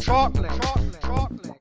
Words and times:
Shortleg, 0.00 0.50
shortleg, 0.62 1.02
shortleg. 1.04 1.54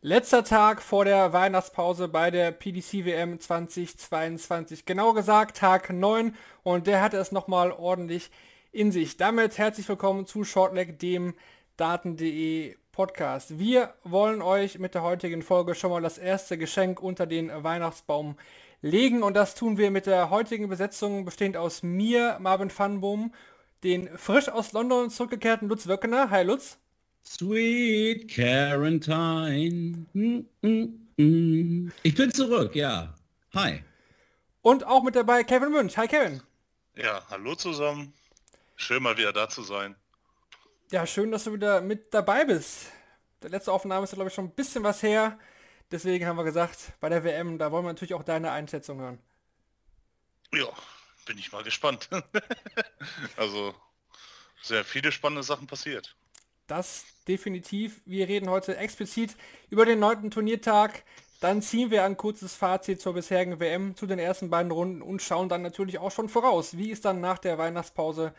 Letzter 0.00 0.44
Tag 0.44 0.82
vor 0.82 1.04
der 1.04 1.32
Weihnachtspause 1.32 2.08
bei 2.08 2.30
der 2.30 2.50
PDC 2.52 3.04
WM 3.04 3.38
2022. 3.38 4.84
Genau 4.86 5.12
gesagt 5.12 5.56
Tag 5.56 5.90
9 5.90 6.34
und 6.62 6.86
der 6.86 7.00
hatte 7.00 7.18
es 7.18 7.32
nochmal 7.32 7.72
ordentlich 7.72 8.30
in 8.72 8.92
sich. 8.92 9.16
Damit 9.16 9.58
herzlich 9.58 9.88
willkommen 9.88 10.26
zu 10.26 10.44
Shortleg, 10.44 10.98
dem 10.98 11.34
Daten.de 11.76 12.76
Podcast. 12.92 13.58
Wir 13.58 13.94
wollen 14.02 14.42
euch 14.42 14.78
mit 14.78 14.94
der 14.94 15.02
heutigen 15.02 15.42
Folge 15.42 15.74
schon 15.74 15.90
mal 15.90 16.02
das 16.02 16.18
erste 16.18 16.58
Geschenk 16.58 17.00
unter 17.00 17.26
den 17.26 17.50
Weihnachtsbaum 17.62 18.36
legen 18.80 19.22
und 19.22 19.34
das 19.34 19.54
tun 19.54 19.78
wir 19.78 19.90
mit 19.90 20.06
der 20.06 20.30
heutigen 20.30 20.68
Besetzung 20.68 21.24
bestehend 21.24 21.56
aus 21.56 21.82
mir, 21.82 22.38
Marvin 22.40 22.70
Fanboom, 22.70 23.32
den 23.84 24.16
frisch 24.18 24.48
aus 24.48 24.72
London 24.72 25.10
zurückgekehrten 25.10 25.68
Lutz 25.68 25.86
Wöckener. 25.86 26.30
Hi 26.30 26.42
Lutz. 26.42 26.78
Sweet 27.24 28.28
Quarantine. 28.28 30.06
Mm, 30.12 30.40
mm, 30.62 31.08
mm. 31.16 31.92
Ich 32.02 32.14
bin 32.14 32.32
zurück, 32.32 32.74
ja. 32.74 33.14
Hi. 33.54 33.84
Und 34.62 34.84
auch 34.84 35.02
mit 35.02 35.14
dabei 35.14 35.44
Kevin 35.44 35.72
Münch. 35.72 35.96
Hi 35.96 36.08
Kevin. 36.08 36.42
Ja, 36.96 37.22
hallo 37.30 37.54
zusammen. 37.54 38.12
Schön 38.76 39.02
mal 39.02 39.16
wieder 39.16 39.32
da 39.32 39.48
zu 39.48 39.62
sein. 39.62 39.94
Ja, 40.90 41.06
schön, 41.06 41.30
dass 41.30 41.44
du 41.44 41.52
wieder 41.52 41.80
mit 41.80 42.14
dabei 42.14 42.44
bist. 42.44 42.86
Der 43.42 43.50
letzte 43.50 43.72
Aufnahme 43.72 44.04
ist, 44.04 44.14
glaube 44.14 44.28
ich, 44.28 44.34
schon 44.34 44.46
ein 44.46 44.54
bisschen 44.54 44.82
was 44.82 45.02
her. 45.02 45.38
Deswegen 45.90 46.26
haben 46.26 46.36
wir 46.36 46.44
gesagt, 46.44 46.92
bei 47.00 47.08
der 47.08 47.24
WM, 47.24 47.58
da 47.58 47.70
wollen 47.70 47.84
wir 47.84 47.92
natürlich 47.92 48.14
auch 48.14 48.22
deine 48.22 48.50
Einschätzung 48.50 49.00
hören. 49.00 49.18
Ja, 50.52 50.68
bin 51.28 51.38
ich 51.38 51.52
mal 51.52 51.62
gespannt. 51.62 52.08
also, 53.36 53.74
sehr 54.62 54.84
viele 54.84 55.12
spannende 55.12 55.44
Sachen 55.44 55.66
passiert. 55.66 56.16
Das 56.66 57.04
definitiv. 57.28 58.00
Wir 58.04 58.26
reden 58.28 58.50
heute 58.50 58.76
explizit 58.76 59.36
über 59.70 59.84
den 59.84 60.00
neunten 60.00 60.30
Turniertag. 60.30 61.04
Dann 61.40 61.62
ziehen 61.62 61.90
wir 61.90 62.04
ein 62.04 62.16
kurzes 62.16 62.56
Fazit 62.56 63.00
zur 63.00 63.14
bisherigen 63.14 63.60
WM, 63.60 63.94
zu 63.94 64.06
den 64.06 64.18
ersten 64.18 64.50
beiden 64.50 64.72
Runden 64.72 65.02
und 65.02 65.22
schauen 65.22 65.48
dann 65.48 65.62
natürlich 65.62 65.98
auch 65.98 66.10
schon 66.10 66.28
voraus, 66.28 66.76
wie 66.76 66.90
es 66.90 67.00
dann 67.00 67.20
nach 67.20 67.38
der 67.38 67.58
Weihnachtspause 67.58 68.34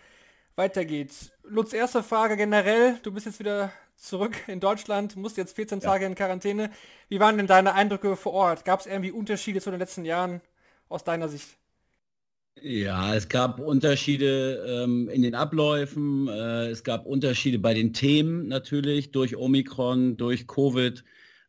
weitergeht. 0.56 1.32
Lutz, 1.44 1.72
erste 1.72 2.04
Frage 2.04 2.36
generell. 2.36 3.00
Du 3.04 3.14
bist 3.14 3.26
jetzt 3.26 3.40
wieder 3.40 3.72
zurück 3.96 4.36
in 4.48 4.60
Deutschland, 4.60 5.16
musst 5.16 5.38
jetzt 5.38 5.56
14 5.56 5.80
Tage 5.80 6.06
in 6.06 6.16
Quarantäne. 6.16 6.72
Wie 7.08 7.20
waren 7.20 7.38
denn 7.38 7.48
deine 7.48 7.74
Eindrücke 7.74 8.16
vor 8.18 8.34
Ort? 8.34 8.66
Gab 8.66 8.82
es 8.82 8.86
irgendwie 8.86 9.12
Unterschiede 9.12 9.62
zu 9.62 9.72
den 9.72 9.80
letzten 9.80 10.06
Jahren 10.06 10.42
aus 10.90 11.04
deiner 11.04 11.30
Sicht? 11.30 11.58
Ja, 12.62 13.16
es 13.16 13.30
gab 13.30 13.60
Unterschiede 13.60 14.66
ähm, 14.68 15.08
in 15.10 15.22
den 15.22 15.36
Abläufen, 15.36 16.28
äh, 16.28 16.68
es 16.70 16.84
gab 16.84 17.06
Unterschiede 17.06 17.60
bei 17.60 17.74
den 17.74 17.94
Themen 17.94 18.48
natürlich, 18.48 19.12
durch 19.12 19.38
Omikron, 19.38 20.18
durch 20.18 20.48
Covid. 20.48 21.04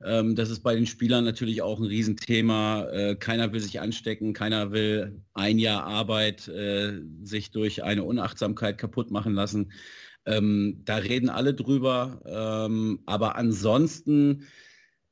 Ähm, 0.05 0.37
das 0.37 0.51
ist 0.51 0.61
bei 0.61 0.75
den 0.75 0.87
Spielern 0.87 1.25
natürlich 1.25 1.63
auch 1.63 1.81
ein 1.81 1.87
Riesenthema. 1.87 2.85
Äh, 2.91 3.17
keiner 3.17 3.53
will 3.53 3.61
sich 3.61 3.81
anstecken, 3.81 4.35
keiner 4.35 4.73
will 4.73 5.21
ein 5.35 5.59
Jahr 5.59 5.85
Arbeit 5.85 6.47
äh, 6.49 7.01
sich 7.23 7.51
durch 7.51 7.83
eine 7.83 8.05
Unachtsamkeit 8.05 8.79
kaputt 8.79 9.11
machen 9.11 9.35
lassen. 9.35 9.73
Ähm, 10.27 10.83
da 10.85 10.97
reden 10.97 11.29
alle 11.29 11.55
drüber. 11.55 12.23
Ähm, 12.27 13.01
aber 13.07 13.37
ansonsten 13.37 14.47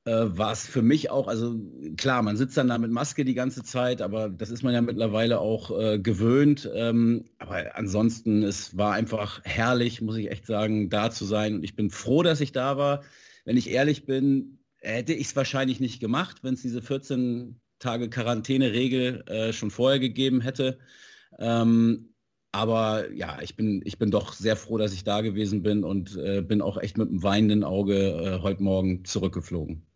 äh, 0.04 0.10
war 0.38 0.52
es 0.52 0.66
für 0.66 0.82
mich 0.82 1.10
auch, 1.10 1.28
also 1.28 1.60
klar, 1.96 2.22
man 2.22 2.36
sitzt 2.36 2.56
dann 2.56 2.68
da 2.68 2.78
mit 2.78 2.90
Maske 2.90 3.24
die 3.24 3.34
ganze 3.34 3.62
Zeit, 3.62 4.00
aber 4.02 4.28
das 4.28 4.50
ist 4.50 4.62
man 4.62 4.74
ja 4.74 4.80
mittlerweile 4.80 5.40
auch 5.40 5.78
äh, 5.78 5.98
gewöhnt. 5.98 6.70
Ähm, 6.74 7.26
aber 7.38 7.76
ansonsten, 7.76 8.42
es 8.42 8.76
war 8.76 8.94
einfach 8.94 9.40
herrlich, 9.44 10.00
muss 10.00 10.16
ich 10.16 10.30
echt 10.30 10.46
sagen, 10.46 10.88
da 10.90 11.10
zu 11.10 11.24
sein. 11.24 11.56
Und 11.56 11.64
ich 11.64 11.76
bin 11.76 11.90
froh, 11.90 12.22
dass 12.22 12.40
ich 12.40 12.52
da 12.52 12.76
war. 12.76 13.02
Wenn 13.44 13.56
ich 13.56 13.70
ehrlich 13.70 14.06
bin, 14.06 14.58
hätte 14.80 15.12
ich 15.12 15.28
es 15.28 15.36
wahrscheinlich 15.36 15.80
nicht 15.80 16.00
gemacht, 16.00 16.38
wenn 16.42 16.54
es 16.54 16.62
diese 16.62 16.82
14 16.82 17.60
Tage 17.78 18.08
Quarantäne-Regel 18.10 19.24
äh, 19.26 19.52
schon 19.52 19.70
vorher 19.70 19.98
gegeben 19.98 20.40
hätte. 20.40 20.78
Ähm, 21.38 22.14
aber 22.52 23.12
ja, 23.12 23.40
ich 23.42 23.56
bin, 23.56 23.82
ich 23.84 23.98
bin 23.98 24.10
doch 24.10 24.32
sehr 24.32 24.56
froh, 24.56 24.78
dass 24.78 24.92
ich 24.92 25.04
da 25.04 25.20
gewesen 25.20 25.62
bin 25.62 25.84
und 25.84 26.16
äh, 26.16 26.42
bin 26.42 26.62
auch 26.62 26.78
echt 26.78 26.96
mit 26.98 27.08
einem 27.08 27.22
weinenden 27.22 27.64
Auge 27.64 28.38
äh, 28.38 28.42
heute 28.42 28.62
Morgen 28.62 29.04
zurückgeflogen. 29.04 29.87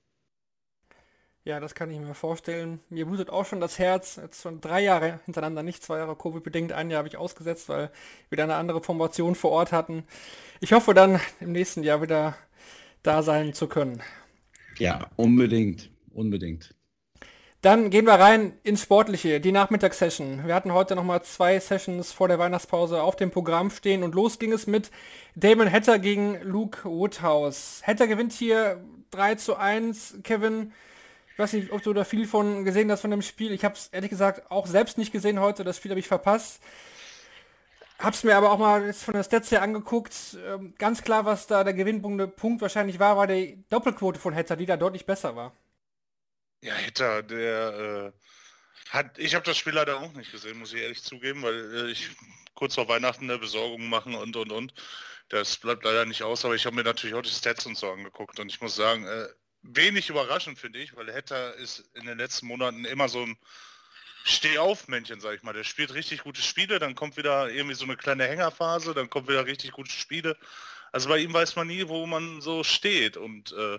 Ja, 1.44 1.58
das 1.58 1.74
kann 1.74 1.90
ich 1.90 1.98
mir 1.98 2.14
vorstellen. 2.14 2.78
Mir 2.88 3.04
blutet 3.04 3.28
auch 3.28 3.44
schon 3.44 3.60
das 3.60 3.78
Herz. 3.78 4.16
Jetzt 4.16 4.42
schon 4.42 4.60
drei 4.60 4.80
Jahre 4.80 5.18
hintereinander, 5.24 5.64
nicht 5.64 5.82
zwei 5.82 5.98
Jahre 5.98 6.14
Covid-bedingt. 6.14 6.72
Ein 6.72 6.90
Jahr 6.90 6.98
habe 6.98 7.08
ich 7.08 7.16
ausgesetzt, 7.16 7.68
weil 7.68 7.90
wir 8.28 8.36
da 8.36 8.44
eine 8.44 8.54
andere 8.54 8.80
Formation 8.80 9.34
vor 9.34 9.50
Ort 9.50 9.72
hatten. 9.72 10.04
Ich 10.60 10.72
hoffe 10.72 10.94
dann 10.94 11.20
im 11.40 11.50
nächsten 11.50 11.82
Jahr 11.82 12.00
wieder 12.00 12.36
da 13.02 13.24
sein 13.24 13.54
zu 13.54 13.66
können. 13.66 14.02
Ja, 14.78 15.10
unbedingt, 15.16 15.90
unbedingt. 16.12 16.76
Dann 17.60 17.90
gehen 17.90 18.06
wir 18.06 18.14
rein 18.14 18.54
ins 18.62 18.82
Sportliche, 18.82 19.40
die 19.40 19.52
Nachmittagssession. 19.52 20.46
Wir 20.46 20.54
hatten 20.54 20.72
heute 20.72 20.96
nochmal 20.96 21.22
zwei 21.22 21.58
Sessions 21.60 22.10
vor 22.12 22.26
der 22.28 22.38
Weihnachtspause 22.38 23.02
auf 23.02 23.14
dem 23.14 23.30
Programm 23.30 23.70
stehen 23.70 24.02
und 24.02 24.14
los 24.14 24.38
ging 24.38 24.52
es 24.52 24.66
mit 24.66 24.90
Damon 25.36 25.70
Hatter 25.70 25.98
gegen 25.98 26.40
Luke 26.42 26.84
Woodhouse. 26.84 27.82
Hatter 27.84 28.06
gewinnt 28.08 28.32
hier 28.32 28.82
3 29.10 29.36
zu 29.36 29.56
1. 29.56 30.18
Kevin, 30.24 30.72
ich 31.32 31.38
weiß 31.38 31.54
nicht, 31.54 31.72
ob 31.72 31.82
du 31.82 31.92
da 31.92 32.04
viel 32.04 32.26
von 32.26 32.64
gesehen 32.64 32.90
hast 32.90 33.00
von 33.00 33.10
dem 33.10 33.22
Spiel. 33.22 33.52
Ich 33.52 33.64
habe 33.64 33.74
es 33.74 33.88
ehrlich 33.88 34.10
gesagt 34.10 34.50
auch 34.50 34.66
selbst 34.66 34.98
nicht 34.98 35.12
gesehen 35.12 35.40
heute. 35.40 35.64
Das 35.64 35.78
Spiel 35.78 35.90
habe 35.90 36.00
ich 36.00 36.08
verpasst. 36.08 36.62
Hab's 37.98 38.24
mir 38.24 38.36
aber 38.36 38.50
auch 38.50 38.58
mal 38.58 38.84
jetzt 38.84 39.04
von 39.04 39.14
der 39.14 39.22
Stats 39.24 39.50
her 39.50 39.62
angeguckt. 39.62 40.36
Ähm, 40.44 40.74
ganz 40.76 41.02
klar, 41.02 41.24
was 41.24 41.46
da 41.46 41.64
der 41.64 41.72
gewinnende 41.72 42.28
Punkt 42.28 42.60
wahrscheinlich 42.60 42.98
war, 42.98 43.16
war 43.16 43.26
die 43.26 43.64
Doppelquote 43.70 44.18
von 44.20 44.34
Hatter, 44.34 44.56
die 44.56 44.66
da 44.66 44.76
deutlich 44.76 45.06
besser 45.06 45.36
war. 45.36 45.56
Ja, 46.60 46.74
Hitter, 46.74 47.22
der 47.22 48.12
äh, 48.14 48.90
hat, 48.90 49.18
ich 49.18 49.34
habe 49.34 49.44
das 49.44 49.56
Spiel 49.56 49.72
leider 49.72 49.98
auch 50.00 50.12
nicht 50.12 50.32
gesehen, 50.32 50.58
muss 50.58 50.72
ich 50.74 50.80
ehrlich 50.82 51.02
zugeben, 51.02 51.42
weil 51.42 51.74
äh, 51.74 51.90
ich 51.90 52.10
kurz 52.54 52.74
vor 52.74 52.88
Weihnachten 52.88 53.24
eine 53.24 53.38
Besorgung 53.38 53.88
machen 53.88 54.14
und 54.14 54.36
und 54.36 54.52
und. 54.52 54.74
Das 55.28 55.56
bleibt 55.56 55.84
leider 55.84 56.04
nicht 56.04 56.22
aus, 56.22 56.44
aber 56.44 56.54
ich 56.54 56.66
habe 56.66 56.76
mir 56.76 56.84
natürlich 56.84 57.14
auch 57.14 57.22
die 57.22 57.30
Stats 57.30 57.64
und 57.66 57.76
so 57.76 57.90
angeguckt 57.90 58.38
und 58.38 58.48
ich 58.48 58.60
muss 58.60 58.76
sagen, 58.76 59.06
äh, 59.06 59.28
wenig 59.62 60.08
überraschend 60.08 60.58
finde 60.58 60.80
ich, 60.80 60.96
weil 60.96 61.12
Hatter 61.12 61.54
ist 61.54 61.84
in 61.94 62.06
den 62.06 62.18
letzten 62.18 62.46
Monaten 62.46 62.84
immer 62.84 63.08
so 63.08 63.22
ein 63.22 63.36
Steh-auf-Männchen, 64.24 65.20
sag 65.20 65.34
ich 65.34 65.42
mal. 65.42 65.52
Der 65.52 65.64
spielt 65.64 65.94
richtig 65.94 66.22
gute 66.22 66.42
Spiele, 66.42 66.78
dann 66.78 66.94
kommt 66.94 67.16
wieder 67.16 67.50
irgendwie 67.50 67.74
so 67.74 67.84
eine 67.84 67.96
kleine 67.96 68.24
Hängerphase, 68.24 68.94
dann 68.94 69.10
kommt 69.10 69.28
wieder 69.28 69.46
richtig 69.46 69.72
gute 69.72 69.90
Spiele. 69.90 70.36
Also 70.92 71.08
bei 71.08 71.18
ihm 71.18 71.32
weiß 71.32 71.56
man 71.56 71.66
nie, 71.66 71.88
wo 71.88 72.06
man 72.06 72.40
so 72.40 72.62
steht. 72.62 73.16
Und 73.16 73.52
äh, 73.52 73.78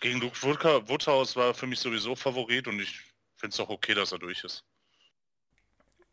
gegen 0.00 0.20
Luke 0.20 0.36
Woodhouse 0.42 1.36
war 1.36 1.54
für 1.54 1.66
mich 1.66 1.80
sowieso 1.80 2.14
Favorit 2.14 2.68
und 2.68 2.80
ich 2.80 3.00
finde 3.36 3.54
es 3.54 3.60
auch 3.60 3.70
okay, 3.70 3.94
dass 3.94 4.12
er 4.12 4.18
durch 4.18 4.44
ist. 4.44 4.64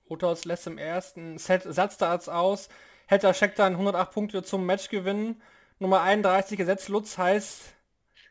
Woodhouse 0.05 0.45
lässt 0.45 0.67
im 0.67 0.77
ersten 0.77 1.37
Set 1.37 1.63
Satzdarts 1.63 2.29
aus. 2.29 2.69
Hatter 3.07 3.33
checkt 3.33 3.59
dann 3.59 3.73
108 3.73 4.11
Punkte 4.11 4.43
zum 4.43 4.65
Match 4.65 4.89
gewinnen. 4.89 5.41
Nummer 5.79 6.01
31 6.01 6.57
gesetzt 6.57 6.89
Lutz 6.89 7.17
heißt, 7.17 7.73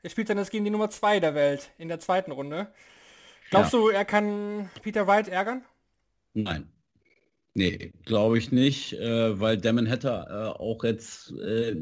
er 0.02 0.11
spielt 0.11 0.31
dann 0.31 0.38
jetzt 0.38 0.50
gegen 0.50 0.64
die 0.64 0.70
Nummer 0.70 0.91
2 0.91 1.20
der 1.20 1.35
Welt 1.35 1.70
in 1.79 1.88
der 1.88 2.00
zweiten 2.00 2.32
Runde. 2.32 2.73
Glaubst 3.50 3.73
Ja. 3.73 3.81
du, 3.81 3.88
er 3.88 4.05
kann 4.05 4.70
Peter 4.82 5.06
Wright 5.06 5.29
ärgern? 5.29 5.64
Nein. 6.35 6.73
Nee, 7.55 7.93
glaube 8.05 8.38
ich 8.38 8.52
nicht, 8.52 8.94
äh, 8.94 9.41
weil 9.41 9.58
Damon 9.58 9.88
Hatter 9.91 10.26
äh, 10.56 10.61
auch 10.61 10.85
jetzt 10.85 11.32
äh, 11.32 11.76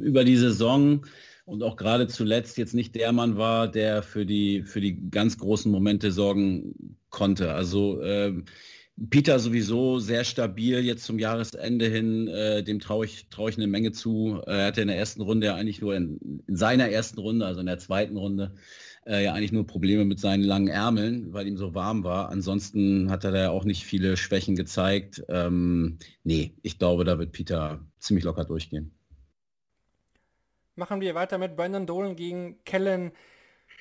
über 0.00 0.24
die 0.24 0.36
Saison 0.36 1.06
und 1.46 1.62
auch 1.62 1.76
gerade 1.76 2.08
zuletzt 2.08 2.58
jetzt 2.58 2.74
nicht 2.74 2.94
der 2.96 3.12
Mann 3.12 3.36
war, 3.38 3.68
der 3.70 4.02
für 4.02 4.26
die, 4.26 4.64
für 4.64 4.80
die 4.80 5.10
ganz 5.10 5.38
großen 5.38 5.70
Momente 5.72 6.12
sorgen 6.12 6.98
konnte. 7.10 7.52
Also 7.54 8.02
ähm, 8.02 8.46
Peter 9.10 9.38
sowieso 9.38 9.98
sehr 9.98 10.22
stabil 10.22 10.80
jetzt 10.80 11.04
zum 11.04 11.18
Jahresende 11.18 11.86
hin, 11.86 12.28
äh, 12.28 12.62
dem 12.62 12.78
traue 12.78 13.06
ich, 13.06 13.28
trau 13.30 13.48
ich 13.48 13.56
eine 13.56 13.66
Menge 13.66 13.92
zu. 13.92 14.40
Er 14.46 14.66
hatte 14.66 14.82
in 14.82 14.88
der 14.88 14.98
ersten 14.98 15.22
Runde 15.22 15.54
eigentlich 15.54 15.80
nur 15.80 15.96
in, 15.96 16.42
in 16.46 16.56
seiner 16.56 16.90
ersten 16.90 17.18
Runde, 17.18 17.46
also 17.46 17.60
in 17.60 17.66
der 17.66 17.78
zweiten 17.78 18.16
Runde, 18.16 18.54
äh, 19.06 19.24
ja 19.24 19.32
eigentlich 19.32 19.52
nur 19.52 19.66
Probleme 19.66 20.04
mit 20.04 20.20
seinen 20.20 20.42
langen 20.42 20.68
Ärmeln, 20.68 21.32
weil 21.32 21.46
ihm 21.46 21.56
so 21.56 21.74
warm 21.74 22.04
war. 22.04 22.28
Ansonsten 22.28 23.10
hat 23.10 23.24
er 23.24 23.32
da 23.32 23.50
auch 23.50 23.64
nicht 23.64 23.84
viele 23.84 24.16
Schwächen 24.16 24.56
gezeigt. 24.56 25.24
Ähm, 25.28 25.98
nee, 26.22 26.54
ich 26.62 26.78
glaube, 26.78 27.04
da 27.04 27.18
wird 27.18 27.32
Peter 27.32 27.84
ziemlich 27.98 28.24
locker 28.24 28.44
durchgehen. 28.44 28.92
Machen 30.74 31.00
wir 31.00 31.14
weiter 31.14 31.38
mit 31.38 31.56
Brandon 31.56 31.86
Dolan 31.86 32.16
gegen 32.16 32.62
Kellen 32.64 33.12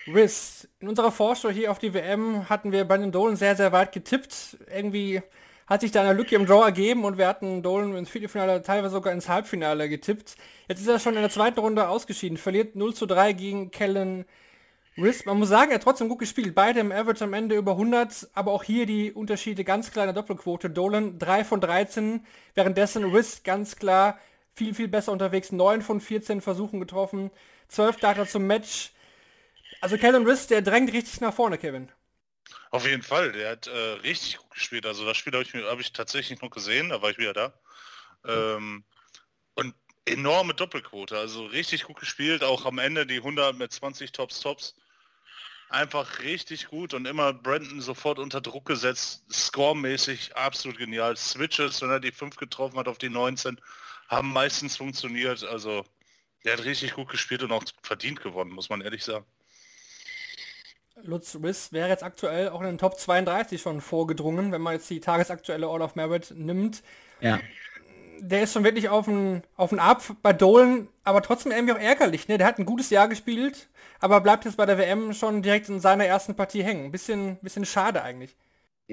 Riss. 0.07 0.68
In 0.80 0.89
unserer 0.89 1.12
Vorschau 1.12 1.50
hier 1.50 1.71
auf 1.71 1.80
die 1.80 1.94
WM 1.94 2.50
hatten 2.50 2.71
wir 2.71 2.86
Brandon 2.86 3.12
Dolan 3.12 3.36
sehr, 3.36 3.56
sehr 3.56 3.71
weit 3.71 3.92
getippt. 3.92 4.57
Irgendwie 4.74 5.21
hat 5.68 5.81
sich 5.81 5.92
da 5.92 6.01
eine 6.01 6.13
Lücke 6.13 6.36
im 6.36 6.45
Draw 6.45 6.65
ergeben 6.65 7.06
und 7.06 7.18
wir 7.18 7.27
hatten 7.27 7.62
Dolan 7.62 7.95
ins 7.95 8.09
Viertelfinale, 8.09 8.62
teilweise 8.62 8.94
sogar 8.94 9.13
ins 9.13 9.30
Halbfinale 9.30 9.89
getippt. 9.89 10.36
Jetzt 10.68 10.81
ist 10.81 10.88
er 10.88 11.00
schon 11.00 11.15
in 11.15 11.21
der 11.21 11.30
zweiten 11.30 11.59
Runde 11.59 11.88
ausgeschieden, 11.88 12.38
verliert 12.38 12.75
0 12.75 12.94
zu 12.94 13.06
3 13.06 13.33
gegen 13.33 13.71
Kellen 13.71 14.25
Riss, 14.98 15.25
man 15.25 15.39
muss 15.39 15.48
sagen, 15.48 15.71
er 15.71 15.75
hat 15.75 15.83
trotzdem 15.83 16.09
gut 16.09 16.19
gespielt. 16.19 16.54
Beide 16.54 16.81
im 16.81 16.92
Average 16.92 17.24
am 17.24 17.33
Ende 17.33 17.56
über 17.56 17.71
100, 17.71 18.30
aber 18.33 18.51
auch 18.51 18.63
hier 18.63 18.86
die 18.86 19.13
Unterschiede 19.13 19.63
ganz 19.63 19.92
kleine 19.92 20.13
Doppelquote. 20.13 20.69
Dolan 20.69 21.18
3 21.18 21.45
von 21.45 21.62
13, 21.62 22.25
währenddessen 22.56 23.06
Riss 23.06 23.44
ganz 23.44 23.77
klar 23.77 24.19
viel, 24.54 24.74
viel 24.74 24.89
besser 24.89 25.13
unterwegs. 25.13 25.54
9 25.54 25.81
von 25.81 26.01
14 26.01 26.42
Versuchen 26.42 26.81
getroffen, 26.81 27.31
12 27.69 27.97
Data 27.97 28.27
zum 28.27 28.45
Match. 28.47 28.92
Also 29.81 29.98
Kellen 29.98 30.25
Riss, 30.28 30.48
der 30.48 30.62
drängt 30.62 30.94
richtig 30.94 31.22
nach 31.22 31.33
vorne, 31.33 31.57
Kevin. 31.57 31.92
Auf 32.69 32.86
jeden 32.86 33.01
Fall, 33.01 33.31
der 33.31 33.51
hat 33.51 33.68
äh, 33.68 33.94
richtig 34.04 34.38
gut 34.38 34.51
gespielt. 34.51 34.86
Also 34.86 35.06
das 35.06 35.18
Spiel 35.18 35.33
habe 35.33 35.44
ich, 35.44 35.54
hab 35.54 35.80
ich 35.80 35.92
tatsächlich 35.92 36.42
noch 36.42 36.51
gesehen, 36.51 36.89
da 36.89 37.01
war 37.01 37.10
ich 37.10 37.18
wieder 37.18 37.33
da. 37.33 37.54
Ähm, 38.25 38.83
und 39.56 39.75
enorme 40.06 40.54
Doppelquote, 40.54 41.18
also 41.18 41.45
richtig 41.45 41.83
gut 41.83 42.00
gespielt, 42.00 42.44
auch 42.44 42.66
am 42.66 42.78
Ende 42.78 43.06
die 43.06 43.18
100 43.18 43.57
mit 43.57 43.72
20 43.72 44.12
Tops, 44.12 44.39
Tops. 44.39 44.75
Einfach 45.69 46.19
richtig 46.19 46.68
gut 46.68 46.94
und 46.94 47.07
immer 47.07 47.33
Brandon 47.33 47.81
sofort 47.81 48.19
unter 48.19 48.42
Druck 48.42 48.66
gesetzt, 48.66 49.24
scoremäßig 49.31 50.36
absolut 50.36 50.78
genial. 50.78 51.16
Switches, 51.18 51.81
wenn 51.81 51.89
er 51.89 52.00
die 52.00 52.12
5 52.12 52.36
getroffen 52.36 52.78
hat 52.78 52.88
auf 52.88 52.98
die 52.98 53.10
19, 53.10 53.60
haben 54.10 54.33
meistens 54.33 54.78
funktioniert. 54.78 55.44
Also 55.44 55.86
der 56.44 56.54
hat 56.54 56.66
richtig 56.66 56.94
gut 56.94 57.10
gespielt 57.10 57.44
und 57.44 57.51
auch 57.51 57.63
verdient 57.83 58.22
gewonnen, 58.22 58.51
muss 58.51 58.69
man 58.69 58.81
ehrlich 58.81 59.04
sagen. 59.04 59.25
Lutz 61.03 61.38
Wiss 61.41 61.71
wäre 61.73 61.89
jetzt 61.89 62.03
aktuell 62.03 62.49
auch 62.49 62.61
in 62.61 62.67
den 62.67 62.77
Top 62.77 62.99
32 62.99 63.61
schon 63.61 63.81
vorgedrungen, 63.81 64.51
wenn 64.51 64.61
man 64.61 64.73
jetzt 64.73 64.89
die 64.89 64.99
tagesaktuelle 64.99 65.67
All 65.67 65.81
of 65.81 65.95
Merit 65.95 66.33
nimmt. 66.35 66.83
Ja 67.21 67.39
der 68.21 68.43
ist 68.43 68.53
schon 68.53 68.63
wirklich 68.63 68.88
auf 68.88 69.07
ein, 69.07 69.43
auf 69.57 69.73
Ab 69.73 70.03
bei 70.21 70.31
Dolan, 70.31 70.88
aber 71.03 71.21
trotzdem 71.21 71.51
irgendwie 71.51 71.73
auch 71.73 71.79
ärgerlich. 71.79 72.27
Ne? 72.27 72.38
Der 72.38 72.47
hat 72.47 72.59
ein 72.59 72.65
gutes 72.65 72.89
Jahr 72.91 73.07
gespielt, 73.07 73.67
aber 73.99 74.21
bleibt 74.21 74.45
jetzt 74.45 74.57
bei 74.57 74.65
der 74.65 74.77
WM 74.77 75.13
schon 75.13 75.41
direkt 75.41 75.69
in 75.69 75.79
seiner 75.79 76.05
ersten 76.05 76.35
Partie 76.35 76.63
hängen. 76.63 76.91
Bisschen, 76.91 77.37
bisschen 77.37 77.65
schade 77.65 78.03
eigentlich. 78.03 78.35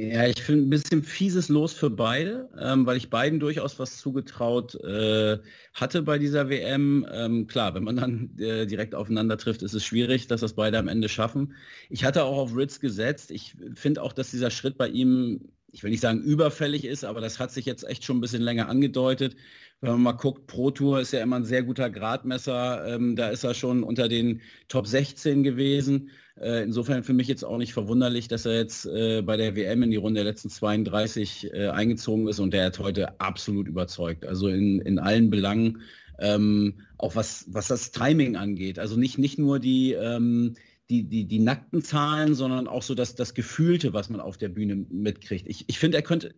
Ja, 0.00 0.28
ich 0.28 0.40
finde 0.44 0.66
ein 0.66 0.70
bisschen 0.70 1.02
fieses 1.02 1.48
Los 1.48 1.72
für 1.72 1.90
beide, 1.90 2.48
ähm, 2.56 2.86
weil 2.86 2.96
ich 2.96 3.10
beiden 3.10 3.40
durchaus 3.40 3.80
was 3.80 3.96
zugetraut 3.96 4.76
äh, 4.76 5.38
hatte 5.74 6.02
bei 6.02 6.18
dieser 6.18 6.48
WM. 6.48 7.04
Ähm, 7.10 7.48
klar, 7.48 7.74
wenn 7.74 7.82
man 7.82 7.96
dann 7.96 8.38
äh, 8.38 8.64
direkt 8.66 8.94
aufeinander 8.94 9.36
trifft, 9.38 9.62
ist 9.62 9.74
es 9.74 9.84
schwierig, 9.84 10.28
dass 10.28 10.40
das 10.40 10.52
beide 10.52 10.78
am 10.78 10.86
Ende 10.86 11.08
schaffen. 11.08 11.56
Ich 11.90 12.04
hatte 12.04 12.22
auch 12.22 12.38
auf 12.38 12.54
Ritz 12.56 12.78
gesetzt. 12.78 13.32
Ich 13.32 13.56
finde 13.74 14.02
auch, 14.02 14.12
dass 14.12 14.30
dieser 14.30 14.52
Schritt 14.52 14.78
bei 14.78 14.86
ihm 14.88 15.48
ich 15.70 15.82
will 15.82 15.90
nicht 15.90 16.00
sagen 16.00 16.22
überfällig 16.22 16.84
ist, 16.84 17.04
aber 17.04 17.20
das 17.20 17.38
hat 17.38 17.52
sich 17.52 17.66
jetzt 17.66 17.84
echt 17.84 18.04
schon 18.04 18.18
ein 18.18 18.20
bisschen 18.20 18.42
länger 18.42 18.68
angedeutet. 18.68 19.36
Wenn 19.80 19.92
man 19.92 20.02
mal 20.02 20.12
guckt, 20.12 20.46
Pro 20.46 20.70
Tour 20.70 21.00
ist 21.00 21.12
ja 21.12 21.22
immer 21.22 21.36
ein 21.36 21.44
sehr 21.44 21.62
guter 21.62 21.88
Gradmesser. 21.88 22.86
Ähm, 22.86 23.14
da 23.14 23.28
ist 23.28 23.44
er 23.44 23.54
schon 23.54 23.82
unter 23.82 24.08
den 24.08 24.40
Top 24.68 24.86
16 24.86 25.42
gewesen. 25.42 26.10
Äh, 26.40 26.64
insofern 26.64 27.04
für 27.04 27.12
mich 27.12 27.28
jetzt 27.28 27.44
auch 27.44 27.58
nicht 27.58 27.72
verwunderlich, 27.72 28.28
dass 28.28 28.46
er 28.46 28.56
jetzt 28.56 28.86
äh, 28.86 29.22
bei 29.22 29.36
der 29.36 29.54
WM 29.54 29.82
in 29.82 29.90
die 29.90 29.96
Runde 29.96 30.22
der 30.22 30.30
letzten 30.30 30.50
32 30.50 31.52
äh, 31.52 31.68
eingezogen 31.68 32.26
ist 32.28 32.40
und 32.40 32.52
der 32.52 32.66
hat 32.66 32.78
heute 32.78 33.20
absolut 33.20 33.68
überzeugt. 33.68 34.26
Also 34.26 34.48
in, 34.48 34.80
in 34.80 34.98
allen 34.98 35.30
Belangen, 35.30 35.82
ähm, 36.18 36.80
auch 36.96 37.14
was, 37.14 37.46
was 37.48 37.68
das 37.68 37.92
Timing 37.92 38.36
angeht. 38.36 38.78
Also 38.78 38.96
nicht, 38.96 39.18
nicht 39.18 39.38
nur 39.38 39.60
die, 39.60 39.92
ähm, 39.92 40.54
die, 40.90 41.08
die, 41.08 41.26
die 41.26 41.38
nackten 41.38 41.82
Zahlen, 41.82 42.34
sondern 42.34 42.66
auch 42.66 42.82
so 42.82 42.94
das, 42.94 43.14
das 43.14 43.34
Gefühlte, 43.34 43.92
was 43.92 44.08
man 44.08 44.20
auf 44.20 44.38
der 44.38 44.48
Bühne 44.48 44.74
mitkriegt. 44.74 45.46
Ich, 45.46 45.68
ich 45.68 45.78
finde, 45.78 45.98
er 45.98 46.02
könnte, 46.02 46.34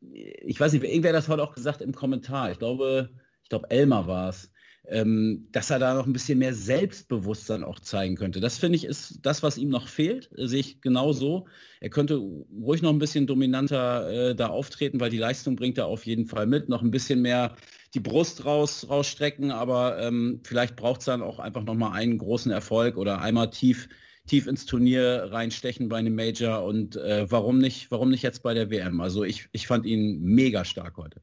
ich 0.00 0.58
weiß 0.58 0.72
nicht, 0.72 0.82
irgendwer 0.82 1.12
das 1.12 1.28
heute 1.28 1.42
auch 1.42 1.54
gesagt 1.54 1.80
im 1.80 1.94
Kommentar, 1.94 2.50
ich 2.50 2.58
glaube, 2.58 3.10
ich 3.42 3.48
glaube, 3.48 3.70
Elmar 3.70 4.06
war 4.06 4.28
es, 4.28 4.50
ähm, 4.90 5.46
dass 5.52 5.70
er 5.70 5.78
da 5.78 5.94
noch 5.94 6.06
ein 6.06 6.12
bisschen 6.12 6.38
mehr 6.38 6.52
Selbstbewusstsein 6.52 7.62
auch 7.62 7.78
zeigen 7.78 8.16
könnte. 8.16 8.40
Das 8.40 8.58
finde 8.58 8.76
ich 8.76 8.84
ist 8.84 9.20
das, 9.22 9.42
was 9.42 9.56
ihm 9.56 9.68
noch 9.68 9.86
fehlt, 9.86 10.30
sehe 10.34 10.60
ich 10.60 10.80
genau 10.80 11.12
so. 11.12 11.46
Er 11.80 11.90
könnte 11.90 12.16
ruhig 12.16 12.82
noch 12.82 12.90
ein 12.90 12.98
bisschen 12.98 13.26
dominanter 13.26 14.30
äh, 14.30 14.34
da 14.34 14.48
auftreten, 14.48 14.98
weil 14.98 15.10
die 15.10 15.18
Leistung 15.18 15.54
bringt 15.54 15.78
er 15.78 15.86
auf 15.86 16.06
jeden 16.06 16.26
Fall 16.26 16.46
mit, 16.46 16.68
noch 16.68 16.82
ein 16.82 16.90
bisschen 16.90 17.22
mehr 17.22 17.54
die 17.94 18.00
Brust 18.00 18.44
raus, 18.44 18.86
rausstrecken, 18.88 19.52
aber 19.52 20.00
ähm, 20.00 20.40
vielleicht 20.44 20.76
braucht 20.76 21.00
es 21.00 21.06
dann 21.06 21.22
auch 21.22 21.38
einfach 21.38 21.64
nochmal 21.64 21.92
einen 21.92 22.18
großen 22.18 22.50
Erfolg 22.50 22.96
oder 22.96 23.20
einmal 23.20 23.50
tief, 23.50 23.88
tief 24.26 24.46
ins 24.46 24.66
Turnier 24.66 25.28
reinstechen 25.30 25.88
bei 25.88 25.98
einem 25.98 26.14
Major 26.16 26.64
und 26.64 26.96
äh, 26.96 27.30
warum 27.30 27.58
nicht, 27.58 27.90
warum 27.90 28.10
nicht 28.10 28.22
jetzt 28.22 28.42
bei 28.42 28.54
der 28.54 28.70
WM? 28.70 29.00
Also 29.00 29.22
ich, 29.22 29.48
ich 29.52 29.66
fand 29.66 29.86
ihn 29.86 30.20
mega 30.20 30.64
stark 30.64 30.96
heute. 30.96 31.20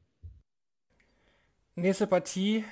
Nächste 1.74 2.06
Partie, 2.06 2.64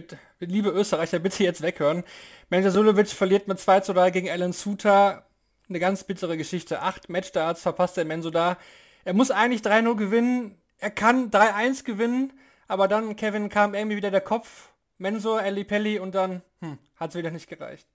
bitte, 0.00 0.18
liebe 0.38 0.70
Österreicher, 0.70 1.18
bitte 1.18 1.42
jetzt 1.42 1.62
weghören. 1.62 2.04
Menja 2.50 2.70
Sulovic 2.70 3.08
verliert 3.08 3.48
mit 3.48 3.58
2 3.58 3.80
zu 3.80 3.92
3 3.92 4.10
gegen 4.10 4.30
Alan 4.30 4.52
Suter. 4.52 5.26
Eine 5.68 5.80
ganz 5.80 6.04
bittere 6.04 6.36
Geschichte. 6.36 6.80
Acht 6.80 7.08
Matchstarts 7.08 7.62
verpasst 7.62 7.96
der 7.96 8.04
Menso 8.04 8.30
da. 8.30 8.56
Er 9.04 9.14
muss 9.14 9.30
eigentlich 9.30 9.62
3-0 9.62 9.96
gewinnen. 9.96 10.58
Er 10.78 10.90
kann 10.90 11.30
3-1 11.30 11.84
gewinnen. 11.84 12.32
Aber 12.68 12.88
dann, 12.88 13.16
Kevin, 13.16 13.48
kam 13.48 13.74
irgendwie 13.74 13.96
wieder 13.96 14.10
der 14.10 14.20
Kopf, 14.20 14.68
Mensur, 14.98 15.42
Eli 15.42 15.64
Pelli 15.64 15.98
und 15.98 16.14
dann 16.14 16.42
hm, 16.60 16.78
hat 16.96 17.10
es 17.10 17.16
wieder 17.16 17.30
nicht 17.30 17.48
gereicht. 17.48 17.86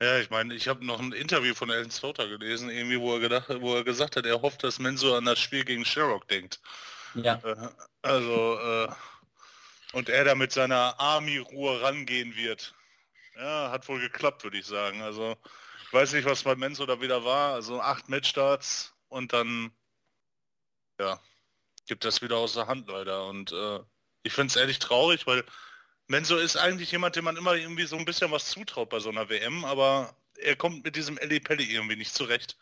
Ja, 0.00 0.18
ich 0.18 0.30
meine, 0.30 0.54
ich 0.54 0.68
habe 0.68 0.84
noch 0.84 1.00
ein 1.00 1.12
Interview 1.12 1.54
von 1.54 1.70
Alan 1.70 1.90
Slaughter 1.90 2.28
gelesen, 2.28 2.70
irgendwie, 2.70 3.00
wo 3.00 3.14
er, 3.14 3.20
gedacht, 3.20 3.48
wo 3.60 3.74
er 3.74 3.84
gesagt 3.84 4.16
hat, 4.16 4.26
er 4.26 4.42
hofft, 4.42 4.64
dass 4.64 4.78
Mensur 4.78 5.16
an 5.16 5.24
das 5.24 5.38
Spiel 5.38 5.64
gegen 5.64 5.84
Sherrock 5.84 6.28
denkt. 6.28 6.60
Ja. 7.14 7.40
Äh, 7.44 7.68
also, 8.02 8.58
äh, 8.58 8.88
und 9.92 10.08
er 10.08 10.24
da 10.24 10.34
mit 10.34 10.52
seiner 10.52 10.98
Army-Ruhe 10.98 11.82
rangehen 11.82 12.36
wird. 12.36 12.74
Ja, 13.36 13.70
hat 13.70 13.88
wohl 13.88 14.00
geklappt, 14.00 14.44
würde 14.44 14.58
ich 14.58 14.66
sagen. 14.66 15.02
Also, 15.02 15.36
ich 15.86 15.92
weiß 15.92 16.12
nicht, 16.12 16.24
was 16.24 16.42
bei 16.42 16.54
Mensur 16.54 16.86
da 16.86 17.00
wieder 17.00 17.24
war. 17.24 17.54
Also 17.54 17.80
acht 17.80 18.08
Matchstarts 18.08 18.94
und 19.08 19.32
dann, 19.32 19.72
ja, 20.98 21.20
gibt 21.86 22.04
das 22.04 22.22
wieder 22.22 22.36
aus 22.36 22.54
der 22.54 22.66
Hand 22.66 22.88
leider. 22.88 23.26
Und 23.26 23.52
äh, 23.52 23.80
ich 24.22 24.32
finde 24.32 24.48
es 24.48 24.56
ehrlich 24.56 24.78
traurig, 24.78 25.26
weil 25.26 25.44
Menzo 26.08 26.36
ist 26.36 26.56
eigentlich 26.56 26.92
jemand, 26.92 27.16
dem 27.16 27.24
man 27.24 27.36
immer 27.36 27.54
irgendwie 27.54 27.84
so 27.86 27.96
ein 27.96 28.04
bisschen 28.04 28.30
was 28.30 28.50
zutraut 28.50 28.90
bei 28.90 29.00
so 29.00 29.10
einer 29.10 29.28
WM, 29.28 29.64
aber 29.64 30.16
er 30.38 30.56
kommt 30.56 30.84
mit 30.84 30.96
diesem 30.96 31.18
Ellie 31.18 31.40
Pelli 31.40 31.64
irgendwie 31.64 31.96
nicht 31.96 32.14
zurecht. 32.14 32.56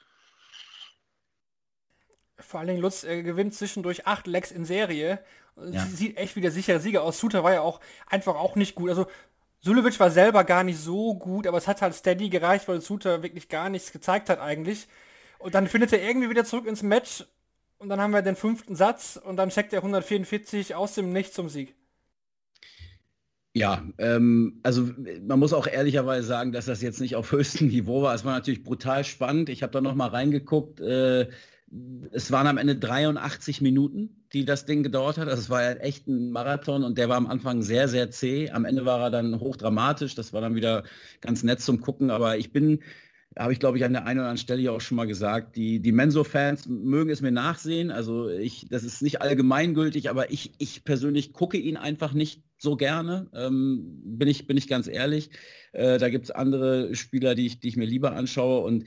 Vor 2.39 2.61
allen 2.61 2.69
Dingen 2.69 2.81
Lutz 2.81 3.03
gewinnt 3.03 3.55
zwischendurch 3.55 4.07
acht 4.07 4.27
Lecks 4.27 4.51
in 4.51 4.65
Serie. 4.65 5.23
Ja. 5.71 5.87
Sieht 5.87 6.17
echt 6.17 6.37
wie 6.37 6.41
der 6.41 6.51
sichere 6.51 6.81
Sieger 6.81 7.03
aus. 7.03 7.19
Suter 7.19 7.45
war 7.45 7.53
ja 7.53 7.61
auch 7.61 7.81
einfach 8.07 8.35
auch 8.35 8.57
nicht 8.57 8.75
gut. 8.75 8.89
Also 8.89 9.07
Sulevic 9.61 10.01
war 10.01 10.11
selber 10.11 10.45
gar 10.45 10.65
nicht 10.65 10.79
so 10.79 11.15
gut, 11.15 11.47
aber 11.47 11.59
es 11.59 11.69
hat 11.69 11.83
halt 11.83 11.95
steady 11.95 12.31
gereicht, 12.31 12.67
weil 12.69 12.81
Suter 12.81 13.23
wirklich 13.23 13.49
gar 13.49 13.69
nichts 13.69 13.93
gezeigt 13.93 14.31
hat 14.31 14.41
eigentlich. 14.41 14.89
Und 15.39 15.55
dann 15.55 15.69
findet 15.69 15.93
er 15.93 16.03
irgendwie 16.03 16.31
wieder 16.31 16.45
zurück 16.45 16.67
ins 16.67 16.83
Match 16.83 17.25
und 17.79 17.89
dann 17.89 18.01
haben 18.01 18.13
wir 18.13 18.23
den 18.23 18.37
fünften 18.37 18.77
Satz 18.77 19.21
und 19.23 19.37
dann 19.37 19.51
checkt 19.51 19.73
er 19.73 19.81
144 19.81 20.75
aus 20.75 20.95
dem 20.95 21.13
Nichts 21.13 21.35
zum 21.35 21.49
Sieg. 21.49 21.75
Ja, 23.53 23.85
ähm, 23.99 24.61
also 24.63 24.89
man 25.23 25.39
muss 25.39 25.53
auch 25.53 25.67
ehrlicherweise 25.67 26.27
sagen, 26.27 26.53
dass 26.53 26.67
das 26.67 26.83
jetzt 26.83 27.01
nicht 27.01 27.17
auf 27.17 27.33
höchstem 27.33 27.69
Niveau 27.69 28.03
war. 28.03 28.15
Es 28.15 28.25
war 28.25 28.33
natürlich 28.33 28.63
brutal 28.63 29.05
spannend. 29.05 29.49
Ich 29.49 29.63
habe 29.63 29.73
da 29.73 29.81
noch 29.81 29.95
mal 29.95 30.09
reingeguckt. 30.09 30.81
Äh, 30.81 31.31
es 32.13 32.33
waren 32.33 32.47
am 32.47 32.59
Ende 32.59 32.77
83 32.77 33.61
Minuten, 33.61 34.25
die 34.33 34.45
das 34.45 34.67
Ding 34.67 34.83
gedauert 34.83 35.19
hat. 35.19 35.29
Also 35.29 35.41
es 35.41 35.51
war 35.51 35.63
ja 35.63 35.73
echt 35.73 36.09
ein 36.09 36.31
Marathon 36.33 36.83
und 36.83 36.99
der 36.99 37.09
war 37.09 37.17
am 37.17 37.29
Anfang 37.29 37.63
sehr, 37.63 37.89
sehr 37.89 38.11
zäh. 38.11 38.51
Am 38.51 38.65
Ende 38.65 38.85
war 38.85 39.01
er 39.01 39.11
dann 39.11 39.39
hochdramatisch. 39.39 40.15
Das 40.15 40.33
war 40.33 40.41
dann 40.41 40.55
wieder 40.55 40.85
ganz 41.21 41.43
nett 41.43 41.61
zum 41.61 41.81
Gucken. 41.81 42.11
Aber 42.11 42.39
ich 42.39 42.53
bin 42.53 42.81
habe 43.39 43.53
ich, 43.53 43.61
glaube 43.61 43.79
ich, 43.79 43.85
an 43.85 43.93
der 43.93 44.07
einen 44.07 44.19
oder 44.19 44.29
anderen 44.29 44.43
Stelle 44.43 44.61
ja 44.61 44.73
auch 44.73 44.81
schon 44.81 44.97
mal 44.97 45.07
gesagt, 45.07 45.55
die, 45.55 45.81
die 45.81 45.93
Menso-Fans 45.93 46.67
mögen 46.67 47.11
es 47.11 47.21
mir 47.21 47.31
nachsehen. 47.31 47.91
Also 47.91 48.29
ich, 48.29 48.67
das 48.69 48.83
ist 48.83 49.03
nicht 49.03 49.23
allgemeingültig, 49.23 50.11
aber 50.11 50.33
ich, 50.33 50.53
ich 50.59 50.85
persönlich 50.85 51.33
gucke 51.33 51.57
ihn 51.57 51.77
einfach 51.77 52.13
nicht 52.13 52.43
so 52.59 52.77
gerne, 52.77 53.29
ähm, 53.33 54.01
bin, 54.05 54.29
ich, 54.29 54.47
bin 54.47 54.57
ich 54.57 54.67
ganz 54.67 54.89
ehrlich. 54.89 55.31
Äh, 55.73 55.99
da 55.99 56.09
gibt 56.09 56.25
es 56.25 56.31
andere 56.31 56.95
Spieler, 56.95 57.35
die 57.35 57.47
ich, 57.47 57.61
die 57.61 57.69
ich 57.69 57.77
mir 57.77 57.87
lieber 57.87 58.13
anschaue 58.15 58.65
und 58.65 58.85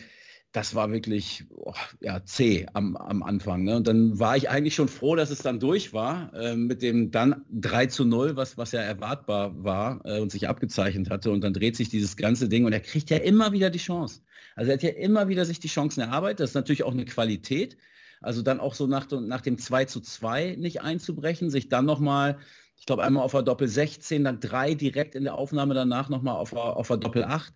das 0.53 0.75
war 0.75 0.91
wirklich 0.91 1.45
oh, 1.50 1.74
ja, 2.00 2.24
zäh 2.24 2.67
am, 2.74 2.95
am 2.95 3.24
Anfang. 3.24 3.63
Ne? 3.63 3.75
Und 3.75 3.88
dann 3.88 4.19
war 4.19 4.38
ich 4.38 4.50
eigentlich 4.50 4.75
schon 4.75 4.88
froh, 4.88 5.15
dass 5.15 5.31
es 5.31 5.39
dann 5.39 5.60
durch 5.60 5.93
war 5.93 6.31
äh, 6.36 6.55
mit 6.55 6.83
dem 6.83 7.10
dann 7.10 7.43
3 7.51 7.88
zu 7.88 8.05
0, 8.05 8.36
was, 8.36 8.55
was 8.55 8.72
ja 8.72 8.81
erwartbar 8.81 9.63
war 9.63 10.01
äh, 10.05 10.19
und 10.19 10.31
sich 10.31 10.48
abgezeichnet 10.48 11.10
hatte. 11.10 11.31
Und 11.31 11.43
dann 11.43 11.53
dreht 11.53 11.75
sich 11.75 11.89
dieses 11.89 12.15
ganze 12.17 12.48
Ding 12.48 12.65
und 12.65 12.72
er 12.72 12.81
kriegt 12.81 13.10
ja 13.10 13.17
immer 13.17 13.51
wieder 13.51 13.72
die 13.72 13.79
Chance. 13.79 14.22
Also 14.55 14.69
er 14.69 14.75
hat 14.75 14.83
ja 14.83 14.91
immer 14.91 15.27
wieder 15.27 15.43
sich 15.43 15.60
die 15.60 15.67
Chancen 15.67 16.01
erarbeitet. 16.01 16.41
Das 16.41 16.51
ist 16.51 16.55
natürlich 16.55 16.83
auch 16.83 16.93
eine 16.93 17.05
Qualität. 17.05 17.75
Also 18.22 18.43
dann 18.43 18.60
auch 18.60 18.75
so 18.75 18.86
nach, 18.86 19.10
nach 19.10 19.41
dem 19.41 19.57
2 19.57 19.86
zu 19.86 20.01
2 20.01 20.55
nicht 20.60 20.81
einzubrechen, 20.81 21.50
sich 21.50 21.67
dann 21.67 21.86
nochmal, 21.86 22.38
ich 22.77 22.86
glaube 22.86 23.03
einmal 23.03 23.24
auf 23.24 23.31
der 23.31 23.41
Doppel 23.41 23.67
16, 23.67 24.24
dann 24.24 24.39
drei 24.39 24.75
direkt 24.75 25.15
in 25.15 25.24
der 25.24 25.33
Aufnahme 25.33 25.74
danach 25.74 26.10
nochmal 26.10 26.36
auf, 26.36 26.53
auf 26.53 26.88
der 26.88 26.98
Doppel 26.98 27.24
8 27.24 27.51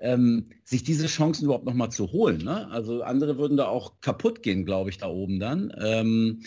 ähm, 0.00 0.50
sich 0.64 0.82
diese 0.82 1.06
Chancen 1.06 1.44
überhaupt 1.44 1.66
noch 1.66 1.74
mal 1.74 1.90
zu 1.90 2.10
holen. 2.10 2.42
Ne? 2.42 2.68
Also 2.70 3.02
andere 3.02 3.38
würden 3.38 3.56
da 3.56 3.66
auch 3.66 4.00
kaputt 4.00 4.42
gehen, 4.42 4.64
glaube 4.64 4.90
ich, 4.90 4.98
da 4.98 5.06
oben 5.06 5.38
dann. 5.38 5.72
Ähm, 5.78 6.42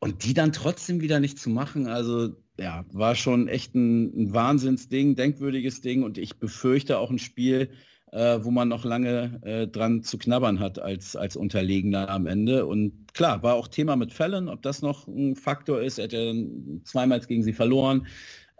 und 0.00 0.24
die 0.24 0.34
dann 0.34 0.52
trotzdem 0.52 1.00
wieder 1.00 1.20
nicht 1.20 1.38
zu 1.38 1.48
machen, 1.48 1.86
also 1.86 2.34
ja, 2.58 2.84
war 2.92 3.14
schon 3.14 3.48
echt 3.48 3.74
ein, 3.74 4.12
ein 4.16 4.34
Wahnsinnsding, 4.34 5.16
denkwürdiges 5.16 5.80
Ding 5.80 6.02
und 6.02 6.18
ich 6.18 6.36
befürchte 6.36 6.98
auch 6.98 7.10
ein 7.10 7.18
Spiel, 7.18 7.70
äh, 8.12 8.38
wo 8.42 8.50
man 8.50 8.68
noch 8.68 8.84
lange 8.84 9.40
äh, 9.42 9.66
dran 9.66 10.02
zu 10.02 10.18
knabbern 10.18 10.60
hat 10.60 10.78
als, 10.78 11.16
als 11.16 11.36
Unterlegener 11.36 12.08
am 12.08 12.26
Ende. 12.26 12.66
Und 12.66 13.12
klar, 13.14 13.42
war 13.42 13.54
auch 13.54 13.66
Thema 13.66 13.96
mit 13.96 14.12
Fällen, 14.12 14.48
ob 14.48 14.62
das 14.62 14.82
noch 14.82 15.08
ein 15.08 15.36
Faktor 15.36 15.80
ist. 15.80 15.98
Er 15.98 16.04
hat 16.04 16.12
ja 16.12 16.32
zweimal 16.84 17.20
gegen 17.20 17.42
sie 17.42 17.52
verloren. 17.52 18.06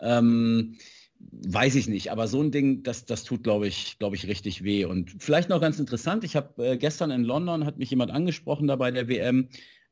Ähm, 0.00 0.76
weiß 1.18 1.75
ich 1.75 1.88
nicht, 1.88 2.11
aber 2.11 2.26
so 2.26 2.42
ein 2.42 2.50
Ding, 2.50 2.83
das, 2.83 3.04
das 3.04 3.25
tut, 3.25 3.44
glaube 3.44 3.66
ich, 3.66 3.99
glaube 3.99 4.16
ich, 4.16 4.26
richtig 4.26 4.64
weh. 4.64 4.85
Und 4.85 5.14
vielleicht 5.18 5.49
noch 5.49 5.61
ganz 5.61 5.78
interessant, 5.78 6.25
ich 6.25 6.37
habe 6.37 6.64
äh, 6.64 6.76
gestern 6.76 7.11
in 7.11 7.25
London, 7.25 7.64
hat 7.64 7.78
mich 7.78 7.90
jemand 7.90 8.11
angesprochen 8.11 8.66
da 8.66 8.76
bei 8.76 8.90
der 8.90 9.09
WM, 9.09 9.49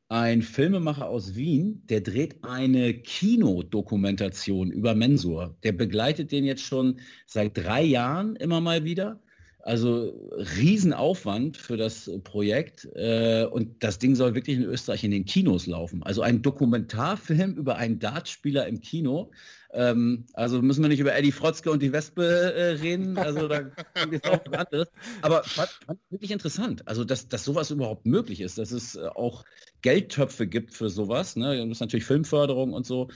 ein 0.09 0.43
Filmemacher 0.43 1.09
aus 1.09 1.37
Wien, 1.37 1.83
der 1.87 2.03
dreht 2.03 2.45
eine 2.45 2.93
Kinodokumentation 2.93 4.71
über 4.71 4.95
Mensur. 4.95 5.57
Der 5.63 5.73
begleitet 5.73 6.33
den 6.33 6.45
jetzt 6.45 6.63
schon 6.63 7.01
seit 7.27 7.57
drei 7.57 7.83
Jahren 7.83 8.37
immer 8.37 8.61
mal 8.61 8.85
wieder. 8.85 9.23
Also 9.63 10.13
Riesenaufwand 10.59 11.57
für 11.57 11.77
das 11.77 12.11
Projekt 12.25 12.89
äh, 12.95 13.47
und 13.51 13.83
das 13.83 13.99
Ding 13.99 14.15
soll 14.15 14.35
wirklich 14.35 14.59
in 14.59 14.65
Österreich 14.65 15.05
in 15.05 15.13
den 15.13 15.25
Kinos 15.25 15.67
laufen. 15.67 16.03
Also 16.03 16.21
ein 16.21 16.43
Dokumentarfilm 16.43 17.55
über 17.55 17.77
einen 17.77 17.99
Dartspieler 17.99 18.67
im 18.67 18.81
Kino. 18.81 19.31
Ähm, 19.75 20.27
also 20.35 20.61
müssen 20.61 20.83
wir 20.83 20.89
nicht 20.89 21.01
über 21.01 21.15
Eddie 21.15 21.33
Frotzke 21.33 21.71
und 21.71 21.81
die 21.83 21.93
Wespe 21.93 22.25
äh, 22.25 22.73
reden, 22.73 23.17
also 23.17 23.49
da 23.49 23.71
ist 24.11 24.29
auch 24.29 24.41
was 24.47 24.67
anderes. 24.67 24.89
Aber 25.23 25.43
fand, 25.45 25.71
fand 25.87 26.01
wirklich 26.11 26.31
interessant, 26.31 26.87
also 26.87 27.05
dass, 27.05 27.29
dass 27.29 27.45
sowas 27.45 27.71
überhaupt 27.71 28.05
möglich 28.05 28.43
ist, 28.43 28.59
dass 28.59 28.71
es 28.71 28.97
äh, 28.97 29.07
auch 29.07 29.45
Geldtöpfe 29.81 30.47
gibt 30.47 30.75
für 30.75 30.91
sowas. 30.91 31.37
Ne? 31.37 31.57
Das 31.57 31.69
ist 31.69 31.81
natürlich 31.81 32.05
Filmförderung 32.05 32.75
und 32.75 32.85
so. 32.85 33.09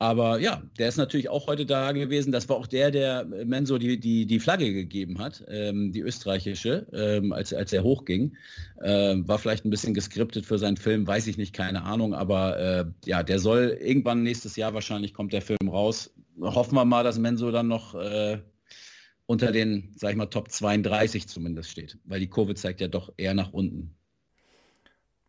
Aber 0.00 0.38
ja, 0.38 0.62
der 0.78 0.88
ist 0.88 0.96
natürlich 0.96 1.28
auch 1.28 1.48
heute 1.48 1.66
da 1.66 1.90
gewesen. 1.90 2.30
Das 2.30 2.48
war 2.48 2.56
auch 2.56 2.68
der, 2.68 2.92
der 2.92 3.24
Menso 3.24 3.78
die, 3.78 3.98
die, 3.98 4.26
die 4.26 4.38
Flagge 4.38 4.72
gegeben 4.72 5.18
hat, 5.18 5.44
ähm, 5.48 5.90
die 5.90 6.00
österreichische, 6.00 6.86
ähm, 6.92 7.32
als, 7.32 7.52
als 7.52 7.72
er 7.72 7.82
hochging. 7.82 8.36
Ähm, 8.80 9.26
war 9.26 9.38
vielleicht 9.38 9.64
ein 9.64 9.70
bisschen 9.70 9.94
geskriptet 9.94 10.46
für 10.46 10.58
seinen 10.58 10.76
Film, 10.76 11.04
weiß 11.04 11.26
ich 11.26 11.36
nicht, 11.36 11.52
keine 11.52 11.82
Ahnung. 11.82 12.14
Aber 12.14 12.58
äh, 12.58 12.84
ja, 13.06 13.24
der 13.24 13.40
soll 13.40 13.76
irgendwann 13.80 14.22
nächstes 14.22 14.54
Jahr 14.54 14.72
wahrscheinlich 14.72 15.14
kommt 15.14 15.32
der 15.32 15.42
Film 15.42 15.68
raus. 15.68 16.14
Hoffen 16.40 16.76
wir 16.76 16.84
mal, 16.84 17.02
dass 17.02 17.18
Menso 17.18 17.50
dann 17.50 17.66
noch 17.66 17.96
äh, 17.96 18.38
unter 19.26 19.50
den, 19.50 19.92
sag 19.96 20.12
ich 20.12 20.16
mal, 20.16 20.26
Top 20.26 20.52
32 20.52 21.26
zumindest 21.26 21.70
steht. 21.70 21.98
Weil 22.04 22.20
die 22.20 22.30
Kurve 22.30 22.54
zeigt 22.54 22.80
ja 22.80 22.86
doch 22.86 23.12
eher 23.16 23.34
nach 23.34 23.52
unten. 23.52 23.96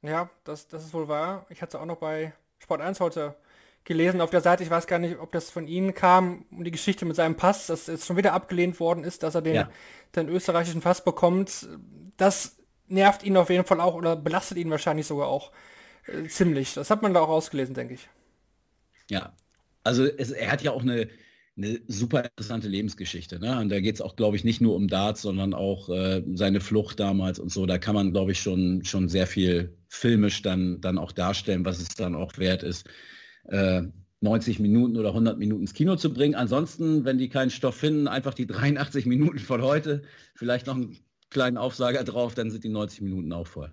Ja, 0.04 0.30
das, 0.44 0.68
das 0.68 0.86
ist 0.86 0.94
wohl 0.94 1.08
wahr. 1.08 1.48
Ich 1.50 1.64
hatte 1.64 1.82
auch 1.82 1.88
noch 1.88 1.98
bei 1.98 2.34
Sport 2.60 2.82
1 2.82 3.00
heute 3.00 3.36
gelesen 3.84 4.22
auf 4.22 4.30
der 4.30 4.42
Seite, 4.42 4.64
ich 4.64 4.70
weiß 4.70 4.88
gar 4.88 5.00
nicht, 5.00 5.18
ob 5.20 5.32
das 5.32 5.50
von 5.50 5.68
Ihnen 5.68 5.94
kam, 5.94 6.46
um 6.52 6.64
die 6.64 6.72
Geschichte 6.72 7.06
mit 7.06 7.16
seinem 7.16 7.36
Pass, 7.36 7.68
dass 7.68 7.88
jetzt 7.88 8.06
schon 8.06 8.18
wieder 8.18 8.34
abgelehnt 8.34 8.80
worden 8.80 9.04
ist, 9.04 9.24
dass 9.24 9.36
er 9.36 9.42
den, 9.42 9.56
ja. 9.56 9.70
den 10.16 10.30
österreichischen 10.30 10.82
Pass 10.82 11.04
bekommt. 11.04 11.68
Das 12.18 12.58
nervt 12.88 13.24
ihn 13.24 13.38
auf 13.38 13.50
jeden 13.50 13.66
Fall 13.66 13.82
auch 13.82 13.96
oder 13.96 14.16
belastet 14.16 14.58
ihn 14.58 14.70
wahrscheinlich 14.70 15.08
sogar 15.08 15.28
auch 15.28 15.52
äh, 16.08 16.28
ziemlich. 16.28 16.74
Das 16.74 16.90
hat 16.90 17.02
man 17.02 17.14
da 17.14 17.22
auch 17.22 17.30
ausgelesen, 17.30 17.76
denke 17.76 17.96
ich. 17.96 18.10
Ja, 19.10 19.34
also 19.84 20.06
es, 20.06 20.32
er 20.32 20.52
hat 20.52 20.62
ja 20.62 20.72
auch 20.72 20.82
eine, 20.82 21.08
eine 21.58 21.80
super 21.88 22.24
interessante 22.24 22.68
Lebensgeschichte. 22.68 23.40
Ne? 23.40 23.60
Und 23.60 23.70
da 23.70 23.80
geht 23.80 23.96
es 23.96 24.02
auch, 24.02 24.16
glaube 24.16 24.38
ich, 24.38 24.44
nicht 24.44 24.62
nur 24.62 24.76
um 24.76 24.88
Darts, 24.88 25.22
sondern 25.22 25.54
auch 25.54 25.90
äh, 25.90 26.24
seine 26.34 26.62
Flucht 26.62 27.00
damals 27.00 27.40
und 27.40 27.52
so. 27.52 27.66
Da 27.66 27.78
kann 27.78 27.96
man, 27.96 28.12
glaube 28.12 28.32
ich, 28.32 28.40
schon, 28.40 28.84
schon 28.86 29.10
sehr 29.10 29.28
viel 29.28 29.76
filmisch 29.88 30.42
dann, 30.42 30.80
dann 30.82 30.98
auch 30.98 31.12
darstellen, 31.12 31.66
was 31.66 31.80
es 31.80 31.90
dann 31.90 32.16
auch 32.16 32.38
wert 32.38 32.64
ist. 32.64 32.88
90 33.50 34.60
äh, 34.60 34.62
Minuten 34.62 34.98
oder 34.98 35.10
100 35.10 35.38
Minuten 35.38 35.62
ins 35.62 35.74
Kino 35.74 35.96
zu 35.96 36.14
bringen. 36.14 36.36
Ansonsten, 36.36 37.06
wenn 37.06 37.18
die 37.18 37.30
keinen 37.30 37.50
Stoff 37.52 37.76
finden, 37.76 38.08
einfach 38.08 38.34
die 38.34 38.48
83 38.48 39.06
Minuten 39.06 39.40
von 39.40 39.62
heute, 39.62 40.04
vielleicht 40.36 40.68
noch 40.68 40.76
einen 40.76 40.98
kleinen 41.30 41.58
Aufsager 41.58 42.04
drauf, 42.04 42.36
dann 42.36 42.52
sind 42.52 42.64
die 42.64 42.70
90 42.70 43.02
Minuten 43.02 43.32
auch 43.34 43.48
voll. 43.48 43.72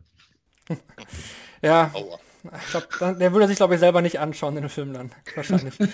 ja, 1.62 1.92
ich 1.94 2.70
glaub, 2.70 3.18
der 3.18 3.32
würde 3.32 3.48
sich, 3.48 3.56
glaube 3.56 3.74
ich, 3.74 3.80
selber 3.80 4.02
nicht 4.02 4.18
anschauen 4.18 4.56
in 4.56 4.62
den 4.62 4.70
Film 4.70 4.92
dann. 4.92 5.10
Wahrscheinlich. 5.34 5.74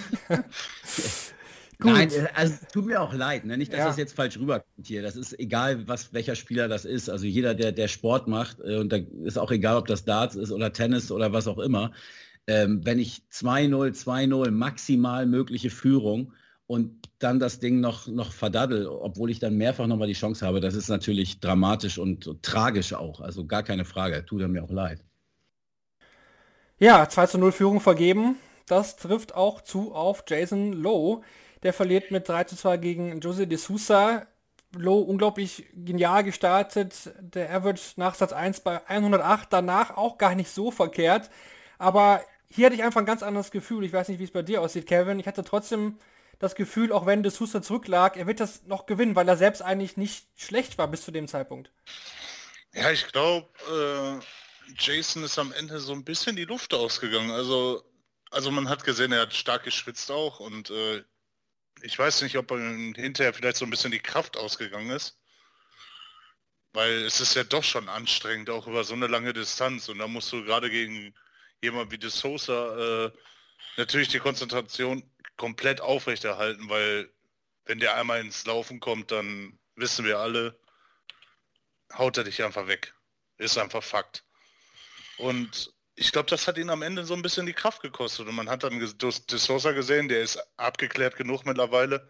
Nein, 1.85 2.11
äh, 2.11 2.29
also 2.35 2.55
tut 2.73 2.87
mir 2.87 3.01
auch 3.01 3.13
leid, 3.13 3.45
ne? 3.45 3.57
nicht, 3.57 3.73
dass 3.73 3.81
ja. 3.81 3.87
das 3.87 3.97
jetzt 3.97 4.15
falsch 4.15 4.39
rüberkommt 4.39 4.87
hier. 4.87 5.03
Das 5.03 5.17
ist 5.17 5.37
egal, 5.39 5.89
was 5.89 6.13
welcher 6.13 6.37
Spieler 6.37 6.69
das 6.69 6.85
ist. 6.85 7.09
Also 7.11 7.27
jeder, 7.27 7.55
der 7.55 7.73
der 7.73 7.89
Sport 7.89 8.29
macht, 8.29 8.61
äh, 8.61 8.77
und 8.77 8.93
da 8.93 8.99
ist 9.25 9.39
auch 9.39 9.51
egal, 9.51 9.77
ob 9.77 9.87
das 9.87 10.05
Darts 10.05 10.37
ist 10.37 10.53
oder 10.53 10.73
Tennis 10.73 11.11
oder 11.11 11.33
was 11.33 11.49
auch 11.49 11.59
immer 11.59 11.91
ähm, 12.47 12.85
wenn 12.85 12.99
ich 12.99 13.23
2-0, 13.33 13.93
2-0 14.05 14.51
maximal 14.51 15.27
mögliche 15.27 15.71
Führung 15.71 16.33
und 16.67 17.09
dann 17.19 17.39
das 17.39 17.61
Ding 17.61 17.81
noch, 17.81 18.07
noch 18.09 18.33
verdaddel, 18.33 18.87
obwohl 18.87 19.31
ich 19.31 19.39
dann 19.39 19.57
mehrfach 19.57 19.87
nochmal 19.87 20.09
die 20.09 20.15
Chance 20.15 20.47
habe, 20.47 20.61
das 20.61 20.75
ist 20.75 20.89
natürlich 20.89 21.41
dramatisch 21.41 21.99
und, 21.99 22.27
und 22.27 22.43
tragisch 22.43 22.95
auch. 22.95 23.21
Also 23.21 23.47
gar 23.47 23.63
keine 23.63 23.85
Frage, 23.85 24.25
tut 24.25 24.43
er 24.43 24.49
mir 24.49 24.65
auch 24.65 24.71
leid. 24.71 25.05
Ja, 26.79 27.09
2 27.09 27.27
zu 27.27 27.39
0 27.39 27.53
Führung 27.53 27.81
vergeben. 27.81 28.37
Das 28.67 28.97
trifft 28.97 29.35
auch 29.35 29.61
zu 29.61 29.95
auf 29.95 30.25
Jason 30.27 30.73
Lowe. 30.73 31.23
Der 31.63 31.73
verliert 31.73 32.11
mit 32.11 32.29
3 32.29 32.45
zu 32.45 32.57
2 32.57 32.77
gegen 32.79 33.21
Jose 33.21 33.47
de 33.47 33.59
Sousa. 33.59 34.27
Lowe 34.75 35.05
unglaublich 35.05 35.67
genial 35.75 36.25
gestartet. 36.25 37.13
Der 37.21 37.55
Average 37.55 37.93
nach 37.97 38.15
Satz 38.15 38.33
1 38.33 38.61
bei 38.61 38.85
108, 38.89 39.53
danach 39.53 39.97
auch 39.97 40.19
gar 40.19 40.35
nicht 40.35 40.51
so 40.51 40.71
verkehrt. 40.71 41.31
Aber 41.79 42.23
hier 42.55 42.67
hatte 42.67 42.77
ich 42.77 42.83
einfach 42.83 43.01
ein 43.01 43.07
ganz 43.07 43.23
anderes 43.23 43.51
Gefühl. 43.51 43.85
Ich 43.85 43.93
weiß 43.93 44.09
nicht, 44.09 44.19
wie 44.19 44.25
es 44.25 44.31
bei 44.31 44.43
dir 44.43 44.61
aussieht, 44.61 44.87
Kevin. 44.87 45.19
Ich 45.19 45.27
hatte 45.27 45.45
trotzdem 45.45 45.99
das 46.39 46.55
Gefühl, 46.55 46.93
auch 46.93 47.07
wenn 47.07 47.23
De 47.23 47.31
Sousa 47.31 47.63
zurücklag, 47.63 48.17
er 48.17 48.27
wird 48.27 48.41
das 48.41 48.65
noch 48.65 48.87
gewinnen, 48.87 49.17
weil 49.17 49.29
er 49.29 49.37
selbst 49.37 49.63
eigentlich 49.63 49.97
nicht 49.97 50.27
schlecht 50.37 50.77
war 50.77 50.89
bis 50.89 51.05
zu 51.05 51.13
dem 51.13 51.29
Zeitpunkt. 51.29 51.71
Ja, 52.75 52.91
ich 52.91 53.07
glaube, 53.09 53.49
äh, 53.71 54.73
Jason 54.79 55.23
ist 55.25 55.39
am 55.39 55.53
Ende 55.53 55.79
so 55.79 55.93
ein 55.93 56.05
bisschen 56.05 56.37
die 56.37 56.45
Luft 56.45 56.75
ausgegangen. 56.75 57.31
Also, 57.31 57.85
also 58.31 58.51
man 58.51 58.69
hat 58.69 58.85
gesehen, 58.85 59.13
er 59.13 59.23
hat 59.23 59.35
stark 59.35 59.65
geschwitzt 59.65 60.11
auch 60.11 60.41
und 60.41 60.71
äh, 60.71 61.05
ich 61.83 61.99
weiß 61.99 62.23
nicht, 62.23 62.37
ob 62.37 62.51
hinterher 62.51 63.35
vielleicht 63.35 63.57
so 63.57 63.65
ein 63.65 63.71
bisschen 63.71 63.93
die 63.93 64.01
Kraft 64.01 64.37
ausgegangen 64.37 64.91
ist. 64.91 65.19
Weil 66.73 67.05
es 67.05 67.21
ist 67.21 67.35
ja 67.35 67.45
doch 67.45 67.65
schon 67.65 67.89
anstrengend, 67.89 68.49
auch 68.51 68.67
über 68.67 68.85
so 68.85 68.95
eine 68.95 69.07
lange 69.07 69.33
Distanz. 69.33 69.89
Und 69.89 69.99
da 69.99 70.07
musst 70.07 70.33
du 70.33 70.43
gerade 70.45 70.71
gegen 70.71 71.15
jemand 71.63 71.91
wie 71.91 71.99
De 71.99 72.11
Sosa 72.11 73.07
äh, 73.07 73.13
natürlich 73.77 74.09
die 74.09 74.19
Konzentration 74.19 75.03
komplett 75.37 75.81
aufrechterhalten, 75.81 76.69
weil 76.69 77.11
wenn 77.65 77.79
der 77.79 77.97
einmal 77.97 78.21
ins 78.21 78.45
Laufen 78.45 78.81
kommt, 78.81 79.11
dann 79.13 79.59
wissen 79.77 80.05
wir 80.05 80.19
alle, 80.19 80.59
haut 81.97 82.17
er 82.19 82.25
dich 82.25 82.43
einfach 82.43 82.67
weg. 82.67 82.95
Ist 83.39 83.57
einfach 83.57 83.83
Fakt. 83.83 84.25
Und 85.19 85.73
ich 85.95 86.11
glaube, 86.11 86.29
das 86.29 86.47
hat 86.49 86.59
ihn 86.59 86.71
am 86.71 86.83
Ende 86.83 87.05
so 87.05 87.15
ein 87.15 87.23
bisschen 87.23 87.47
die 87.47 87.53
Kraft 87.53 87.83
gekostet. 87.83 88.27
Und 88.27 88.35
man 88.35 88.49
hat 88.49 88.65
dann 88.65 88.79
De 88.79 89.39
Sosa 89.39 89.73
gesehen, 89.73 90.09
der 90.09 90.23
ist 90.23 90.39
abgeklärt 90.57 91.17
genug 91.17 91.47
mittlerweile, 91.47 92.09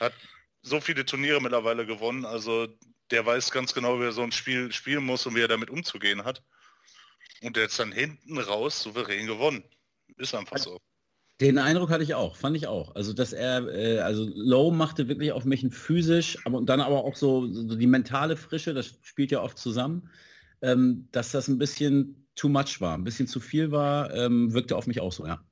hat 0.00 0.12
so 0.60 0.80
viele 0.80 1.04
Turniere 1.04 1.40
mittlerweile 1.40 1.86
gewonnen. 1.86 2.24
Also 2.24 2.68
der 3.10 3.24
weiß 3.24 3.50
ganz 3.50 3.72
genau, 3.72 3.98
wie 4.00 4.04
er 4.04 4.12
so 4.12 4.22
ein 4.22 4.32
Spiel 4.32 4.72
spielen 4.72 5.04
muss 5.04 5.26
und 5.26 5.34
wie 5.34 5.40
er 5.40 5.48
damit 5.48 5.70
umzugehen 5.70 6.24
hat. 6.24 6.42
Und 7.42 7.56
der 7.56 7.66
ist 7.66 7.78
dann 7.78 7.92
hinten 7.92 8.38
raus 8.38 8.82
souverän 8.82 9.26
gewonnen. 9.26 9.64
Ist 10.16 10.34
einfach 10.34 10.58
so. 10.58 10.78
Den 11.40 11.58
Eindruck 11.58 11.90
hatte 11.90 12.04
ich 12.04 12.14
auch, 12.14 12.36
fand 12.36 12.56
ich 12.56 12.68
auch. 12.68 12.94
Also 12.94 13.12
dass 13.12 13.32
er, 13.32 13.66
äh, 13.68 13.98
also 13.98 14.30
Low 14.34 14.70
machte 14.70 15.08
wirklich 15.08 15.32
auf 15.32 15.44
mich 15.44 15.62
ein 15.64 15.72
physisch, 15.72 16.38
aber 16.44 16.62
dann 16.62 16.80
aber 16.80 17.04
auch 17.04 17.16
so, 17.16 17.52
so 17.52 17.74
die 17.74 17.86
mentale 17.86 18.36
Frische, 18.36 18.74
das 18.74 18.98
spielt 19.02 19.32
ja 19.32 19.42
oft 19.42 19.58
zusammen, 19.58 20.08
ähm, 20.60 21.08
dass 21.10 21.32
das 21.32 21.48
ein 21.48 21.58
bisschen 21.58 22.28
too 22.36 22.48
much 22.48 22.80
war, 22.80 22.96
ein 22.96 23.02
bisschen 23.02 23.26
zu 23.26 23.40
viel 23.40 23.72
war, 23.72 24.14
ähm, 24.14 24.52
wirkte 24.52 24.76
auf 24.76 24.86
mich 24.86 25.00
auch 25.00 25.12
so, 25.12 25.26
ja. 25.26 25.44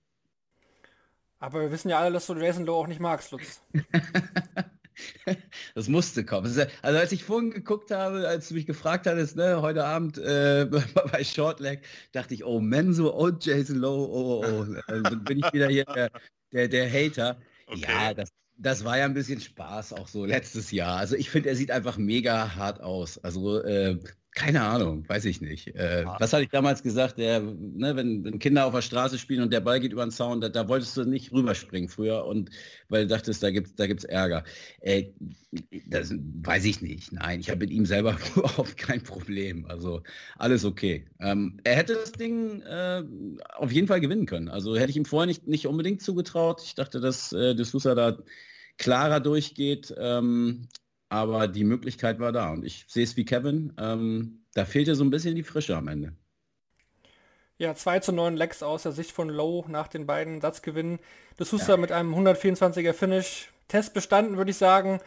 Aber 1.41 1.61
wir 1.61 1.73
wissen 1.73 1.89
ja 1.89 1.99
alle, 1.99 2.13
dass 2.13 2.27
du 2.27 2.35
Jason 2.35 2.67
Lowe 2.67 2.79
auch 2.79 2.87
nicht 2.87 3.01
magst, 3.01 3.33
Lutz. 3.33 3.63
das 5.75 5.89
musste 5.89 6.25
kommen. 6.25 6.47
Also 6.47 6.99
als 6.99 7.13
ich 7.13 7.25
vorhin 7.25 7.51
geguckt 7.51 7.91
habe, 7.91 8.29
als 8.29 8.49
du 8.49 8.55
mich 8.55 8.67
gefragt 8.67 9.07
hattest, 9.07 9.37
ne, 9.37 9.61
heute 9.61 9.85
Abend 9.85 10.19
äh, 10.19 10.67
bei 11.13 11.25
Shortleg, 11.25 11.83
dachte 12.13 12.35
ich, 12.35 12.45
oh 12.45 12.61
Menso, 12.61 13.15
oh 13.15 13.31
Jason 13.31 13.77
Lowe, 13.77 14.09
oh, 14.09 14.45
oh, 14.45 14.67
oh. 14.69 14.81
Also 14.87 15.17
bin 15.17 15.39
ich 15.39 15.53
wieder 15.53 15.69
hier 15.69 15.85
der, 15.85 16.11
der, 16.53 16.69
der 16.69 16.91
Hater. 16.91 17.41
Okay. 17.67 17.81
Ja, 17.81 18.15
das, 18.15 18.31
das 18.57 18.85
war 18.85 18.99
ja 18.99 19.05
ein 19.05 19.15
bisschen 19.15 19.41
Spaß 19.41 19.95
auch 19.95 20.09
so 20.09 20.25
letztes 20.25 20.71
Jahr. 20.71 20.99
Also 20.99 21.17
ich 21.17 21.31
finde, 21.31 21.49
er 21.49 21.57
sieht 21.57 21.71
einfach 21.71 21.97
mega 21.97 22.55
hart 22.55 22.81
aus. 22.81 23.19
Also 23.19 23.63
äh, 23.63 23.99
keine 24.33 24.63
Ahnung, 24.63 25.09
weiß 25.09 25.25
ich 25.25 25.41
nicht. 25.41 25.75
Äh, 25.75 26.05
ah. 26.07 26.17
Was 26.21 26.33
hatte 26.33 26.45
ich 26.45 26.51
damals 26.51 26.83
gesagt? 26.83 27.19
Der, 27.19 27.41
ne, 27.41 27.97
wenn, 27.97 28.25
wenn, 28.25 28.39
Kinder 28.39 28.65
auf 28.65 28.75
der 28.75 28.83
Straße 28.83 29.19
spielen 29.19 29.43
und 29.43 29.53
der 29.53 29.61
Ball 29.61 29.81
geht 29.81 29.93
über 29.93 30.05
den 30.07 30.13
Zaun, 30.13 30.41
da, 30.41 30.49
da 30.49 30.69
wolltest 30.69 30.97
du 30.97 31.05
nicht 31.05 31.33
rüberspringen 31.33 31.89
früher 31.89 32.25
und 32.25 32.51
weil 32.89 33.03
du 33.03 33.09
dachtest, 33.09 33.43
da 33.43 33.51
gibt 33.51 33.69
es 33.69 33.75
da 33.75 33.89
gibt's 33.89 34.05
Ärger. 34.05 34.45
Äh, 34.81 35.07
das 35.87 36.15
weiß 36.43 36.65
ich 36.65 36.81
nicht. 36.81 37.13
Nein, 37.13 37.41
ich 37.41 37.51
habe 37.51 37.61
mit 37.61 37.71
ihm 37.71 37.87
selber 37.87 38.17
überhaupt 38.37 38.77
kein 38.77 39.03
Problem. 39.03 39.67
Also 39.67 40.03
alles 40.39 40.65
okay. 40.65 41.07
Ähm, 41.19 41.59
er 41.65 41.75
hätte 41.75 41.95
das 41.95 42.13
Ding 42.13 42.63
äh, 42.63 43.03
auf 43.55 43.73
jeden 43.73 43.89
Fall 43.89 44.01
gewinnen 44.01 44.27
können. 44.27 44.49
Also 44.49 44.77
hätte 44.77 44.91
ich 44.91 44.97
ihm 44.97 45.07
vorher 45.07 45.27
nicht, 45.27 45.49
nicht 45.49 45.67
unbedingt 45.67 46.03
zugetraut. 46.03 46.63
Ich 46.65 46.77
dachte, 46.77 47.01
dass 47.01 47.33
äh, 47.33 47.55
D'Souza 47.55 47.95
da 47.95 48.17
klarer 48.79 49.19
durchgeht. 49.19 49.93
Ähm, 49.99 50.69
aber 51.11 51.49
die 51.49 51.65
Möglichkeit 51.65 52.21
war 52.21 52.33
da 52.33 52.53
und 52.53 52.65
ich 52.65 52.87
sehe 52.89 53.05
es 53.05 53.17
wie 53.17 53.27
Kevin. 53.27 53.75
Ähm, 53.79 54.45
da 54.55 54.65
fehlte 54.65 54.95
so 54.95 55.05
ein 55.05 55.11
bisschen 55.11 55.35
die 55.35 55.43
Frische 55.43 55.77
am 55.77 55.89
Ende. 55.89 56.15
Ja, 57.59 57.75
2 57.75 57.99
zu 57.99 58.13
9 58.13 58.37
Lecks 58.37 58.63
aus 58.63 58.85
der 58.85 58.93
Sicht 58.93 59.13
von 59.13 59.29
Low 59.29 59.67
nach 59.69 59.89
den 59.89 60.07
beiden 60.07 60.41
Satzgewinnen. 60.41 60.99
Das 61.37 61.53
Huster 61.53 61.75
ja. 61.75 61.77
mit 61.77 61.93
einem 61.93 62.15
124er 62.15 62.95
Finish. 62.95 63.53
Test 63.69 63.93
bestanden, 63.93 64.39
würde 64.39 64.53
ich 64.53 64.57
sagen. 64.57 65.01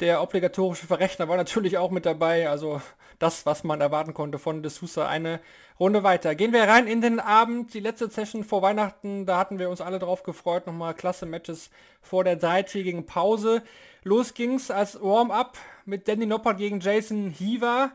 Der 0.00 0.22
obligatorische 0.22 0.86
Verrechner 0.86 1.28
war 1.28 1.36
natürlich 1.36 1.78
auch 1.78 1.90
mit 1.90 2.06
dabei. 2.06 2.48
Also 2.48 2.80
das, 3.20 3.46
was 3.46 3.64
man 3.64 3.80
erwarten 3.80 4.14
konnte 4.14 4.38
von 4.38 4.64
D'Souza. 4.64 5.06
Eine 5.06 5.40
Runde 5.78 6.02
weiter. 6.02 6.34
Gehen 6.34 6.52
wir 6.52 6.64
rein 6.64 6.86
in 6.86 7.00
den 7.00 7.20
Abend. 7.20 7.74
Die 7.74 7.80
letzte 7.80 8.10
Session 8.10 8.44
vor 8.44 8.62
Weihnachten. 8.62 9.24
Da 9.24 9.38
hatten 9.38 9.58
wir 9.58 9.70
uns 9.70 9.80
alle 9.80 9.98
drauf 9.98 10.22
gefreut. 10.22 10.66
Nochmal 10.66 10.94
klasse 10.94 11.26
Matches 11.26 11.70
vor 12.00 12.24
der 12.24 12.36
dreitägigen 12.36 13.06
Pause. 13.06 13.62
Los 14.02 14.32
ging's 14.32 14.70
als 14.70 15.00
Warm-up 15.00 15.58
mit 15.84 16.08
Danny 16.08 16.24
Noppert 16.24 16.56
gegen 16.56 16.80
Jason 16.80 17.30
Heaver. 17.30 17.92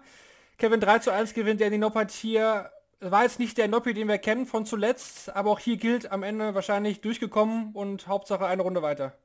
Kevin 0.59 0.79
3 0.79 0.99
zu 0.99 1.11
1 1.11 1.33
gewinnt 1.33 1.61
Danny 1.61 1.79
Noppert 1.79 2.11
hier. 2.11 2.71
War 2.99 3.23
jetzt 3.23 3.39
nicht 3.39 3.57
der 3.57 3.67
Noppi, 3.67 3.93
den 3.93 4.07
wir 4.07 4.19
kennen 4.19 4.45
von 4.45 4.65
zuletzt, 4.65 5.35
aber 5.35 5.51
auch 5.51 5.59
hier 5.59 5.77
gilt 5.77 6.11
am 6.11 6.23
Ende 6.23 6.53
wahrscheinlich 6.53 7.01
durchgekommen 7.01 7.73
und 7.73 8.07
Hauptsache 8.07 8.45
eine 8.45 8.61
Runde 8.61 8.81
weiter. 8.81 9.17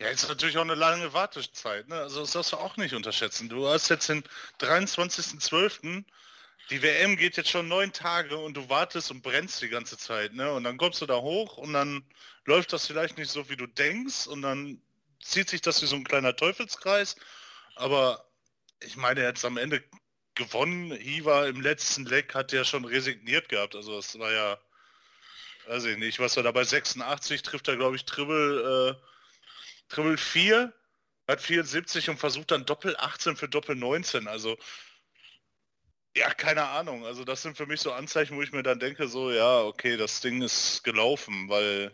Ja, 0.00 0.08
ist 0.08 0.28
natürlich 0.28 0.58
auch 0.58 0.62
eine 0.62 0.74
lange 0.74 1.12
Wartezeit. 1.12 1.88
Ne? 1.88 1.94
Also 1.94 2.20
das 2.20 2.32
darfst 2.32 2.52
du 2.52 2.56
auch 2.56 2.76
nicht 2.76 2.94
unterschätzen. 2.94 3.48
Du 3.48 3.66
hast 3.66 3.88
jetzt 3.88 4.08
den 4.08 4.24
23.12. 4.60 6.04
Die 6.68 6.82
WM 6.82 7.16
geht 7.16 7.36
jetzt 7.36 7.48
schon 7.48 7.68
neun 7.68 7.92
Tage 7.92 8.36
und 8.36 8.56
du 8.56 8.68
wartest 8.68 9.10
und 9.10 9.22
brennst 9.22 9.62
die 9.62 9.68
ganze 9.68 9.96
Zeit. 9.96 10.34
Ne? 10.34 10.52
Und 10.52 10.64
dann 10.64 10.76
kommst 10.76 11.00
du 11.00 11.06
da 11.06 11.16
hoch 11.16 11.56
und 11.56 11.72
dann 11.72 12.04
läuft 12.44 12.72
das 12.72 12.86
vielleicht 12.86 13.16
nicht 13.16 13.30
so, 13.30 13.48
wie 13.48 13.56
du 13.56 13.66
denkst. 13.66 14.26
Und 14.26 14.42
dann 14.42 14.82
zieht 15.20 15.48
sich 15.48 15.60
das 15.60 15.82
wie 15.82 15.86
so 15.86 15.96
ein 15.96 16.04
kleiner 16.04 16.36
Teufelskreis. 16.36 17.16
Aber 17.76 18.26
ich 18.80 18.96
meine, 18.96 19.22
jetzt 19.22 19.44
am 19.44 19.56
Ende 19.56 19.82
gewonnen. 20.36 20.92
Hiva 20.92 21.46
im 21.46 21.60
letzten 21.60 22.04
Leck 22.06 22.34
hat 22.34 22.52
ja 22.52 22.64
schon 22.64 22.84
resigniert 22.84 23.48
gehabt. 23.48 23.74
Also 23.74 23.96
das 23.96 24.18
war 24.18 24.32
ja, 24.32 24.58
weiß 25.66 25.84
ich 25.86 25.98
nicht, 25.98 26.20
was 26.20 26.36
er 26.36 26.44
da 26.44 26.52
bei 26.52 26.64
86 26.64 27.42
trifft, 27.42 27.68
er 27.68 27.76
glaube 27.76 27.96
ich 27.96 28.04
Triple, 28.04 28.98
äh, 28.98 29.92
Triple 29.92 30.18
4, 30.18 30.72
hat 31.28 31.42
74 31.42 32.10
und 32.10 32.18
versucht 32.18 32.50
dann 32.52 32.66
Doppel 32.66 32.96
18 32.98 33.36
für 33.36 33.48
Doppel 33.48 33.76
19. 33.76 34.28
Also 34.28 34.56
ja, 36.16 36.32
keine 36.34 36.64
Ahnung. 36.68 37.04
Also 37.04 37.24
das 37.24 37.42
sind 37.42 37.56
für 37.56 37.66
mich 37.66 37.80
so 37.80 37.92
Anzeichen, 37.92 38.36
wo 38.36 38.42
ich 38.42 38.52
mir 38.52 38.62
dann 38.62 38.80
denke, 38.80 39.08
so 39.08 39.30
ja, 39.30 39.60
okay, 39.62 39.96
das 39.96 40.20
Ding 40.20 40.42
ist 40.42 40.82
gelaufen, 40.84 41.48
weil 41.48 41.92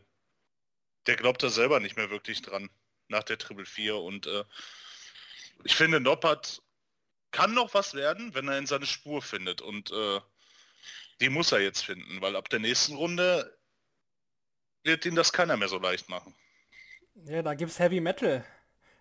der 1.07 1.17
glaubt 1.17 1.43
da 1.43 1.51
selber 1.51 1.81
nicht 1.81 1.97
mehr 1.97 2.11
wirklich 2.11 2.43
dran 2.43 2.71
nach 3.13 3.23
der 3.23 3.39
Triple 3.39 3.65
4 3.65 3.97
und 3.97 4.27
äh, 4.27 4.45
ich 5.65 5.77
finde, 5.77 6.01
Noppert 6.01 6.63
kann 7.31 7.55
noch 7.55 7.73
was 7.75 7.95
werden, 7.95 8.35
wenn 8.35 8.49
er 8.49 8.59
in 8.59 8.67
seine 8.67 8.87
Spur 8.87 9.23
findet 9.23 9.63
und 9.63 9.93
äh, 9.93 10.21
die 11.21 11.29
muss 11.29 11.53
er 11.53 11.61
jetzt 11.61 11.85
finden, 11.85 12.21
weil 12.21 12.35
ab 12.35 12.49
der 12.49 12.59
nächsten 12.59 12.97
Runde 12.97 13.57
wird 14.83 15.07
ihm 15.07 15.15
das 15.15 15.33
keiner 15.33 15.57
mehr 15.57 15.69
so 15.69 15.79
leicht 15.79 16.09
machen. 16.09 16.35
Ja, 17.27 17.43
da 17.43 17.55
gibt's 17.55 17.79
Heavy 17.79 18.01
Metal. 18.01 18.45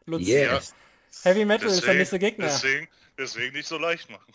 Lutz. 0.05 0.27
Yes. 0.27 0.75
Heavy 1.23 1.45
Metal 1.45 1.67
deswegen, 1.67 1.79
ist 1.79 1.87
der 1.87 1.93
nächste 1.95 2.19
Gegner. 2.19 2.45
Deswegen, 2.45 2.87
deswegen 3.17 3.55
nicht 3.55 3.67
so 3.67 3.77
leicht 3.77 4.09
machen. 4.09 4.33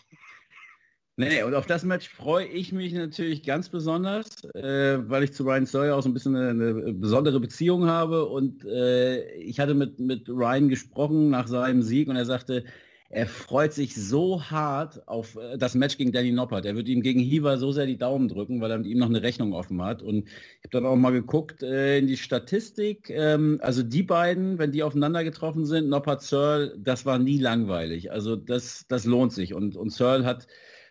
Nee, 1.19 1.29
nee, 1.29 1.41
und 1.41 1.55
auf 1.55 1.65
das 1.65 1.83
Match 1.83 2.07
freue 2.09 2.45
ich 2.45 2.71
mich 2.71 2.93
natürlich 2.93 3.41
ganz 3.41 3.69
besonders, 3.69 4.43
äh, 4.53 4.99
weil 5.09 5.23
ich 5.23 5.33
zu 5.33 5.43
Ryan 5.45 5.65
Sawyer 5.65 5.95
auch 5.95 6.03
so 6.03 6.09
ein 6.09 6.13
bisschen 6.13 6.35
eine, 6.35 6.49
eine 6.49 6.93
besondere 6.93 7.39
Beziehung 7.39 7.87
habe. 7.87 8.25
Und 8.25 8.63
äh, 8.65 9.27
ich 9.33 9.59
hatte 9.59 9.73
mit, 9.73 9.99
mit 9.99 10.29
Ryan 10.29 10.69
gesprochen 10.69 11.31
nach 11.31 11.47
seinem 11.47 11.81
Sieg 11.81 12.07
und 12.07 12.17
er 12.17 12.25
sagte, 12.25 12.65
er 13.09 13.25
freut 13.25 13.73
sich 13.73 13.95
so 13.95 14.43
hart 14.43 15.07
auf 15.07 15.35
äh, 15.37 15.57
das 15.57 15.73
Match 15.73 15.97
gegen 15.97 16.11
Danny 16.11 16.31
Noppert. 16.31 16.65
Er 16.65 16.75
wird 16.75 16.87
ihm 16.87 17.01
gegen 17.01 17.19
Hiva 17.19 17.57
so 17.57 17.71
sehr 17.71 17.87
die 17.87 17.97
Daumen 17.97 18.27
drücken, 18.27 18.61
weil 18.61 18.69
er 18.69 18.77
mit 18.77 18.85
ihm 18.85 18.99
noch 18.99 19.09
eine 19.09 19.23
Rechnung 19.23 19.53
offen 19.53 19.81
hat. 19.81 20.03
Und 20.03 20.27
ich 20.27 20.65
habe 20.65 20.69
dann 20.71 20.85
auch 20.85 20.95
mal 20.97 21.11
geguckt 21.11 21.63
äh, 21.63 21.97
in 21.97 22.05
die 22.05 22.17
Statistik. 22.17 23.09
Ähm, 23.09 23.57
also 23.63 23.81
die 23.81 24.03
beiden, 24.03 24.59
wenn 24.59 24.71
die 24.71 24.83
aufeinander 24.83 25.23
getroffen 25.23 25.65
sind, 25.65 25.89
Noppert, 25.89 26.21
Searle, 26.21 26.77
das 26.77 27.07
war 27.07 27.17
nie 27.17 27.39
langweilig. 27.39 28.11
Also 28.11 28.35
das, 28.35 28.85
das 28.87 29.05
lohnt 29.05 29.33
sich. 29.33 29.55
Und, 29.55 29.75
und 29.75 29.89
Searle 29.91 30.23
hat 30.23 30.47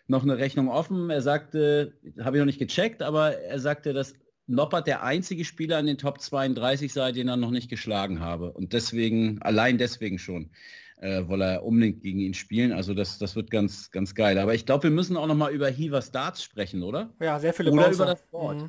noch 0.07 0.23
eine 0.23 0.37
Rechnung 0.37 0.69
offen. 0.69 1.09
Er 1.09 1.21
sagte, 1.21 1.93
habe 2.19 2.37
ich 2.37 2.39
noch 2.39 2.45
nicht 2.45 2.59
gecheckt, 2.59 3.01
aber 3.01 3.37
er 3.37 3.59
sagte, 3.59 3.93
dass 3.93 4.13
Noppert 4.47 4.87
der 4.87 5.03
einzige 5.03 5.43
Spieler 5.43 5.79
in 5.79 5.87
den 5.87 5.97
Top 5.97 6.21
32 6.21 6.93
sei, 6.93 7.11
den 7.11 7.27
er 7.27 7.35
noch 7.35 7.51
nicht 7.51 7.69
geschlagen 7.69 8.21
habe. 8.21 8.53
Und 8.53 8.71
deswegen, 8.71 9.41
allein 9.41 9.77
deswegen 9.77 10.17
schon, 10.19 10.49
äh, 11.01 11.27
wolle 11.27 11.45
er 11.45 11.65
unbedingt 11.65 12.01
gegen 12.01 12.19
ihn 12.19 12.33
spielen. 12.33 12.71
Also 12.71 12.93
das, 12.93 13.19
das 13.19 13.35
wird 13.35 13.51
ganz, 13.51 13.91
ganz 13.91 14.15
geil. 14.15 14.39
Aber 14.39 14.55
ich 14.55 14.65
glaube, 14.65 14.83
wir 14.83 14.91
müssen 14.91 15.17
auch 15.17 15.27
noch 15.27 15.35
mal 15.35 15.53
über 15.53 15.67
Heaver 15.69 16.01
Starts 16.01 16.41
sprechen, 16.41 16.81
oder? 16.81 17.13
Ja, 17.19 17.39
sehr 17.39 17.53
viele 17.53 17.71
Oder 17.71 17.83
Bouncer. 17.83 18.03
über 18.03 18.13
das 18.13 18.23
Board. 18.27 18.61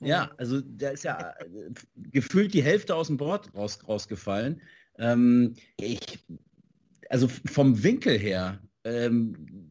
Mhm. 0.00 0.06
Ja, 0.06 0.30
also 0.36 0.60
da 0.60 0.90
ist 0.90 1.04
ja 1.04 1.34
äh, 1.40 1.70
gefühlt 1.96 2.54
die 2.54 2.62
Hälfte 2.62 2.94
aus 2.94 3.08
dem 3.08 3.16
Board 3.16 3.50
raus, 3.54 3.78
rausgefallen. 3.88 4.60
Ähm, 4.98 5.54
ich, 5.80 6.18
also 7.08 7.28
vom 7.28 7.82
Winkel 7.82 8.18
her, 8.18 8.60
ähm, 8.84 9.63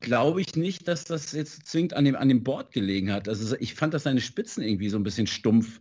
glaube 0.00 0.40
ich 0.40 0.56
nicht, 0.56 0.88
dass 0.88 1.04
das 1.04 1.32
jetzt 1.32 1.66
zwingend 1.66 1.94
an 1.94 2.04
dem, 2.04 2.16
an 2.16 2.28
dem 2.28 2.44
Board 2.44 2.72
gelegen 2.72 3.12
hat. 3.12 3.28
Also 3.28 3.56
ich 3.58 3.74
fand, 3.74 3.94
dass 3.94 4.04
seine 4.04 4.20
Spitzen 4.20 4.62
irgendwie 4.62 4.88
so 4.88 4.98
ein 4.98 5.02
bisschen 5.02 5.26
stumpf 5.26 5.80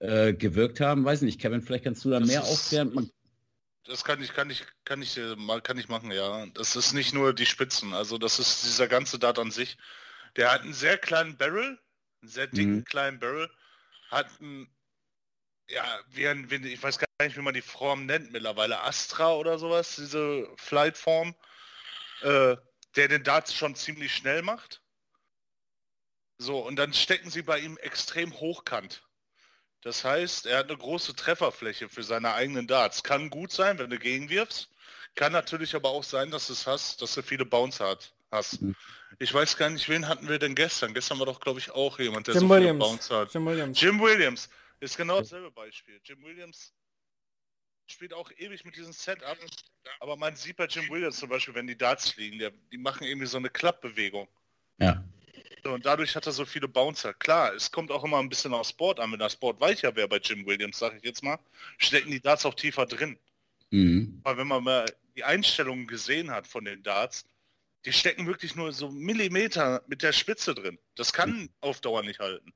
äh, 0.00 0.34
gewirkt 0.34 0.80
haben. 0.80 1.04
Weiß 1.04 1.22
nicht, 1.22 1.40
Kevin, 1.40 1.62
vielleicht 1.62 1.84
kannst 1.84 2.04
du 2.04 2.10
da 2.10 2.20
das 2.20 2.28
mehr 2.28 2.44
aufklären. 2.44 3.10
das 3.84 4.04
kann 4.04 4.22
ich, 4.22 4.32
kann 4.32 4.50
ich, 4.50 4.64
kann 4.84 5.02
ich 5.02 5.16
äh, 5.16 5.36
mal, 5.36 5.60
kann 5.60 5.78
ich 5.78 5.88
machen, 5.88 6.10
ja. 6.10 6.46
Das 6.54 6.76
ist 6.76 6.92
nicht 6.92 7.14
nur 7.14 7.32
die 7.34 7.46
Spitzen, 7.46 7.94
also 7.94 8.18
das 8.18 8.38
ist 8.38 8.64
dieser 8.64 8.88
ganze 8.88 9.18
Dart 9.18 9.38
an 9.38 9.50
sich. 9.50 9.76
Der 10.36 10.52
hat 10.52 10.62
einen 10.62 10.74
sehr 10.74 10.98
kleinen 10.98 11.36
Barrel, 11.36 11.78
einen 12.22 12.30
sehr 12.30 12.46
dicken 12.48 12.76
mhm. 12.76 12.84
kleinen 12.84 13.18
Barrel, 13.18 13.48
hat 14.10 14.26
einen, 14.40 14.68
ja, 15.68 15.84
wie 16.10 16.28
ein, 16.28 16.46
ich 16.50 16.82
weiß 16.82 16.98
gar 16.98 17.06
nicht, 17.22 17.36
wie 17.36 17.42
man 17.42 17.54
die 17.54 17.62
Form 17.62 18.06
nennt 18.06 18.32
mittlerweile, 18.32 18.82
Astra 18.82 19.32
oder 19.34 19.58
sowas, 19.58 19.96
diese 19.96 20.48
Flight-Form. 20.56 21.34
Äh, 22.22 22.56
der 22.96 23.08
den 23.08 23.24
Darts 23.24 23.54
schon 23.54 23.74
ziemlich 23.74 24.14
schnell 24.14 24.42
macht. 24.42 24.82
So, 26.38 26.58
und 26.58 26.76
dann 26.76 26.92
stecken 26.92 27.30
sie 27.30 27.42
bei 27.42 27.58
ihm 27.60 27.76
extrem 27.78 28.32
hochkant. 28.34 29.02
Das 29.82 30.02
heißt, 30.02 30.46
er 30.46 30.58
hat 30.58 30.68
eine 30.68 30.78
große 30.78 31.14
Trefferfläche 31.14 31.88
für 31.88 32.02
seine 32.02 32.32
eigenen 32.32 32.66
Darts. 32.66 33.02
Kann 33.02 33.30
gut 33.30 33.52
sein, 33.52 33.78
wenn 33.78 33.90
du 33.90 33.98
gegenwirfst. 33.98 34.70
Kann 35.14 35.32
natürlich 35.32 35.74
aber 35.74 35.90
auch 35.90 36.02
sein, 36.02 36.30
dass 36.30 36.48
es 36.48 36.66
hast, 36.66 37.02
dass 37.02 37.14
du 37.14 37.22
viele 37.22 37.44
Bounce 37.44 37.84
hat, 37.84 38.14
hast. 38.30 38.62
Mhm. 38.62 38.74
Ich 39.18 39.32
weiß 39.32 39.56
gar 39.56 39.70
nicht, 39.70 39.88
wen 39.88 40.08
hatten 40.08 40.28
wir 40.28 40.38
denn 40.38 40.54
gestern? 40.54 40.94
Gestern 40.94 41.18
war 41.18 41.26
doch, 41.26 41.38
glaube 41.38 41.60
ich, 41.60 41.70
auch 41.70 41.98
jemand, 41.98 42.26
der 42.26 42.34
Jim 42.34 42.48
so 42.48 42.48
Williams. 42.48 42.84
viele 42.84 42.90
Bounce 42.90 43.14
hat. 43.14 43.34
Jim 43.34 43.46
Williams. 43.46 43.80
Jim 43.80 44.00
Williams 44.00 44.48
ist 44.80 44.96
genau 44.96 45.20
dasselbe 45.20 45.52
Beispiel. 45.52 46.00
Jim 46.02 46.22
Williams 46.24 46.72
spielt 47.86 48.14
auch 48.14 48.30
ewig 48.38 48.64
mit 48.64 48.76
diesem 48.76 48.92
Setup, 48.92 49.38
aber 50.00 50.16
man 50.16 50.34
sieht 50.36 50.56
bei 50.56 50.66
Jim 50.66 50.88
Williams 50.88 51.18
zum 51.18 51.28
Beispiel, 51.28 51.54
wenn 51.54 51.66
die 51.66 51.76
Darts 51.76 52.10
fliegen, 52.10 52.38
der, 52.38 52.52
die 52.72 52.78
machen 52.78 53.04
irgendwie 53.04 53.26
so 53.26 53.38
eine 53.38 53.50
Klappbewegung. 53.50 54.28
Ja. 54.78 55.04
Und 55.64 55.86
dadurch 55.86 56.14
hat 56.14 56.26
er 56.26 56.32
so 56.32 56.44
viele 56.44 56.68
Bouncer. 56.68 57.14
Klar, 57.14 57.54
es 57.54 57.70
kommt 57.70 57.90
auch 57.90 58.04
immer 58.04 58.18
ein 58.18 58.28
bisschen 58.28 58.52
auf 58.52 58.68
Sport 58.68 59.00
an. 59.00 59.12
Wenn 59.12 59.18
der 59.18 59.30
Sport 59.30 59.60
weicher 59.60 59.94
wäre 59.96 60.08
bei 60.08 60.18
Jim 60.18 60.44
Williams, 60.44 60.78
sage 60.78 60.98
ich 60.98 61.02
jetzt 61.04 61.22
mal, 61.22 61.38
stecken 61.78 62.10
die 62.10 62.20
Darts 62.20 62.44
auch 62.44 62.54
tiefer 62.54 62.84
drin. 62.84 63.18
Mhm. 63.70 64.20
Aber 64.24 64.38
wenn 64.38 64.46
man 64.46 64.62
mal 64.62 64.84
die 65.16 65.24
Einstellungen 65.24 65.86
gesehen 65.86 66.30
hat 66.30 66.46
von 66.46 66.64
den 66.64 66.82
Darts, 66.82 67.24
die 67.86 67.92
stecken 67.92 68.26
wirklich 68.26 68.54
nur 68.56 68.72
so 68.72 68.90
Millimeter 68.90 69.82
mit 69.86 70.02
der 70.02 70.12
Spitze 70.12 70.54
drin. 70.54 70.78
Das 70.96 71.12
kann 71.12 71.30
mhm. 71.30 71.50
auf 71.60 71.80
Dauer 71.80 72.02
nicht 72.02 72.20
halten. 72.20 72.52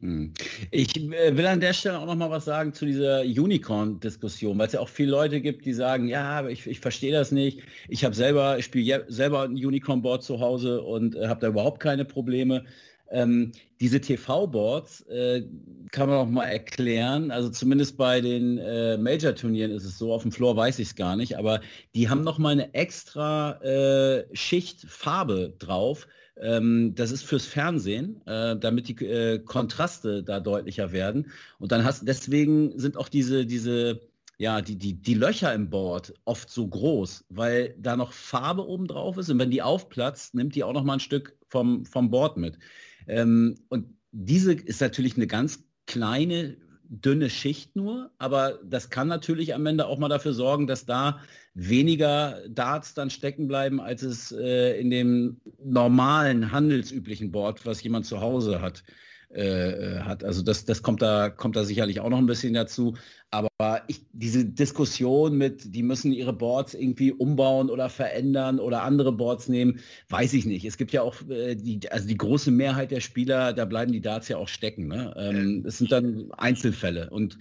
Hm. 0.00 0.32
Ich 0.70 0.96
äh, 0.96 1.36
will 1.36 1.46
an 1.46 1.60
der 1.60 1.74
Stelle 1.74 1.98
auch 1.98 2.06
noch 2.06 2.16
mal 2.16 2.30
was 2.30 2.46
sagen 2.46 2.72
zu 2.72 2.86
dieser 2.86 3.20
Unicorn-Diskussion, 3.20 4.58
weil 4.58 4.66
es 4.66 4.72
ja 4.72 4.80
auch 4.80 4.88
viele 4.88 5.10
Leute 5.10 5.42
gibt, 5.42 5.66
die 5.66 5.74
sagen, 5.74 6.08
ja, 6.08 6.48
ich, 6.48 6.66
ich 6.66 6.80
verstehe 6.80 7.12
das 7.12 7.32
nicht. 7.32 7.60
Ich 7.88 8.04
habe 8.04 8.14
selber, 8.14 8.58
ich 8.58 8.64
spiele 8.64 9.04
selber 9.08 9.42
ein 9.42 9.52
Unicorn-Board 9.52 10.22
zu 10.22 10.40
Hause 10.40 10.80
und 10.80 11.16
äh, 11.16 11.28
habe 11.28 11.40
da 11.40 11.48
überhaupt 11.48 11.80
keine 11.80 12.06
Probleme. 12.06 12.64
Ähm, 13.10 13.52
diese 13.80 14.00
TV-Boards 14.00 15.02
äh, 15.08 15.42
kann 15.90 16.08
man 16.08 16.18
auch 16.18 16.28
mal 16.28 16.46
erklären. 16.46 17.30
Also 17.30 17.50
zumindest 17.50 17.98
bei 17.98 18.22
den 18.22 18.56
äh, 18.56 18.96
Major-Turnieren 18.96 19.72
ist 19.72 19.84
es 19.84 19.98
so. 19.98 20.14
Auf 20.14 20.22
dem 20.22 20.32
Floor 20.32 20.56
weiß 20.56 20.78
ich 20.78 20.88
es 20.88 20.96
gar 20.96 21.16
nicht, 21.16 21.36
aber 21.36 21.60
die 21.94 22.08
haben 22.08 22.22
noch 22.22 22.38
mal 22.38 22.50
eine 22.50 22.72
extra 22.72 23.60
äh, 23.62 24.24
Schicht 24.34 24.86
Farbe 24.88 25.52
drauf 25.58 26.06
ähm, 26.40 26.94
das 26.94 27.10
ist 27.10 27.22
fürs 27.22 27.46
Fernsehen, 27.46 28.20
äh, 28.26 28.56
damit 28.56 28.88
die 28.88 29.04
äh, 29.04 29.38
Kontraste 29.38 30.22
da 30.22 30.40
deutlicher 30.40 30.92
werden. 30.92 31.30
Und 31.58 31.72
dann 31.72 31.84
hast 31.84 32.06
deswegen 32.06 32.78
sind 32.78 32.96
auch 32.96 33.08
diese, 33.08 33.46
diese, 33.46 34.00
ja, 34.38 34.60
die, 34.62 34.76
die, 34.76 34.94
die 34.94 35.14
Löcher 35.14 35.54
im 35.54 35.70
Board 35.70 36.14
oft 36.24 36.50
so 36.50 36.66
groß, 36.66 37.26
weil 37.28 37.74
da 37.78 37.96
noch 37.96 38.12
Farbe 38.12 38.66
oben 38.66 38.86
drauf 38.86 39.18
ist 39.18 39.28
und 39.28 39.38
wenn 39.38 39.50
die 39.50 39.62
aufplatzt, 39.62 40.34
nimmt 40.34 40.54
die 40.54 40.64
auch 40.64 40.72
noch 40.72 40.84
mal 40.84 40.94
ein 40.94 41.00
Stück 41.00 41.36
vom, 41.46 41.84
vom 41.84 42.10
Board 42.10 42.36
mit. 42.36 42.58
Ähm, 43.06 43.56
und 43.68 43.86
diese 44.12 44.54
ist 44.54 44.80
natürlich 44.80 45.16
eine 45.16 45.26
ganz 45.26 45.64
kleine 45.86 46.56
dünne 46.90 47.30
Schicht 47.30 47.76
nur, 47.76 48.10
aber 48.18 48.58
das 48.64 48.90
kann 48.90 49.06
natürlich 49.06 49.54
am 49.54 49.64
Ende 49.64 49.86
auch 49.86 49.98
mal 49.98 50.08
dafür 50.08 50.32
sorgen, 50.32 50.66
dass 50.66 50.86
da 50.86 51.20
weniger 51.54 52.42
Darts 52.48 52.94
dann 52.94 53.10
stecken 53.10 53.46
bleiben, 53.46 53.80
als 53.80 54.02
es 54.02 54.32
äh, 54.32 54.78
in 54.80 54.90
dem 54.90 55.40
normalen, 55.64 56.50
handelsüblichen 56.50 57.30
Board, 57.30 57.64
was 57.64 57.82
jemand 57.82 58.06
zu 58.06 58.20
Hause 58.20 58.60
hat, 58.60 58.82
äh, 59.32 59.42
äh, 59.42 60.00
hat. 60.00 60.24
Also 60.24 60.42
das, 60.42 60.64
das 60.64 60.82
kommt, 60.82 61.02
da, 61.02 61.30
kommt 61.30 61.54
da 61.54 61.62
sicherlich 61.62 62.00
auch 62.00 62.10
noch 62.10 62.18
ein 62.18 62.26
bisschen 62.26 62.52
dazu. 62.52 62.96
Aber 63.30 63.82
ich, 63.86 64.04
diese 64.12 64.44
Diskussion 64.44 65.38
mit, 65.38 65.72
die 65.72 65.84
müssen 65.84 66.12
ihre 66.12 66.32
Boards 66.32 66.74
irgendwie 66.74 67.12
umbauen 67.12 67.70
oder 67.70 67.88
verändern 67.88 68.58
oder 68.58 68.82
andere 68.82 69.12
Boards 69.12 69.48
nehmen, 69.48 69.78
weiß 70.08 70.32
ich 70.34 70.46
nicht. 70.46 70.64
Es 70.64 70.76
gibt 70.76 70.90
ja 70.90 71.02
auch 71.02 71.14
äh, 71.28 71.54
die, 71.54 71.80
also 71.92 72.08
die 72.08 72.16
große 72.16 72.50
Mehrheit 72.50 72.90
der 72.90 72.98
Spieler, 72.98 73.52
da 73.52 73.66
bleiben 73.66 73.92
die 73.92 74.00
Darts 74.00 74.26
ja 74.26 74.36
auch 74.36 74.48
stecken. 74.48 74.88
Ne? 74.88 75.14
Ähm, 75.16 75.62
das 75.62 75.78
sind 75.78 75.92
dann 75.92 76.32
Einzelfälle. 76.32 77.08
Und 77.10 77.38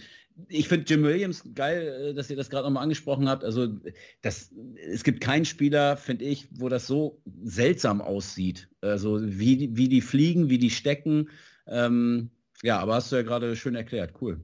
ich 0.48 0.68
finde 0.68 0.86
Jim 0.88 1.04
Williams 1.04 1.44
geil, 1.56 2.12
äh, 2.12 2.14
dass 2.14 2.30
ihr 2.30 2.36
das 2.36 2.52
gerade 2.52 2.66
nochmal 2.66 2.84
angesprochen 2.84 3.28
habt. 3.28 3.44
Also 3.44 3.68
das, 4.22 4.52
es 4.92 5.04
gibt 5.04 5.22
keinen 5.22 5.46
Spieler, 5.46 5.98
finde 5.98 6.26
ich, 6.26 6.48
wo 6.52 6.70
das 6.70 6.88
so 6.88 7.20
seltsam 7.44 8.00
aussieht. 8.00 8.70
Also 8.82 9.20
wie, 9.22 9.76
wie 9.76 9.90
die 9.90 10.02
fliegen, 10.02 10.50
wie 10.50 10.60
die 10.60 10.70
stecken. 10.70 11.30
Ähm, 11.70 12.30
ja, 12.62 12.80
aber 12.80 12.96
hast 12.96 13.12
du 13.12 13.16
ja 13.16 13.22
gerade 13.22 13.56
schön 13.56 13.76
erklärt. 13.76 14.14
Cool. 14.22 14.44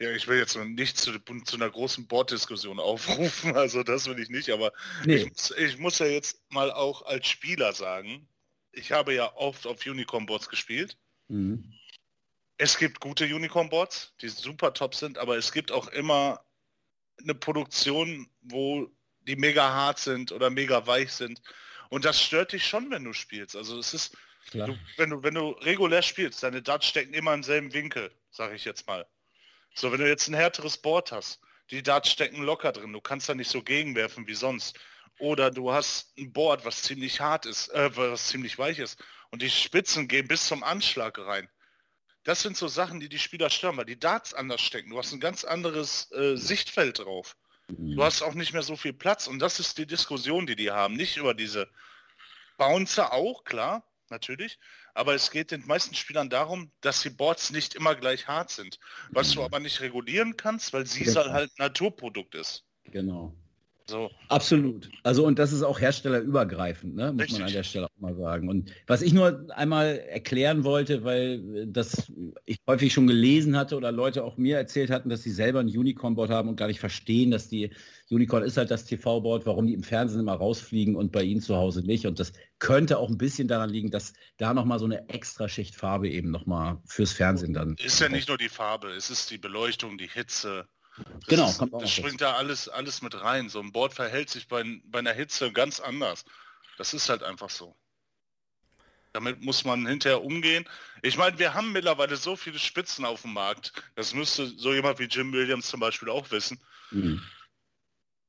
Ja, 0.00 0.10
ich 0.12 0.28
will 0.28 0.38
jetzt 0.38 0.56
nicht 0.56 0.96
zu, 0.96 1.12
zu 1.44 1.56
einer 1.56 1.70
großen 1.70 2.06
Borddiskussion 2.06 2.78
aufrufen, 2.78 3.56
also 3.56 3.82
das 3.82 4.06
will 4.06 4.18
ich 4.20 4.28
nicht, 4.28 4.50
aber 4.50 4.72
nee. 5.04 5.16
ich, 5.16 5.28
muss, 5.28 5.50
ich 5.56 5.78
muss 5.78 5.98
ja 5.98 6.06
jetzt 6.06 6.40
mal 6.50 6.70
auch 6.70 7.02
als 7.06 7.26
Spieler 7.26 7.72
sagen, 7.72 8.28
ich 8.72 8.92
habe 8.92 9.14
ja 9.14 9.34
oft 9.34 9.66
auf 9.66 9.84
Unicorn-Boards 9.84 10.48
gespielt. 10.48 10.96
Mhm. 11.28 11.72
Es 12.58 12.78
gibt 12.78 13.00
gute 13.00 13.24
Unicorn-Boards, 13.24 14.14
die 14.20 14.28
super 14.28 14.72
top 14.72 14.94
sind, 14.94 15.18
aber 15.18 15.36
es 15.36 15.52
gibt 15.52 15.72
auch 15.72 15.88
immer 15.88 16.44
eine 17.20 17.34
Produktion, 17.34 18.28
wo 18.42 18.88
die 19.22 19.36
mega 19.36 19.68
hart 19.68 19.98
sind 19.98 20.32
oder 20.32 20.50
mega 20.50 20.86
weich 20.86 21.12
sind. 21.12 21.40
Und 21.90 22.04
das 22.04 22.20
stört 22.22 22.52
dich 22.52 22.66
schon, 22.66 22.90
wenn 22.90 23.04
du 23.04 23.12
spielst. 23.12 23.56
Also 23.56 23.78
es 23.78 23.94
ist, 23.94 24.16
du, 24.52 24.78
wenn, 24.96 25.10
du, 25.10 25.22
wenn 25.22 25.34
du 25.34 25.50
regulär 25.50 26.02
spielst, 26.02 26.42
deine 26.42 26.62
Darts 26.62 26.86
stecken 26.86 27.14
immer 27.14 27.34
im 27.34 27.42
selben 27.42 27.72
Winkel, 27.72 28.10
sage 28.30 28.54
ich 28.54 28.64
jetzt 28.64 28.86
mal. 28.86 29.06
So, 29.74 29.92
wenn 29.92 30.00
du 30.00 30.08
jetzt 30.08 30.28
ein 30.28 30.34
härteres 30.34 30.78
Board 30.78 31.12
hast, 31.12 31.40
die 31.70 31.82
Darts 31.82 32.10
stecken 32.10 32.42
locker 32.42 32.72
drin, 32.72 32.92
du 32.92 33.00
kannst 33.00 33.28
da 33.28 33.34
nicht 33.34 33.50
so 33.50 33.62
gegenwerfen 33.62 34.26
wie 34.26 34.34
sonst. 34.34 34.78
Oder 35.18 35.50
du 35.50 35.72
hast 35.72 36.16
ein 36.16 36.32
Board, 36.32 36.64
was 36.64 36.82
ziemlich 36.82 37.20
hart 37.20 37.44
ist, 37.44 37.68
äh, 37.68 37.94
was 37.96 38.28
ziemlich 38.28 38.58
weich 38.58 38.78
ist 38.78 39.02
und 39.30 39.42
die 39.42 39.50
Spitzen 39.50 40.08
gehen 40.08 40.28
bis 40.28 40.46
zum 40.46 40.62
Anschlag 40.62 41.18
rein. 41.18 41.48
Das 42.24 42.42
sind 42.42 42.56
so 42.56 42.68
Sachen, 42.68 43.00
die 43.00 43.08
die 43.08 43.18
Spieler 43.18 43.50
stören, 43.50 43.76
weil 43.76 43.84
die 43.84 43.98
Darts 43.98 44.34
anders 44.34 44.60
stecken. 44.60 44.90
Du 44.90 44.98
hast 44.98 45.12
ein 45.12 45.20
ganz 45.20 45.44
anderes 45.44 46.10
äh, 46.12 46.36
Sichtfeld 46.36 46.98
drauf. 46.98 47.36
Du 47.68 48.02
hast 48.02 48.22
auch 48.22 48.34
nicht 48.34 48.54
mehr 48.54 48.62
so 48.62 48.76
viel 48.76 48.94
Platz 48.94 49.26
und 49.26 49.40
das 49.40 49.60
ist 49.60 49.76
die 49.76 49.86
Diskussion, 49.86 50.46
die 50.46 50.56
die 50.56 50.70
haben. 50.70 50.94
Nicht 50.94 51.18
über 51.18 51.34
diese 51.34 51.70
Bouncer 52.56 53.12
auch, 53.12 53.44
klar, 53.44 53.87
natürlich, 54.10 54.58
aber 54.94 55.14
es 55.14 55.30
geht 55.30 55.50
den 55.50 55.66
meisten 55.66 55.94
Spielern 55.94 56.30
darum, 56.30 56.72
dass 56.80 57.02
die 57.02 57.10
Boards 57.10 57.50
nicht 57.50 57.74
immer 57.74 57.94
gleich 57.94 58.28
hart 58.28 58.50
sind, 58.50 58.78
was 59.10 59.32
du 59.32 59.42
aber 59.42 59.60
nicht 59.60 59.80
regulieren 59.80 60.36
kannst, 60.36 60.72
weil 60.72 60.86
sie 60.86 61.04
genau. 61.04 61.30
halt 61.30 61.50
Naturprodukt 61.58 62.34
ist. 62.34 62.64
Genau. 62.84 63.34
So. 63.88 64.10
Absolut. 64.28 64.90
Also 65.02 65.24
und 65.24 65.38
das 65.38 65.50
ist 65.50 65.62
auch 65.62 65.80
herstellerübergreifend, 65.80 66.94
ne? 66.94 67.10
muss 67.12 67.22
Richtig. 67.22 67.38
man 67.38 67.48
an 67.48 67.54
der 67.54 67.62
Stelle 67.62 67.86
auch 67.86 68.00
mal 68.00 68.14
sagen. 68.14 68.50
Und 68.50 68.70
was 68.86 69.00
ich 69.00 69.14
nur 69.14 69.46
einmal 69.56 69.98
erklären 70.10 70.62
wollte, 70.62 71.04
weil 71.04 71.66
das 71.66 72.12
ich 72.44 72.58
häufig 72.66 72.92
schon 72.92 73.06
gelesen 73.06 73.56
hatte 73.56 73.76
oder 73.76 73.90
Leute 73.90 74.24
auch 74.24 74.36
mir 74.36 74.58
erzählt 74.58 74.90
hatten, 74.90 75.08
dass 75.08 75.22
sie 75.22 75.30
selber 75.30 75.60
ein 75.60 75.68
Unicorn-Board 75.68 76.30
haben 76.30 76.50
und 76.50 76.56
gar 76.56 76.66
nicht 76.66 76.80
verstehen, 76.80 77.30
dass 77.30 77.48
die 77.48 77.70
Unicorn 78.10 78.42
ist 78.42 78.58
halt 78.58 78.70
das 78.70 78.84
TV-Board, 78.84 79.46
warum 79.46 79.66
die 79.66 79.74
im 79.74 79.82
Fernsehen 79.82 80.20
immer 80.20 80.34
rausfliegen 80.34 80.94
und 80.94 81.10
bei 81.10 81.22
ihnen 81.22 81.40
zu 81.40 81.56
Hause 81.56 81.80
nicht. 81.80 82.06
Und 82.06 82.20
das 82.20 82.34
könnte 82.58 82.98
auch 82.98 83.08
ein 83.08 83.18
bisschen 83.18 83.48
daran 83.48 83.70
liegen, 83.70 83.90
dass 83.90 84.12
da 84.36 84.52
nochmal 84.52 84.78
so 84.78 84.84
eine 84.84 85.08
extra 85.08 85.48
Schicht 85.48 85.76
Farbe 85.76 86.10
eben 86.10 86.30
nochmal 86.30 86.78
fürs 86.84 87.12
Fernsehen 87.12 87.54
dann. 87.54 87.74
Ist 87.78 88.00
ja 88.00 88.10
nicht 88.10 88.28
nur 88.28 88.36
die 88.36 88.50
Farbe, 88.50 88.88
es 88.90 89.08
ist 89.08 89.30
die 89.30 89.38
Beleuchtung, 89.38 89.96
die 89.96 90.08
Hitze 90.08 90.68
das 90.98 91.26
genau, 91.26 91.48
ist, 91.48 91.82
das 91.82 91.90
springt 91.90 92.20
da 92.20 92.34
alles, 92.34 92.68
alles 92.68 93.02
mit 93.02 93.20
rein. 93.20 93.48
So 93.48 93.60
ein 93.60 93.72
Board 93.72 93.94
verhält 93.94 94.30
sich 94.30 94.48
bei, 94.48 94.64
bei 94.84 95.00
einer 95.00 95.12
Hitze 95.12 95.52
ganz 95.52 95.80
anders. 95.80 96.24
Das 96.76 96.94
ist 96.94 97.08
halt 97.08 97.22
einfach 97.22 97.50
so. 97.50 97.74
Damit 99.12 99.42
muss 99.42 99.64
man 99.64 99.86
hinterher 99.86 100.22
umgehen. 100.22 100.64
Ich 101.02 101.16
meine, 101.16 101.38
wir 101.38 101.54
haben 101.54 101.72
mittlerweile 101.72 102.16
so 102.16 102.36
viele 102.36 102.58
Spitzen 102.58 103.04
auf 103.04 103.22
dem 103.22 103.32
Markt. 103.32 103.72
Das 103.94 104.14
müsste 104.14 104.46
so 104.46 104.72
jemand 104.72 104.98
wie 104.98 105.04
Jim 105.04 105.32
Williams 105.32 105.68
zum 105.68 105.80
Beispiel 105.80 106.10
auch 106.10 106.30
wissen. 106.30 106.60
Mhm. 106.90 107.20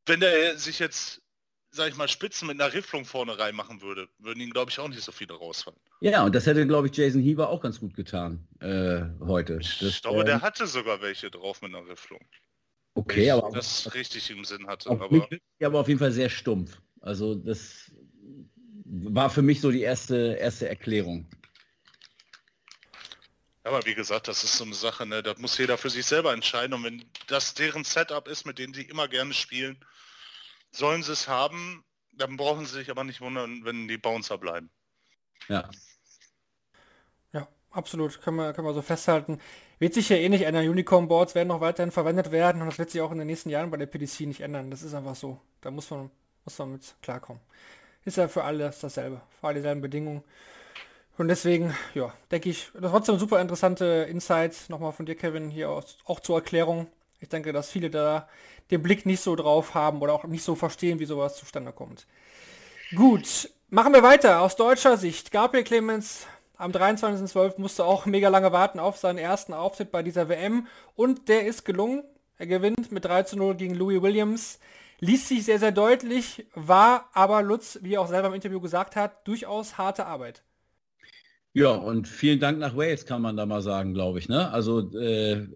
Wenn 0.06 0.20
der 0.22 0.58
sich 0.58 0.80
jetzt, 0.80 1.22
sag 1.70 1.90
ich 1.90 1.96
mal, 1.96 2.08
Spitzen 2.08 2.48
mit 2.48 2.60
einer 2.60 2.74
Rifflung 2.74 3.06
vorne 3.06 3.38
reinmachen 3.38 3.82
würde, 3.82 4.08
würden 4.18 4.40
ihn, 4.40 4.50
glaube 4.50 4.72
ich, 4.72 4.80
auch 4.80 4.88
nicht 4.88 5.04
so 5.04 5.12
viele 5.12 5.34
rausfallen. 5.34 5.80
Ja, 6.00 6.24
und 6.24 6.34
das 6.34 6.46
hätte, 6.48 6.66
glaube 6.66 6.88
ich, 6.88 6.96
Jason 6.96 7.22
Heaver 7.22 7.50
auch 7.50 7.62
ganz 7.62 7.80
gut 7.80 7.94
getan 7.94 8.48
äh, 8.62 9.02
heute. 9.24 9.58
Das, 9.58 9.82
ich 9.82 10.02
glaube, 10.02 10.24
der 10.24 10.36
ähm, 10.36 10.42
hatte 10.42 10.66
sogar 10.66 11.02
welche 11.02 11.30
drauf 11.30 11.62
mit 11.62 11.76
einer 11.76 11.88
Rifflung. 11.88 12.22
Okay, 13.00 13.26
ich 13.26 13.32
aber 13.32 13.52
das 13.52 13.94
richtig 13.94 14.30
im 14.30 14.44
Sinn 14.44 14.68
hatte. 14.68 14.90
Auf 14.90 15.02
aber, 15.02 15.28
aber 15.62 15.80
auf 15.80 15.88
jeden 15.88 16.00
Fall 16.00 16.12
sehr 16.12 16.30
stumpf. 16.30 16.82
Also 17.02 17.36
das 17.36 17.92
war 18.86 19.30
für 19.30 19.42
mich 19.42 19.62
so 19.62 19.72
die 19.72 19.82
erste 19.82 20.36
erste 20.40 20.68
Erklärung. 20.68 21.28
Aber 23.64 23.86
wie 23.86 23.94
gesagt, 23.94 24.28
das 24.28 24.44
ist 24.44 24.58
so 24.58 24.64
eine 24.64 24.74
Sache, 24.74 25.06
ne? 25.06 25.22
da 25.22 25.36
muss 25.38 25.58
jeder 25.58 25.78
für 25.78 25.90
sich 25.90 26.06
selber 26.06 26.34
entscheiden. 26.34 26.74
Und 26.74 26.84
wenn 26.84 27.06
das 27.28 27.54
deren 27.54 27.84
Setup 27.84 28.28
ist, 28.28 28.46
mit 28.46 28.58
denen 28.58 28.74
sie 28.74 28.84
immer 28.84 29.08
gerne 29.08 29.34
spielen, 29.34 29.78
sollen 30.72 31.04
sie 31.04 31.12
es 31.12 31.28
haben. 31.28 31.84
Dann 32.14 32.36
brauchen 32.36 32.66
sie 32.66 32.74
sich 32.74 32.90
aber 32.90 33.04
nicht 33.04 33.22
wundern, 33.22 33.64
wenn 33.64 33.88
die 33.88 33.98
Bouncer 33.98 34.38
bleiben. 34.38 34.70
Ja. 35.48 35.70
Ja, 37.32 37.48
absolut. 37.70 38.22
Können 38.22 38.38
wir, 38.38 38.54
können 38.54 38.68
wir 38.68 38.74
so 38.74 38.82
festhalten. 38.82 39.40
Wird 39.80 39.94
sich 39.94 40.10
ja 40.10 40.18
eh 40.18 40.28
nicht 40.28 40.44
ändern. 40.44 40.68
Unicorn-Boards 40.68 41.36
werden 41.36 41.48
noch 41.48 41.62
weiterhin 41.62 41.92
verwendet 41.92 42.32
werden 42.32 42.62
und 42.62 42.68
das 42.68 42.78
wird 42.78 42.90
sich 42.90 43.00
auch 43.02 43.12
in 43.12 43.18
den 43.18 43.28
nächsten 43.28 43.50
Jahren 43.50 43.72
bei 43.72 43.78
der 43.78 43.86
PDC 43.86 44.22
nicht 44.22 44.42
ändern. 44.42 44.70
Das 44.70 44.84
ist 44.84 44.94
einfach 44.94 45.16
so. 45.16 45.40
Da 45.62 45.72
muss 45.72 45.90
man, 45.90 46.12
muss 46.44 46.60
man 46.60 46.74
mit 46.74 46.96
klarkommen. 47.02 47.42
Ist 48.04 48.18
ja 48.18 48.28
für 48.28 48.44
alle 48.44 48.74
dasselbe, 48.82 49.22
für 49.40 49.48
alle 49.48 49.56
dieselben 49.56 49.82
Bedingungen. 49.82 50.24
Und 51.18 51.30
deswegen, 51.30 51.76
ja, 51.94 52.14
denke 52.32 52.50
ich, 52.50 52.72
das 52.74 52.92
trotzdem 52.92 53.20
super 53.20 53.42
interessante 53.42 54.08
Insights 54.10 54.70
nochmal 54.70 54.92
von 54.92 55.06
dir, 55.06 55.16
Kevin, 55.16 55.50
hier 55.50 55.70
auch, 55.70 55.84
auch 56.06 56.20
zur 56.20 56.38
Erklärung. 56.38 56.88
Ich 57.20 57.30
denke, 57.30 57.52
dass 57.52 57.70
viele 57.70 57.90
da 57.90 58.28
den 58.72 58.82
Blick 58.82 59.06
nicht 59.06 59.22
so 59.22 59.36
drauf 59.36 59.74
haben 59.74 60.02
oder 60.02 60.14
auch 60.14 60.26
nicht 60.26 60.44
so 60.44 60.56
verstehen, 60.56 61.00
wie 61.00 61.06
sowas 61.06 61.38
zustande 61.38 61.74
kommt. 61.74 62.06
Gut, 62.96 63.50
machen 63.70 63.94
wir 63.94 64.04
weiter. 64.04 64.42
Aus 64.42 64.56
deutscher 64.56 64.98
Sicht, 64.98 65.32
Gabriel 65.32 65.64
Clemens 65.64 66.26
am 66.60 66.72
23.12. 66.72 67.54
musste 67.58 67.86
auch 67.86 68.06
mega 68.06 68.28
lange 68.28 68.52
warten 68.52 68.80
auf 68.80 68.98
seinen 68.98 69.18
ersten 69.18 69.54
Auftritt 69.54 69.92
bei 69.92 70.04
dieser 70.04 70.28
WM 70.28 70.68
und 70.94 71.30
der 71.30 71.48
ist 71.48 71.64
gelungen. 71.64 72.04
Er 72.38 72.48
gewinnt 72.48 72.92
mit 72.92 73.06
3 73.06 73.24
zu 73.24 73.38
0 73.38 73.56
gegen 73.56 73.76
Louis 73.76 74.02
Williams. 74.02 74.60
Liest 75.00 75.30
sich 75.30 75.46
sehr, 75.46 75.60
sehr 75.60 75.72
deutlich, 75.72 76.46
war 76.56 77.10
aber 77.14 77.42
Lutz, 77.44 77.80
wie 77.82 77.94
er 77.94 78.02
auch 78.02 78.10
selber 78.10 78.28
im 78.28 78.34
Interview 78.34 78.60
gesagt 78.60 78.98
hat, 78.98 79.26
durchaus 79.26 79.78
harte 79.78 80.06
Arbeit. 80.06 80.44
Ja, 81.54 81.72
und 81.72 82.10
vielen 82.10 82.42
Dank 82.42 82.60
nach 82.60 82.76
Wales, 82.76 83.06
kann 83.06 83.22
man 83.22 83.38
da 83.38 83.46
mal 83.46 83.62
sagen, 83.62 83.94
glaube 83.94 84.20
ich. 84.20 84.28
Ne? 84.28 84.52
Also 84.52 84.92
äh, 84.98 85.48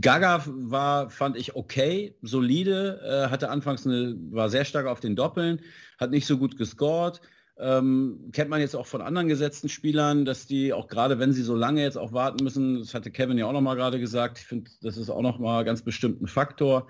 Gaga 0.00 0.44
war, 0.46 1.10
fand 1.10 1.36
ich 1.36 1.56
okay, 1.56 2.16
solide, 2.22 3.00
äh, 3.04 3.30
hatte 3.30 3.50
anfangs 3.50 3.86
eine, 3.86 4.16
war 4.30 4.48
sehr 4.48 4.64
stark 4.64 4.86
auf 4.86 5.00
den 5.00 5.14
Doppeln, 5.14 5.60
hat 5.98 6.10
nicht 6.10 6.26
so 6.26 6.38
gut 6.38 6.56
gescored. 6.56 7.20
Ähm, 7.60 8.30
kennt 8.32 8.50
man 8.50 8.60
jetzt 8.60 8.76
auch 8.76 8.86
von 8.86 9.00
anderen 9.00 9.26
gesetzten 9.26 9.68
Spielern, 9.68 10.24
dass 10.24 10.46
die 10.46 10.72
auch 10.72 10.86
gerade, 10.86 11.18
wenn 11.18 11.32
sie 11.32 11.42
so 11.42 11.56
lange 11.56 11.82
jetzt 11.82 11.98
auch 11.98 12.12
warten 12.12 12.44
müssen, 12.44 12.78
das 12.78 12.94
hatte 12.94 13.10
Kevin 13.10 13.36
ja 13.36 13.46
auch 13.46 13.52
noch 13.52 13.60
mal 13.60 13.74
gerade 13.74 13.98
gesagt, 13.98 14.38
ich 14.38 14.46
finde, 14.46 14.70
das 14.80 14.96
ist 14.96 15.10
auch 15.10 15.22
noch 15.22 15.40
mal 15.40 15.64
ganz 15.64 15.82
bestimmt 15.82 16.22
ein 16.22 16.28
Faktor, 16.28 16.86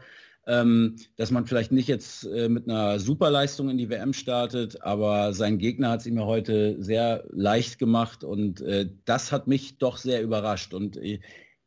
ähm, 0.46 0.96
dass 1.16 1.31
man 1.31 1.46
vielleicht 1.46 1.72
nicht 1.72 1.88
jetzt 1.88 2.24
äh, 2.24 2.50
mit 2.50 2.68
einer 2.68 2.98
Superleistung 2.98 3.70
in 3.70 3.78
die 3.78 3.88
WM 3.88 4.12
startet, 4.12 4.83
aber 4.83 5.33
sein 5.33 5.57
Gegner 5.57 5.90
hat 5.90 6.00
es 6.00 6.07
ihm 6.07 6.18
ja 6.18 6.26
heute 6.26 6.76
sehr 6.83 7.24
leicht 7.31 7.78
gemacht 7.78 8.22
und 8.22 8.61
äh, 8.61 8.90
das 9.07 9.33
hat 9.33 9.46
mich 9.46 9.78
doch 9.78 9.96
sehr 9.96 10.22
überrascht 10.22 10.74
und 10.74 10.98
ich, 10.98 11.20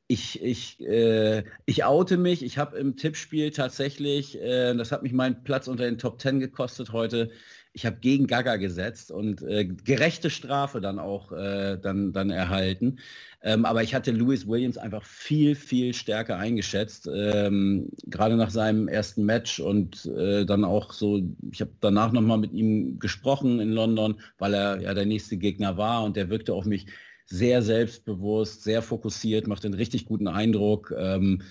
ich, 0.08 0.44
ich, 0.44 0.80
äh, 0.82 1.44
ich 1.66 1.86
oute 1.86 2.18
mich, 2.18 2.44
ich 2.44 2.58
habe 2.58 2.78
im 2.78 2.98
Tippspiel 2.98 3.52
tatsächlich, 3.52 4.40
äh, 4.42 4.76
das 4.76 4.92
hat 4.92 5.04
mich 5.04 5.14
meinen 5.14 5.44
Platz 5.44 5.68
unter 5.68 5.86
den 5.86 5.98
Top 5.98 6.22
10 6.22 6.40
gekostet 6.40 6.92
heute, 6.92 7.32
ich 7.74 7.86
habe 7.86 7.98
gegen 7.98 8.28
Gaga 8.28 8.58
gesetzt 8.58 9.12
und 9.12 9.42
äh, 9.44 9.66
gerechte 9.66 10.30
Strafe 10.30 10.82
dann 10.82 11.00
auch 11.00 11.32
äh, 11.32 11.78
dann, 11.82 12.12
dann 12.12 12.30
erhalten. 12.30 13.00
Ähm, 13.42 13.66
aber 13.66 13.82
ich 13.82 13.96
hatte 13.96 14.12
Lewis 14.12 14.48
Williams 14.48 14.78
einfach 14.78 15.04
viel, 15.04 15.56
viel 15.56 15.94
stärker 15.94 16.38
eingeschätzt, 16.38 17.10
ähm, 17.12 17.90
gerade 18.06 18.36
nach 18.36 18.50
seinem 18.50 18.88
ersten 18.88 19.26
Match 19.26 19.60
und 19.60 20.06
äh, 20.06 20.46
dann 20.46 20.64
auch 20.64 20.92
so, 20.94 21.22
ich 21.52 21.62
habe 21.62 21.72
danach 21.80 22.12
nochmal 22.12 22.38
mit 22.38 22.52
ihm 22.54 23.00
gesprochen 23.00 23.60
in 23.60 23.72
London, 23.72 24.20
weil 24.38 24.54
er 24.54 24.82
ja 24.82 24.94
der 24.94 25.06
nächste 25.06 25.38
Gegner 25.38 25.78
war 25.78 26.04
und 26.04 26.18
der 26.18 26.30
wirkte 26.30 26.54
auf 26.54 26.66
mich 26.66 26.88
sehr 27.26 27.62
selbstbewusst, 27.62 28.64
sehr 28.64 28.82
fokussiert, 28.82 29.48
macht 29.48 29.64
einen 29.64 29.74
richtig 29.74 30.06
guten 30.06 30.28
Eindruck. 30.28 30.94
Ähm, 30.98 31.42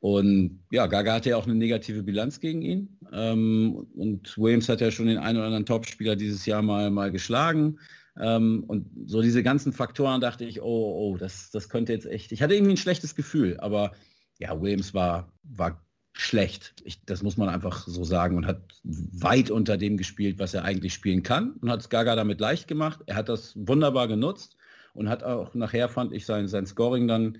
und 0.00 0.60
ja, 0.70 0.86
Gaga 0.86 1.14
hatte 1.14 1.30
ja 1.30 1.36
auch 1.36 1.46
eine 1.46 1.56
negative 1.56 2.02
Bilanz 2.02 2.38
gegen 2.38 2.62
ihn. 2.62 2.98
Ähm, 3.12 3.86
und 3.94 4.38
Williams 4.38 4.68
hat 4.68 4.80
ja 4.80 4.90
schon 4.90 5.06
den 5.06 5.18
einen 5.18 5.38
oder 5.38 5.46
anderen 5.46 5.66
Topspieler 5.66 6.14
dieses 6.14 6.46
Jahr 6.46 6.62
mal, 6.62 6.90
mal 6.90 7.10
geschlagen. 7.10 7.78
Ähm, 8.20 8.64
und 8.66 8.86
so 9.06 9.22
diese 9.22 9.42
ganzen 9.42 9.72
Faktoren 9.72 10.20
dachte 10.20 10.44
ich, 10.44 10.62
oh, 10.62 11.12
oh, 11.12 11.16
das, 11.16 11.50
das 11.50 11.68
könnte 11.68 11.92
jetzt 11.92 12.06
echt. 12.06 12.30
Ich 12.30 12.42
hatte 12.42 12.54
irgendwie 12.54 12.74
ein 12.74 12.78
schlechtes 12.78 13.16
Gefühl, 13.16 13.58
aber 13.58 13.92
ja, 14.38 14.60
Williams 14.60 14.94
war, 14.94 15.32
war 15.42 15.84
schlecht. 16.12 16.74
Ich, 16.84 17.04
das 17.04 17.22
muss 17.22 17.36
man 17.36 17.48
einfach 17.48 17.86
so 17.86 18.04
sagen 18.04 18.36
und 18.36 18.46
hat 18.46 18.80
weit 18.84 19.50
unter 19.50 19.76
dem 19.76 19.96
gespielt, 19.96 20.38
was 20.38 20.54
er 20.54 20.64
eigentlich 20.64 20.94
spielen 20.94 21.24
kann 21.24 21.52
und 21.60 21.70
hat 21.70 21.80
es 21.80 21.88
Gaga 21.88 22.14
damit 22.14 22.40
leicht 22.40 22.68
gemacht. 22.68 23.00
Er 23.06 23.16
hat 23.16 23.28
das 23.28 23.54
wunderbar 23.56 24.06
genutzt 24.06 24.56
und 24.94 25.08
hat 25.08 25.22
auch 25.24 25.54
nachher, 25.54 25.88
fand 25.88 26.12
ich, 26.12 26.24
sein, 26.26 26.48
sein 26.48 26.66
Scoring 26.66 27.08
dann 27.08 27.38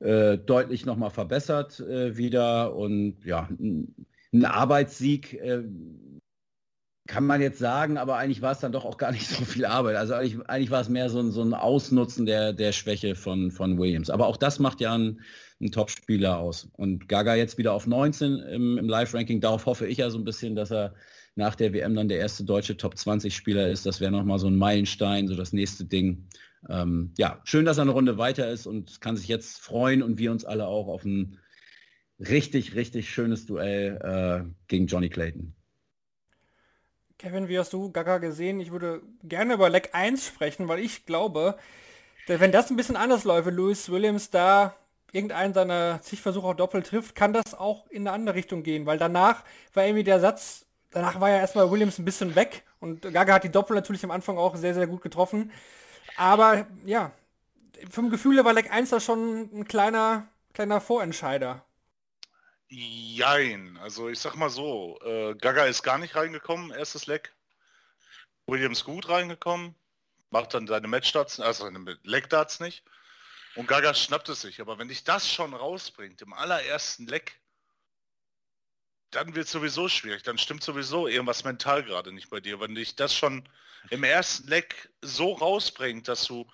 äh, 0.00 0.38
deutlich 0.38 0.86
nochmal 0.86 1.10
verbessert 1.10 1.80
äh, 1.80 2.16
wieder. 2.16 2.74
Und 2.74 3.24
ja, 3.24 3.48
ein 3.58 4.44
Arbeitssieg 4.44 5.34
äh, 5.34 5.62
kann 7.06 7.24
man 7.24 7.40
jetzt 7.40 7.58
sagen, 7.58 7.98
aber 7.98 8.16
eigentlich 8.16 8.42
war 8.42 8.52
es 8.52 8.58
dann 8.58 8.72
doch 8.72 8.84
auch 8.84 8.98
gar 8.98 9.12
nicht 9.12 9.28
so 9.28 9.44
viel 9.44 9.64
Arbeit. 9.64 9.96
Also 9.96 10.14
eigentlich, 10.14 10.38
eigentlich 10.48 10.70
war 10.70 10.80
es 10.80 10.88
mehr 10.88 11.08
so 11.08 11.20
ein, 11.20 11.30
so 11.30 11.42
ein 11.42 11.54
Ausnutzen 11.54 12.26
der, 12.26 12.52
der 12.52 12.72
Schwäche 12.72 13.14
von, 13.14 13.50
von 13.50 13.78
Williams. 13.78 14.10
Aber 14.10 14.26
auch 14.26 14.36
das 14.36 14.58
macht 14.58 14.80
ja 14.80 14.94
einen, 14.94 15.20
einen 15.60 15.72
Top-Spieler 15.72 16.38
aus. 16.38 16.68
Und 16.72 17.08
Gaga 17.08 17.34
jetzt 17.34 17.58
wieder 17.58 17.72
auf 17.72 17.86
19 17.86 18.38
im, 18.38 18.78
im 18.78 18.88
Live-Ranking. 18.88 19.40
Darauf 19.40 19.66
hoffe 19.66 19.86
ich 19.86 19.98
ja 19.98 20.10
so 20.10 20.18
ein 20.18 20.24
bisschen, 20.24 20.56
dass 20.56 20.70
er 20.70 20.94
nach 21.36 21.54
der 21.54 21.72
WM 21.72 21.94
dann 21.94 22.08
der 22.08 22.18
erste 22.18 22.44
deutsche 22.44 22.76
Top-20-Spieler 22.76 23.68
ist. 23.68 23.86
Das 23.86 24.00
wäre 24.00 24.10
nochmal 24.10 24.38
so 24.38 24.48
ein 24.48 24.56
Meilenstein, 24.56 25.28
so 25.28 25.36
das 25.36 25.52
nächste 25.52 25.84
Ding 25.84 26.26
ähm, 26.68 27.12
ja, 27.16 27.40
schön, 27.44 27.64
dass 27.64 27.78
er 27.78 27.82
eine 27.82 27.92
Runde 27.92 28.18
weiter 28.18 28.50
ist 28.50 28.66
und 28.66 29.00
kann 29.00 29.16
sich 29.16 29.28
jetzt 29.28 29.58
freuen 29.58 30.02
und 30.02 30.18
wir 30.18 30.30
uns 30.30 30.44
alle 30.44 30.66
auch 30.66 30.88
auf 30.88 31.04
ein 31.04 31.38
richtig, 32.18 32.74
richtig 32.74 33.10
schönes 33.10 33.46
Duell 33.46 33.98
äh, 34.02 34.48
gegen 34.68 34.86
Johnny 34.86 35.08
Clayton. 35.08 35.54
Kevin, 37.18 37.48
wie 37.48 37.58
hast 37.58 37.72
du 37.72 37.90
Gaga 37.90 38.18
gesehen? 38.18 38.60
Ich 38.60 38.72
würde 38.72 39.02
gerne 39.22 39.54
über 39.54 39.70
Leck 39.70 39.90
1 39.92 40.26
sprechen, 40.26 40.68
weil 40.68 40.80
ich 40.80 41.06
glaube, 41.06 41.56
wenn 42.26 42.52
das 42.52 42.70
ein 42.70 42.76
bisschen 42.76 42.96
anders 42.96 43.24
läuft, 43.24 43.50
Louis 43.50 43.90
Williams 43.90 44.30
da 44.30 44.74
irgendeinen 45.12 45.54
seiner 45.54 46.00
zig 46.02 46.20
Versuche 46.20 46.48
auch 46.48 46.54
doppelt 46.54 46.86
trifft, 46.86 47.14
kann 47.14 47.32
das 47.32 47.54
auch 47.54 47.86
in 47.88 48.02
eine 48.06 48.12
andere 48.12 48.34
Richtung 48.34 48.62
gehen, 48.62 48.84
weil 48.84 48.98
danach 48.98 49.44
war 49.72 49.84
irgendwie 49.84 50.04
der 50.04 50.20
Satz, 50.20 50.66
danach 50.90 51.20
war 51.20 51.30
ja 51.30 51.38
erstmal 51.38 51.70
Williams 51.70 51.98
ein 51.98 52.04
bisschen 52.04 52.34
weg 52.34 52.64
und 52.80 53.00
Gaga 53.00 53.34
hat 53.34 53.44
die 53.44 53.50
Doppel 53.50 53.76
natürlich 53.76 54.04
am 54.04 54.10
Anfang 54.10 54.36
auch 54.36 54.56
sehr, 54.56 54.74
sehr 54.74 54.86
gut 54.86 55.00
getroffen. 55.00 55.52
Aber 56.16 56.66
ja, 56.84 57.12
vom 57.90 58.10
Gefühl 58.10 58.42
war 58.44 58.52
Leck 58.52 58.72
1 58.72 58.90
da 58.90 59.00
schon 59.00 59.50
ein 59.52 59.68
kleiner, 59.68 60.28
kleiner 60.54 60.80
Vorentscheider. 60.80 61.64
Jein, 62.68 63.76
also 63.78 64.08
ich 64.08 64.18
sag 64.18 64.34
mal 64.34 64.50
so, 64.50 64.98
äh, 65.04 65.34
Gaga 65.34 65.66
ist 65.66 65.82
gar 65.82 65.98
nicht 65.98 66.16
reingekommen, 66.16 66.72
erstes 66.72 67.06
Leck. 67.06 67.32
Williams 68.46 68.84
gut 68.84 69.08
reingekommen, 69.08 69.74
macht 70.30 70.54
dann 70.54 70.66
seine 70.66 70.88
Matchstarts, 70.88 71.40
also 71.40 71.64
seine 71.64 71.98
Leckdarts 72.02 72.60
nicht. 72.60 72.84
Und 73.56 73.68
Gaga 73.68 73.94
schnappt 73.94 74.28
es 74.28 74.42
sich. 74.42 74.60
Aber 74.60 74.78
wenn 74.78 74.88
dich 74.88 75.04
das 75.04 75.30
schon 75.30 75.54
rausbringt, 75.54 76.22
im 76.22 76.32
allerersten 76.32 77.06
Leck, 77.06 77.40
dann 79.16 79.34
wird 79.34 79.46
es 79.46 79.52
sowieso 79.52 79.88
schwierig. 79.88 80.22
Dann 80.24 80.36
stimmt 80.36 80.62
sowieso 80.62 81.08
irgendwas 81.08 81.42
mental 81.42 81.82
gerade 81.82 82.12
nicht 82.12 82.28
bei 82.28 82.38
dir. 82.38 82.60
Wenn 82.60 82.74
dich 82.74 82.96
das 82.96 83.14
schon 83.14 83.48
im 83.88 84.04
ersten 84.04 84.46
Leck 84.48 84.90
so 85.00 85.32
rausbringt, 85.32 86.06
dass 86.06 86.26
du 86.26 86.46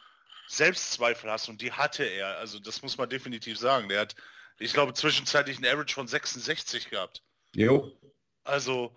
Selbstzweifel 0.47 1.29
hast 1.29 1.49
und 1.49 1.61
die 1.61 1.73
hatte 1.73 2.05
er. 2.05 2.39
Also 2.39 2.61
das 2.61 2.83
muss 2.83 2.97
man 2.97 3.11
definitiv 3.11 3.59
sagen. 3.59 3.89
Der 3.89 4.03
hat, 4.03 4.15
ich 4.61 4.73
glaube, 4.73 4.95
zwischenzeitlich 4.95 5.57
einen 5.57 5.67
Average 5.67 5.95
von 5.95 6.07
66 6.07 6.89
gehabt. 6.89 7.25
Jo. 7.57 7.99
Also 8.45 8.97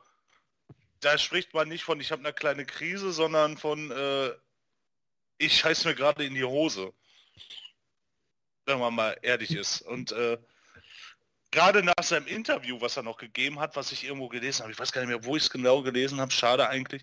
da 0.99 1.17
spricht 1.17 1.55
man 1.55 1.67
nicht 1.67 1.83
von, 1.83 1.99
ich 1.99 2.11
habe 2.11 2.23
eine 2.23 2.33
kleine 2.33 2.65
Krise, 2.67 3.11
sondern 3.13 3.57
von, 3.57 3.89
äh, 3.89 4.31
ich 5.39 5.57
scheiß 5.57 5.85
mir 5.85 5.95
gerade 5.95 6.23
in 6.23 6.35
die 6.35 6.43
Hose. 6.43 6.93
Wenn 8.65 8.77
man 8.77 8.93
mal 8.93 9.17
ehrlich 9.23 9.55
ist. 9.55 9.81
Und 9.81 10.11
äh, 10.11 10.37
gerade 11.55 11.83
nach 11.83 12.03
seinem 12.03 12.27
Interview, 12.27 12.79
was 12.81 12.97
er 12.97 13.03
noch 13.03 13.17
gegeben 13.17 13.59
hat, 13.59 13.75
was 13.77 13.91
ich 13.93 14.03
irgendwo 14.03 14.27
gelesen 14.27 14.63
habe, 14.63 14.73
ich 14.73 14.79
weiß 14.79 14.91
gar 14.91 15.01
nicht 15.01 15.09
mehr, 15.09 15.23
wo 15.23 15.37
ich 15.37 15.43
es 15.43 15.49
genau 15.49 15.81
gelesen 15.81 16.19
habe, 16.19 16.31
schade 16.31 16.67
eigentlich, 16.67 17.01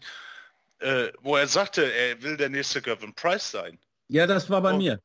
äh, 0.81 1.09
wo 1.23 1.37
er 1.37 1.49
sagte, 1.49 1.83
er 1.83 2.23
will 2.23 2.37
der 2.37 2.51
nächste 2.51 2.83
Gavin 2.83 3.15
Price 3.15 3.51
sein. 3.51 3.79
Ja, 4.09 4.27
das 4.27 4.51
war 4.51 4.61
bei 4.61 4.75
oh. 4.75 4.77
mir. 4.77 5.01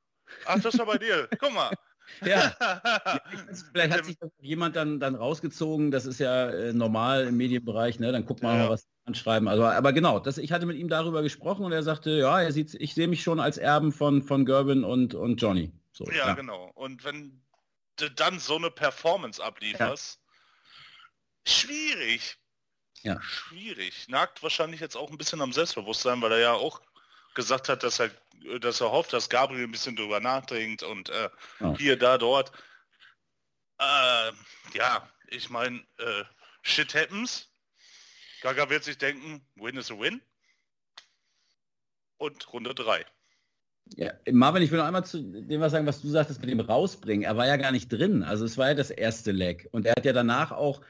Ach, 0.45 0.59
das 0.59 0.77
war 0.77 0.85
bei 0.85 0.97
dir. 0.97 1.29
Guck 1.39 1.53
mal. 1.53 1.71
ja. 2.25 2.53
ja 2.59 3.21
vielleicht 3.71 3.93
hat 3.93 4.05
sich 4.05 4.17
jemand 4.39 4.75
dann, 4.75 4.99
dann 4.99 5.15
rausgezogen, 5.15 5.91
das 5.91 6.05
ist 6.05 6.19
ja 6.19 6.49
äh, 6.49 6.73
normal 6.73 7.27
im 7.27 7.37
Medienbereich, 7.37 7.99
ne? 7.99 8.11
dann 8.11 8.25
guckt 8.25 8.43
man 8.43 8.57
ja. 8.57 8.63
mal 8.63 8.69
was 8.71 8.85
anschreiben. 9.05 9.47
Also, 9.47 9.63
aber 9.63 9.93
genau, 9.93 10.19
das, 10.19 10.37
ich 10.37 10.51
hatte 10.51 10.65
mit 10.65 10.75
ihm 10.75 10.89
darüber 10.89 11.21
gesprochen 11.21 11.63
und 11.63 11.71
er 11.71 11.83
sagte, 11.83 12.11
ja, 12.11 12.41
er 12.41 12.51
sieht, 12.51 12.73
ich 12.73 12.93
sehe 12.93 13.07
mich 13.07 13.23
schon 13.23 13.39
als 13.39 13.57
Erben 13.57 13.93
von, 13.93 14.23
von 14.23 14.45
Gerben 14.45 14.83
und, 14.83 15.15
und 15.15 15.41
Johnny. 15.41 15.71
So, 15.93 16.03
ja, 16.11 16.27
ja, 16.27 16.33
genau. 16.33 16.69
Und 16.75 17.05
wenn 17.05 17.41
du 17.97 18.09
dann 18.09 18.39
so 18.39 18.55
eine 18.55 18.71
Performance 18.71 19.43
ablieferst, 19.43 20.19
schwierig. 21.45 22.37
Ja. 23.03 23.21
Schwierig. 23.21 24.07
Nagt 24.07 24.41
wahrscheinlich 24.41 24.81
jetzt 24.81 24.95
auch 24.95 25.09
ein 25.09 25.17
bisschen 25.17 25.41
am 25.41 25.53
Selbstbewusstsein, 25.53 26.21
weil 26.21 26.31
er 26.33 26.39
ja 26.39 26.53
auch 26.53 26.81
gesagt 27.35 27.69
hat, 27.69 27.83
dass 27.83 27.99
er, 27.99 28.09
dass 28.59 28.81
er 28.81 28.91
hofft, 28.91 29.13
dass 29.13 29.29
Gabriel 29.29 29.65
ein 29.65 29.71
bisschen 29.71 29.95
drüber 29.95 30.19
nachdenkt 30.19 30.83
und 30.83 31.09
äh, 31.09 31.29
oh. 31.59 31.75
hier, 31.77 31.97
da, 31.97 32.17
dort. 32.17 32.51
Äh, 33.79 34.31
ja, 34.73 35.07
ich 35.27 35.49
meine, 35.49 35.85
äh, 35.97 36.23
shit 36.63 36.93
happens. 36.95 37.49
Gaga 38.41 38.69
wird 38.69 38.83
sich 38.83 38.97
denken, 38.97 39.47
win 39.55 39.77
is 39.77 39.91
a 39.91 39.99
win. 39.99 40.21
Und 42.17 42.51
Runde 42.51 42.73
3. 42.73 43.05
Ja, 43.95 44.11
Marvin, 44.31 44.61
ich 44.61 44.71
will 44.71 44.79
noch 44.79 44.85
einmal 44.85 45.05
zu 45.05 45.21
dem 45.21 45.61
was 45.61 45.71
sagen, 45.71 45.87
was 45.87 46.01
du 46.01 46.09
sagtest 46.09 46.41
mit 46.41 46.49
dem 46.49 46.59
Rausbringen. 46.59 47.23
Er 47.23 47.37
war 47.37 47.47
ja 47.47 47.57
gar 47.57 47.71
nicht 47.71 47.89
drin. 47.89 48.23
Also 48.23 48.45
es 48.45 48.57
war 48.57 48.69
ja 48.69 48.73
das 48.73 48.91
erste 48.91 49.31
Leck. 49.31 49.67
Und 49.71 49.85
er 49.85 49.93
hat 49.95 50.05
ja 50.05 50.13
danach 50.13 50.51
auch 50.51 50.81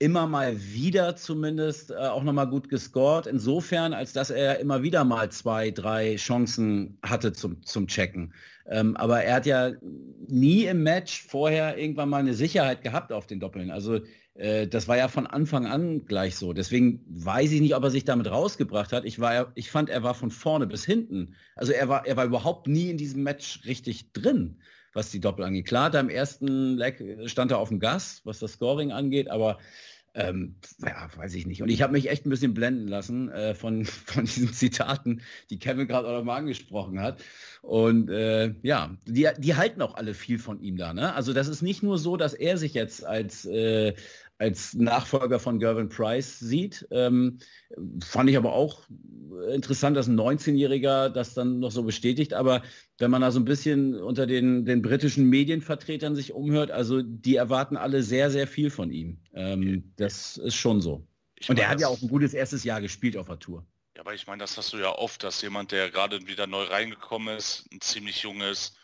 immer 0.00 0.26
mal 0.26 0.58
wieder 0.58 1.14
zumindest 1.14 1.90
äh, 1.90 1.96
auch 1.96 2.22
nochmal 2.22 2.48
gut 2.48 2.68
gescored. 2.68 3.26
Insofern, 3.26 3.92
als 3.92 4.12
dass 4.14 4.30
er 4.30 4.58
immer 4.58 4.82
wieder 4.82 5.04
mal 5.04 5.30
zwei, 5.30 5.70
drei 5.70 6.16
Chancen 6.16 6.98
hatte 7.04 7.32
zum, 7.32 7.62
zum 7.64 7.86
Checken. 7.86 8.32
Ähm, 8.66 8.96
aber 8.96 9.22
er 9.22 9.34
hat 9.36 9.46
ja 9.46 9.72
nie 10.28 10.64
im 10.64 10.82
Match 10.82 11.22
vorher 11.26 11.76
irgendwann 11.76 12.08
mal 12.08 12.18
eine 12.18 12.34
Sicherheit 12.34 12.82
gehabt 12.82 13.12
auf 13.12 13.26
den 13.26 13.40
Doppeln. 13.40 13.70
Also 13.70 14.00
äh, 14.34 14.66
das 14.66 14.88
war 14.88 14.96
ja 14.96 15.08
von 15.08 15.26
Anfang 15.26 15.66
an 15.66 16.06
gleich 16.06 16.36
so. 16.36 16.52
Deswegen 16.52 17.04
weiß 17.08 17.52
ich 17.52 17.60
nicht, 17.60 17.74
ob 17.74 17.84
er 17.84 17.90
sich 17.90 18.04
damit 18.04 18.30
rausgebracht 18.30 18.92
hat. 18.92 19.04
Ich, 19.04 19.20
war, 19.20 19.52
ich 19.54 19.70
fand, 19.70 19.90
er 19.90 20.02
war 20.02 20.14
von 20.14 20.30
vorne 20.30 20.66
bis 20.66 20.84
hinten. 20.84 21.34
Also 21.56 21.72
er 21.72 21.88
war, 21.88 22.06
er 22.06 22.16
war 22.16 22.24
überhaupt 22.24 22.66
nie 22.66 22.90
in 22.90 22.98
diesem 22.98 23.22
Match 23.22 23.60
richtig 23.66 24.12
drin, 24.12 24.60
was 24.92 25.10
die 25.10 25.20
Doppel 25.20 25.44
angeht. 25.44 25.66
Klar, 25.66 25.90
da 25.90 26.00
im 26.00 26.08
ersten 26.08 26.76
Leg 26.76 27.02
stand 27.26 27.50
er 27.50 27.58
auf 27.58 27.68
dem 27.68 27.80
Gas, 27.80 28.22
was 28.24 28.38
das 28.38 28.52
Scoring 28.52 28.92
angeht, 28.92 29.30
aber 29.30 29.58
ähm, 30.14 30.56
ja, 30.78 31.08
weiß 31.16 31.34
ich 31.34 31.46
nicht. 31.46 31.62
Und 31.62 31.68
ich 31.68 31.82
habe 31.82 31.92
mich 31.92 32.10
echt 32.10 32.26
ein 32.26 32.30
bisschen 32.30 32.54
blenden 32.54 32.88
lassen 32.88 33.30
äh, 33.30 33.54
von, 33.54 33.84
von 34.06 34.24
diesen 34.24 34.52
Zitaten, 34.52 35.22
die 35.50 35.58
Kevin 35.58 35.86
gerade 35.86 36.08
auch 36.08 36.24
mal 36.24 36.36
angesprochen 36.36 37.00
hat. 37.00 37.22
Und 37.62 38.10
äh, 38.10 38.54
ja, 38.62 38.96
die, 39.06 39.28
die 39.38 39.54
halten 39.54 39.82
auch 39.82 39.94
alle 39.94 40.14
viel 40.14 40.38
von 40.38 40.60
ihm 40.60 40.76
da. 40.76 40.92
Ne? 40.92 41.14
Also 41.14 41.32
das 41.32 41.48
ist 41.48 41.62
nicht 41.62 41.82
nur 41.82 41.98
so, 41.98 42.16
dass 42.16 42.34
er 42.34 42.56
sich 42.56 42.74
jetzt 42.74 43.04
als, 43.04 43.44
äh, 43.44 43.94
als 44.40 44.72
Nachfolger 44.72 45.38
von 45.38 45.58
Gervin 45.58 45.90
Price 45.90 46.38
sieht. 46.38 46.88
Ähm, 46.90 47.38
fand 48.02 48.30
ich 48.30 48.38
aber 48.38 48.54
auch 48.54 48.84
interessant, 49.52 49.98
dass 49.98 50.08
ein 50.08 50.18
19-Jähriger 50.18 51.10
das 51.10 51.34
dann 51.34 51.60
noch 51.60 51.70
so 51.70 51.82
bestätigt. 51.82 52.32
Aber 52.32 52.62
wenn 52.98 53.10
man 53.10 53.20
da 53.20 53.30
so 53.30 53.38
ein 53.38 53.44
bisschen 53.44 54.00
unter 54.00 54.26
den, 54.26 54.64
den 54.64 54.80
britischen 54.80 55.28
Medienvertretern 55.28 56.16
sich 56.16 56.32
umhört, 56.32 56.70
also 56.70 57.02
die 57.02 57.36
erwarten 57.36 57.76
alle 57.76 58.02
sehr, 58.02 58.30
sehr 58.30 58.46
viel 58.46 58.70
von 58.70 58.90
ihm. 58.90 59.18
Ähm, 59.34 59.92
das 59.96 60.38
ist 60.38 60.56
schon 60.56 60.80
so. 60.80 61.06
Und 61.48 61.58
er 61.58 61.68
hat 61.68 61.80
ja 61.80 61.88
auch 61.88 62.00
ein 62.00 62.08
gutes 62.08 62.32
erstes 62.32 62.64
Jahr 62.64 62.80
gespielt 62.80 63.18
auf 63.18 63.26
der 63.26 63.38
Tour. 63.38 63.66
Ja, 63.94 64.00
aber 64.00 64.14
ich 64.14 64.26
meine, 64.26 64.38
das 64.38 64.56
hast 64.56 64.72
du 64.72 64.78
ja 64.78 64.90
oft, 64.90 65.22
dass 65.22 65.42
jemand, 65.42 65.72
der 65.72 65.90
gerade 65.90 66.26
wieder 66.26 66.46
neu 66.46 66.62
reingekommen 66.62 67.36
ist, 67.36 67.66
ein 67.72 67.80
ziemlich 67.82 68.22
junges, 68.22 68.74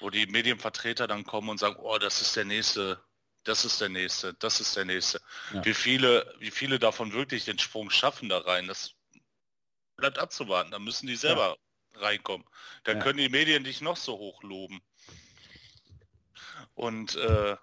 wo 0.00 0.10
die 0.10 0.26
Medienvertreter 0.26 1.06
dann 1.06 1.22
kommen 1.22 1.50
und 1.50 1.60
sagen, 1.60 1.76
oh, 1.78 1.98
das 1.98 2.20
ist 2.20 2.34
der 2.34 2.44
nächste 2.44 2.98
das 3.44 3.64
ist 3.64 3.80
der 3.80 3.88
nächste, 3.88 4.34
das 4.34 4.60
ist 4.60 4.74
der 4.76 4.84
nächste. 4.84 5.20
Ja. 5.52 5.64
Wie 5.64 5.74
viele, 5.74 6.34
wie 6.38 6.50
viele 6.50 6.78
davon 6.78 7.12
wirklich 7.12 7.44
den 7.44 7.58
Sprung 7.58 7.90
schaffen 7.90 8.28
da 8.28 8.38
rein, 8.38 8.66
das 8.66 8.94
bleibt 9.96 10.18
abzuwarten. 10.18 10.70
Da 10.70 10.78
müssen 10.78 11.06
die 11.06 11.16
selber 11.16 11.56
ja. 11.94 12.00
reinkommen. 12.00 12.46
Dann 12.84 12.98
ja. 12.98 13.02
können 13.02 13.18
die 13.18 13.28
Medien 13.28 13.64
dich 13.64 13.80
noch 13.80 13.96
so 13.96 14.18
hoch 14.18 14.42
loben. 14.42 14.82
Und 16.74 17.14
äh, 17.16 17.56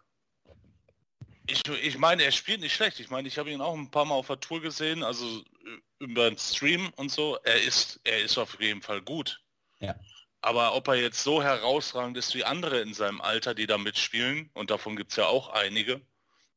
ich, 1.47 1.67
ich 1.67 1.97
meine, 1.97 2.23
er 2.23 2.31
spielt 2.31 2.61
nicht 2.61 2.73
schlecht. 2.73 2.99
Ich 2.99 3.09
meine, 3.09 3.27
ich 3.27 3.37
habe 3.37 3.51
ihn 3.51 3.61
auch 3.61 3.75
ein 3.75 3.91
paar 3.91 4.05
Mal 4.05 4.15
auf 4.15 4.27
der 4.27 4.39
Tour 4.39 4.61
gesehen, 4.61 5.03
also 5.03 5.25
äh, 5.25 5.79
über 5.99 6.29
den 6.29 6.37
Stream 6.37 6.91
und 6.95 7.11
so. 7.11 7.37
Er 7.43 7.61
ist, 7.61 7.99
er 8.03 8.21
ist 8.21 8.37
auf 8.37 8.59
jeden 8.61 8.81
Fall 8.81 9.01
gut. 9.01 9.41
Ja. 9.79 9.95
Aber 10.41 10.75
ob 10.75 10.87
er 10.87 10.95
jetzt 10.95 11.23
so 11.23 11.43
herausragend 11.43 12.17
ist 12.17 12.33
wie 12.33 12.43
andere 12.43 12.81
in 12.81 12.93
seinem 12.93 13.21
Alter, 13.21 13.53
die 13.53 13.67
da 13.67 13.77
mitspielen, 13.77 14.49
und 14.53 14.71
davon 14.71 14.95
gibt 14.95 15.11
es 15.11 15.17
ja 15.17 15.27
auch 15.27 15.49
einige, 15.49 16.01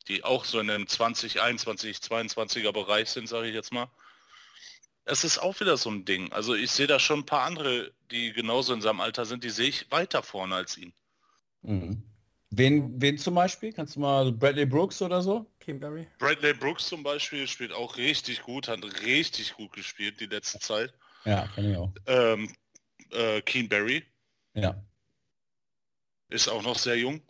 die 0.09 0.25
auch 0.25 0.45
so 0.45 0.59
in 0.59 0.71
einem 0.71 0.87
20, 0.87 1.41
21, 1.41 1.99
22er 1.99 2.73
Bereich 2.73 3.11
sind, 3.11 3.29
sage 3.29 3.49
ich 3.49 3.55
jetzt 3.55 3.73
mal. 3.73 3.89
Es 5.05 5.23
ist 5.23 5.39
auch 5.39 5.61
wieder 5.61 5.77
so 5.77 5.91
ein 5.91 6.07
Ding. 6.07 6.33
Also 6.33 6.55
ich 6.55 6.71
sehe 6.71 6.87
da 6.87 6.99
schon 6.99 7.21
ein 7.21 7.27
paar 7.27 7.43
andere, 7.43 7.93
die 8.11 8.33
genauso 8.33 8.73
in 8.73 8.81
seinem 8.81 9.01
Alter 9.01 9.27
sind, 9.27 9.45
die 9.45 9.51
sehe 9.51 9.69
ich 9.69 9.91
weiter 9.91 10.23
vorne 10.23 10.55
als 10.55 10.79
ihn. 10.79 10.95
Mhm. 11.61 12.03
Wen, 12.51 13.01
wen 13.03 13.19
zum 13.19 13.35
Beispiel? 13.35 13.73
Kannst 13.73 13.97
du 13.97 14.01
mal 14.01 14.31
Bradley 14.33 14.65
Brooks 14.65 15.03
oder 15.03 15.21
so? 15.21 15.45
Kimberly. 15.59 16.07
Bradley 16.19 16.55
Brooks 16.55 16.87
zum 16.87 17.03
Beispiel 17.03 17.49
spielt 17.49 17.73
auch 17.73 17.97
richtig 17.97 18.43
gut, 18.43 18.69
hat 18.69 18.85
richtig 19.05 19.55
gut 19.55 19.73
gespielt 19.73 20.21
die 20.21 20.27
letzte 20.27 20.61
Zeit. 20.61 20.95
Ja, 21.25 21.49
kann 21.49 21.71
ich 21.71 21.77
auch. 21.77 21.91
Ähm, 22.07 22.49
äh, 23.15 23.43
Keen 23.43 23.69
Barry. 23.69 24.05
Ja. 24.55 24.83
Ist 26.29 26.49
auch 26.49 26.63
noch 26.63 26.79
sehr 26.79 26.97
jung. 26.97 27.23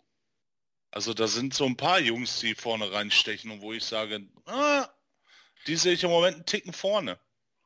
Also 0.91 1.13
da 1.13 1.27
sind 1.27 1.53
so 1.53 1.65
ein 1.65 1.75
paar 1.75 1.99
Jungs, 1.99 2.39
die 2.39 2.55
vorne 2.55 2.91
reinstechen 2.91 3.51
und 3.51 3.61
wo 3.61 3.73
ich 3.73 3.83
sage, 3.83 4.25
ah, 4.45 4.87
die 5.67 5.75
sehe 5.75 5.93
ich 5.93 6.03
im 6.03 6.09
Moment 6.09 6.35
einen 6.35 6.45
Ticken 6.45 6.73
vorne. 6.73 7.19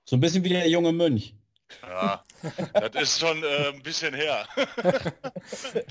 So 0.06 0.16
ein 0.16 0.20
bisschen 0.20 0.44
wie 0.44 0.50
der 0.50 0.68
junge 0.68 0.92
Mönch. 0.92 1.36
Ja, 1.84 2.26
das 2.74 3.04
ist 3.04 3.20
schon 3.20 3.44
äh, 3.44 3.68
ein 3.68 3.84
bisschen 3.84 4.16
her. 4.16 4.48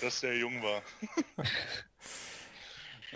dass 0.00 0.20
der 0.20 0.36
jung 0.36 0.62
war. 0.62 0.82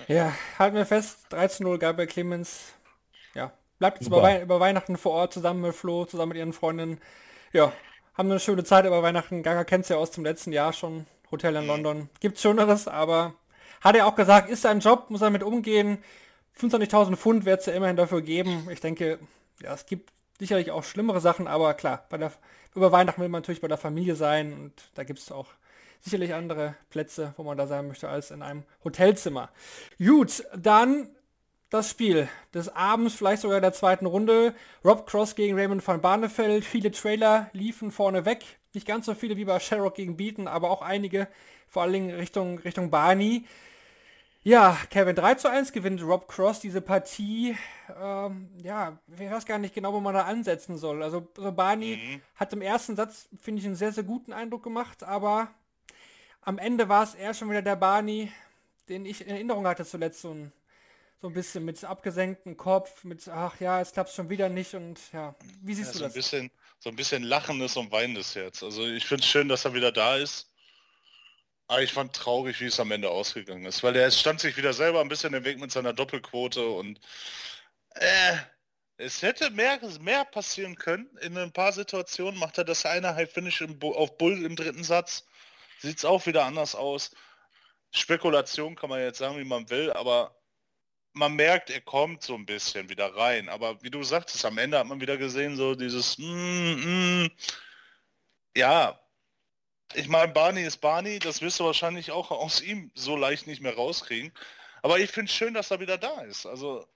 ja, 0.08 0.32
halten 0.58 0.76
wir 0.76 0.86
fest, 0.86 1.26
13-0 1.30 1.78
Gabriel 1.78 2.08
Clemens. 2.08 2.74
Ja, 3.34 3.52
bleibt 3.78 3.98
jetzt 3.98 4.08
über, 4.08 4.22
Wei 4.22 4.42
über, 4.42 4.60
Weihnachten 4.60 4.96
vor 4.96 5.12
Ort 5.12 5.32
zusammen 5.32 5.62
mit 5.62 5.74
Flo, 5.74 6.04
zusammen 6.04 6.30
mit 6.30 6.38
ihren 6.38 6.52
Freundinnen. 6.52 7.00
Ja, 7.52 7.70
haben 8.14 8.30
eine 8.30 8.40
schöne 8.40 8.64
Zeit 8.64 8.86
über 8.86 9.02
Weihnachten. 9.02 9.42
Gaga 9.42 9.64
kennt 9.64 9.86
ja 9.90 9.96
aus 9.96 10.10
dem 10.10 10.24
letzten 10.24 10.52
Jahr 10.52 10.72
schon. 10.72 11.06
Hotel 11.30 11.54
in 11.56 11.66
London. 11.66 12.08
Gibt's 12.20 12.40
Schöneres, 12.40 12.88
aber 12.88 13.34
hat 13.82 13.94
er 13.94 14.06
auch 14.06 14.14
gesagt, 14.14 14.48
ist 14.48 14.62
sein 14.62 14.80
Job, 14.80 15.10
muss 15.10 15.20
er 15.20 15.26
damit 15.26 15.42
umgehen. 15.42 15.98
25.000 16.58 17.16
Pfund 17.16 17.44
wird 17.44 17.60
es 17.60 17.66
ja 17.66 17.74
immerhin 17.74 17.96
dafür 17.96 18.22
geben. 18.22 18.68
Ich 18.70 18.80
denke, 18.80 19.18
ja, 19.60 19.74
es 19.74 19.84
gibt 19.84 20.12
sicherlich 20.38 20.70
auch 20.70 20.82
schlimmere 20.82 21.20
Sachen, 21.20 21.46
aber 21.46 21.74
klar, 21.74 22.06
der, 22.10 22.32
über 22.74 22.90
Weihnachten 22.90 23.20
will 23.20 23.28
man 23.28 23.42
natürlich 23.42 23.60
bei 23.60 23.68
der 23.68 23.76
Familie 23.76 24.16
sein 24.16 24.54
und 24.54 24.72
da 24.94 25.04
gibt 25.04 25.18
es 25.18 25.30
auch 25.30 25.48
sicherlich 26.00 26.32
andere 26.32 26.74
Plätze, 26.88 27.34
wo 27.36 27.42
man 27.42 27.58
da 27.58 27.66
sein 27.66 27.86
möchte, 27.86 28.08
als 28.08 28.30
in 28.30 28.40
einem 28.40 28.64
Hotelzimmer. 28.82 29.50
Gut, 29.98 30.42
dann 30.56 31.10
das 31.72 31.88
Spiel 31.88 32.28
des 32.52 32.68
Abends, 32.68 33.14
vielleicht 33.14 33.40
sogar 33.40 33.62
der 33.62 33.72
zweiten 33.72 34.04
Runde. 34.04 34.54
Rob 34.84 35.06
Cross 35.06 35.34
gegen 35.34 35.58
Raymond 35.58 35.86
van 35.86 36.02
Barneveld. 36.02 36.66
Viele 36.66 36.90
Trailer 36.90 37.48
liefen 37.54 37.90
vorne 37.90 38.26
weg. 38.26 38.44
Nicht 38.74 38.86
ganz 38.86 39.06
so 39.06 39.14
viele 39.14 39.38
wie 39.38 39.46
bei 39.46 39.58
Sherrock 39.58 39.94
gegen 39.94 40.18
Beaton, 40.18 40.48
aber 40.48 40.70
auch 40.70 40.82
einige, 40.82 41.28
vor 41.68 41.82
allen 41.82 41.94
Dingen 41.94 42.10
Richtung, 42.10 42.58
Richtung 42.58 42.90
Barney. 42.90 43.46
Ja, 44.42 44.76
Kevin 44.90 45.16
3 45.16 45.36
zu 45.36 45.48
1 45.48 45.72
gewinnt 45.72 46.02
Rob 46.02 46.28
Cross 46.28 46.60
diese 46.60 46.82
Partie. 46.82 47.56
Ähm, 47.98 48.50
ja, 48.62 48.98
ich 49.08 49.30
weiß 49.30 49.46
gar 49.46 49.58
nicht 49.58 49.74
genau, 49.74 49.94
wo 49.94 50.00
man 50.00 50.14
da 50.14 50.24
ansetzen 50.24 50.76
soll. 50.76 51.02
Also, 51.02 51.26
also 51.38 51.52
Barney 51.52 51.96
mhm. 51.96 52.22
hat 52.34 52.52
im 52.52 52.60
ersten 52.60 52.96
Satz, 52.96 53.30
finde 53.40 53.60
ich, 53.60 53.66
einen 53.66 53.76
sehr, 53.76 53.92
sehr 53.92 54.04
guten 54.04 54.34
Eindruck 54.34 54.62
gemacht, 54.62 55.04
aber 55.04 55.48
am 56.42 56.58
Ende 56.58 56.90
war 56.90 57.04
es 57.04 57.14
eher 57.14 57.32
schon 57.32 57.48
wieder 57.48 57.62
der 57.62 57.76
Barney, 57.76 58.30
den 58.90 59.06
ich 59.06 59.22
in 59.22 59.28
Erinnerung 59.28 59.66
hatte 59.66 59.86
zuletzt, 59.86 60.20
so 60.20 60.32
ein 60.32 60.52
so 61.22 61.28
ein 61.28 61.34
bisschen 61.34 61.64
mit 61.64 61.84
abgesenktem 61.84 62.56
Kopf, 62.56 63.04
mit 63.04 63.28
ach 63.28 63.60
ja, 63.60 63.80
es 63.80 63.92
klappt 63.92 64.10
schon 64.10 64.28
wieder 64.28 64.48
nicht 64.48 64.74
und 64.74 64.98
ja, 65.12 65.36
wie 65.62 65.72
siehst 65.72 65.90
ja, 65.90 65.92
du 65.92 65.98
so 65.98 66.04
das? 66.04 66.12
Ein 66.12 66.16
bisschen, 66.16 66.50
so 66.80 66.90
ein 66.90 66.96
bisschen 66.96 67.22
lachendes 67.22 67.76
und 67.76 67.92
weinendes 67.92 68.34
Herz. 68.34 68.60
Also 68.60 68.84
ich 68.88 69.06
finde 69.06 69.22
es 69.22 69.28
schön, 69.30 69.48
dass 69.48 69.64
er 69.64 69.72
wieder 69.72 69.92
da 69.92 70.16
ist. 70.16 70.50
Aber 71.68 71.80
ich 71.80 71.92
fand 71.92 72.12
traurig, 72.12 72.60
wie 72.60 72.66
es 72.66 72.80
am 72.80 72.90
Ende 72.90 73.08
ausgegangen 73.08 73.64
ist, 73.66 73.84
weil 73.84 73.94
er 73.94 74.10
stand 74.10 74.40
sich 74.40 74.56
wieder 74.56 74.72
selber 74.72 75.00
ein 75.00 75.08
bisschen 75.08 75.32
im 75.32 75.44
Weg 75.44 75.60
mit 75.60 75.70
seiner 75.70 75.92
Doppelquote 75.92 76.68
und 76.68 76.98
äh, 77.94 78.36
es 78.96 79.22
hätte 79.22 79.50
mehr, 79.50 79.78
mehr 80.00 80.24
passieren 80.24 80.74
können. 80.74 81.08
In 81.20 81.38
ein 81.38 81.52
paar 81.52 81.72
Situationen 81.72 82.38
macht 82.38 82.58
er 82.58 82.64
das 82.64 82.84
eine 82.84 83.14
High 83.14 83.30
Finish 83.30 83.62
auf 83.80 84.18
Bull 84.18 84.44
im 84.44 84.56
dritten 84.56 84.82
Satz. 84.82 85.24
Sieht 85.78 85.98
es 85.98 86.04
auch 86.04 86.26
wieder 86.26 86.44
anders 86.44 86.74
aus. 86.74 87.12
Spekulation 87.92 88.74
kann 88.74 88.90
man 88.90 89.00
jetzt 89.00 89.18
sagen, 89.18 89.38
wie 89.38 89.44
man 89.44 89.70
will, 89.70 89.92
aber 89.92 90.41
man 91.14 91.34
merkt, 91.34 91.70
er 91.70 91.80
kommt 91.80 92.22
so 92.22 92.34
ein 92.34 92.46
bisschen 92.46 92.88
wieder 92.88 93.14
rein. 93.14 93.48
Aber 93.48 93.82
wie 93.82 93.90
du 93.90 94.02
sagtest, 94.02 94.44
am 94.44 94.58
Ende 94.58 94.78
hat 94.78 94.86
man 94.86 95.00
wieder 95.00 95.16
gesehen, 95.16 95.56
so 95.56 95.74
dieses, 95.74 96.18
mm, 96.18 97.24
mm, 97.24 97.30
ja, 98.56 98.98
ich 99.94 100.08
meine, 100.08 100.32
Barney 100.32 100.62
ist 100.64 100.78
Barney, 100.78 101.18
das 101.18 101.42
wirst 101.42 101.60
du 101.60 101.64
wahrscheinlich 101.64 102.10
auch 102.10 102.30
aus 102.30 102.60
ihm 102.62 102.90
so 102.94 103.16
leicht 103.16 103.46
nicht 103.46 103.60
mehr 103.62 103.74
rauskriegen. 103.74 104.32
Aber 104.82 104.98
ich 104.98 105.10
finde 105.10 105.30
es 105.30 105.36
schön, 105.36 105.54
dass 105.54 105.70
er 105.70 105.80
wieder 105.80 105.98
da 105.98 106.22
ist. 106.22 106.46
Also 106.46 106.86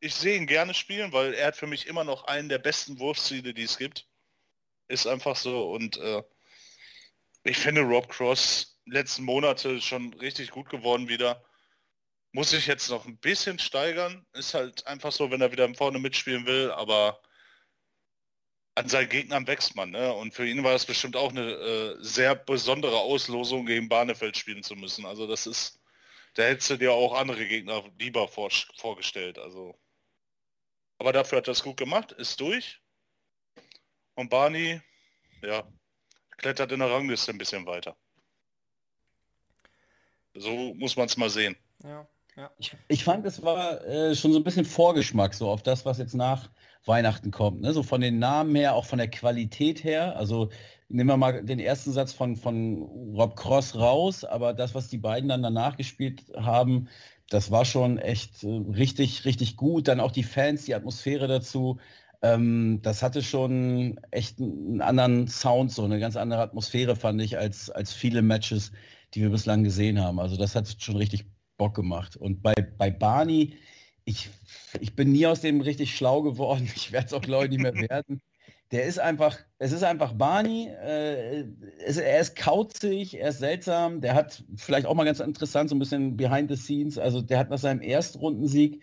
ich 0.00 0.14
sehe 0.14 0.36
ihn 0.36 0.46
gerne 0.46 0.74
spielen, 0.74 1.12
weil 1.12 1.34
er 1.34 1.48
hat 1.48 1.56
für 1.56 1.66
mich 1.66 1.86
immer 1.86 2.04
noch 2.04 2.24
einen 2.24 2.48
der 2.48 2.58
besten 2.58 2.98
Wurfziele, 2.98 3.54
die 3.54 3.64
es 3.64 3.78
gibt. 3.78 4.08
Ist 4.88 5.06
einfach 5.06 5.36
so. 5.36 5.70
Und 5.72 5.98
äh, 5.98 6.22
ich 7.44 7.58
finde 7.58 7.82
Rob 7.82 8.08
Cross 8.08 8.78
letzten 8.86 9.24
Monate 9.24 9.80
schon 9.80 10.12
richtig 10.14 10.50
gut 10.50 10.68
geworden 10.70 11.08
wieder. 11.08 11.44
Muss 12.32 12.52
ich 12.52 12.66
jetzt 12.66 12.88
noch 12.90 13.06
ein 13.06 13.18
bisschen 13.18 13.58
steigern. 13.58 14.24
Ist 14.32 14.54
halt 14.54 14.86
einfach 14.86 15.12
so, 15.12 15.30
wenn 15.30 15.40
er 15.40 15.52
wieder 15.52 15.72
vorne 15.74 15.98
mitspielen 15.98 16.46
will, 16.46 16.70
aber 16.70 17.20
an 18.74 18.88
seinen 18.88 19.08
Gegnern 19.08 19.46
wächst 19.46 19.74
man. 19.76 19.90
Ne? 19.90 20.12
Und 20.12 20.32
für 20.32 20.46
ihn 20.46 20.62
war 20.64 20.74
es 20.74 20.86
bestimmt 20.86 21.16
auch 21.16 21.30
eine 21.30 21.50
äh, 21.50 21.96
sehr 22.00 22.34
besondere 22.34 22.98
Auslosung, 22.98 23.66
gegen 23.66 23.88
Barnefeld 23.88 24.36
spielen 24.36 24.62
zu 24.62 24.76
müssen. 24.76 25.04
Also 25.06 25.26
das 25.26 25.46
ist, 25.46 25.80
da 26.34 26.44
hättest 26.44 26.70
du 26.70 26.76
dir 26.76 26.92
auch 26.92 27.14
andere 27.14 27.46
Gegner 27.46 27.84
lieber 27.98 28.28
vor, 28.28 28.50
vorgestellt. 28.76 29.38
Also. 29.38 29.78
Aber 30.98 31.12
dafür 31.12 31.38
hat 31.38 31.48
er 31.48 31.52
es 31.52 31.62
gut 31.62 31.76
gemacht, 31.76 32.12
ist 32.12 32.40
durch. 32.40 32.80
Und 34.14 34.30
Barney, 34.30 34.80
ja, 35.42 35.66
klettert 36.36 36.72
in 36.72 36.80
der 36.80 36.90
Rangliste 36.90 37.32
ein 37.32 37.38
bisschen 37.38 37.66
weiter. 37.66 37.96
So 40.34 40.74
muss 40.74 40.96
man 40.96 41.06
es 41.06 41.16
mal 41.16 41.30
sehen. 41.30 41.56
Ja. 41.82 42.08
Ich, 42.58 42.76
ich, 42.88 43.04
fand, 43.04 43.26
es 43.26 43.42
war 43.42 43.84
äh, 43.86 44.14
schon 44.14 44.32
so 44.32 44.38
ein 44.38 44.44
bisschen 44.44 44.64
Vorgeschmack 44.64 45.34
so 45.34 45.48
auf 45.48 45.62
das, 45.62 45.84
was 45.84 45.98
jetzt 45.98 46.14
nach 46.14 46.50
Weihnachten 46.84 47.30
kommt. 47.30 47.60
Ne? 47.60 47.72
So 47.72 47.82
von 47.82 48.00
den 48.00 48.18
Namen 48.18 48.54
her, 48.54 48.74
auch 48.74 48.84
von 48.86 48.98
der 48.98 49.10
Qualität 49.10 49.84
her. 49.84 50.16
Also 50.16 50.50
nehmen 50.88 51.08
wir 51.08 51.16
mal 51.16 51.44
den 51.44 51.58
ersten 51.58 51.92
Satz 51.92 52.12
von, 52.12 52.36
von 52.36 52.82
Rob 53.14 53.36
Cross 53.36 53.76
raus, 53.76 54.24
aber 54.24 54.54
das, 54.54 54.74
was 54.74 54.88
die 54.88 54.98
beiden 54.98 55.28
dann 55.28 55.42
danach 55.42 55.76
gespielt 55.76 56.22
haben, 56.36 56.88
das 57.28 57.50
war 57.50 57.64
schon 57.64 57.98
echt 57.98 58.42
äh, 58.44 58.48
richtig, 58.48 59.24
richtig 59.24 59.56
gut. 59.56 59.88
Dann 59.88 60.00
auch 60.00 60.12
die 60.12 60.24
Fans, 60.24 60.64
die 60.64 60.74
Atmosphäre 60.74 61.28
dazu. 61.28 61.78
Ähm, 62.22 62.80
das 62.82 63.02
hatte 63.02 63.22
schon 63.22 64.00
echt 64.10 64.40
einen 64.40 64.82
anderen 64.82 65.28
Sound, 65.28 65.72
so 65.72 65.84
eine 65.84 66.00
ganz 66.00 66.16
andere 66.16 66.42
Atmosphäre, 66.42 66.96
fand 66.96 67.20
ich, 67.22 67.38
als, 67.38 67.70
als 67.70 67.92
viele 67.92 68.22
Matches, 68.22 68.72
die 69.14 69.22
wir 69.22 69.30
bislang 69.30 69.64
gesehen 69.64 70.00
haben. 70.02 70.20
Also 70.20 70.36
das 70.36 70.54
hat 70.54 70.76
schon 70.82 70.96
richtig 70.96 71.26
Bock 71.60 71.74
gemacht. 71.74 72.16
Und 72.16 72.42
bei, 72.42 72.54
bei 72.78 72.90
Barney, 72.90 73.54
ich, 74.06 74.30
ich 74.80 74.96
bin 74.96 75.12
nie 75.12 75.26
aus 75.26 75.42
dem 75.42 75.60
richtig 75.60 75.94
schlau 75.94 76.22
geworden. 76.22 76.70
Ich 76.74 76.90
werde 76.90 77.08
es 77.08 77.12
auch, 77.12 77.20
glaube 77.20 77.44
ich, 77.44 77.50
nicht 77.50 77.60
mehr 77.60 77.74
werden. 77.90 78.22
Der 78.70 78.84
ist 78.84 78.98
einfach, 78.98 79.38
es 79.58 79.72
ist 79.72 79.82
einfach 79.82 80.14
Barney. 80.14 80.68
Äh, 80.68 81.44
es, 81.84 81.98
er 81.98 82.18
ist 82.18 82.34
kauzig, 82.34 83.18
er 83.18 83.28
ist 83.28 83.40
seltsam. 83.40 84.00
Der 84.00 84.14
hat 84.14 84.42
vielleicht 84.56 84.86
auch 84.86 84.94
mal 84.94 85.04
ganz 85.04 85.20
interessant, 85.20 85.68
so 85.68 85.76
ein 85.76 85.80
bisschen 85.80 86.16
behind 86.16 86.50
the 86.50 86.56
scenes. 86.56 86.96
Also 86.96 87.20
der 87.20 87.38
hat 87.38 87.50
nach 87.50 87.58
seinem 87.58 87.82
Erstrundensieg, 87.82 88.82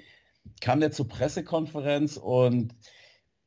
kam 0.61 0.79
der 0.79 0.91
zur 0.91 1.07
Pressekonferenz 1.07 2.17
und 2.17 2.75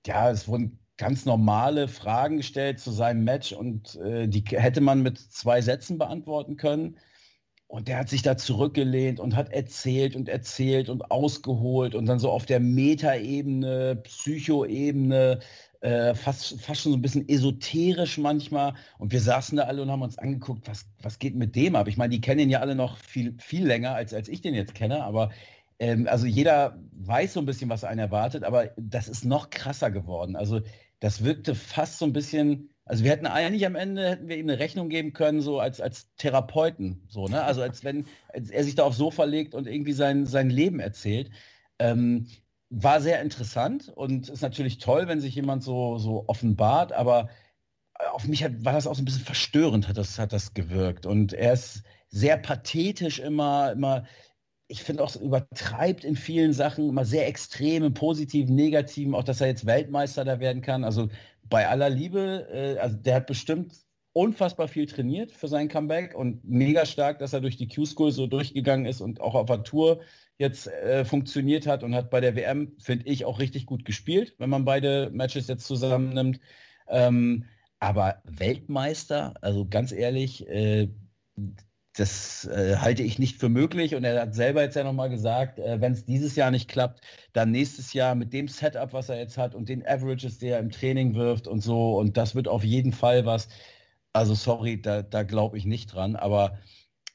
ja, 0.07 0.31
es 0.31 0.49
wurden 0.49 0.81
ganz 0.97 1.24
normale 1.24 1.87
Fragen 1.87 2.39
gestellt 2.39 2.81
zu 2.81 2.91
seinem 2.91 3.22
Match 3.22 3.53
und 3.53 3.95
äh, 3.97 4.26
die 4.26 4.43
hätte 4.51 4.81
man 4.81 5.03
mit 5.03 5.18
zwei 5.18 5.61
Sätzen 5.61 5.99
beantworten 5.99 6.57
können. 6.57 6.99
Und 7.71 7.87
der 7.87 7.99
hat 7.99 8.09
sich 8.09 8.23
da 8.23 8.37
zurückgelehnt 8.37 9.21
und 9.21 9.37
hat 9.37 9.53
erzählt 9.53 10.16
und 10.16 10.29
erzählt 10.29 10.89
und 10.89 11.12
ausgeholt 11.12 11.95
und 11.95 12.07
dann 12.07 12.18
so 12.18 12.29
auf 12.29 12.45
der 12.45 12.59
Metaebene, 12.59 13.95
Psychoebene, 14.03 15.39
äh, 15.81 16.14
fast, 16.16 16.61
fast 16.61 16.81
schon 16.81 16.91
so 16.91 16.99
ein 16.99 17.03
bisschen 17.03 17.29
esoterisch 17.29 18.18
manchmal. 18.18 18.75
Und 18.99 19.12
wir 19.12 19.21
saßen 19.21 19.57
da 19.57 19.64
alle 19.64 19.83
und 19.83 19.91
haben 19.91 20.03
uns 20.03 20.18
angeguckt, 20.18 20.66
was, 20.66 20.87
was 21.01 21.21
geht 21.21 21.37
mit 21.37 21.55
dem 21.55 21.77
ab? 21.77 21.87
Ich 21.87 21.97
meine, 21.97 22.11
die 22.11 22.21
kennen 22.21 22.41
ihn 22.41 22.51
ja 22.51 22.59
alle 22.59 22.75
noch 22.75 22.97
viel, 22.99 23.37
viel 23.39 23.64
länger, 23.64 23.95
als, 23.95 24.12
als 24.12 24.29
ich 24.29 24.41
den 24.41 24.55
jetzt 24.55 24.75
kenne, 24.75 25.05
aber 25.05 25.31
ähm, 25.79 26.09
also 26.11 26.27
jeder 26.27 26.77
weiß 26.93 27.35
so 27.35 27.41
ein 27.41 27.47
bisschen, 27.47 27.71
was 27.71 27.85
einen 27.85 28.01
erwartet, 28.01 28.43
aber 28.43 28.71
das 28.79 29.07
ist 29.07 29.25
noch 29.25 29.49
krasser 29.49 29.93
geworden. 29.93 30.35
Also 30.35 30.61
das 30.99 31.23
wirkte 31.23 31.55
fast 31.55 31.99
so 31.99 32.05
ein 32.05 32.12
bisschen 32.12 32.71
also 32.91 33.05
wir 33.05 33.12
hätten 33.12 33.26
eigentlich 33.26 33.64
am 33.66 33.76
Ende, 33.76 34.11
hätten 34.11 34.26
wir 34.26 34.36
ihm 34.36 34.49
eine 34.49 34.59
Rechnung 34.59 34.88
geben 34.88 35.12
können, 35.12 35.43
so 35.43 35.61
als, 35.61 35.80
als 35.80 36.12
Therapeuten, 36.16 37.05
so, 37.07 37.28
ne? 37.28 37.45
Also 37.45 37.62
als 37.62 37.84
wenn 37.84 38.07
als 38.32 38.51
er 38.51 38.64
sich 38.64 38.74
da 38.74 38.82
aufs 38.82 38.97
Sofa 38.97 39.22
legt 39.22 39.55
und 39.55 39.68
irgendwie 39.68 39.93
sein, 39.93 40.26
sein 40.26 40.51
Leben 40.51 40.80
erzählt. 40.80 41.30
Ähm, 41.78 42.26
war 42.68 43.01
sehr 43.01 43.22
interessant 43.22 43.91
und 43.95 44.28
ist 44.28 44.43
natürlich 44.43 44.78
toll, 44.78 45.07
wenn 45.07 45.20
sich 45.20 45.36
jemand 45.36 45.62
so, 45.62 45.99
so 45.99 46.24
offenbart, 46.26 46.93
aber 46.93 47.28
auf 48.12 48.26
mich 48.26 48.43
hat, 48.43 48.64
war 48.64 48.72
das 48.72 48.88
auch 48.88 48.97
so 48.97 49.03
ein 49.03 49.05
bisschen 49.05 49.24
verstörend, 49.24 49.86
hat 49.86 49.97
das, 49.97 50.18
hat 50.18 50.32
das 50.32 50.53
gewirkt. 50.53 51.07
Und 51.07 51.32
er 51.32 51.53
ist 51.53 51.84
sehr 52.09 52.38
pathetisch 52.38 53.20
immer, 53.20 53.70
immer, 53.70 54.05
ich 54.66 54.82
finde 54.82 55.05
auch 55.05 55.14
übertreibt 55.14 56.03
in 56.03 56.16
vielen 56.16 56.53
Sachen, 56.53 56.88
immer 56.88 57.05
sehr 57.05 57.28
extrem, 57.28 57.84
im 57.84 57.95
positiven, 57.95 58.57
negativen, 58.57 59.14
auch 59.14 59.22
dass 59.22 59.41
er 59.41 59.47
jetzt 59.47 59.64
Weltmeister 59.64 60.24
da 60.24 60.41
werden 60.41 60.61
kann. 60.61 60.82
Also 60.82 61.09
bei 61.51 61.68
aller 61.68 61.90
Liebe, 61.90 62.48
äh, 62.51 62.78
also 62.78 62.96
der 62.96 63.16
hat 63.16 63.26
bestimmt 63.26 63.74
unfassbar 64.12 64.68
viel 64.68 64.86
trainiert 64.86 65.30
für 65.30 65.48
sein 65.48 65.68
Comeback 65.68 66.14
und 66.16 66.42
mega 66.44 66.84
stark, 66.86 67.18
dass 67.18 67.32
er 67.32 67.40
durch 67.40 67.57
die 67.57 67.68
Q-School 67.68 68.11
so 68.11 68.26
durchgegangen 68.26 68.86
ist 68.86 69.01
und 69.01 69.20
auch 69.20 69.34
auf 69.34 69.46
der 69.46 69.62
Tour 69.62 70.01
jetzt 70.38 70.66
äh, 70.68 71.05
funktioniert 71.05 71.66
hat 71.66 71.84
und 71.84 71.94
hat 71.94 72.11
bei 72.11 72.20
der 72.20 72.34
WM, 72.34 72.72
finde 72.78 73.07
ich, 73.07 73.24
auch 73.24 73.38
richtig 73.38 73.66
gut 73.66 73.84
gespielt, 73.84 74.34
wenn 74.38 74.51
man 74.51 74.64
beide 74.64 75.11
Matches 75.12 75.48
jetzt 75.48 75.66
zusammennimmt. 75.66 76.40
Ähm, 76.88 77.44
aber 77.78 78.22
Weltmeister, 78.24 79.34
also 79.42 79.66
ganz 79.66 79.92
ehrlich, 79.92 80.48
äh, 80.48 80.88
das 81.97 82.47
äh, 82.47 82.76
halte 82.76 83.03
ich 83.03 83.18
nicht 83.18 83.38
für 83.41 83.49
möglich. 83.49 83.95
Und 83.95 84.05
er 84.05 84.20
hat 84.20 84.34
selber 84.34 84.62
jetzt 84.62 84.76
ja 84.76 84.84
nochmal 84.84 85.11
gesagt, 85.11 85.59
äh, 85.59 85.80
wenn 85.80 85.93
es 85.93 86.05
dieses 86.05 86.36
Jahr 86.36 86.51
nicht 86.51 86.68
klappt, 86.68 87.01
dann 87.32 87.51
nächstes 87.51 87.93
Jahr 87.93 88.14
mit 88.14 88.32
dem 88.32 88.49
Setup, 88.49 88.93
was 88.93 89.09
er 89.09 89.18
jetzt 89.18 89.38
hat 89.38 89.55
und 89.55 89.68
den 89.68 89.86
Averages, 89.86 90.38
die 90.38 90.49
er 90.49 90.61
im 90.61 90.70
Training 90.70 91.14
wirft 91.14 91.47
und 91.49 91.61
so. 91.61 91.99
Und 91.99 92.16
das 92.16 92.34
wird 92.34 92.49
auf 92.49 92.64
jeden 92.64 92.93
Fall 92.93 93.26
was. 93.26 93.49
Also 94.12 94.34
sorry, 94.34 94.80
da, 94.80 95.03
da 95.03 95.22
glaube 95.22 95.59
ich 95.59 95.64
nicht 95.66 95.95
dran. 95.95 96.16
Aber 96.16 96.59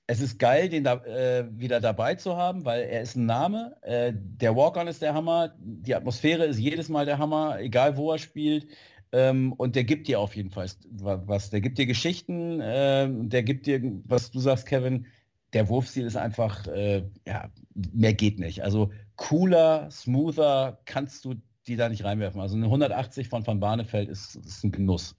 es 0.07 0.21
ist 0.21 0.37
geil, 0.39 0.69
den 0.69 0.83
da 0.83 0.95
äh, 1.05 1.45
wieder 1.51 1.79
dabei 1.81 2.15
zu 2.15 2.37
haben, 2.37 2.65
weil 2.65 2.83
er 2.83 3.01
ist 3.01 3.15
ein 3.15 3.25
Name. 3.25 3.75
Äh, 3.81 4.13
der 4.15 4.55
Walk-On 4.55 4.87
ist 4.87 5.01
der 5.01 5.13
Hammer. 5.13 5.55
Die 5.59 5.95
Atmosphäre 5.95 6.45
ist 6.45 6.59
jedes 6.59 6.89
Mal 6.89 7.05
der 7.05 7.17
Hammer, 7.17 7.59
egal 7.59 7.97
wo 7.97 8.11
er 8.11 8.19
spielt. 8.19 8.67
Ähm, 9.15 9.53
und 9.53 9.77
der 9.77 9.85
gibt 9.85 10.09
dir 10.09 10.19
auf 10.19 10.35
jeden 10.35 10.49
Fall 10.49 10.69
was. 10.89 11.49
Der 11.49 11.61
gibt 11.61 11.77
dir 11.77 11.85
Geschichten, 11.85 12.59
äh, 12.59 13.07
der 13.09 13.43
gibt 13.43 13.65
dir, 13.65 13.81
was 14.03 14.29
du 14.29 14.39
sagst, 14.39 14.65
Kevin, 14.65 15.05
der 15.53 15.69
Wurfstil 15.69 16.05
ist 16.05 16.17
einfach, 16.17 16.67
äh, 16.67 17.03
ja, 17.25 17.49
mehr 17.93 18.13
geht 18.13 18.39
nicht. 18.39 18.61
Also 18.61 18.91
cooler, 19.15 19.89
smoother 19.89 20.79
kannst 20.83 21.23
du 21.23 21.35
die 21.65 21.77
da 21.77 21.87
nicht 21.87 22.03
reinwerfen. 22.03 22.41
Also 22.41 22.57
eine 22.57 22.65
180 22.65 23.29
von 23.29 23.47
Van 23.47 23.61
Barneveld 23.61 24.09
ist, 24.09 24.35
ist 24.35 24.65
ein 24.65 24.73
Genuss. 24.73 25.15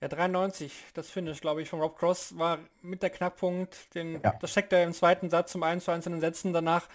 Ja, 0.00 0.08
93, 0.08 0.72
das 0.94 1.08
Finish, 1.08 1.40
glaube 1.40 1.62
ich, 1.62 1.68
von 1.68 1.80
Rob 1.80 1.96
Cross 1.96 2.36
war 2.36 2.58
mit 2.82 3.04
der 3.04 3.10
Knackpunkt. 3.10 3.94
Den, 3.94 4.20
ja. 4.24 4.34
Das 4.40 4.50
steckt 4.50 4.72
er 4.72 4.82
im 4.82 4.92
zweiten 4.92 5.30
Satz 5.30 5.52
zum 5.52 5.62
1 5.62 5.84
zu 5.84 5.92
1 5.92 6.06
in 6.06 6.12
den 6.12 6.20
Sätzen. 6.20 6.52
Danach 6.52 6.88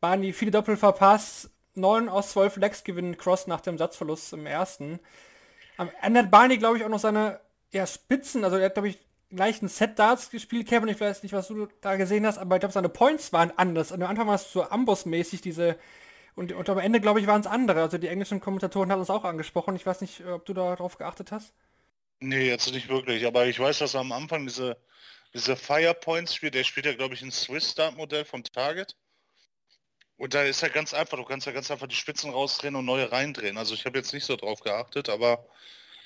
waren 0.00 0.22
die 0.22 0.32
viele 0.32 0.52
Doppel 0.52 0.76
verpasst. 0.76 1.50
9 1.76 2.08
aus 2.08 2.30
12 2.30 2.56
Lecks 2.56 2.84
gewinnen 2.84 3.16
Cross 3.16 3.46
nach 3.46 3.60
dem 3.60 3.78
Satzverlust 3.78 4.32
im 4.32 4.46
ersten. 4.46 5.00
Am 5.76 5.90
Ende 6.02 6.20
hat 6.20 6.30
Barney, 6.30 6.58
glaube 6.58 6.78
ich, 6.78 6.84
auch 6.84 6.88
noch 6.88 7.00
seine 7.00 7.40
ja, 7.72 7.86
Spitzen, 7.86 8.44
also 8.44 8.56
er 8.56 8.66
hat, 8.66 8.74
glaube 8.74 8.88
ich, 8.88 8.98
gleich 9.30 9.60
ein 9.60 9.68
Set 9.68 9.98
Darts 9.98 10.30
gespielt, 10.30 10.68
Kevin, 10.68 10.88
ich 10.88 11.00
weiß 11.00 11.22
nicht, 11.22 11.32
was 11.32 11.48
du 11.48 11.68
da 11.80 11.96
gesehen 11.96 12.26
hast, 12.26 12.38
aber 12.38 12.56
ich 12.56 12.60
glaube, 12.60 12.72
seine 12.72 12.88
Points 12.88 13.32
waren 13.32 13.52
anders. 13.56 13.92
Am 13.92 14.02
Anfang 14.02 14.26
war 14.26 14.36
es 14.36 14.52
so 14.52 14.62
Amboss-mäßig, 14.62 15.40
diese, 15.40 15.76
und, 16.36 16.52
und 16.52 16.68
am 16.68 16.78
Ende, 16.78 17.00
glaube 17.00 17.20
ich, 17.20 17.26
waren 17.26 17.40
es 17.40 17.46
andere. 17.46 17.82
Also 17.82 17.98
die 17.98 18.08
englischen 18.08 18.40
Kommentatoren 18.40 18.92
haben 18.92 19.00
es 19.00 19.10
auch 19.10 19.24
angesprochen. 19.24 19.74
Ich 19.74 19.86
weiß 19.86 20.00
nicht, 20.00 20.24
ob 20.26 20.44
du 20.44 20.54
darauf 20.54 20.98
geachtet 20.98 21.32
hast. 21.32 21.54
Nee, 22.20 22.48
jetzt 22.48 22.70
nicht 22.72 22.88
wirklich, 22.88 23.26
aber 23.26 23.46
ich 23.46 23.58
weiß, 23.58 23.78
dass 23.78 23.94
er 23.94 24.00
am 24.00 24.12
Anfang 24.12 24.46
diese, 24.46 24.76
diese 25.34 25.56
Fire 25.56 25.94
Points 25.94 26.34
spielt. 26.34 26.54
Der 26.54 26.64
spielt 26.64 26.86
ja, 26.86 26.94
glaube 26.94 27.14
ich, 27.14 27.22
ein 27.22 27.30
Swiss 27.30 27.70
Start 27.72 27.96
Modell 27.96 28.24
vom 28.24 28.42
Target. 28.42 28.96
Und 30.16 30.34
da 30.34 30.42
ist 30.42 30.62
ja 30.62 30.68
ganz 30.68 30.94
einfach, 30.94 31.16
du 31.18 31.24
kannst 31.24 31.46
ja 31.46 31.52
ganz 31.52 31.70
einfach 31.70 31.86
die 31.86 31.94
Spitzen 31.96 32.30
rausdrehen 32.30 32.76
und 32.76 32.84
neue 32.84 33.10
reindrehen. 33.12 33.58
Also 33.58 33.74
ich 33.74 33.84
habe 33.84 33.98
jetzt 33.98 34.14
nicht 34.14 34.24
so 34.24 34.36
drauf 34.36 34.60
geachtet, 34.60 35.08
aber 35.08 35.46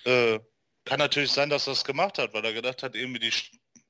äh, 0.04 0.40
kann 0.84 0.98
natürlich 0.98 1.32
sein, 1.32 1.50
dass 1.50 1.66
er 1.66 1.72
das 1.72 1.84
gemacht 1.84 2.18
hat, 2.18 2.34
weil 2.34 2.44
er 2.44 2.52
gedacht 2.52 2.82
hat, 2.82 2.94
irgendwie 2.94 3.20
die 3.20 3.32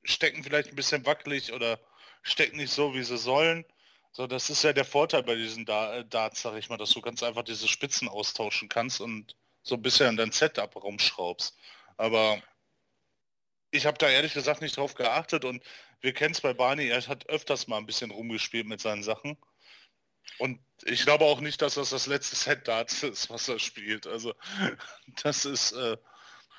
stecken 0.05 0.43
vielleicht 0.45 0.71
ein 0.71 0.77
bisschen 0.77 1.07
wackelig 1.07 1.53
oder 1.53 1.81
stecken 2.23 2.57
nicht 2.59 2.73
so, 2.73 2.95
wie 2.95 3.03
sie 3.03 3.19
sollen. 3.19 3.65
So, 4.13 4.27
das 4.27 4.51
ist 4.51 4.65
ja 4.65 4.73
der 4.73 4.85
Vorteil 4.85 5.23
bei 5.23 5.37
diesen 5.37 5.65
da 5.65 6.03
Darts, 6.03 6.43
sag 6.43 6.57
ich 6.57 6.69
mal, 6.69 6.77
dass 6.77 6.91
du 6.91 7.01
ganz 7.01 7.23
einfach 7.23 7.45
diese 7.45 7.69
Spitzen 7.69 8.09
austauschen 8.09 8.69
kannst 8.69 9.01
und 9.01 9.37
so 9.63 9.77
ein 9.77 9.83
bisschen 9.83 10.17
dein 10.17 10.33
Setup 10.33 10.75
rumschraubst. 10.77 11.57
Aber 11.97 12.43
ich 13.71 13.87
habe 13.87 13.99
da 13.99 14.09
ehrlich 14.09 14.35
gesagt 14.35 14.63
nicht 14.63 14.77
drauf 14.77 14.95
geachtet 14.95 15.45
und 15.45 15.63
wir 16.01 16.13
kennen 16.13 16.33
es 16.35 16.41
bei 16.41 16.53
Barney, 16.55 16.89
er 16.89 17.07
hat 17.07 17.29
öfters 17.29 17.69
mal 17.69 17.79
ein 17.79 17.87
bisschen 17.87 18.11
rumgespielt 18.11 18.67
mit 18.67 18.81
seinen 18.81 19.03
Sachen. 19.03 19.37
Und 20.39 20.61
ich 20.85 21.05
glaube 21.05 21.25
auch 21.25 21.41
nicht, 21.41 21.61
dass 21.63 21.75
das 21.75 21.91
das 21.91 22.07
letzte 22.07 22.37
Set 22.37 22.67
Darts 22.67 23.03
ist, 23.03 23.31
was 23.31 23.49
er 23.49 23.59
spielt. 23.59 24.07
Also 24.07 24.35
das 25.23 25.45
ist 25.45 25.73
äh, 25.73 25.97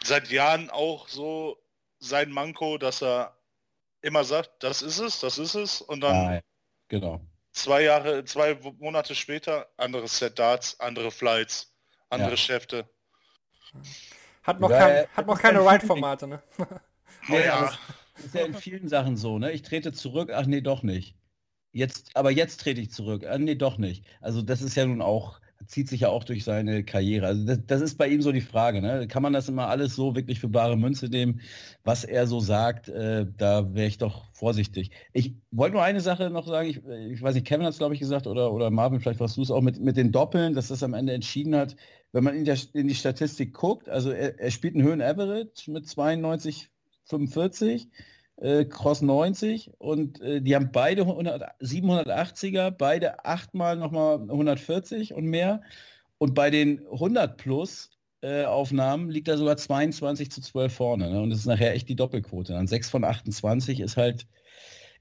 seit 0.03 0.29
Jahren 0.29 0.69
auch 0.69 1.07
so 1.07 1.57
sein 1.99 2.31
Manko, 2.31 2.77
dass 2.77 3.01
er 3.01 3.37
immer 4.01 4.23
sagt, 4.23 4.51
das 4.63 4.81
ist 4.81 4.99
es, 4.99 5.19
das 5.19 5.37
ist 5.37 5.55
es. 5.55 5.81
Und 5.81 6.01
dann 6.01 6.25
Nein, 6.25 6.41
genau. 6.87 7.21
zwei 7.51 7.83
Jahre, 7.83 8.25
zwei 8.25 8.57
Monate 8.79 9.15
später, 9.15 9.67
anderes 9.77 10.17
Set 10.17 10.37
Darts, 10.39 10.79
andere 10.79 11.11
Flights, 11.11 11.73
andere 12.09 12.31
ja. 12.31 12.37
Schäfte. 12.37 12.89
Hat 14.43 14.59
noch, 14.59 14.69
kein, 14.69 15.07
hat 15.15 15.27
noch 15.27 15.39
keine 15.39 15.59
Ride-Formate, 15.59 16.27
ne? 16.27 16.43
oh, 16.57 16.65
ja. 17.29 17.71
Das 18.15 18.25
ist 18.25 18.35
ja 18.35 18.45
in 18.45 18.55
vielen 18.55 18.89
Sachen 18.89 19.15
so, 19.15 19.39
ne? 19.39 19.51
Ich 19.51 19.61
trete 19.61 19.93
zurück, 19.93 20.31
ach 20.33 20.45
nee, 20.45 20.61
doch 20.61 20.83
nicht. 20.83 21.15
Jetzt, 21.73 22.11
aber 22.15 22.31
jetzt 22.31 22.61
trete 22.61 22.81
ich 22.81 22.91
zurück. 22.91 23.23
Äh, 23.23 23.39
nee, 23.39 23.55
doch 23.55 23.77
nicht. 23.77 24.05
Also 24.19 24.41
das 24.41 24.61
ist 24.61 24.75
ja 24.75 24.85
nun 24.85 25.01
auch, 25.01 25.39
zieht 25.67 25.87
sich 25.87 26.01
ja 26.01 26.09
auch 26.09 26.25
durch 26.25 26.43
seine 26.43 26.83
Karriere. 26.83 27.27
Also 27.27 27.45
das, 27.45 27.59
das 27.65 27.81
ist 27.81 27.97
bei 27.97 28.09
ihm 28.09 28.21
so 28.21 28.33
die 28.33 28.41
Frage. 28.41 28.81
Ne? 28.81 29.07
Kann 29.07 29.23
man 29.23 29.31
das 29.31 29.47
immer 29.47 29.67
alles 29.67 29.95
so 29.95 30.15
wirklich 30.15 30.39
für 30.39 30.49
bare 30.49 30.75
Münze 30.75 31.07
nehmen, 31.07 31.39
was 31.83 32.03
er 32.03 32.27
so 32.27 32.41
sagt? 32.41 32.89
Äh, 32.89 33.25
da 33.37 33.73
wäre 33.73 33.87
ich 33.87 33.97
doch 33.97 34.25
vorsichtig. 34.33 34.91
Ich 35.13 35.33
wollte 35.51 35.75
nur 35.75 35.83
eine 35.83 36.01
Sache 36.01 36.29
noch 36.29 36.45
sagen. 36.45 36.69
Ich, 36.69 36.77
ich 36.85 37.21
weiß 37.21 37.35
nicht, 37.35 37.47
Kevin 37.47 37.65
hat 37.65 37.73
es, 37.73 37.79
glaube 37.79 37.93
ich, 37.93 38.01
gesagt, 38.01 38.27
oder, 38.27 38.51
oder 38.51 38.69
Marvin, 38.69 38.99
vielleicht 38.99 39.21
warst 39.21 39.37
du 39.37 39.41
es 39.41 39.51
auch 39.51 39.61
mit, 39.61 39.79
mit 39.79 39.95
den 39.95 40.11
Doppeln, 40.11 40.53
dass 40.53 40.67
das 40.67 40.83
am 40.83 40.93
Ende 40.93 41.13
entschieden 41.13 41.55
hat. 41.55 41.77
Wenn 42.11 42.25
man 42.25 42.35
in, 42.35 42.43
der, 42.43 42.57
in 42.73 42.89
die 42.89 42.95
Statistik 42.95 43.53
guckt, 43.53 43.87
also 43.87 44.11
er, 44.11 44.37
er 44.39 44.51
spielt 44.51 44.75
einen 44.75 44.83
Höhen-Average 44.83 45.71
mit 45.71 45.87
92, 45.87 46.69
45 47.05 47.87
äh, 48.41 48.65
Cross 48.65 49.01
90 49.01 49.71
und 49.77 50.19
äh, 50.21 50.41
die 50.41 50.55
haben 50.55 50.71
beide 50.71 51.03
100, 51.03 51.43
780er, 51.61 52.71
beide 52.71 53.23
achtmal 53.23 53.77
nochmal 53.77 54.19
140 54.19 55.13
und 55.13 55.25
mehr. 55.25 55.61
Und 56.17 56.33
bei 56.33 56.49
den 56.49 56.85
100 56.87 57.37
plus 57.37 57.91
äh, 58.21 58.45
Aufnahmen 58.45 59.09
liegt 59.09 59.27
er 59.27 59.37
sogar 59.37 59.57
22 59.57 60.31
zu 60.31 60.41
12 60.41 60.73
vorne. 60.73 61.11
Ne? 61.11 61.21
Und 61.21 61.29
das 61.29 61.39
ist 61.39 61.45
nachher 61.45 61.73
echt 61.73 61.87
die 61.87 61.95
Doppelquote. 61.95 62.53
Dann 62.53 62.67
6 62.67 62.89
von 62.89 63.03
28 63.03 63.79
ist 63.79 63.97
halt, 63.97 64.25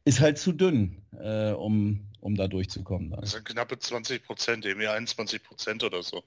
ist 0.05 0.20
halt 0.20 0.38
zu 0.38 0.53
dünn, 0.53 1.03
äh, 1.18 1.53
um, 1.53 2.09
um 2.20 2.34
da 2.34 2.47
durchzukommen. 2.47 3.11
Dann. 3.11 3.20
Das 3.20 3.32
sind 3.32 3.45
knappe 3.47 3.78
20 3.78 4.22
Prozent, 4.22 4.66
eben 4.66 4.80
21 4.80 5.43
Prozent 5.43 5.82
oder 5.82 6.03
so. 6.03 6.24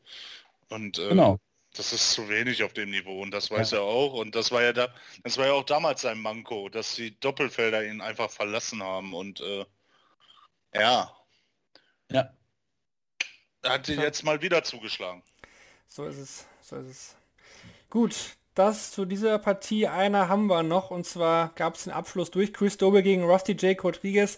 Und 0.70 0.98
äh, 0.98 1.10
genau. 1.10 1.40
Das 1.76 1.92
ist 1.92 2.12
zu 2.12 2.30
wenig 2.30 2.64
auf 2.64 2.74
dem 2.74 2.92
Niveau 2.92 3.22
und 3.22 3.32
das 3.32 3.50
weiß 3.50 3.72
ja. 3.72 3.80
er 3.80 3.84
auch. 3.84 4.14
Und 4.14 4.36
das 4.36 4.52
war 4.52 4.62
ja 4.62 4.74
da, 4.74 4.94
das 5.24 5.38
war 5.38 5.48
ja 5.48 5.54
auch 5.54 5.66
damals 5.66 6.02
sein 6.02 6.20
Manko, 6.20 6.70
dass 6.70 6.96
die 6.96 7.20
Doppelfelder 7.20 7.84
ihn 7.84 8.00
einfach 8.00 8.30
verlassen 8.30 8.84
haben 8.84 9.14
und 9.14 9.42
äh, 9.42 9.66
ja. 10.76 11.16
Ja. 12.12 12.34
Er 13.64 13.72
hat 13.72 13.86
sie 13.88 13.96
jetzt 13.96 14.24
mal 14.24 14.42
wieder 14.42 14.64
zugeschlagen. 14.64 15.24
So 15.88 16.06
ist 16.06 16.18
es, 16.18 16.46
so 16.62 16.76
ist 16.76 16.88
es. 16.88 17.16
Gut, 17.90 18.16
das 18.54 18.92
zu 18.92 19.06
dieser 19.06 19.40
Partie. 19.40 19.88
Einer 19.88 20.28
haben 20.28 20.48
wir 20.48 20.62
noch 20.62 20.92
und 20.92 21.06
zwar 21.06 21.54
gab 21.56 21.76
es 21.76 21.86
den 21.86 21.94
Abschluss 21.94 22.30
durch 22.30 22.54
Chris 22.54 22.78
Dobe 22.78 23.02
gegen 23.02 23.24
Rusty 23.24 23.54
J. 23.54 23.82
Rodriguez. 23.84 24.38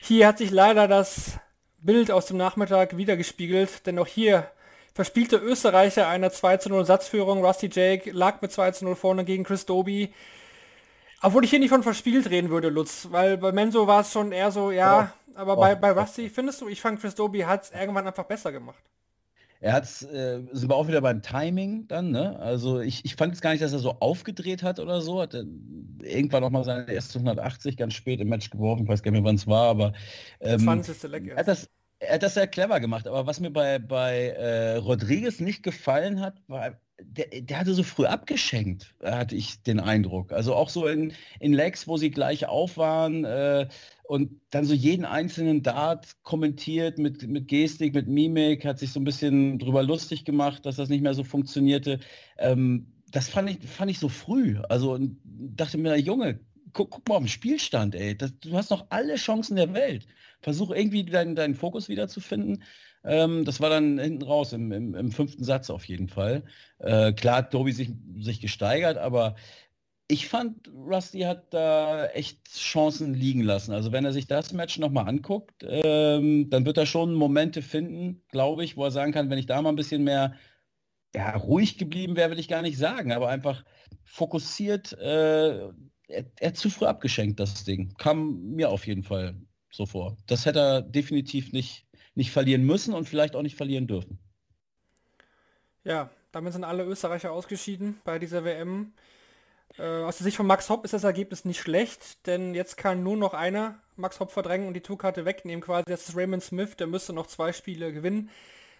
Hier 0.00 0.26
hat 0.26 0.38
sich 0.38 0.50
leider 0.50 0.88
das 0.88 1.38
Bild 1.78 2.10
aus 2.10 2.26
dem 2.26 2.36
Nachmittag 2.36 2.96
wiedergespiegelt, 2.96 3.86
denn 3.86 3.98
auch 3.98 4.06
hier 4.06 4.50
verspielte 4.96 5.36
Österreicher 5.36 6.08
eine 6.08 6.30
2 6.30 6.56
zu 6.56 6.70
0 6.70 6.86
Satzführung. 6.86 7.44
Rusty 7.44 7.68
Jake 7.70 8.10
lag 8.12 8.40
mit 8.40 8.50
2 8.50 8.70
zu 8.70 8.86
0 8.86 8.96
vorne 8.96 9.26
gegen 9.26 9.44
Chris 9.44 9.66
Doby. 9.66 10.10
Obwohl 11.20 11.44
ich 11.44 11.50
hier 11.50 11.58
nicht 11.58 11.68
von 11.68 11.82
verspielt 11.82 12.30
reden 12.30 12.48
würde, 12.48 12.70
Lutz, 12.70 13.08
weil 13.10 13.36
bei 13.36 13.52
Menso 13.52 13.86
war 13.86 14.00
es 14.00 14.10
schon 14.10 14.32
eher 14.32 14.50
so, 14.50 14.70
ja, 14.70 15.12
oh. 15.28 15.32
aber 15.38 15.58
oh. 15.58 15.60
bei, 15.60 15.74
bei 15.74 15.90
Rusty, 15.90 16.30
findest 16.30 16.62
du, 16.62 16.68
ich 16.68 16.80
fand 16.80 16.98
Chris 16.98 17.14
Doby 17.14 17.40
hat 17.40 17.64
es 17.64 17.70
irgendwann 17.72 18.06
einfach 18.06 18.24
besser 18.24 18.52
gemacht. 18.52 18.82
Er 19.60 19.74
hat 19.74 19.84
äh, 19.84 20.40
sind 20.52 20.70
wir 20.70 20.76
auch 20.76 20.88
wieder 20.88 21.02
beim 21.02 21.20
Timing 21.20 21.88
dann, 21.88 22.10
ne? 22.10 22.38
Also 22.38 22.80
ich, 22.80 23.04
ich 23.04 23.16
fand 23.16 23.34
es 23.34 23.42
gar 23.42 23.50
nicht, 23.50 23.62
dass 23.62 23.72
er 23.72 23.78
so 23.78 23.96
aufgedreht 24.00 24.62
hat 24.62 24.78
oder 24.78 25.02
so. 25.02 25.20
Hat 25.20 25.34
irgendwann 26.02 26.42
noch 26.42 26.50
mal 26.50 26.64
seine 26.64 26.90
erste 26.90 27.18
180 27.18 27.76
ganz 27.76 27.92
spät 27.92 28.20
im 28.20 28.28
Match 28.28 28.48
geworfen, 28.48 28.84
ich 28.84 28.88
weiß 28.88 29.02
gar 29.02 29.10
nicht 29.10 29.20
mehr, 29.20 29.28
wann 29.28 29.36
es 29.36 29.46
war, 29.46 29.68
aber 29.68 29.92
ähm, 30.40 30.60
20. 30.60 31.02
Leck 31.10 31.36
hat 31.36 31.48
das, 31.48 31.68
er 31.98 32.14
hat 32.14 32.22
das 32.22 32.34
sehr 32.34 32.46
clever 32.46 32.80
gemacht, 32.80 33.06
aber 33.06 33.26
was 33.26 33.40
mir 33.40 33.50
bei, 33.50 33.78
bei 33.78 34.28
äh, 34.28 34.76
Rodriguez 34.76 35.40
nicht 35.40 35.62
gefallen 35.62 36.20
hat, 36.20 36.42
war, 36.46 36.78
der, 37.00 37.26
der 37.40 37.58
hatte 37.58 37.74
so 37.74 37.82
früh 37.82 38.06
abgeschenkt, 38.06 38.94
hatte 39.02 39.34
ich 39.34 39.62
den 39.62 39.80
Eindruck. 39.80 40.32
Also 40.32 40.54
auch 40.54 40.68
so 40.68 40.86
in, 40.86 41.12
in 41.40 41.52
Legs, 41.52 41.88
wo 41.88 41.96
sie 41.96 42.10
gleich 42.10 42.46
auf 42.46 42.76
waren 42.76 43.24
äh, 43.24 43.68
und 44.04 44.40
dann 44.50 44.64
so 44.64 44.74
jeden 44.74 45.04
einzelnen 45.04 45.62
Dart 45.62 46.22
kommentiert 46.22 46.98
mit, 46.98 47.26
mit 47.26 47.48
Gestik, 47.48 47.94
mit 47.94 48.08
Mimik, 48.08 48.64
hat 48.64 48.78
sich 48.78 48.92
so 48.92 49.00
ein 49.00 49.04
bisschen 49.04 49.58
drüber 49.58 49.82
lustig 49.82 50.24
gemacht, 50.24 50.66
dass 50.66 50.76
das 50.76 50.88
nicht 50.88 51.02
mehr 51.02 51.14
so 51.14 51.24
funktionierte. 51.24 52.00
Ähm, 52.38 52.92
das 53.10 53.28
fand 53.28 53.50
ich, 53.50 53.58
fand 53.68 53.90
ich 53.90 53.98
so 53.98 54.08
früh. 54.08 54.58
Also 54.68 54.98
dachte 55.24 55.78
mir, 55.78 55.96
Junge, 55.96 56.40
guck, 56.76 56.90
guck 56.90 57.08
mal 57.08 57.16
auf 57.16 57.22
den 57.22 57.28
Spielstand, 57.28 57.94
ey. 57.94 58.16
Das, 58.16 58.38
du 58.38 58.52
hast 58.52 58.70
noch 58.70 58.86
alle 58.90 59.16
Chancen 59.16 59.56
der 59.56 59.72
Welt. 59.74 60.06
Versuch 60.40 60.70
irgendwie 60.70 61.04
deinen, 61.04 61.34
deinen 61.34 61.54
Fokus 61.54 61.88
wiederzufinden. 61.88 62.62
Ähm, 63.02 63.44
das 63.44 63.60
war 63.60 63.70
dann 63.70 63.98
hinten 63.98 64.22
raus 64.22 64.52
im, 64.52 64.70
im, 64.72 64.94
im 64.94 65.10
fünften 65.10 65.42
Satz 65.42 65.70
auf 65.70 65.84
jeden 65.86 66.08
Fall. 66.08 66.44
Äh, 66.78 67.12
klar 67.12 67.38
hat 67.38 67.50
Tobi 67.50 67.72
sich, 67.72 67.90
sich 68.18 68.40
gesteigert, 68.40 68.98
aber 68.98 69.36
ich 70.08 70.28
fand, 70.28 70.68
Rusty 70.68 71.20
hat 71.20 71.52
da 71.52 72.06
echt 72.08 72.48
Chancen 72.52 73.14
liegen 73.14 73.42
lassen. 73.42 73.72
Also 73.72 73.90
wenn 73.90 74.04
er 74.04 74.12
sich 74.12 74.26
das 74.28 74.52
Match 74.52 74.78
nochmal 74.78 75.08
anguckt, 75.08 75.64
ähm, 75.66 76.48
dann 76.50 76.64
wird 76.66 76.78
er 76.78 76.86
schon 76.86 77.14
Momente 77.14 77.62
finden, 77.62 78.22
glaube 78.28 78.64
ich, 78.64 78.76
wo 78.76 78.84
er 78.84 78.92
sagen 78.92 79.12
kann, 79.12 79.30
wenn 79.30 79.38
ich 79.38 79.46
da 79.46 79.60
mal 79.62 79.70
ein 79.70 79.76
bisschen 79.76 80.04
mehr 80.04 80.34
ja, 81.14 81.34
ruhig 81.36 81.78
geblieben 81.78 82.14
wäre, 82.16 82.30
will 82.30 82.38
ich 82.38 82.48
gar 82.48 82.62
nicht 82.62 82.78
sagen, 82.78 83.12
aber 83.12 83.28
einfach 83.28 83.64
fokussiert, 84.04 84.92
äh, 85.00 85.70
er, 86.08 86.24
er 86.38 86.48
hat 86.48 86.56
zu 86.56 86.70
früh 86.70 86.86
abgeschenkt, 86.86 87.40
das 87.40 87.64
Ding. 87.64 87.94
Kam 87.98 88.54
mir 88.54 88.70
auf 88.70 88.86
jeden 88.86 89.02
Fall 89.02 89.34
so 89.70 89.86
vor. 89.86 90.16
Das 90.26 90.46
hätte 90.46 90.60
er 90.60 90.82
definitiv 90.82 91.52
nicht, 91.52 91.86
nicht 92.14 92.30
verlieren 92.30 92.62
müssen 92.62 92.94
und 92.94 93.08
vielleicht 93.08 93.36
auch 93.36 93.42
nicht 93.42 93.56
verlieren 93.56 93.86
dürfen. 93.86 94.18
Ja, 95.84 96.10
damit 96.32 96.52
sind 96.52 96.64
alle 96.64 96.84
Österreicher 96.84 97.32
ausgeschieden 97.32 98.00
bei 98.04 98.18
dieser 98.18 98.44
WM. 98.44 98.92
Äh, 99.78 100.02
aus 100.02 100.18
der 100.18 100.24
Sicht 100.24 100.36
von 100.36 100.46
Max 100.46 100.68
Hopp 100.68 100.84
ist 100.84 100.94
das 100.94 101.04
Ergebnis 101.04 101.44
nicht 101.44 101.60
schlecht, 101.60 102.26
denn 102.26 102.54
jetzt 102.54 102.76
kann 102.76 103.02
nur 103.02 103.16
noch 103.16 103.34
einer 103.34 103.80
Max 103.96 104.20
Hopp 104.20 104.30
verdrängen 104.30 104.66
und 104.68 104.74
die 104.74 104.80
Tourkarte 104.80 105.24
wegnehmen 105.24 105.62
quasi. 105.62 105.84
Das 105.86 106.08
ist 106.08 106.16
Raymond 106.16 106.42
Smith, 106.42 106.76
der 106.76 106.86
müsste 106.86 107.12
noch 107.12 107.26
zwei 107.26 107.52
Spiele 107.52 107.92
gewinnen. 107.92 108.30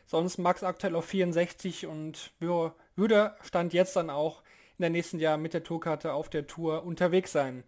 Sonst 0.06 0.38
Max 0.38 0.62
aktuell 0.62 0.94
auf 0.94 1.06
64 1.06 1.86
und 1.86 2.30
würde 2.38 3.34
Stand 3.42 3.72
jetzt 3.72 3.96
dann 3.96 4.08
auch 4.08 4.42
in 4.78 4.82
der 4.82 4.90
nächsten 4.90 5.18
Jahr 5.18 5.36
mit 5.36 5.54
der 5.54 5.64
Tourkarte 5.64 6.12
auf 6.12 6.28
der 6.28 6.46
Tour 6.46 6.84
unterwegs 6.84 7.32
sein. 7.32 7.64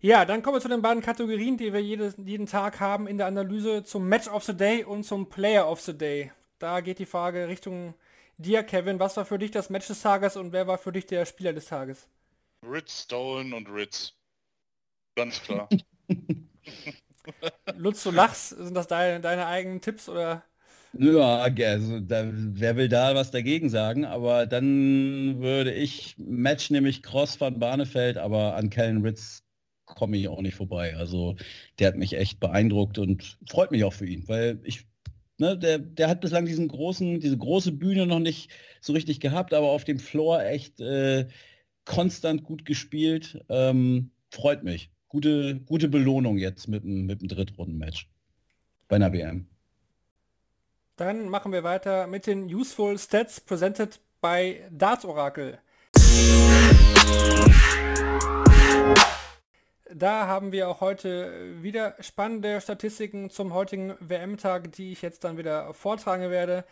Ja, 0.00 0.24
dann 0.26 0.42
kommen 0.42 0.56
wir 0.56 0.60
zu 0.60 0.68
den 0.68 0.82
beiden 0.82 1.02
Kategorien, 1.02 1.56
die 1.56 1.72
wir 1.72 1.80
jedes, 1.80 2.14
jeden 2.18 2.46
Tag 2.46 2.80
haben 2.80 3.06
in 3.06 3.16
der 3.16 3.26
Analyse 3.26 3.84
zum 3.84 4.06
Match 4.08 4.28
of 4.28 4.44
the 4.44 4.54
Day 4.54 4.84
und 4.84 5.04
zum 5.04 5.30
Player 5.30 5.70
of 5.70 5.80
the 5.80 5.96
Day. 5.96 6.30
Da 6.58 6.80
geht 6.80 6.98
die 6.98 7.06
Frage 7.06 7.48
Richtung 7.48 7.94
dir, 8.36 8.62
Kevin. 8.62 9.00
Was 9.00 9.16
war 9.16 9.24
für 9.24 9.38
dich 9.38 9.50
das 9.50 9.70
Match 9.70 9.86
des 9.86 10.02
Tages 10.02 10.36
und 10.36 10.52
wer 10.52 10.66
war 10.66 10.78
für 10.78 10.92
dich 10.92 11.06
der 11.06 11.24
Spieler 11.24 11.52
des 11.52 11.66
Tages? 11.66 12.06
Ritz, 12.62 13.04
Stone 13.04 13.54
und 13.56 13.68
Ritz. 13.68 14.12
Ganz 15.14 15.42
klar. 15.42 15.68
Lutz, 17.76 18.02
du 18.02 18.10
lachst. 18.10 18.50
Sind 18.50 18.74
das 18.74 18.86
deine, 18.86 19.20
deine 19.20 19.46
eigenen 19.46 19.80
Tipps 19.80 20.08
oder? 20.08 20.44
Ja, 20.98 21.42
also 21.42 22.00
da, 22.00 22.30
wer 22.32 22.76
will 22.76 22.88
da 22.88 23.14
was 23.14 23.30
dagegen 23.32 23.68
sagen, 23.68 24.04
aber 24.04 24.46
dann 24.46 25.40
würde 25.40 25.72
ich 25.72 26.14
Match 26.18 26.70
nämlich 26.70 27.02
Cross 27.02 27.36
von 27.36 27.58
Barnefeld, 27.58 28.16
aber 28.16 28.54
an 28.54 28.70
Kellen 28.70 29.02
Ritz 29.02 29.42
komme 29.86 30.16
ich 30.16 30.28
auch 30.28 30.40
nicht 30.40 30.54
vorbei. 30.54 30.94
Also 30.96 31.36
der 31.78 31.88
hat 31.88 31.96
mich 31.96 32.14
echt 32.14 32.38
beeindruckt 32.38 32.98
und 32.98 33.38
freut 33.48 33.72
mich 33.72 33.82
auch 33.84 33.92
für 33.92 34.06
ihn, 34.06 34.28
weil 34.28 34.60
ich, 34.62 34.86
ne, 35.38 35.58
der, 35.58 35.78
der 35.78 36.08
hat 36.08 36.20
bislang 36.20 36.46
diesen 36.46 36.68
großen, 36.68 37.18
diese 37.20 37.38
große 37.38 37.72
Bühne 37.72 38.06
noch 38.06 38.20
nicht 38.20 38.50
so 38.80 38.92
richtig 38.92 39.18
gehabt, 39.20 39.52
aber 39.52 39.70
auf 39.70 39.84
dem 39.84 39.98
Floor 39.98 40.44
echt 40.44 40.80
äh, 40.80 41.26
konstant 41.84 42.44
gut 42.44 42.64
gespielt. 42.64 43.44
Ähm, 43.48 44.10
freut 44.30 44.62
mich. 44.64 44.90
Gute, 45.08 45.60
gute 45.60 45.88
Belohnung 45.88 46.38
jetzt 46.38 46.68
mit, 46.68 46.84
mit 46.84 47.20
dem 47.20 47.28
Drittrunden-Match 47.28 48.08
bei 48.88 48.96
einer 48.96 49.12
WM. 49.12 49.48
Dann 50.96 51.28
machen 51.28 51.50
wir 51.50 51.64
weiter 51.64 52.06
mit 52.06 52.28
den 52.28 52.44
Useful 52.44 52.96
Stats 52.98 53.40
presented 53.40 53.98
bei 54.20 54.62
Darts 54.70 55.04
Oracle. 55.04 55.58
Da 59.92 60.26
haben 60.28 60.52
wir 60.52 60.68
auch 60.68 60.80
heute 60.80 61.62
wieder 61.62 61.96
spannende 61.98 62.60
Statistiken 62.60 63.28
zum 63.28 63.54
heutigen 63.54 63.96
WM-Tag, 63.98 64.70
die 64.70 64.92
ich 64.92 65.02
jetzt 65.02 65.24
dann 65.24 65.36
wieder 65.36 65.74
vortragen 65.74 66.30
werde. 66.30 66.64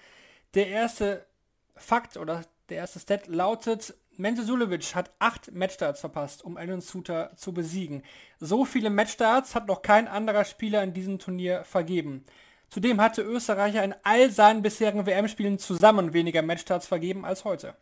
Der 0.55 0.69
erste 0.69 1.27
Fakt 1.75 2.17
oder 2.17 2.45
der 2.69 2.77
erste 2.77 3.01
Stat 3.01 3.27
lautet, 3.27 3.95
Mente 4.17 4.45
Sulevic 4.45 4.95
hat 4.95 5.11
acht 5.19 5.53
Matchstarts 5.53 5.99
verpasst, 5.99 6.45
um 6.45 6.57
Alan 6.57 6.81
Suter 6.81 7.33
zu 7.37 7.53
besiegen. 7.53 8.05
So 8.39 8.65
viele 8.65 8.91
Matchstarts 8.91 9.57
hat 9.57 9.67
noch 9.67 9.83
kein 9.83 10.07
anderer 10.07 10.45
Spieler 10.45 10.85
in 10.85 10.93
diesem 10.93 11.19
Turnier 11.19 11.65
vergeben. 11.65 12.25
Zudem 12.73 13.03
hatte 13.03 13.21
Österreicher 13.21 13.85
in 13.85 13.95
all 14.03 14.31
seinen 14.31 14.63
bisherigen 14.63 15.05
WM-Spielen 15.05 15.59
zusammen 15.59 16.15
weniger 16.15 16.41
Matchstarts 16.41 16.87
vergeben 16.87 17.27
als 17.27 17.45
heute. 17.45 17.75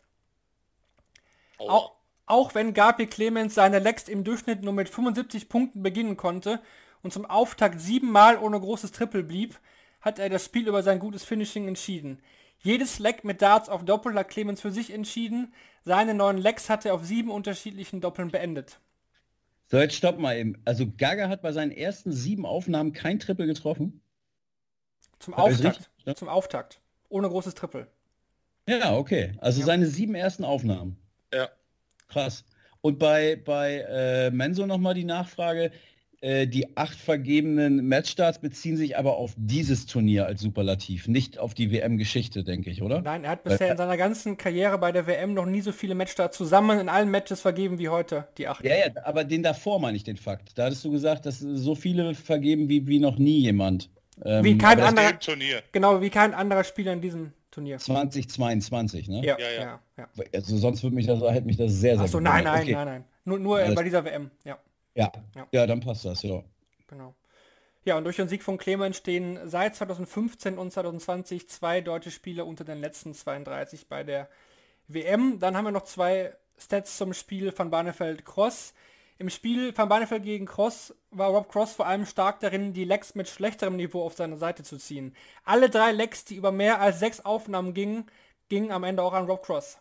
Oh. 1.59 1.69
Auch, 1.69 1.91
auch 2.25 2.55
wenn 2.55 2.73
Gabi 2.73 3.07
Clemens 3.07 3.55
seine 3.55 3.79
Lex 3.79 4.09
im 4.09 4.25
Durchschnitt 4.25 4.63
nur 4.63 4.73
mit 4.73 4.89
75 4.89 5.47
Punkten 5.47 5.81
beginnen 5.81 6.17
konnte 6.17 6.59
und 7.03 7.13
zum 7.13 7.25
Auftakt 7.25 7.79
siebenmal 7.79 8.37
ohne 8.37 8.59
großes 8.59 8.91
Triple 8.91 9.23
blieb, 9.23 9.57
hat 10.01 10.19
er 10.19 10.27
das 10.27 10.43
Spiel 10.43 10.67
über 10.67 10.83
sein 10.83 10.99
gutes 10.99 11.23
Finishing 11.23 11.69
entschieden. 11.69 12.19
Jedes 12.59 12.99
Leck 12.99 13.23
mit 13.23 13.41
Darts 13.41 13.69
auf 13.69 13.85
Doppel 13.85 14.13
hat 14.15 14.27
Clemens 14.27 14.59
für 14.59 14.71
sich 14.71 14.91
entschieden. 14.91 15.53
Seine 15.85 16.13
neuen 16.15 16.37
Lecks 16.37 16.69
hat 16.69 16.85
er 16.85 16.95
auf 16.95 17.05
sieben 17.05 17.31
unterschiedlichen 17.31 18.01
Doppeln 18.01 18.29
beendet. 18.29 18.81
So, 19.69 19.77
jetzt 19.77 19.95
stopp 19.95 20.19
mal 20.19 20.35
eben. 20.35 20.61
Also 20.65 20.85
Gaga 20.85 21.29
hat 21.29 21.41
bei 21.41 21.53
seinen 21.53 21.71
ersten 21.71 22.11
sieben 22.11 22.45
Aufnahmen 22.45 22.91
kein 22.91 23.19
Triple 23.19 23.47
getroffen? 23.47 24.00
Zum 25.21 25.33
Auftakt. 25.33 25.89
Ja? 26.05 26.15
Zum 26.15 26.29
Auftakt. 26.29 26.81
Ohne 27.09 27.29
großes 27.29 27.55
Triple. 27.55 27.87
Ja, 28.67 28.95
okay. 28.95 29.33
Also 29.39 29.59
ja. 29.59 29.65
seine 29.65 29.85
sieben 29.87 30.15
ersten 30.15 30.43
Aufnahmen. 30.43 30.97
Ja. 31.33 31.49
Krass. 32.07 32.43
Und 32.81 32.99
bei, 32.99 33.35
bei 33.35 33.85
äh, 33.87 34.31
Menso 34.31 34.65
nochmal 34.65 34.93
die 34.93 35.03
Nachfrage. 35.03 35.71
Äh, 36.23 36.45
die 36.45 36.77
acht 36.77 36.99
vergebenen 36.99 37.87
Matchstarts 37.87 38.37
beziehen 38.37 38.77
sich 38.77 38.95
aber 38.95 39.17
auf 39.17 39.33
dieses 39.37 39.87
Turnier 39.87 40.27
als 40.27 40.41
Superlativ, 40.41 41.07
nicht 41.07 41.39
auf 41.39 41.55
die 41.55 41.71
WM-Geschichte, 41.71 42.43
denke 42.43 42.69
ich, 42.69 42.83
oder? 42.83 43.01
Nein, 43.01 43.23
er 43.23 43.31
hat 43.31 43.43
bisher 43.43 43.61
Weil, 43.61 43.71
in 43.71 43.77
seiner 43.77 43.97
ganzen 43.97 44.37
Karriere 44.37 44.77
bei 44.77 44.91
der 44.91 45.07
WM 45.07 45.33
noch 45.33 45.47
nie 45.47 45.61
so 45.61 45.71
viele 45.71 45.95
Matchstarts 45.95 46.37
zusammen 46.37 46.79
in 46.79 46.89
allen 46.89 47.09
Matches 47.09 47.41
vergeben 47.41 47.79
wie 47.79 47.89
heute, 47.89 48.27
die 48.37 48.47
acht. 48.47 48.63
Ja, 48.63 48.75
ja, 48.75 48.85
aber 49.03 49.23
den 49.23 49.41
davor 49.41 49.79
meine 49.79 49.97
ich 49.97 50.03
den 50.03 50.17
Fakt. 50.17 50.55
Da 50.59 50.65
hattest 50.65 50.85
du 50.85 50.91
gesagt, 50.91 51.25
dass 51.25 51.39
so 51.39 51.73
viele 51.73 52.13
vergeben 52.13 52.69
wie, 52.69 52.85
wie 52.85 52.99
noch 52.99 53.17
nie 53.17 53.39
jemand. 53.39 53.89
Ähm, 54.23 54.43
wie 54.43 54.57
kein 54.57 54.79
anderer 54.79 55.19
Turnier. 55.19 55.63
Genau, 55.71 56.01
wie 56.01 56.09
kein 56.09 56.33
anderer 56.33 56.63
Spieler 56.63 56.93
in 56.93 57.01
diesem 57.01 57.33
Turnier. 57.49 57.77
2022, 57.77 59.09
ne? 59.09 59.25
Ja, 59.25 59.37
ja, 59.37 59.51
ja. 59.51 59.79
ja. 59.97 60.07
Also 60.33 60.57
sonst 60.57 60.83
würde 60.83 60.95
mich 60.95 61.07
das, 61.07 61.21
hätte 61.21 61.45
mich 61.45 61.57
das 61.57 61.71
sehr, 61.71 61.95
sehr 61.95 62.05
Achso, 62.05 62.19
nein, 62.19 62.43
nein, 62.43 62.63
okay. 62.63 62.73
nein, 62.73 62.87
nein. 62.87 63.05
Nur, 63.25 63.39
nur 63.39 63.57
Alles 63.57 63.75
bei 63.75 63.83
dieser 63.83 64.03
WM, 64.05 64.31
ja. 64.43 64.57
ja. 64.95 65.11
Ja. 65.35 65.47
Ja, 65.51 65.67
dann 65.67 65.79
passt 65.79 66.05
das, 66.05 66.23
ja. 66.23 66.43
Genau. 66.87 67.13
Ja, 67.83 67.97
und 67.97 68.03
durch 68.03 68.17
den 68.17 68.27
Sieg 68.27 68.43
von 68.43 68.57
Clemens 68.57 68.97
stehen 68.97 69.39
seit 69.45 69.75
2015 69.75 70.57
und 70.57 70.71
2020 70.71 71.49
zwei 71.49 71.81
deutsche 71.81 72.11
Spieler 72.11 72.45
unter 72.45 72.63
den 72.63 72.79
letzten 72.79 73.13
32 73.13 73.87
bei 73.87 74.03
der 74.03 74.29
WM. 74.87 75.39
Dann 75.39 75.57
haben 75.57 75.65
wir 75.65 75.71
noch 75.71 75.85
zwei 75.85 76.33
Stats 76.59 76.97
zum 76.97 77.13
Spiel 77.13 77.51
von 77.51 77.71
Barnefeld 77.71 78.23
Cross. 78.23 78.73
Im 79.21 79.29
Spiel 79.29 79.71
von 79.71 79.87
Beinefeld 79.87 80.23
gegen 80.23 80.47
Cross 80.47 80.95
war 81.11 81.29
Rob 81.29 81.47
Cross 81.47 81.73
vor 81.73 81.85
allem 81.85 82.07
stark 82.07 82.39
darin, 82.39 82.73
die 82.73 82.85
Legs 82.85 83.13
mit 83.13 83.29
schlechterem 83.29 83.75
Niveau 83.75 84.03
auf 84.03 84.15
seine 84.15 84.35
Seite 84.35 84.63
zu 84.63 84.79
ziehen. 84.79 85.15
Alle 85.43 85.69
drei 85.69 85.91
Legs, 85.91 86.25
die 86.25 86.33
über 86.33 86.51
mehr 86.51 86.81
als 86.81 86.97
sechs 86.97 87.19
Aufnahmen 87.19 87.75
gingen, 87.75 88.05
gingen 88.49 88.71
am 88.71 88.83
Ende 88.83 89.03
auch 89.03 89.13
an 89.13 89.27
Rob 89.27 89.45
Cross. 89.45 89.77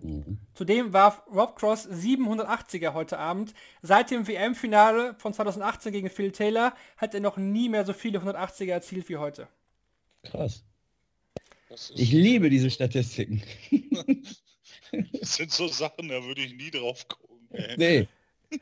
Mhm. 0.00 0.38
Zudem 0.54 0.92
warf 0.92 1.22
Rob 1.34 1.56
Cross 1.56 1.88
780er 1.88 2.94
heute 2.94 3.18
Abend. 3.18 3.54
Seit 3.82 4.12
dem 4.12 4.28
WM-Finale 4.28 5.16
von 5.18 5.34
2018 5.34 5.92
gegen 5.92 6.08
Phil 6.08 6.30
Taylor 6.30 6.74
hat 6.96 7.14
er 7.14 7.20
noch 7.20 7.38
nie 7.38 7.68
mehr 7.68 7.84
so 7.84 7.92
viele 7.92 8.20
180er 8.20 8.70
erzielt 8.70 9.08
wie 9.08 9.16
heute. 9.16 9.48
Krass. 10.22 10.62
Ich 11.96 12.12
liebe 12.12 12.50
diese 12.50 12.70
Statistiken. 12.70 13.42
das 15.12 15.34
sind 15.34 15.50
so 15.50 15.66
Sachen, 15.66 16.08
da 16.08 16.22
würde 16.22 16.42
ich 16.42 16.54
nie 16.54 16.70
drauf 16.70 17.08
gucken. 17.08 17.48
Ey. 17.50 17.74
Nee. 17.76 18.08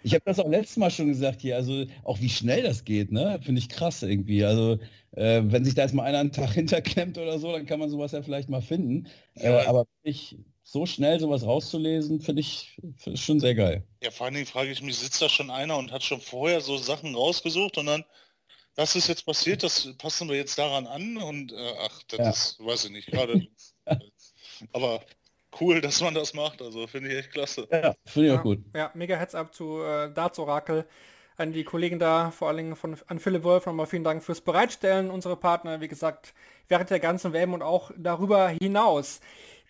Ich 0.03 0.15
habe 0.15 0.23
das 0.25 0.39
auch 0.39 0.49
letztes 0.49 0.77
Mal 0.77 0.91
schon 0.91 1.09
gesagt 1.09 1.41
hier, 1.41 1.57
also 1.57 1.85
auch 2.03 2.21
wie 2.21 2.29
schnell 2.29 2.63
das 2.63 2.85
geht, 2.85 3.13
ne? 3.13 3.39
Finde 3.43 3.61
ich 3.61 3.69
krass 3.69 4.03
irgendwie. 4.03 4.45
Also 4.45 4.79
äh, 5.13 5.43
wenn 5.45 5.65
sich 5.65 5.75
da 5.75 5.83
jetzt 5.83 5.95
mal 5.95 6.05
einer 6.05 6.19
einen 6.19 6.33
Tag 6.33 6.51
hinterklemmt 6.55 7.19
oder 7.19 7.39
so, 7.39 7.53
dann 7.53 7.67
kann 7.67 7.81
man 7.81 7.91
sowas 7.91 8.13
ja 8.13 8.23
vielleicht 8.23 8.49
mal 8.49 8.63
finden. 8.63 9.09
Äh, 9.35 9.51
ja. 9.51 9.63
Äh, 9.63 9.67
aber 9.67 9.87
ich, 10.03 10.37
so 10.63 10.85
schnell 10.85 11.21
sowas 11.21 11.45
rauszulesen, 11.45 12.21
finde 12.21 12.41
ich, 12.41 12.77
find 12.97 13.19
schon 13.19 13.39
sehr 13.39 13.55
geil. 13.55 13.87
Ja, 14.03 14.11
vor 14.11 14.27
allen 14.27 14.35
Dingen 14.35 14.47
frage 14.47 14.71
ich 14.71 14.83
mich, 14.83 14.99
sitzt 14.99 15.23
da 15.23 15.29
schon 15.29 15.51
einer 15.51 15.77
und 15.77 15.93
hat 15.93 16.03
schon 16.03 16.21
vorher 16.21 16.61
so 16.61 16.77
Sachen 16.77 17.15
rausgesucht 17.15 17.79
und 17.79 17.87
dann, 17.87 18.05
das 18.75 18.97
ist 18.97 19.07
jetzt 19.07 19.25
passiert, 19.25 19.63
das 19.63 19.95
passen 19.97 20.29
wir 20.29 20.37
jetzt 20.37 20.59
daran 20.59 20.89
an 20.89 21.17
und 21.19 21.53
äh, 21.53 21.73
ach, 21.81 22.03
das 22.09 22.19
ja. 22.19 22.31
ist, 22.31 22.59
weiß 22.59 22.85
ich 22.87 22.91
nicht, 22.91 23.07
gerade. 23.07 23.47
aber 24.73 25.03
cool, 25.61 25.81
dass 25.81 26.01
man 26.01 26.15
das 26.15 26.35
macht. 26.35 26.63
Also 26.63 26.87
finde 26.87 27.11
ich 27.11 27.19
echt 27.19 27.33
klasse. 27.33 27.67
Ja, 27.71 27.95
finde 28.05 28.29
ich 28.29 28.39
auch 28.39 28.43
gut. 28.43 28.59
Ja, 28.75 28.91
mega 28.95 29.17
Heads 29.17 29.35
up 29.35 29.55
zu 29.55 29.83
äh, 29.83 30.11
Darts 30.13 30.39
Orakel. 30.39 30.85
An 31.39 31.53
die 31.53 31.65
Kollegen 31.65 31.99
da, 31.99 32.31
vor 32.31 32.49
allen 32.49 32.57
Dingen 32.57 32.77
von, 32.77 32.97
an 33.09 33.19
Philipp 33.19 33.45
Wolf 33.45 33.67
nochmal 33.67 33.87
vielen 33.87 34.05
Dank 34.05 34.25
fürs 34.25 34.41
Bereitstellen. 34.41 35.11
Unsere 35.11 35.37
Partner, 35.37 35.83
wie 35.83 35.89
gesagt, 35.89 36.33
während 36.69 36.89
der 36.89 37.01
ganzen 37.01 37.35
WM 37.35 37.53
und 37.53 37.63
auch 37.63 37.91
darüber 37.97 38.49
hinaus. 38.49 39.21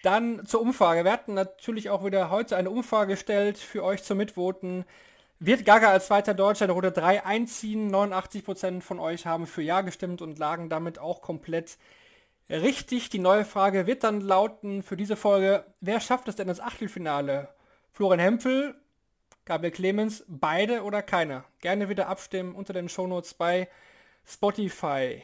Dann 0.02 0.46
zur 0.46 0.60
Umfrage. 0.60 1.04
Wir 1.04 1.10
hatten 1.10 1.34
natürlich 1.34 1.90
auch 1.90 2.04
wieder 2.04 2.30
heute 2.30 2.56
eine 2.56 2.70
Umfrage 2.70 3.14
gestellt 3.14 3.58
für 3.58 3.82
euch 3.82 4.04
zum 4.04 4.18
Mitvoten. 4.18 4.84
Wird 5.38 5.64
Gaga 5.66 5.90
als 5.90 6.06
zweiter 6.06 6.32
Deutscher 6.32 6.66
in 6.66 6.70
Runde 6.70 6.92
3 6.92 7.26
einziehen? 7.26 7.94
89% 7.94 8.80
von 8.80 9.00
euch 9.00 9.26
haben 9.26 9.46
für 9.46 9.62
Ja 9.62 9.80
gestimmt 9.80 10.22
und 10.22 10.38
lagen 10.38 10.68
damit 10.68 10.98
auch 10.98 11.20
komplett 11.20 11.76
Richtig, 12.48 13.10
die 13.10 13.18
neue 13.18 13.44
Frage 13.44 13.86
wird 13.86 14.04
dann 14.04 14.20
lauten 14.20 14.82
für 14.84 14.96
diese 14.96 15.16
Folge, 15.16 15.64
wer 15.80 16.00
schafft 16.00 16.28
es 16.28 16.36
denn 16.36 16.48
ins 16.48 16.60
Achtelfinale? 16.60 17.48
Florian 17.92 18.20
Hempel, 18.20 18.76
Gabriel 19.44 19.72
Clemens, 19.72 20.24
beide 20.28 20.82
oder 20.84 21.02
keiner? 21.02 21.44
Gerne 21.60 21.88
wieder 21.88 22.08
abstimmen 22.08 22.54
unter 22.54 22.72
den 22.72 22.88
Shownotes 22.88 23.34
bei 23.34 23.68
Spotify. 24.24 25.22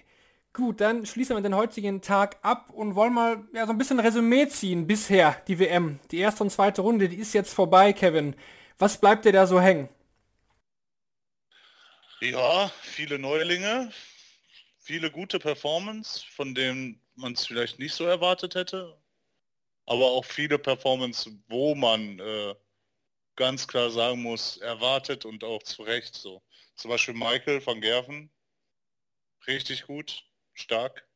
Gut, 0.53 0.81
dann 0.81 1.07
schließen 1.07 1.37
wir 1.37 1.43
den 1.43 1.57
heutigen 1.57 2.03
Tag 2.03 2.39
ab 2.43 2.71
und 2.71 2.95
wollen 2.95 3.15
mal 3.15 3.45
ja, 3.55 3.67
so 3.67 3.73
ein 3.73 3.79
bisschen 3.79 4.01
Resümee 4.01 4.49
ziehen 4.49 4.87
bisher, 4.87 5.41
die 5.49 5.59
WM. 5.59 6.01
Die 6.11 6.19
erste 6.19 6.43
und 6.45 6.51
zweite 6.51 6.83
Runde, 6.83 7.09
die 7.09 7.17
ist 7.17 7.35
jetzt 7.35 7.55
vorbei, 7.55 7.93
Kevin. 7.93 8.37
Was 8.79 9.01
bleibt 9.01 9.25
dir 9.25 9.33
da 9.33 9.47
so 9.47 9.61
hängen? 9.61 9.89
Ja, 12.21 12.71
viele 12.83 13.19
Neulinge, 13.19 13.93
viele 14.79 15.11
gute 15.11 15.39
Performance, 15.39 16.25
von 16.37 16.55
denen 16.55 17.02
man 17.15 17.33
es 17.33 17.47
vielleicht 17.47 17.79
nicht 17.79 17.95
so 17.95 18.05
erwartet 18.05 18.55
hätte. 18.55 18.99
Aber 19.87 20.07
auch 20.07 20.25
viele 20.25 20.59
Performance, 20.59 21.31
wo 21.49 21.75
man 21.75 22.19
äh, 22.19 22.55
ganz 23.37 23.67
klar 23.67 23.91
sagen 23.91 24.23
muss, 24.23 24.59
erwartet 24.59 25.25
und 25.25 25.43
auch 25.45 25.63
zu 25.63 25.83
Recht 25.83 26.15
so. 26.15 26.43
Zum 26.77 26.91
Beispiel 26.91 27.15
Michael 27.15 27.65
van 27.65 27.81
Gerven, 27.81 28.31
richtig 29.47 29.87
gut, 29.87 30.25
stark. 30.55 31.07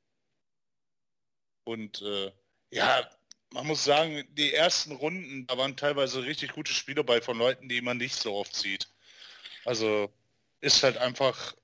Und 1.64 2.02
äh, 2.02 2.32
ja, 2.70 3.08
man 3.50 3.66
muss 3.66 3.84
sagen, 3.84 4.24
die 4.34 4.52
ersten 4.52 4.92
Runden, 4.92 5.46
da 5.46 5.56
waren 5.56 5.76
teilweise 5.76 6.22
richtig 6.22 6.52
gute 6.52 6.72
Spiele 6.72 7.04
bei 7.04 7.20
von 7.20 7.38
Leuten, 7.38 7.68
die 7.68 7.80
man 7.80 7.96
nicht 7.96 8.14
so 8.14 8.34
oft 8.34 8.54
sieht. 8.54 8.88
Also 9.64 10.12
ist 10.60 10.82
halt 10.82 10.96
einfach 10.96 11.54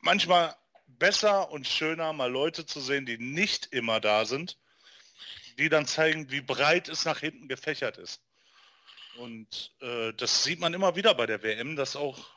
manchmal 0.00 0.54
besser 1.02 1.50
und 1.50 1.66
schöner, 1.66 2.12
mal 2.12 2.30
Leute 2.30 2.64
zu 2.64 2.80
sehen, 2.80 3.06
die 3.06 3.18
nicht 3.18 3.72
immer 3.72 3.98
da 3.98 4.24
sind, 4.24 4.56
die 5.58 5.68
dann 5.68 5.84
zeigen, 5.84 6.30
wie 6.30 6.40
breit 6.40 6.88
es 6.88 7.04
nach 7.04 7.18
hinten 7.18 7.48
gefächert 7.48 7.98
ist. 7.98 8.22
Und 9.16 9.74
äh, 9.80 10.12
das 10.12 10.44
sieht 10.44 10.60
man 10.60 10.74
immer 10.74 10.94
wieder 10.94 11.12
bei 11.16 11.26
der 11.26 11.42
WM, 11.42 11.74
dass 11.74 11.96
auch 11.96 12.30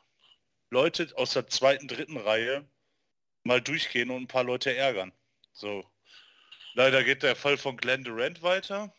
Leute 0.71 1.13
aus 1.15 1.33
der 1.33 1.45
zweiten, 1.45 1.87
dritten 1.87 2.17
Reihe 2.17 2.67
mal 3.43 3.61
durchgehen 3.61 4.09
und 4.09 4.23
ein 4.23 4.27
paar 4.27 4.43
Leute 4.43 4.75
ärgern. 4.75 5.13
So. 5.53 5.85
Leider 6.73 7.03
geht 7.03 7.21
der 7.21 7.35
Fall 7.35 7.57
von 7.57 7.77
Glenn 7.77 8.03
Durant 8.03 8.41
weiter. 8.41 8.91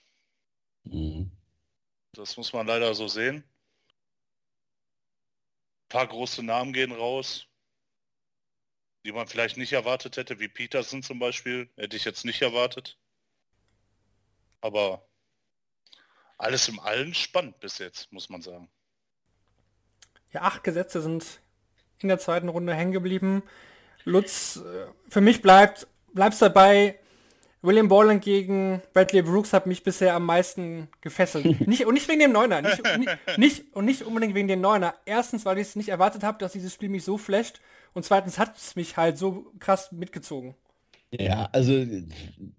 Mhm. 0.84 1.32
Das 2.12 2.36
muss 2.36 2.52
man 2.52 2.68
leider 2.68 2.94
so 2.94 3.08
sehen. 3.08 3.42
Ein 5.82 5.88
paar 5.88 6.06
große 6.06 6.44
Namen 6.44 6.72
gehen 6.72 6.92
raus 6.92 7.48
die 9.06 9.12
man 9.12 9.28
vielleicht 9.28 9.56
nicht 9.56 9.72
erwartet 9.72 10.16
hätte, 10.16 10.40
wie 10.40 10.48
Peterson 10.48 11.02
zum 11.02 11.20
Beispiel, 11.20 11.70
hätte 11.76 11.96
ich 11.96 12.04
jetzt 12.04 12.24
nicht 12.24 12.42
erwartet. 12.42 12.98
Aber 14.60 15.06
alles 16.38 16.68
im 16.68 16.80
Allen 16.80 17.14
spannend 17.14 17.60
bis 17.60 17.78
jetzt, 17.78 18.12
muss 18.12 18.28
man 18.28 18.42
sagen. 18.42 18.68
Ja, 20.32 20.42
acht 20.42 20.64
Gesetze 20.64 21.00
sind 21.00 21.24
in 22.00 22.08
der 22.08 22.18
zweiten 22.18 22.48
Runde 22.48 22.74
hängen 22.74 22.92
geblieben. 22.92 23.42
Lutz, 24.04 24.56
äh, 24.56 24.86
für 25.08 25.20
mich 25.20 25.40
bleibt, 25.40 25.86
bleibst 26.12 26.42
dabei, 26.42 26.98
William 27.62 27.88
Borland 27.88 28.22
gegen 28.22 28.82
Bradley 28.92 29.22
Brooks 29.22 29.52
hat 29.52 29.66
mich 29.66 29.82
bisher 29.82 30.14
am 30.14 30.26
meisten 30.26 30.88
gefesselt. 31.00 31.60
nicht, 31.66 31.86
und 31.86 31.94
nicht 31.94 32.08
wegen 32.08 32.20
dem 32.20 32.32
Neuner. 32.32 32.60
Nicht, 32.60 32.82
nicht, 32.98 33.38
nicht, 33.38 33.74
und 33.74 33.84
nicht 33.84 34.02
unbedingt 34.02 34.34
wegen 34.34 34.48
dem 34.48 34.60
Neuner. 34.60 34.94
Erstens, 35.04 35.44
weil 35.44 35.58
ich 35.58 35.68
es 35.68 35.76
nicht 35.76 35.88
erwartet 35.88 36.22
habe, 36.22 36.38
dass 36.38 36.52
dieses 36.52 36.74
Spiel 36.74 36.88
mich 36.88 37.04
so 37.04 37.18
flasht. 37.18 37.60
Und 37.96 38.02
zweitens 38.02 38.38
hat 38.38 38.58
es 38.58 38.76
mich 38.76 38.98
halt 38.98 39.16
so 39.16 39.46
krass 39.58 39.90
mitgezogen. 39.90 40.54
Ja, 41.10 41.48
also 41.52 41.82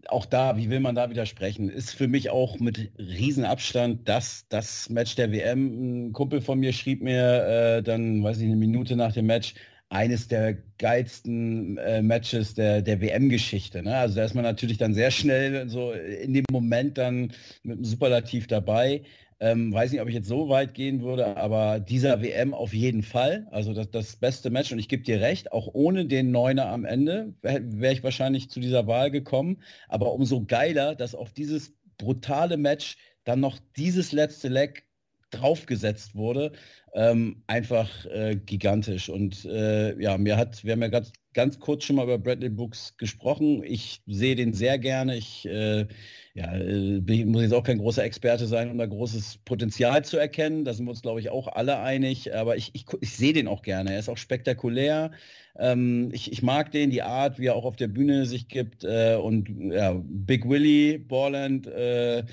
auch 0.08 0.26
da, 0.26 0.58
wie 0.58 0.72
will 0.72 0.80
man 0.80 0.96
da 0.96 1.12
widersprechen? 1.12 1.70
Ist 1.70 1.92
für 1.92 2.08
mich 2.08 2.32
auch 2.32 2.60
mit 2.60 2.92
Riesenabstand 2.98 4.10
das, 4.10 4.48
das 4.50 4.90
Match 4.90 5.14
der 5.14 5.32
WM. 5.32 6.08
Ein 6.08 6.14
Kumpel 6.14 6.42
von 6.42 6.58
mir 6.58 6.74
schrieb 6.74 7.04
mir 7.04 7.44
äh, 7.46 7.84
dann, 7.84 8.24
weiß 8.24 8.40
ich, 8.40 8.46
eine 8.46 8.56
Minute 8.56 8.96
nach 8.96 9.14
dem 9.14 9.28
Match, 9.28 9.54
eines 9.90 10.28
der 10.28 10.58
geilsten 10.80 11.78
äh, 11.78 12.02
Matches 12.02 12.56
der, 12.56 12.82
der 12.82 13.00
WM-Geschichte. 13.00 13.84
Ne? 13.84 13.96
Also 13.96 14.16
da 14.16 14.24
ist 14.24 14.34
man 14.34 14.44
natürlich 14.44 14.80
dann 14.80 14.96
sehr 14.96 15.12
schnell 15.12 15.70
so 15.70 15.92
in 15.92 16.34
dem 16.34 16.46
Moment 16.50 16.98
dann 16.98 17.32
mit 17.62 17.78
einem 17.78 17.86
Superlativ 17.86 18.48
dabei. 18.48 19.04
Ähm, 19.40 19.72
weiß 19.72 19.92
nicht, 19.92 20.02
ob 20.02 20.08
ich 20.08 20.16
jetzt 20.16 20.28
so 20.28 20.50
weit 20.50 20.74
gehen 20.74 21.04
würde, 21.04 21.38
aber 21.38 21.80
dieser 21.80 22.24
WM 22.24 22.56
auf 22.56 22.74
jeden 22.74 23.04
Fall. 23.04 23.48
Also 23.52 23.74
das, 23.74 23.92
das 23.92 24.16
beste 24.16 24.50
Match 24.50 24.72
und 24.72 24.80
ich 24.80 24.90
gebe 24.90 25.04
dir 25.04 25.22
recht, 25.22 25.52
auch 25.52 25.70
ohne 25.74 26.06
den 26.06 26.32
Neuner 26.32 26.68
am 26.68 26.86
Ende 26.86 27.36
wäre 27.42 27.62
wär 27.64 27.92
ich 27.92 28.04
wahrscheinlich 28.04 28.50
zu 28.50 28.60
dieser 28.60 28.88
Wahl 28.88 29.12
gekommen. 29.12 29.62
Aber 29.90 30.14
umso 30.14 30.44
geiler, 30.46 30.96
dass 30.96 31.14
auf 31.14 31.34
dieses 31.34 31.76
brutale 32.00 32.58
Match 32.58 32.98
dann 33.26 33.40
noch 33.40 33.60
dieses 33.76 34.12
letzte 34.12 34.48
Leck 34.48 34.87
draufgesetzt 35.32 36.16
wurde, 36.16 36.52
ähm, 36.94 37.44
einfach 37.48 38.06
äh, 38.06 38.36
gigantisch. 38.36 39.10
Und 39.10 39.46
äh, 39.46 40.00
ja, 40.02 40.18
mir 40.18 40.38
hat, 40.38 40.64
wir 40.64 40.74
haben 40.74 40.82
ja 40.82 40.88
ganz, 40.88 41.12
ganz 41.34 41.60
kurz 41.60 41.84
schon 41.84 41.98
mal 41.98 42.04
über 42.04 42.18
Bradley 42.18 42.50
Brooks 42.50 42.96
gesprochen. 42.98 43.64
Ich 43.64 44.02
sehe 44.08 44.36
den 44.36 44.54
sehr 44.54 44.80
gerne. 44.80 45.18
Ich 45.18 45.46
äh, 45.46 45.86
ja, 46.34 46.56
äh, 46.56 47.26
muss 47.26 47.42
jetzt 47.42 47.54
auch 47.54 47.64
kein 47.64 47.80
großer 47.80 48.04
Experte 48.04 48.46
sein, 48.46 48.70
um 48.70 48.78
da 48.78 48.86
großes 48.86 49.40
Potenzial 49.44 50.06
zu 50.06 50.18
erkennen. 50.18 50.66
Da 50.66 50.74
sind 50.74 50.86
wir 50.86 50.92
uns, 50.92 51.02
glaube 51.02 51.20
ich, 51.20 51.30
auch 51.30 51.48
alle 51.48 51.80
einig. 51.80 52.34
Aber 52.36 52.58
ich, 52.58 52.70
ich, 52.74 52.86
ich 53.02 53.16
sehe 53.16 53.34
den 53.34 53.48
auch 53.48 53.64
gerne. 53.64 53.94
Er 53.94 54.00
ist 54.00 54.10
auch 54.10 54.18
spektakulär. 54.18 55.12
Ähm, 55.58 56.10
ich, 56.14 56.32
ich, 56.32 56.44
mag 56.44 56.72
den, 56.72 56.92
die 56.92 57.02
Art, 57.02 57.40
wie 57.40 57.48
er 57.48 57.56
auch 57.56 57.66
auf 57.66 57.76
der 57.76 57.88
Bühne 57.88 58.26
sich 58.26 58.48
gibt. 58.48 58.84
Äh, 58.84 59.16
und 59.16 59.50
ja, 59.72 60.00
Big 60.04 60.48
Willy, 60.48 61.00
Borland, 61.00 61.68
äh, 61.68 62.24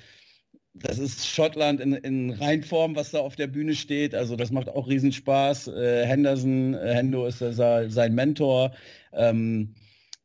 das 0.75 0.99
ist 0.99 1.27
Schottland 1.27 1.81
in, 1.81 1.95
in 1.95 2.31
Reinform, 2.31 2.97
was 2.97 3.13
da 3.13 3.21
auf 3.21 3.37
der 3.37 3.47
Bühne 3.47 3.75
steht. 3.75 4.15
Also 4.15 4.35
das 4.37 4.51
macht 4.51 4.69
auch 4.69 4.89
Riesenspaß. 4.89 5.69
Äh, 5.69 6.07
Henderson, 6.07 6.75
äh, 6.75 6.95
Hendo 6.95 7.27
ist 7.27 7.41
äh, 7.41 7.53
sein 7.89 8.15
Mentor. 8.15 8.73
Ähm, 9.13 9.75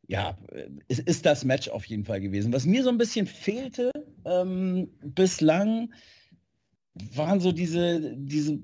ja, 0.07 0.35
es 0.87 0.97
ist 0.97 1.27
das 1.27 1.45
Match 1.45 1.69
auf 1.69 1.85
jeden 1.85 2.03
Fall 2.03 2.19
gewesen. 2.19 2.51
Was 2.51 2.65
mir 2.65 2.83
so 2.83 2.89
ein 2.89 2.97
bisschen 2.97 3.27
fehlte 3.27 3.91
ähm, 4.25 4.89
bislang, 5.03 5.93
waren 7.13 7.39
so 7.39 7.51
diese, 7.51 8.15
diese 8.17 8.57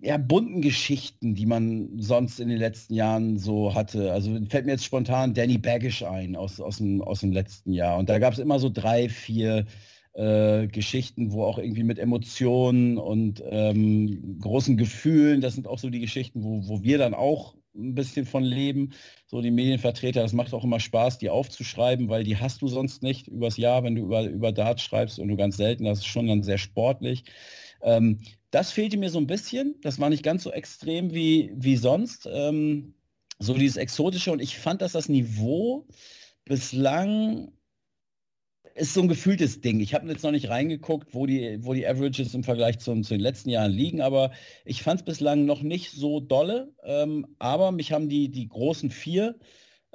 ja, 0.00 0.16
bunten 0.18 0.62
Geschichten, 0.62 1.34
die 1.34 1.46
man 1.46 1.90
sonst 1.98 2.38
in 2.38 2.48
den 2.48 2.58
letzten 2.58 2.94
Jahren 2.94 3.36
so 3.36 3.74
hatte. 3.74 4.12
Also 4.12 4.38
fällt 4.48 4.66
mir 4.66 4.72
jetzt 4.72 4.84
spontan 4.84 5.34
Danny 5.34 5.58
Baggish 5.58 6.04
ein 6.04 6.36
aus, 6.36 6.60
aus, 6.60 6.78
dem, 6.78 7.02
aus 7.02 7.20
dem 7.20 7.32
letzten 7.32 7.72
Jahr. 7.72 7.98
Und 7.98 8.08
da 8.08 8.20
gab 8.20 8.32
es 8.32 8.38
immer 8.38 8.60
so 8.60 8.70
drei, 8.70 9.08
vier 9.08 9.66
äh, 10.16 10.66
Geschichten, 10.68 11.32
wo 11.32 11.44
auch 11.44 11.58
irgendwie 11.58 11.82
mit 11.84 11.98
Emotionen 11.98 12.96
und 12.96 13.42
ähm, 13.48 14.38
großen 14.40 14.76
Gefühlen, 14.78 15.42
das 15.42 15.54
sind 15.54 15.68
auch 15.68 15.78
so 15.78 15.90
die 15.90 16.00
Geschichten, 16.00 16.42
wo, 16.42 16.66
wo 16.66 16.82
wir 16.82 16.96
dann 16.96 17.12
auch 17.12 17.54
ein 17.74 17.94
bisschen 17.94 18.24
von 18.24 18.42
leben. 18.42 18.92
So 19.26 19.42
die 19.42 19.50
Medienvertreter, 19.50 20.22
das 20.22 20.32
macht 20.32 20.54
auch 20.54 20.64
immer 20.64 20.80
Spaß, 20.80 21.18
die 21.18 21.28
aufzuschreiben, 21.28 22.08
weil 22.08 22.24
die 22.24 22.38
hast 22.38 22.62
du 22.62 22.68
sonst 22.68 23.02
nicht 23.02 23.28
übers 23.28 23.58
Jahr, 23.58 23.84
wenn 23.84 23.94
du 23.94 24.02
über, 24.02 24.24
über 24.24 24.52
Dart 24.52 24.80
schreibst 24.80 25.18
und 25.18 25.28
du 25.28 25.36
ganz 25.36 25.58
selten, 25.58 25.84
das 25.84 25.98
ist 25.98 26.06
schon 26.06 26.28
dann 26.28 26.42
sehr 26.42 26.58
sportlich. 26.58 27.24
Ähm, 27.82 28.20
das 28.50 28.72
fehlte 28.72 28.96
mir 28.96 29.10
so 29.10 29.18
ein 29.18 29.26
bisschen. 29.26 29.74
Das 29.82 30.00
war 30.00 30.08
nicht 30.08 30.22
ganz 30.22 30.44
so 30.44 30.50
extrem 30.50 31.12
wie, 31.12 31.52
wie 31.54 31.76
sonst. 31.76 32.26
Ähm, 32.32 32.94
so 33.38 33.52
dieses 33.52 33.76
Exotische 33.76 34.32
und 34.32 34.40
ich 34.40 34.56
fand, 34.58 34.80
dass 34.80 34.92
das 34.92 35.10
Niveau 35.10 35.86
bislang 36.46 37.52
ist 38.76 38.94
so 38.94 39.00
ein 39.00 39.08
gefühltes 39.08 39.60
Ding. 39.62 39.80
Ich 39.80 39.94
habe 39.94 40.06
jetzt 40.08 40.22
noch 40.22 40.30
nicht 40.30 40.48
reingeguckt, 40.50 41.14
wo 41.14 41.26
die, 41.26 41.58
wo 41.62 41.72
die 41.72 41.86
Averages 41.86 42.34
im 42.34 42.44
Vergleich 42.44 42.78
zum, 42.78 43.02
zu 43.02 43.14
den 43.14 43.20
letzten 43.20 43.48
Jahren 43.48 43.72
liegen, 43.72 44.02
aber 44.02 44.32
ich 44.64 44.82
fand 44.82 45.00
es 45.00 45.04
bislang 45.04 45.46
noch 45.46 45.62
nicht 45.62 45.92
so 45.92 46.20
dolle. 46.20 46.74
Ähm, 46.84 47.26
aber 47.38 47.72
mich 47.72 47.92
haben 47.92 48.08
die, 48.08 48.28
die 48.28 48.48
großen 48.48 48.90
vier 48.90 49.36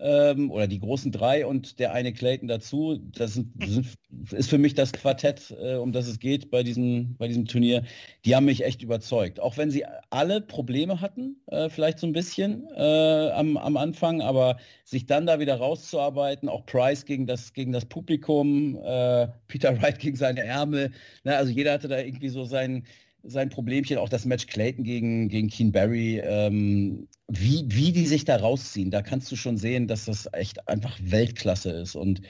ähm, 0.02 0.52
oder 0.52 0.68
die 0.68 0.80
großen 0.80 1.12
drei 1.12 1.46
und 1.46 1.80
der 1.80 1.94
eine 1.94 2.12
Clayton 2.12 2.48
dazu. 2.48 3.00
Das, 3.16 3.36
sind, 3.36 3.52
sind, 3.64 3.88
ist 4.32 4.50
für 4.50 4.58
mich 4.58 4.74
das 4.74 4.92
Quartett, 4.92 5.56
äh, 5.62 5.76
um 5.76 5.92
das 5.92 6.08
es 6.08 6.20
geht 6.20 6.50
bei 6.50 6.64
diesem, 6.64 7.16
bei 7.18 7.28
diesem 7.28 7.46
Turnier. 7.46 7.84
Die 8.26 8.36
haben 8.36 8.46
mich 8.46 8.64
echt 8.66 8.82
überzeugt. 8.82 9.40
Auch 9.40 9.58
wenn 9.58 9.72
sie 9.72 9.86
alle 10.10 10.42
Probleme 10.42 11.02
hatten, 11.02 11.38
äh, 11.48 11.70
vielleicht 11.70 12.00
so 12.00 12.08
ein 12.08 12.14
bisschen 12.14 12.68
äh, 12.76 13.30
am, 13.32 13.58
am 13.58 13.78
Anfang, 13.78 14.22
aber 14.22 14.58
sich 14.84 15.06
dann 15.06 15.26
da 15.26 15.40
wieder 15.40 15.56
rauszuarbeiten, 15.56 16.50
auch 16.50 16.66
Price 16.66 17.06
gegen 17.06 17.28
das, 17.28 17.54
gegen 17.54 17.72
das 17.72 17.86
Publikum, 17.86 18.78
äh, 18.84 19.28
Peter 19.48 19.80
Wright 19.82 20.00
gegen 20.00 20.18
seine 20.18 20.44
Ärmel. 20.44 20.92
Ne? 21.24 21.38
Also 21.38 21.52
jeder 21.52 21.74
hatte 21.74 21.88
da 21.88 22.00
irgendwie 22.00 22.30
so 22.30 22.44
seinen 22.44 22.86
sein 23.24 23.50
Problemchen, 23.50 23.98
auch 23.98 24.10
das 24.10 24.26
Match 24.26 24.48
Clayton 24.48 24.84
gegen, 24.84 25.30
gegen 25.30 25.50
Keen 25.50 25.72
Barry, 25.72 26.20
ähm, 26.24 27.08
wie, 27.28 27.66
wie 27.68 27.92
die 27.92 28.08
sich 28.08 28.26
da 28.26 28.38
rausziehen, 28.38 28.92
da 28.92 29.02
kannst 29.02 29.32
du 29.32 29.36
schon 29.36 29.58
sehen, 29.58 29.88
dass 29.88 30.06
das 30.06 30.28
echt 30.34 30.68
einfach 30.68 30.98
Weltklasse 31.02 31.72
ist. 31.72 31.96
Und 31.96 32.22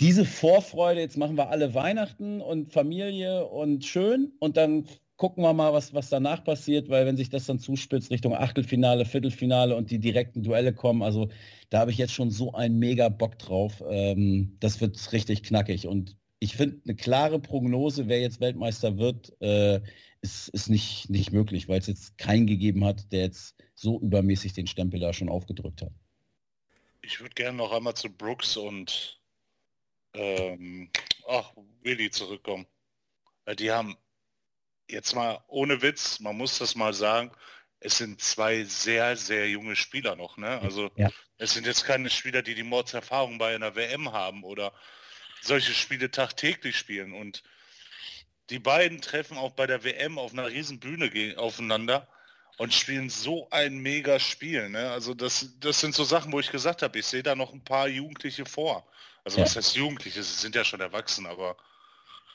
diese 0.00 0.24
Vorfreude, 0.24 1.00
jetzt 1.00 1.16
machen 1.16 1.36
wir 1.36 1.50
alle 1.50 1.74
Weihnachten 1.74 2.40
und 2.40 2.72
Familie 2.72 3.46
und 3.46 3.84
schön 3.84 4.32
und 4.38 4.56
dann 4.56 4.86
gucken 5.16 5.44
wir 5.44 5.52
mal, 5.52 5.72
was, 5.72 5.94
was 5.94 6.08
danach 6.08 6.42
passiert, 6.42 6.88
weil 6.88 7.06
wenn 7.06 7.16
sich 7.16 7.28
das 7.28 7.46
dann 7.46 7.60
zuspitzt 7.60 8.10
Richtung 8.10 8.34
Achtelfinale, 8.34 9.04
Viertelfinale 9.04 9.76
und 9.76 9.90
die 9.90 10.00
direkten 10.00 10.42
Duelle 10.42 10.72
kommen, 10.72 11.02
also 11.02 11.28
da 11.70 11.78
habe 11.78 11.92
ich 11.92 11.98
jetzt 11.98 12.12
schon 12.12 12.30
so 12.30 12.52
einen 12.54 12.78
mega 12.78 13.08
Bock 13.08 13.38
drauf. 13.38 13.84
Ähm, 13.88 14.56
das 14.58 14.80
wird 14.80 15.12
richtig 15.12 15.44
knackig 15.44 15.86
und 15.86 16.16
ich 16.40 16.56
finde 16.56 16.80
eine 16.84 16.96
klare 16.96 17.38
Prognose, 17.38 18.08
wer 18.08 18.20
jetzt 18.20 18.40
Weltmeister 18.40 18.98
wird, 18.98 19.32
äh, 19.40 19.80
ist, 20.22 20.48
ist 20.48 20.68
nicht, 20.68 21.10
nicht 21.10 21.32
möglich, 21.32 21.68
weil 21.68 21.80
es 21.80 21.88
jetzt 21.88 22.16
keinen 22.16 22.46
gegeben 22.46 22.84
hat, 22.84 23.12
der 23.12 23.22
jetzt 23.22 23.56
so 23.74 24.00
übermäßig 24.00 24.54
den 24.54 24.66
Stempel 24.66 25.00
da 25.00 25.12
schon 25.12 25.28
aufgedrückt 25.28 25.82
hat. 25.82 25.92
Ich 27.02 27.20
würde 27.20 27.34
gerne 27.34 27.58
noch 27.58 27.72
einmal 27.72 27.94
zu 27.94 28.08
Brooks 28.08 28.56
und 28.56 29.20
ähm, 30.14 30.90
ach, 31.28 31.52
Willi 31.82 32.10
zurückkommen. 32.10 32.66
Weil 33.44 33.56
die 33.56 33.72
haben 33.72 33.96
jetzt 34.88 35.14
mal 35.14 35.42
ohne 35.48 35.82
Witz, 35.82 36.20
man 36.20 36.36
muss 36.36 36.58
das 36.58 36.76
mal 36.76 36.94
sagen, 36.94 37.32
es 37.80 37.98
sind 37.98 38.20
zwei 38.20 38.62
sehr, 38.62 39.16
sehr 39.16 39.50
junge 39.50 39.74
Spieler 39.74 40.14
noch. 40.14 40.36
Ne? 40.36 40.60
Also 40.60 40.90
ja. 40.96 41.10
es 41.38 41.54
sind 41.54 41.66
jetzt 41.66 41.84
keine 41.84 42.10
Spieler, 42.10 42.42
die 42.42 42.54
die 42.54 42.62
Mordserfahrung 42.62 43.38
bei 43.38 43.56
einer 43.56 43.74
WM 43.74 44.12
haben 44.12 44.44
oder 44.44 44.72
solche 45.40 45.74
Spiele 45.74 46.12
tagtäglich 46.12 46.76
spielen. 46.76 47.12
Und 47.12 47.42
die 48.52 48.58
beiden 48.58 49.00
treffen 49.00 49.38
auch 49.38 49.52
bei 49.52 49.66
der 49.66 49.82
WM 49.82 50.18
auf 50.18 50.32
einer 50.32 50.46
riesen 50.46 50.78
Bühne 50.78 51.10
aufeinander 51.38 52.06
und 52.58 52.74
spielen 52.74 53.08
so 53.08 53.48
ein 53.50 53.78
mega 53.78 54.20
Spiel. 54.20 54.68
Ne? 54.68 54.90
Also 54.90 55.14
das, 55.14 55.48
das 55.58 55.80
sind 55.80 55.94
so 55.94 56.04
Sachen, 56.04 56.30
wo 56.32 56.38
ich 56.38 56.50
gesagt 56.50 56.82
habe, 56.82 56.98
ich 56.98 57.06
sehe 57.06 57.22
da 57.22 57.34
noch 57.34 57.54
ein 57.54 57.64
paar 57.64 57.88
Jugendliche 57.88 58.44
vor. 58.44 58.86
Also 59.24 59.38
ja. 59.38 59.44
was 59.44 59.56
heißt 59.56 59.74
Jugendliche? 59.74 60.22
Sie 60.22 60.34
sind 60.34 60.54
ja 60.54 60.64
schon 60.64 60.80
erwachsen, 60.80 61.26
aber 61.26 61.56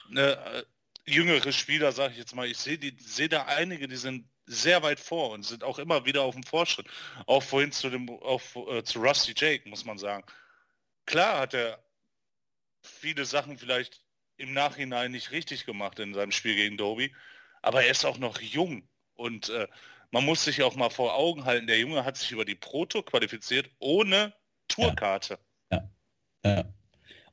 ne, 0.09 0.32
äh, 0.55 0.63
jüngere 1.05 1.51
Spieler, 1.51 1.91
sage 1.91 2.13
ich 2.13 2.20
jetzt 2.20 2.34
mal, 2.34 2.47
ich 2.47 2.57
sehe 2.57 2.80
sehe 2.97 3.30
da 3.30 3.45
einige, 3.45 3.88
die 3.88 3.95
sind 3.95 4.28
sehr 4.47 4.82
weit 4.82 4.99
vor 4.99 5.32
und 5.32 5.43
sind 5.43 5.63
auch 5.63 5.78
immer 5.78 6.03
wieder 6.05 6.24
auf 6.24 6.34
dem 6.34 6.43
Fortschritt. 6.43 6.88
Auch 7.28 7.43
vorhin 7.43 7.72
zu 7.72 7.91
dem, 7.91 8.09
auf, 8.09 8.55
äh, 8.55 8.84
zu 8.84 8.99
Rusty 8.99 9.36
Jake, 9.38 9.70
muss 9.70 9.86
man 9.86 9.99
sagen. 9.99 10.26
Klar 11.05 11.41
hat 11.41 11.53
er 11.53 11.80
viele 12.82 13.24
Sachen 13.24 13.59
vielleicht 13.59 14.01
im 14.38 14.53
Nachhinein 14.53 15.11
nicht 15.11 15.31
richtig 15.31 15.65
gemacht 15.65 15.99
in 15.99 16.13
seinem 16.13 16.31
Spiel 16.31 16.55
gegen 16.55 16.77
Doby. 16.77 17.13
Aber 17.61 17.83
er 17.83 17.91
ist 17.91 18.05
auch 18.05 18.17
noch 18.17 18.39
jung 18.39 18.83
und 19.15 19.49
äh, 19.49 19.67
man 20.11 20.25
muss 20.25 20.45
sich 20.45 20.63
auch 20.63 20.75
mal 20.75 20.89
vor 20.89 21.15
Augen 21.15 21.45
halten, 21.45 21.67
der 21.67 21.79
Junge 21.79 22.05
hat 22.05 22.17
sich 22.17 22.31
über 22.31 22.45
die 22.45 22.55
Proto 22.55 23.03
qualifiziert 23.03 23.69
ohne 23.79 24.33
Tourkarte. 24.67 25.38
Ja. 25.71 25.89
ja. 26.45 26.57
ja. 26.57 26.73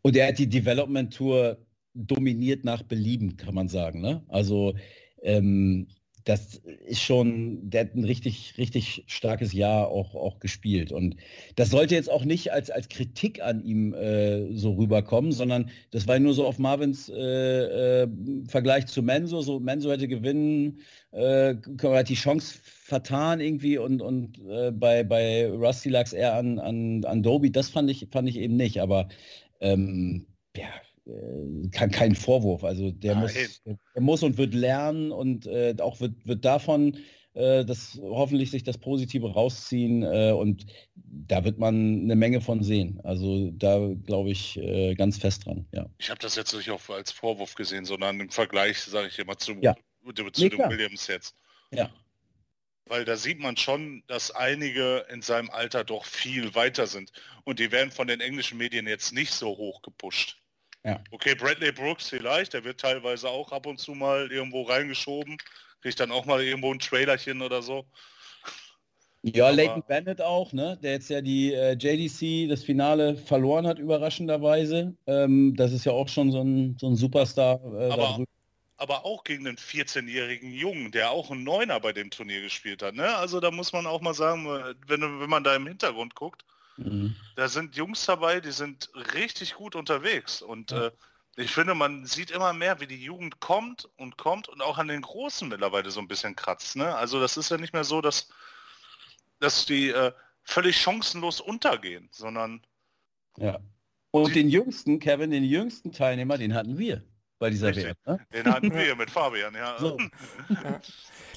Und 0.02 0.16
er 0.16 0.28
hat 0.28 0.38
die 0.38 0.48
Development 0.48 1.14
Tour 1.14 1.59
dominiert 1.94 2.64
nach 2.64 2.82
Belieben, 2.82 3.36
kann 3.36 3.55
man 3.55 3.68
sagen. 3.68 4.00
Ne? 4.00 4.24
Also 4.28 4.76
ähm, 5.22 5.86
das 6.24 6.56
ist 6.86 7.02
schon, 7.02 7.68
der 7.68 7.82
hat 7.82 7.94
ein 7.94 8.04
richtig, 8.04 8.54
richtig 8.56 9.04
starkes 9.06 9.52
Jahr 9.52 9.88
auch, 9.88 10.14
auch 10.14 10.38
gespielt. 10.38 10.90
Und 10.90 11.16
das 11.56 11.70
sollte 11.70 11.94
jetzt 11.94 12.10
auch 12.10 12.24
nicht 12.24 12.50
als, 12.50 12.70
als 12.70 12.88
Kritik 12.88 13.42
an 13.42 13.62
ihm 13.62 13.92
äh, 13.92 14.50
so 14.56 14.72
rüberkommen, 14.72 15.32
sondern 15.32 15.70
das 15.90 16.08
war 16.08 16.18
nur 16.18 16.32
so 16.32 16.46
auf 16.46 16.58
Marvins 16.58 17.10
äh, 17.10 18.02
äh, 18.02 18.08
Vergleich 18.48 18.86
zu 18.86 19.02
Menso. 19.02 19.42
So 19.42 19.60
Menso 19.60 19.90
hätte 19.90 20.08
gewinnen, 20.08 20.80
äh, 21.12 21.56
hat 21.82 22.08
die 22.08 22.14
Chance 22.14 22.58
vertan 22.62 23.40
irgendwie 23.40 23.76
und, 23.76 24.00
und 24.00 24.38
äh, 24.48 24.70
bei, 24.72 25.04
bei 25.04 25.46
Rusty 25.50 25.90
lag 25.90 26.06
es 26.06 26.14
eher 26.14 26.34
an, 26.34 26.58
an, 26.58 27.04
an 27.04 27.22
Doby. 27.22 27.52
Das 27.52 27.68
fand 27.68 27.90
ich, 27.90 28.08
fand 28.10 28.30
ich 28.30 28.38
eben 28.38 28.56
nicht. 28.56 28.80
Aber 28.80 29.08
ähm, 29.60 30.26
ja, 30.56 30.68
kein, 31.72 31.90
kein 31.90 32.14
Vorwurf. 32.14 32.64
Also 32.64 32.90
der 32.90 33.14
muss, 33.14 33.34
der 33.64 34.02
muss 34.02 34.22
und 34.22 34.38
wird 34.38 34.55
lernen 34.55 35.12
und 35.12 35.46
äh, 35.46 35.74
auch 35.80 36.00
wird, 36.00 36.14
wird 36.26 36.44
davon 36.44 36.96
äh, 37.34 37.64
das 37.64 37.98
hoffentlich 38.00 38.50
sich 38.50 38.62
das 38.62 38.78
Positive 38.78 39.32
rausziehen 39.32 40.02
äh, 40.02 40.32
und 40.32 40.66
da 40.94 41.44
wird 41.44 41.59
man 41.59 42.02
eine 42.05 42.16
Menge 42.16 42.40
von 42.40 42.62
sehen. 42.62 43.00
Also 43.05 43.50
da 43.50 43.90
glaube 44.07 44.30
ich 44.30 44.57
äh, 44.57 44.94
ganz 44.94 45.18
fest 45.18 45.44
dran. 45.44 45.66
Ja. 45.72 45.86
Ich 45.98 46.11
habe 46.11 46.20
das 46.20 46.36
jetzt 46.36 46.55
nicht 46.55 46.70
auch 46.70 46.88
als 46.88 47.12
Vorwurf 47.12 47.55
gesehen, 47.55 47.84
sondern 47.84 48.20
im 48.20 48.30
Vergleich, 48.30 48.78
sage 48.78 49.09
ich 49.09 49.18
immer, 49.18 49.36
zu, 49.36 49.52
ja. 49.61 49.74
zu 50.32 50.42
nee, 50.42 50.48
dem 50.48 50.70
Williams 50.70 51.07
jetzt. 51.09 51.34
Ja. 51.72 51.90
Weil 52.86 53.05
da 53.05 53.16
sieht 53.16 53.40
man 53.40 53.57
schon, 53.57 54.02
dass 54.07 54.30
einige 54.30 55.05
in 55.11 55.22
seinem 55.22 55.50
Alter 55.50 55.84
doch 55.84 56.05
viel 56.05 56.55
weiter 56.55 56.86
sind. 56.86 57.12
Und 57.44 57.59
die 57.59 57.72
werden 57.72 57.90
von 57.90 58.07
den 58.07 58.20
englischen 58.20 58.59
Medien 58.59 58.86
jetzt 58.86 59.12
nicht 59.12 59.32
so 59.32 59.48
hoch 59.48 59.80
gepusht. 59.82 60.38
Ja. 60.85 61.01
Okay, 61.11 61.35
Bradley 61.35 61.72
Brooks 61.72 62.11
vielleicht, 62.11 62.53
der 62.53 62.64
wird 62.64 62.80
teilweise 62.80 63.28
auch 63.28 63.53
ab 63.53 63.66
und 63.66 63.78
zu 63.78 63.93
mal 63.93 64.30
irgendwo 64.30 64.62
reingeschoben, 64.62 65.39
kriegt 65.80 65.99
dann 65.99 66.11
auch 66.11 66.26
mal 66.26 66.43
irgendwo 66.43 66.72
ein 66.72 66.78
Trailerchen 66.78 67.41
oder 67.41 67.62
so. 67.62 67.87
Ja, 69.22 69.47
Aber, 69.47 69.57
Leighton 69.57 69.82
Bennett 69.89 70.20
auch, 70.20 70.53
ne? 70.53 70.78
der 70.82 70.93
jetzt 70.93 71.09
ja 71.09 71.22
die 71.22 71.55
äh, 71.55 71.72
JDC, 71.72 72.51
das 72.51 72.62
Finale 72.62 73.16
verloren 73.16 73.66
hat, 73.66 73.78
überraschenderweise. 73.78 74.95
Ähm, 75.07 75.55
das 75.57 75.72
ist 75.72 75.87
ja 75.87 75.93
auch 75.93 76.09
schon 76.09 76.30
so 76.30 76.43
ein, 76.43 76.76
so 76.78 76.89
ein 76.89 76.97
Superstar. 76.97 77.59
Äh, 77.74 77.91
aber, 77.91 78.22
aber 78.76 79.07
auch 79.07 79.24
gegen 79.24 79.47
einen 79.47 79.57
14-jährigen 79.57 80.53
Jungen, 80.53 80.93
der 80.93 81.11
auch 81.11 81.30
einen 81.30 81.43
Neuner 81.43 81.80
bei 81.80 81.95
dem 81.95 82.11
Turnier 82.11 82.43
gespielt 82.43 82.82
hat. 82.82 82.95
Ne? 82.95 83.16
Also 83.16 83.41
da 83.41 83.51
muss 83.51 83.72
man 83.72 83.87
auch 83.87 84.03
mal 84.03 84.12
sagen, 84.12 84.47
wenn, 84.87 85.01
wenn 85.01 85.30
man 85.30 85.43
da 85.43 85.57
im 85.57 85.66
Hintergrund 85.66 86.14
guckt, 86.14 86.45
Mhm. 86.76 87.16
Da 87.36 87.48
sind 87.48 87.76
Jungs 87.76 88.04
dabei, 88.06 88.40
die 88.40 88.52
sind 88.52 88.90
richtig 89.14 89.54
gut 89.54 89.74
unterwegs. 89.76 90.42
Und 90.42 90.70
ja. 90.70 90.86
äh, 90.86 90.90
ich 91.36 91.50
finde, 91.52 91.74
man 91.74 92.06
sieht 92.06 92.30
immer 92.30 92.52
mehr, 92.52 92.80
wie 92.80 92.86
die 92.86 93.02
Jugend 93.02 93.40
kommt 93.40 93.88
und 93.96 94.16
kommt 94.16 94.48
und 94.48 94.62
auch 94.62 94.78
an 94.78 94.88
den 94.88 95.02
Großen 95.02 95.48
mittlerweile 95.48 95.90
so 95.90 96.00
ein 96.00 96.08
bisschen 96.08 96.36
kratzt. 96.36 96.76
Ne? 96.76 96.94
Also 96.94 97.20
das 97.20 97.36
ist 97.36 97.50
ja 97.50 97.56
nicht 97.56 97.72
mehr 97.72 97.84
so, 97.84 98.00
dass, 98.00 98.28
dass 99.40 99.66
die 99.66 99.90
äh, 99.90 100.12
völlig 100.42 100.80
chancenlos 100.80 101.40
untergehen, 101.40 102.08
sondern... 102.12 102.62
Ja. 103.36 103.58
Und 104.12 104.36
den 104.36 104.48
jüngsten, 104.48 105.00
Kevin, 105.00 105.32
den 105.32 105.42
jüngsten 105.42 105.90
Teilnehmer, 105.90 106.38
den 106.38 106.54
hatten 106.54 106.78
wir 106.78 107.02
bei 107.40 107.50
dieser 107.50 107.74
WM. 107.74 107.96
Ne? 108.06 108.24
Den 108.32 108.46
hatten 108.46 108.72
wir 108.72 108.94
mit 108.96 109.10
Fabian, 109.10 109.54
ja. 109.54 109.76
So. 109.78 109.98
ja. 110.48 110.80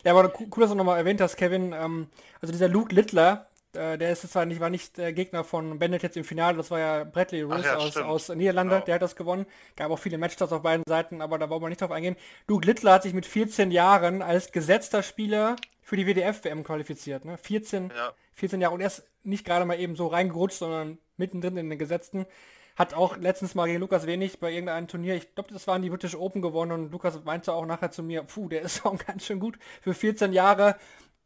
Ja, 0.04 0.16
aber 0.16 0.32
cool, 0.40 0.62
dass 0.62 0.70
du 0.70 0.76
nochmal 0.76 1.00
erwähnt 1.00 1.20
hast, 1.22 1.36
Kevin. 1.38 1.74
Ähm, 1.74 2.08
also 2.40 2.52
dieser 2.52 2.70
Luke 2.70 2.94
Littler, 2.94 3.50
äh, 3.78 3.98
der 3.98 4.12
ist 4.12 4.30
zwar 4.30 4.46
nicht, 4.46 4.60
war 4.60 4.70
nicht 4.70 4.98
der 4.98 5.14
Gegner 5.14 5.44
von 5.44 5.80
Bennett 5.80 6.04
jetzt 6.04 6.18
im 6.18 6.24
Finale, 6.24 6.58
das 6.58 6.72
war 6.72 6.80
ja 6.80 7.04
Bradley 7.04 7.44
Roos 7.44 7.64
ja, 7.64 7.76
aus, 7.76 7.96
aus 7.98 8.30
Niederlande, 8.30 8.76
genau. 8.76 8.86
der 8.86 8.96
hat 8.96 9.02
das 9.02 9.16
gewonnen. 9.16 9.46
Gab 9.76 9.92
auch 9.92 10.00
viele 10.00 10.18
Matches 10.18 10.52
auf 10.52 10.62
beiden 10.62 10.84
Seiten, 10.88 11.22
aber 11.22 11.38
da 11.38 11.50
wollen 11.50 11.62
wir 11.62 11.70
nicht 11.70 11.82
drauf 11.82 11.92
eingehen. 11.92 12.16
Luke 12.48 12.66
Littler 12.66 12.94
hat 12.94 13.04
sich 13.04 13.14
mit 13.14 13.26
14 13.26 13.72
Jahren 13.72 14.22
als 14.22 14.52
gesetzter 14.52 15.04
Spieler 15.04 15.56
für 15.82 15.96
die 15.96 16.06
WDF-WM 16.06 16.64
qualifiziert. 16.64 17.24
Ne? 17.24 17.38
14, 17.38 17.92
ja. 17.96 18.12
14 18.34 18.60
Jahre 18.60 18.74
und 18.74 18.82
er 18.82 18.88
ist 18.88 19.08
nicht 19.24 19.46
gerade 19.46 19.66
mal 19.66 19.80
eben 19.80 19.96
so 19.96 20.08
reingerutscht, 20.08 20.58
sondern 20.58 20.98
mittendrin 21.18 21.58
in 21.58 21.70
den 21.70 21.80
Gesetzten. 21.80 22.26
hat 22.76 22.94
auch 22.94 23.18
letztens 23.18 23.56
mal 23.56 23.66
gegen 23.66 23.80
Lukas 23.80 24.06
Wenig 24.06 24.40
bei 24.40 24.52
irgendeinem 24.52 24.88
Turnier, 24.88 25.16
ich 25.16 25.34
glaube, 25.34 25.52
das 25.52 25.66
waren 25.68 25.82
die 25.82 25.90
British 25.90 26.16
Open 26.16 26.42
gewonnen 26.42 26.72
und 26.72 26.92
Lukas 26.92 27.24
meinte 27.24 27.54
auch 27.54 27.66
nachher 27.66 27.90
zu 27.90 28.04
mir, 28.04 28.24
puh, 28.24 28.50
der 28.50 28.62
ist 28.64 28.86
auch 28.86 28.98
ganz 28.98 29.26
schön 29.26 29.40
gut 29.40 29.58
für 29.82 29.94
14 29.94 30.34
Jahre. 30.34 30.76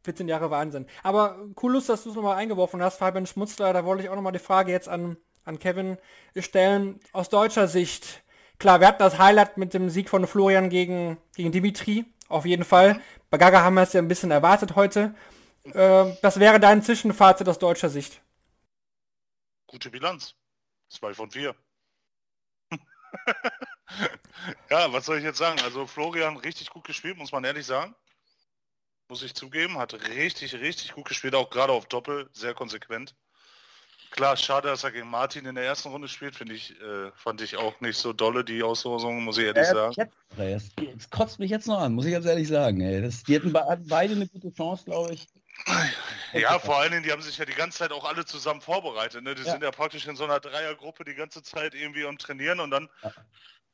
14 0.04 0.28
Jahre 0.28 0.50
Wahnsinn. 0.50 0.86
Aber 1.02 1.38
cool, 1.62 1.72
Lust, 1.72 1.88
dass 1.88 2.04
du 2.04 2.10
es 2.10 2.16
nochmal 2.16 2.36
eingeworfen 2.36 2.82
hast, 2.82 2.98
Fabian 2.98 3.26
Schmutzler. 3.26 3.72
Da 3.72 3.84
wollte 3.84 4.02
ich 4.02 4.08
auch 4.08 4.16
nochmal 4.16 4.32
die 4.32 4.38
Frage 4.38 4.72
jetzt 4.72 4.88
an, 4.88 5.16
an 5.44 5.58
Kevin 5.58 5.98
stellen. 6.36 7.00
Aus 7.12 7.28
deutscher 7.28 7.68
Sicht, 7.68 8.22
klar, 8.58 8.80
wir 8.80 8.88
hatten 8.88 8.98
das 8.98 9.18
Highlight 9.18 9.58
mit 9.58 9.74
dem 9.74 9.90
Sieg 9.90 10.08
von 10.08 10.26
Florian 10.26 10.70
gegen, 10.70 11.18
gegen 11.36 11.52
Dimitri, 11.52 12.04
auf 12.28 12.44
jeden 12.44 12.64
Fall. 12.64 13.00
Bei 13.30 13.38
Gaga 13.38 13.62
haben 13.62 13.74
wir 13.74 13.82
es 13.82 13.92
ja 13.92 14.00
ein 14.00 14.08
bisschen 14.08 14.30
erwartet 14.30 14.74
heute. 14.76 15.14
Äh, 15.64 16.16
was 16.22 16.40
wäre 16.40 16.58
dein 16.58 16.82
Zwischenfazit 16.82 17.48
aus 17.48 17.58
deutscher 17.58 17.88
Sicht? 17.88 18.20
Gute 19.66 19.90
Bilanz. 19.90 20.34
Zwei 20.88 21.14
von 21.14 21.30
vier. 21.30 21.54
ja, 24.70 24.92
was 24.92 25.06
soll 25.06 25.18
ich 25.18 25.24
jetzt 25.24 25.38
sagen? 25.38 25.60
Also 25.62 25.86
Florian 25.86 26.36
richtig 26.36 26.68
gut 26.70 26.84
gespielt, 26.84 27.16
muss 27.16 27.32
man 27.32 27.44
ehrlich 27.44 27.66
sagen. 27.66 27.94
Muss 29.12 29.22
ich 29.22 29.34
zugeben, 29.34 29.76
hat 29.76 29.92
richtig, 30.08 30.54
richtig 30.54 30.94
gut 30.94 31.04
gespielt, 31.04 31.34
auch 31.34 31.50
gerade 31.50 31.70
auf 31.70 31.84
Doppel, 31.84 32.30
sehr 32.32 32.54
konsequent. 32.54 33.14
Klar, 34.10 34.38
schade, 34.38 34.68
dass 34.68 34.84
er 34.84 34.90
gegen 34.90 35.10
Martin 35.10 35.44
in 35.44 35.54
der 35.54 35.64
ersten 35.64 35.90
Runde 35.90 36.08
spielt, 36.08 36.34
finde 36.34 36.54
ich, 36.54 36.80
äh, 36.80 37.12
fand 37.14 37.42
ich 37.42 37.58
auch 37.58 37.78
nicht 37.82 37.98
so 37.98 38.14
dolle, 38.14 38.42
die 38.42 38.62
Auslosung, 38.62 39.22
muss 39.22 39.36
ich 39.36 39.44
ehrlich 39.44 39.66
Ja, 39.66 39.92
sagen. 39.92 40.10
Jetzt, 40.38 40.80
jetzt 40.80 41.10
kotzt 41.10 41.38
mich 41.38 41.50
jetzt 41.50 41.66
noch 41.66 41.78
an, 41.78 41.92
muss 41.92 42.06
ich 42.06 42.12
ganz 42.12 42.24
ehrlich 42.24 42.48
sagen. 42.48 42.80
Ey. 42.80 43.02
Das, 43.02 43.22
die 43.22 43.36
hatten 43.36 43.52
beide 43.52 44.14
eine 44.14 44.26
gute 44.28 44.50
Chance, 44.50 44.86
glaube 44.86 45.12
ich. 45.12 45.26
Ja, 46.32 46.58
vor 46.58 46.78
allen 46.78 46.92
Dingen, 46.92 47.02
die 47.02 47.12
haben 47.12 47.20
sich 47.20 47.36
ja 47.36 47.44
die 47.44 47.52
ganze 47.52 47.76
Zeit 47.80 47.92
auch 47.92 48.06
alle 48.06 48.24
zusammen 48.24 48.62
vorbereitet. 48.62 49.22
Ne? 49.22 49.34
Die 49.34 49.42
Ja. 49.42 49.50
sind 49.50 49.62
ja 49.62 49.72
praktisch 49.72 50.06
in 50.06 50.16
so 50.16 50.24
einer 50.24 50.40
Dreiergruppe 50.40 51.04
die 51.04 51.14
ganze 51.14 51.42
Zeit 51.42 51.74
irgendwie 51.74 52.06
am 52.06 52.16
Trainieren 52.16 52.60
und 52.60 52.70
dann 52.70 52.88
Ja. 53.02 53.12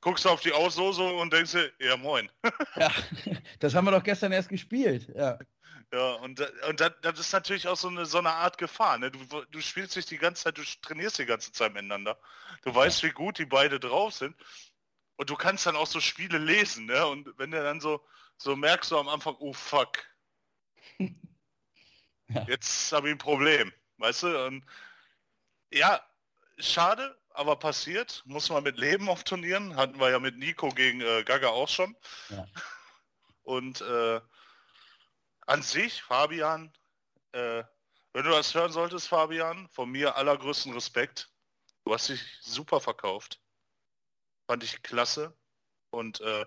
Guckst 0.01 0.25
du 0.25 0.29
auf 0.29 0.41
die 0.41 0.53
Auslosung 0.53 1.19
und 1.19 1.33
denkst 1.33 1.53
dir, 1.53 1.73
ja 1.81 1.97
moin. 1.97 2.31
Ja, 2.77 2.91
das 3.59 3.75
haben 3.75 3.85
wir 3.87 3.91
doch 3.93 4.03
gestern 4.03 4.33
erst 4.33 4.49
gespielt. 4.49 5.09
Ja. 5.15 5.39
Ja, 5.93 6.13
und, 6.17 6.39
und 6.69 6.81
das, 6.81 6.93
das 7.01 7.19
ist 7.19 7.33
natürlich 7.33 7.67
auch 7.67 7.77
so 7.77 7.89
eine, 7.89 8.05
so 8.05 8.19
eine 8.19 8.31
Art 8.31 8.59
Gefahr. 8.59 8.99
Ne? 8.99 9.11
Du, 9.11 9.45
du 9.51 9.61
spielst 9.61 9.97
dich 9.97 10.05
die 10.05 10.19
ganze 10.19 10.45
Zeit, 10.45 10.59
du 10.59 10.63
trainierst 10.83 11.19
die 11.19 11.25
ganze 11.25 11.51
Zeit 11.51 11.73
miteinander. 11.73 12.19
Du 12.63 12.75
weißt, 12.75 13.03
wie 13.05 13.11
gut 13.11 13.39
die 13.39 13.47
beide 13.47 13.81
drauf 13.81 14.13
sind. 14.13 14.37
Und 15.17 15.31
du 15.31 15.35
kannst 15.35 15.65
dann 15.65 15.77
auch 15.77 15.87
so 15.87 15.99
Spiele 16.01 16.37
lesen. 16.37 16.85
Ne? 16.87 17.07
Und 17.07 17.39
wenn 17.39 17.51
du 17.51 17.63
dann 17.63 17.81
so, 17.81 18.05
so 18.37 18.55
merkst 18.55 18.91
du 18.91 18.99
am 18.99 19.09
Anfang, 19.09 19.37
oh 19.39 19.53
fuck. 19.53 19.99
Ja. 22.31 22.45
Jetzt 22.47 22.93
habe 22.93 23.09
ich 23.09 23.15
ein 23.15 23.19
Problem. 23.19 23.73
Weißt 23.97 24.25
du? 24.25 24.45
Und 24.45 24.63
ja, 25.73 25.99
schade, 26.59 27.19
aber 27.39 27.57
passiert. 27.57 28.23
Muss 28.27 28.51
man 28.51 28.65
mit 28.65 28.79
leben 28.79 29.09
auf 29.09 29.23
Turnieren. 29.23 29.77
Hatten 29.77 30.01
wir 30.01 30.11
ja 30.11 30.19
mit 30.19 30.37
Nico 30.37 30.69
gegen 30.71 31.01
äh, 31.01 31.23
Gaga 31.25 31.49
auch 31.49 31.69
schon. 31.69 31.97
Ja. 32.31 32.47
Und 33.43 33.81
äh, 33.81 34.21
an 35.47 35.63
sich, 35.63 36.03
Fabian, 36.03 36.73
äh, 37.33 37.63
wenn 38.13 38.25
du 38.25 38.31
das 38.31 38.55
hören 38.55 38.73
solltest, 38.73 39.07
Fabian, 39.07 39.69
von 39.69 39.89
mir 39.89 40.17
allergrößten 40.17 40.73
Respekt. 40.73 41.31
Du 41.85 41.95
hast 41.95 42.09
dich 42.09 42.21
super 42.41 42.81
verkauft. 42.81 43.41
Fand 44.47 44.65
ich 44.65 44.83
klasse. 44.83 45.33
Und 45.91 46.21
äh, 46.21 46.45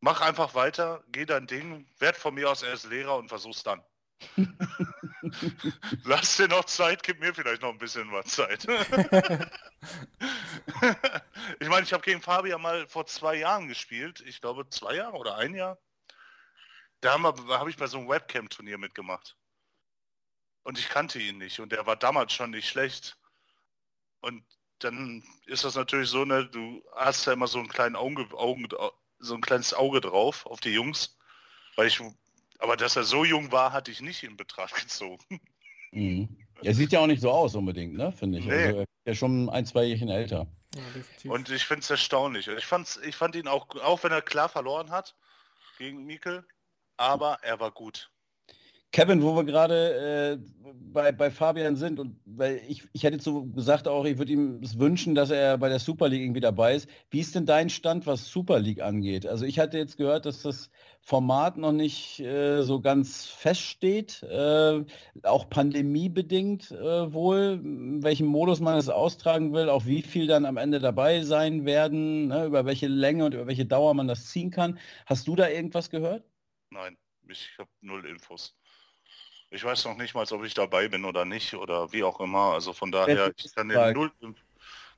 mach 0.00 0.20
einfach 0.20 0.54
weiter, 0.54 1.02
geh 1.08 1.26
dein 1.26 1.46
Ding, 1.48 1.86
werd 1.98 2.16
von 2.16 2.34
mir 2.34 2.50
aus 2.50 2.62
erst 2.62 2.86
Lehrer 2.86 3.16
und 3.16 3.28
versuch's 3.28 3.64
dann. 3.64 3.82
Lass 6.04 6.36
dir 6.36 6.48
noch 6.48 6.64
Zeit, 6.64 7.02
gib 7.02 7.20
mir 7.20 7.34
vielleicht 7.34 7.62
noch 7.62 7.70
ein 7.70 7.78
bisschen 7.78 8.10
was 8.12 8.26
Zeit. 8.26 8.64
ich 11.60 11.68
meine, 11.68 11.82
ich 11.84 11.92
habe 11.92 12.02
gegen 12.02 12.22
Fabian 12.22 12.60
mal 12.60 12.86
vor 12.88 13.06
zwei 13.06 13.36
Jahren 13.36 13.68
gespielt. 13.68 14.22
Ich 14.26 14.40
glaube 14.40 14.68
zwei 14.68 14.94
Jahre 14.96 15.16
oder 15.16 15.36
ein 15.36 15.54
Jahr. 15.54 15.78
Da 17.00 17.20
habe 17.20 17.58
hab 17.58 17.68
ich 17.68 17.76
bei 17.76 17.86
so 17.86 17.98
einem 17.98 18.08
Webcam-Turnier 18.08 18.78
mitgemacht. 18.78 19.36
Und 20.62 20.78
ich 20.78 20.88
kannte 20.88 21.18
ihn 21.20 21.38
nicht. 21.38 21.60
Und 21.60 21.72
er 21.72 21.86
war 21.86 21.96
damals 21.96 22.32
schon 22.32 22.50
nicht 22.50 22.68
schlecht. 22.68 23.16
Und 24.20 24.44
dann 24.80 25.22
ist 25.46 25.64
das 25.64 25.74
natürlich 25.74 26.10
so, 26.10 26.24
ne, 26.24 26.46
du 26.46 26.84
hast 26.94 27.26
ja 27.26 27.32
immer 27.32 27.46
so 27.46 27.58
einen 27.58 27.68
kleinen 27.68 27.96
Auge, 27.96 28.26
Augen, 28.36 28.68
so 29.18 29.34
ein 29.34 29.40
kleines 29.40 29.74
Auge 29.74 30.00
drauf 30.00 30.46
auf 30.46 30.60
die 30.60 30.70
Jungs. 30.70 31.16
Weil 31.76 31.86
ich, 31.86 32.00
aber 32.58 32.76
dass 32.76 32.96
er 32.96 33.04
so 33.04 33.24
jung 33.24 33.50
war, 33.52 33.72
hatte 33.72 33.90
ich 33.90 34.00
nicht 34.00 34.22
in 34.22 34.36
Betracht 34.36 34.74
gezogen. 34.82 35.40
Mhm. 35.92 36.28
Er 36.62 36.74
sieht 36.74 36.92
ja 36.92 37.00
auch 37.00 37.06
nicht 37.06 37.22
so 37.22 37.30
aus 37.30 37.54
unbedingt, 37.54 37.94
ne, 37.94 38.12
finde 38.12 38.40
ich. 38.40 38.44
Nee. 38.44 38.52
Also, 38.52 38.78
er 38.78 38.82
ist 38.82 39.06
ja 39.06 39.14
schon 39.14 39.48
ein, 39.50 39.64
zwei 39.64 39.84
Jährchen 39.84 40.08
älter. 40.08 40.46
Ja. 40.74 41.30
Und 41.30 41.50
ich 41.50 41.64
finde 41.64 41.82
es 41.82 41.90
erstaunlich. 41.90 42.48
Ich, 42.48 42.66
fand's, 42.66 42.98
ich 43.04 43.16
fand 43.16 43.36
ihn 43.36 43.48
auch, 43.48 43.68
auch 43.76 44.02
wenn 44.02 44.12
er 44.12 44.22
klar 44.22 44.48
verloren 44.48 44.90
hat 44.90 45.14
gegen 45.78 46.04
Mikel, 46.04 46.44
aber 46.96 47.38
er 47.42 47.60
war 47.60 47.70
gut. 47.70 48.10
Kevin, 48.90 49.22
wo 49.22 49.36
wir 49.36 49.44
gerade 49.44 50.38
äh, 50.40 50.72
bei, 50.92 51.12
bei 51.12 51.30
Fabian 51.30 51.76
sind 51.76 52.00
und 52.00 52.18
weil 52.24 52.62
ich, 52.68 52.88
ich 52.92 53.02
hätte 53.02 53.20
so 53.20 53.44
gesagt 53.44 53.86
auch, 53.86 54.04
ich 54.06 54.18
würde 54.18 54.32
ihm 54.32 54.60
es 54.62 54.78
wünschen, 54.78 55.14
dass 55.14 55.30
er 55.30 55.58
bei 55.58 55.68
der 55.68 55.78
Super 55.78 56.08
League 56.08 56.22
irgendwie 56.22 56.40
dabei 56.40 56.74
ist. 56.74 56.88
Wie 57.10 57.20
ist 57.20 57.34
denn 57.34 57.44
dein 57.44 57.68
Stand, 57.68 58.06
was 58.06 58.28
Super 58.28 58.58
League 58.58 58.80
angeht? 58.80 59.26
Also 59.26 59.44
ich 59.44 59.58
hatte 59.58 59.76
jetzt 59.76 59.98
gehört, 59.98 60.24
dass 60.24 60.42
das 60.42 60.70
Format 61.02 61.58
noch 61.58 61.72
nicht 61.72 62.20
äh, 62.20 62.62
so 62.62 62.80
ganz 62.80 63.26
feststeht, 63.26 64.22
äh, 64.22 64.84
auch 65.22 65.48
pandemiebedingt 65.50 66.70
äh, 66.70 67.12
wohl, 67.12 67.60
in 67.62 68.02
welchem 68.02 68.26
Modus 68.26 68.60
man 68.60 68.78
es 68.78 68.88
austragen 68.88 69.52
will, 69.52 69.68
auch 69.68 69.84
wie 69.86 70.02
viel 70.02 70.26
dann 70.26 70.46
am 70.46 70.56
Ende 70.56 70.78
dabei 70.78 71.22
sein 71.22 71.66
werden, 71.66 72.28
ne, 72.28 72.46
über 72.46 72.64
welche 72.64 72.88
Länge 72.88 73.26
und 73.26 73.34
über 73.34 73.46
welche 73.46 73.66
Dauer 73.66 73.94
man 73.94 74.08
das 74.08 74.26
ziehen 74.26 74.50
kann. 74.50 74.78
Hast 75.06 75.28
du 75.28 75.36
da 75.36 75.48
irgendwas 75.48 75.90
gehört? 75.90 76.24
Nein, 76.70 76.96
ich 77.28 77.50
habe 77.58 77.70
null 77.80 78.04
Infos. 78.06 78.57
Ich 79.50 79.64
weiß 79.64 79.86
noch 79.86 79.96
nicht 79.96 80.14
mal, 80.14 80.26
ob 80.30 80.44
ich 80.44 80.54
dabei 80.54 80.88
bin 80.88 81.04
oder 81.04 81.24
nicht 81.24 81.54
oder 81.54 81.92
wie 81.92 82.02
auch 82.02 82.20
immer. 82.20 82.52
Also 82.52 82.72
von 82.72 82.92
daher, 82.92 83.32
ich 83.36 83.54
kann 83.54 83.68
dir 83.68 83.92
null, 83.92 84.10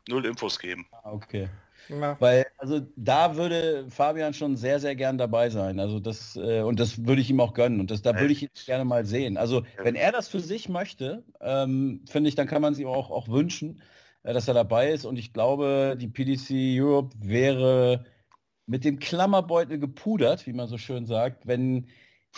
null 0.08 0.26
Infos 0.26 0.58
geben. 0.58 0.86
Ah, 0.90 1.12
okay. 1.12 1.48
Ja. 1.88 2.16
Weil, 2.20 2.46
also 2.58 2.80
da 2.96 3.36
würde 3.36 3.86
Fabian 3.90 4.34
schon 4.34 4.56
sehr, 4.56 4.78
sehr 4.80 4.94
gern 4.94 5.18
dabei 5.18 5.50
sein. 5.50 5.80
Also 5.80 5.98
das, 5.98 6.36
äh, 6.36 6.62
und 6.62 6.78
das 6.78 7.04
würde 7.04 7.20
ich 7.20 7.30
ihm 7.30 7.40
auch 7.40 7.54
gönnen. 7.54 7.80
Und 7.80 7.90
das, 7.90 8.02
da 8.02 8.18
würde 8.18 8.32
ich 8.32 8.42
ihn 8.42 8.50
gerne 8.66 8.84
mal 8.84 9.04
sehen. 9.04 9.36
Also 9.36 9.64
wenn 9.76 9.94
er 9.94 10.12
das 10.12 10.28
für 10.28 10.40
sich 10.40 10.68
möchte, 10.68 11.24
ähm, 11.40 12.04
finde 12.08 12.28
ich, 12.28 12.34
dann 12.34 12.46
kann 12.46 12.62
man 12.62 12.72
es 12.72 12.78
ihm 12.78 12.88
auch, 12.88 13.10
auch 13.10 13.28
wünschen, 13.28 13.82
äh, 14.22 14.32
dass 14.32 14.48
er 14.48 14.54
dabei 14.54 14.90
ist. 14.90 15.04
Und 15.04 15.16
ich 15.16 15.32
glaube, 15.32 15.96
die 15.98 16.08
PDC 16.08 16.80
Europe 16.80 17.16
wäre 17.20 18.04
mit 18.66 18.84
dem 18.84 18.98
Klammerbeutel 18.98 19.78
gepudert, 19.78 20.46
wie 20.46 20.52
man 20.52 20.68
so 20.68 20.78
schön 20.78 21.06
sagt, 21.06 21.46
wenn, 21.46 21.88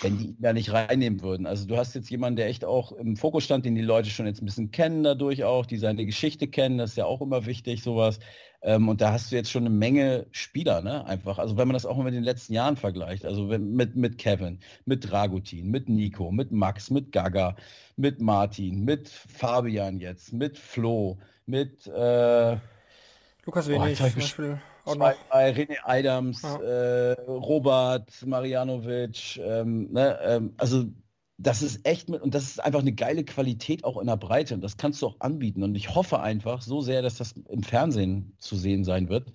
wenn 0.00 0.18
die 0.18 0.26
ihn 0.28 0.36
da 0.40 0.52
nicht 0.52 0.72
reinnehmen 0.72 1.20
würden. 1.22 1.46
Also 1.46 1.66
du 1.66 1.76
hast 1.76 1.94
jetzt 1.94 2.10
jemanden, 2.10 2.36
der 2.36 2.46
echt 2.46 2.64
auch 2.64 2.92
im 2.92 3.16
Fokus 3.16 3.44
stand, 3.44 3.64
den 3.64 3.74
die 3.74 3.82
Leute 3.82 4.10
schon 4.10 4.26
jetzt 4.26 4.40
ein 4.42 4.46
bisschen 4.46 4.70
kennen 4.70 5.02
dadurch 5.02 5.44
auch, 5.44 5.66
die 5.66 5.76
seine 5.76 6.06
Geschichte 6.06 6.48
kennen, 6.48 6.78
das 6.78 6.90
ist 6.90 6.96
ja 6.96 7.04
auch 7.04 7.20
immer 7.20 7.46
wichtig, 7.46 7.82
sowas. 7.82 8.18
Ähm, 8.62 8.88
und 8.88 9.00
da 9.00 9.12
hast 9.12 9.30
du 9.30 9.36
jetzt 9.36 9.50
schon 9.50 9.66
eine 9.66 9.74
Menge 9.74 10.26
Spieler, 10.30 10.82
ne? 10.82 11.04
Einfach. 11.04 11.38
Also 11.38 11.56
wenn 11.56 11.66
man 11.66 11.74
das 11.74 11.84
auch 11.84 11.96
mal 11.96 12.04
mit 12.04 12.14
den 12.14 12.22
letzten 12.22 12.52
Jahren 12.54 12.76
vergleicht, 12.76 13.24
also 13.24 13.50
wenn, 13.50 13.72
mit, 13.72 13.96
mit 13.96 14.18
Kevin, 14.18 14.60
mit 14.84 15.10
Dragutin, 15.10 15.68
mit 15.68 15.88
Nico, 15.88 16.30
mit 16.30 16.52
Max, 16.52 16.90
mit 16.90 17.12
Gaga, 17.12 17.56
mit 17.96 18.20
Martin, 18.20 18.84
mit 18.84 19.08
Fabian 19.08 19.98
jetzt, 19.98 20.32
mit 20.32 20.58
Flo, 20.58 21.18
mit 21.46 21.86
äh, 21.88 22.56
Lukas 23.44 23.68
Wenig 23.68 23.92
ich 23.92 23.98
zum 23.98 24.14
Beispiel 24.14 24.60
zwei, 24.84 25.14
drei, 25.30 25.50
René 25.52 25.76
Adams, 25.84 26.42
Ja. 26.42 26.56
äh, 26.60 27.12
Robert, 27.28 28.10
Marianovic, 28.26 29.38
ähm, 29.38 29.92
ne, 29.92 30.18
ähm, 30.22 30.54
also 30.58 30.84
das 31.38 31.62
ist 31.62 31.84
echt 31.86 32.08
mit, 32.08 32.22
und 32.22 32.34
das 32.34 32.44
ist 32.44 32.62
einfach 32.62 32.80
eine 32.80 32.92
geile 32.92 33.24
Qualität 33.24 33.84
auch 33.84 33.98
in 34.00 34.06
der 34.06 34.16
Breite 34.16 34.54
und 34.54 34.60
das 34.62 34.76
kannst 34.76 35.02
du 35.02 35.08
auch 35.08 35.16
anbieten. 35.20 35.62
Und 35.62 35.74
ich 35.74 35.94
hoffe 35.94 36.20
einfach 36.20 36.62
so 36.62 36.80
sehr, 36.80 37.02
dass 37.02 37.16
das 37.16 37.32
im 37.48 37.62
Fernsehen 37.62 38.32
zu 38.38 38.54
sehen 38.56 38.84
sein 38.84 39.08
wird, 39.08 39.32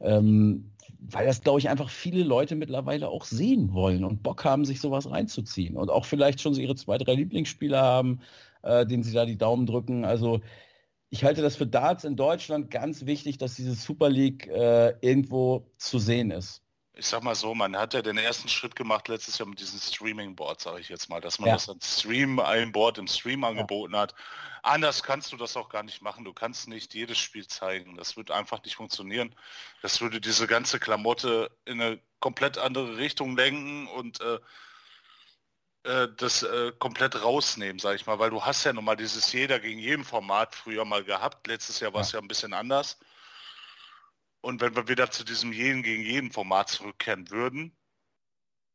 ähm, 0.00 0.70
weil 1.00 1.26
das 1.26 1.42
glaube 1.42 1.58
ich 1.60 1.68
einfach 1.68 1.90
viele 1.90 2.24
Leute 2.24 2.54
mittlerweile 2.56 3.08
auch 3.08 3.24
sehen 3.24 3.72
wollen 3.74 4.04
und 4.04 4.22
Bock 4.22 4.44
haben, 4.44 4.64
sich 4.64 4.80
sowas 4.80 5.10
reinzuziehen. 5.10 5.76
Und 5.76 5.90
auch 5.90 6.04
vielleicht 6.06 6.40
schon 6.40 6.54
so 6.54 6.60
ihre 6.60 6.76
zwei, 6.76 6.96
drei 6.98 7.14
Lieblingsspieler 7.14 7.80
haben, 7.82 8.20
äh, 8.62 8.86
denen 8.86 9.02
sie 9.02 9.12
da 9.12 9.26
die 9.26 9.38
Daumen 9.38 9.66
drücken, 9.66 10.04
also 10.04 10.40
ich 11.10 11.24
halte 11.24 11.42
das 11.42 11.56
für 11.56 11.66
Darts 11.66 12.04
in 12.04 12.16
Deutschland 12.16 12.70
ganz 12.70 13.04
wichtig, 13.04 13.38
dass 13.38 13.54
diese 13.56 13.74
Super 13.74 14.08
League 14.08 14.46
äh, 14.46 14.90
irgendwo 15.00 15.70
zu 15.76 15.98
sehen 15.98 16.30
ist. 16.30 16.62
Ich 16.94 17.06
sag 17.06 17.22
mal 17.22 17.34
so, 17.34 17.54
man 17.54 17.76
hat 17.76 17.94
ja 17.94 18.02
den 18.02 18.18
ersten 18.18 18.48
Schritt 18.48 18.76
gemacht 18.76 19.08
letztes 19.08 19.38
Jahr 19.38 19.48
mit 19.48 19.58
diesem 19.58 19.80
Streaming-Board, 19.80 20.60
sage 20.60 20.80
ich 20.80 20.88
jetzt 20.88 21.08
mal, 21.08 21.20
dass 21.20 21.38
man 21.38 21.48
Ja. 21.48 21.54
das 21.54 21.68
als 21.68 22.00
Stream, 22.00 22.38
ein 22.40 22.72
Board 22.72 22.98
im 22.98 23.06
Stream 23.06 23.42
angeboten 23.44 23.96
hat. 23.96 24.14
Anders 24.62 25.02
kannst 25.02 25.32
du 25.32 25.36
das 25.36 25.56
auch 25.56 25.68
gar 25.68 25.82
nicht 25.82 26.02
machen. 26.02 26.24
Du 26.24 26.32
kannst 26.34 26.68
nicht 26.68 26.94
jedes 26.94 27.18
Spiel 27.18 27.46
zeigen. 27.46 27.96
Das 27.96 28.16
wird 28.16 28.30
einfach 28.30 28.62
nicht 28.64 28.76
funktionieren. 28.76 29.34
Das 29.82 30.00
würde 30.00 30.20
diese 30.20 30.46
ganze 30.46 30.78
Klamotte 30.78 31.50
in 31.64 31.80
eine 31.80 32.00
komplett 32.18 32.58
andere 32.58 32.98
Richtung 32.98 33.34
lenken 33.36 33.86
und 33.88 34.20
äh, 34.20 34.38
äh, 35.84 36.08
das 36.16 36.42
äh, 36.42 36.72
komplett 36.78 37.22
rausnehmen, 37.22 37.78
sag 37.78 37.96
ich 37.96 38.06
mal, 38.06 38.18
weil 38.18 38.30
du 38.30 38.44
hast 38.44 38.64
ja 38.64 38.72
nun 38.72 38.84
mal 38.84 38.96
dieses 38.96 39.32
jeder 39.32 39.58
gegen 39.60 39.78
jeden 39.78 40.04
Format 40.04 40.54
früher 40.54 40.84
mal 40.84 41.04
gehabt. 41.04 41.46
Letztes 41.46 41.80
Jahr 41.80 41.94
war 41.94 42.02
es 42.02 42.12
ja. 42.12 42.20
ein 42.20 42.28
bisschen 42.28 42.52
anders. 42.52 42.98
Und 44.42 44.60
wenn 44.60 44.74
wir 44.74 44.88
wieder 44.88 45.10
zu 45.10 45.24
diesem 45.24 45.52
jeden 45.52 45.82
gegen 45.82 46.02
jeden 46.02 46.32
Format 46.32 46.68
zurückkehren 46.70 47.30
würden, 47.30 47.76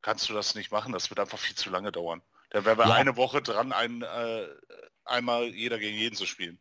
kannst 0.02 0.30
du 0.30 0.34
das 0.34 0.56
nicht 0.56 0.72
machen. 0.72 0.94
Das 0.94 1.10
wird 1.10 1.20
einfach 1.20 1.40
viel 1.40 1.56
zu 1.56 1.70
lange 1.70 1.92
dauern. 1.92 2.22
Da 2.52 2.64
wären 2.66 2.78
wir 2.78 2.88
Ja. 2.88 2.94
eine 2.94 3.16
Woche 3.18 3.42
dran, 3.42 3.72
ein, 3.74 4.02
äh, 4.04 4.48
einmal 5.04 5.46
jeder 5.48 5.80
gegen 5.80 5.98
jeden 5.98 6.16
zu 6.16 6.26
spielen. 6.26 6.60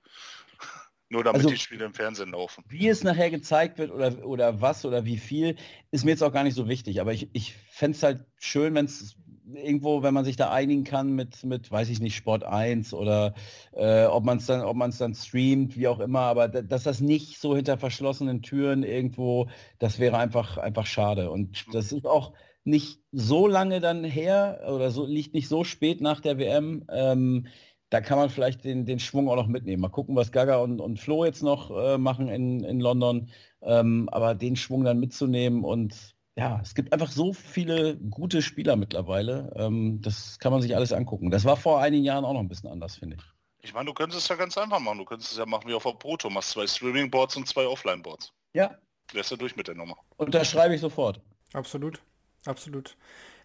Nur 1.11 1.23
damit 1.25 1.41
Also- 1.43 1.51
die 1.51 1.59
Spiele 1.59 1.85
im 1.85 1.95
Fernsehen 1.95 2.31
laufen. 2.31 2.65
Wie 2.69 2.89
es 2.89 3.05
nachher 3.05 3.31
gezeigt 3.31 3.79
wird 3.79 3.91
oder, 3.91 4.25
oder 4.25 4.61
was 4.63 4.85
oder 4.87 5.05
wie 5.05 5.19
viel, 5.19 5.57
ist 5.91 6.05
mir 6.05 6.13
jetzt 6.13 6.23
auch 6.23 6.33
gar 6.33 6.45
nicht 6.45 6.55
so 6.55 6.67
wichtig. 6.67 7.01
Aber 7.01 7.13
ich, 7.13 7.29
ich 7.35 7.55
fände 7.71 7.97
es 7.97 8.03
halt 8.03 8.25
schön, 8.39 8.75
wenn 8.75 8.87
es 8.87 9.17
irgendwo, 9.53 10.03
wenn 10.03 10.15
man 10.15 10.25
sich 10.25 10.37
da 10.37 10.51
einigen 10.51 10.85
kann 10.85 11.13
mit, 11.15 11.45
mit 11.45 11.71
weiß 11.71 11.91
ich 11.91 12.01
nicht, 12.01 12.17
Sport 12.17 12.45
1 12.45 12.95
oder 12.95 13.35
äh, 13.73 14.05
ob 14.07 14.25
man 14.25 14.39
es 14.39 14.47
dann, 14.47 14.63
ob 14.63 14.77
man 14.77 14.91
es 14.91 14.99
dann 14.99 15.15
streamt, 15.15 15.77
wie 15.77 15.89
auch 15.89 16.01
immer, 16.01 16.21
aber 16.21 16.49
da, 16.49 16.63
dass 16.63 16.85
das 16.85 17.01
nicht 17.01 17.39
so 17.39 17.55
hinter 17.55 17.79
verschlossenen 17.79 18.43
Türen 18.43 18.83
irgendwo, 18.83 19.49
das 19.79 19.99
wäre 19.99 20.19
einfach, 20.19 20.57
einfach 20.59 20.87
schade. 20.87 21.31
Und 21.31 21.67
das 21.73 21.93
ist 21.93 22.07
auch 22.07 22.33
nicht 22.65 23.01
so 23.13 23.47
lange 23.47 23.81
dann 23.81 24.05
her 24.05 24.63
oder 24.69 24.91
so 24.91 25.05
liegt 25.05 25.35
nicht 25.35 25.49
so 25.49 25.65
spät 25.65 26.01
nach 26.01 26.21
der 26.21 26.39
WM. 26.39 26.85
Ähm, 26.91 27.47
da 27.91 28.01
kann 28.01 28.19
man 28.19 28.31
vielleicht 28.31 28.65
den, 28.65 28.87
den 28.87 28.99
Schwung 28.99 29.29
auch 29.29 29.37
noch 29.37 29.47
mitnehmen. 29.47 29.83
Mal 29.83 29.89
gucken, 29.89 30.17
was 30.17 30.33
Gaga 30.33 30.57
und, 30.57 30.81
und 30.81 30.99
Flo 30.99 31.25
jetzt 31.25 31.43
noch 31.43 31.71
äh, 31.71 31.99
machen 31.99 32.29
in, 32.29 32.65
in 32.65 32.81
London. 32.81 33.29
Ähm, 33.63 34.09
aber 34.11 34.35
den 34.35 34.57
Schwung 34.57 34.85
dann 34.85 34.99
mitzunehmen 34.99 35.63
und 35.63 36.14
ja, 36.37 36.61
es 36.63 36.75
gibt 36.75 36.93
einfach 36.93 37.11
so 37.11 37.33
viele 37.33 37.97
gute 37.97 38.43
Spieler 38.43 38.77
mittlerweile. 38.77 39.53
Ähm, 39.57 40.01
das 40.03 40.39
kann 40.39 40.53
man 40.53 40.63
sich 40.63 40.75
alles 40.77 40.93
angucken. 40.93 41.31
Das 41.31 41.45
war 41.45 41.57
vor 41.57 41.81
einigen 41.81 42.05
Jahren 42.05 42.25
auch 42.25 42.33
noch 42.33 42.41
ein 42.41 42.49
bisschen 42.49 42.71
anders, 42.71 42.97
finde 42.97 43.17
ich. 43.17 43.23
Ich 43.63 43.73
meine, 43.73 43.87
du 43.87 43.95
könntest 43.95 44.23
es 44.23 44.29
ja 44.29 44.37
ganz 44.37 44.59
einfach 44.59 44.81
machen. 44.81 44.99
Du 44.99 45.05
könntest 45.05 45.33
es 45.33 45.39
ja 45.39 45.47
machen 45.47 45.69
wie 45.69 45.75
auf 45.75 45.85
der 45.85 45.93
Proto. 45.93 46.29
Machst 46.31 46.51
zwei 46.51 46.67
Streaming-Boards 46.67 47.37
und 47.37 47.49
zwei 47.49 47.67
Offline-Boards. 47.67 48.33
Ja, 48.53 48.71
Lässt 49.13 49.31
du 49.31 49.37
durch 49.37 49.55
mit 49.55 49.69
der 49.69 49.75
Nummer. 49.75 49.97
unterschreibe 50.17 50.75
ich 50.75 50.81
sofort. 50.81 51.21
Absolut. 51.53 52.01
Absolut. 52.47 52.97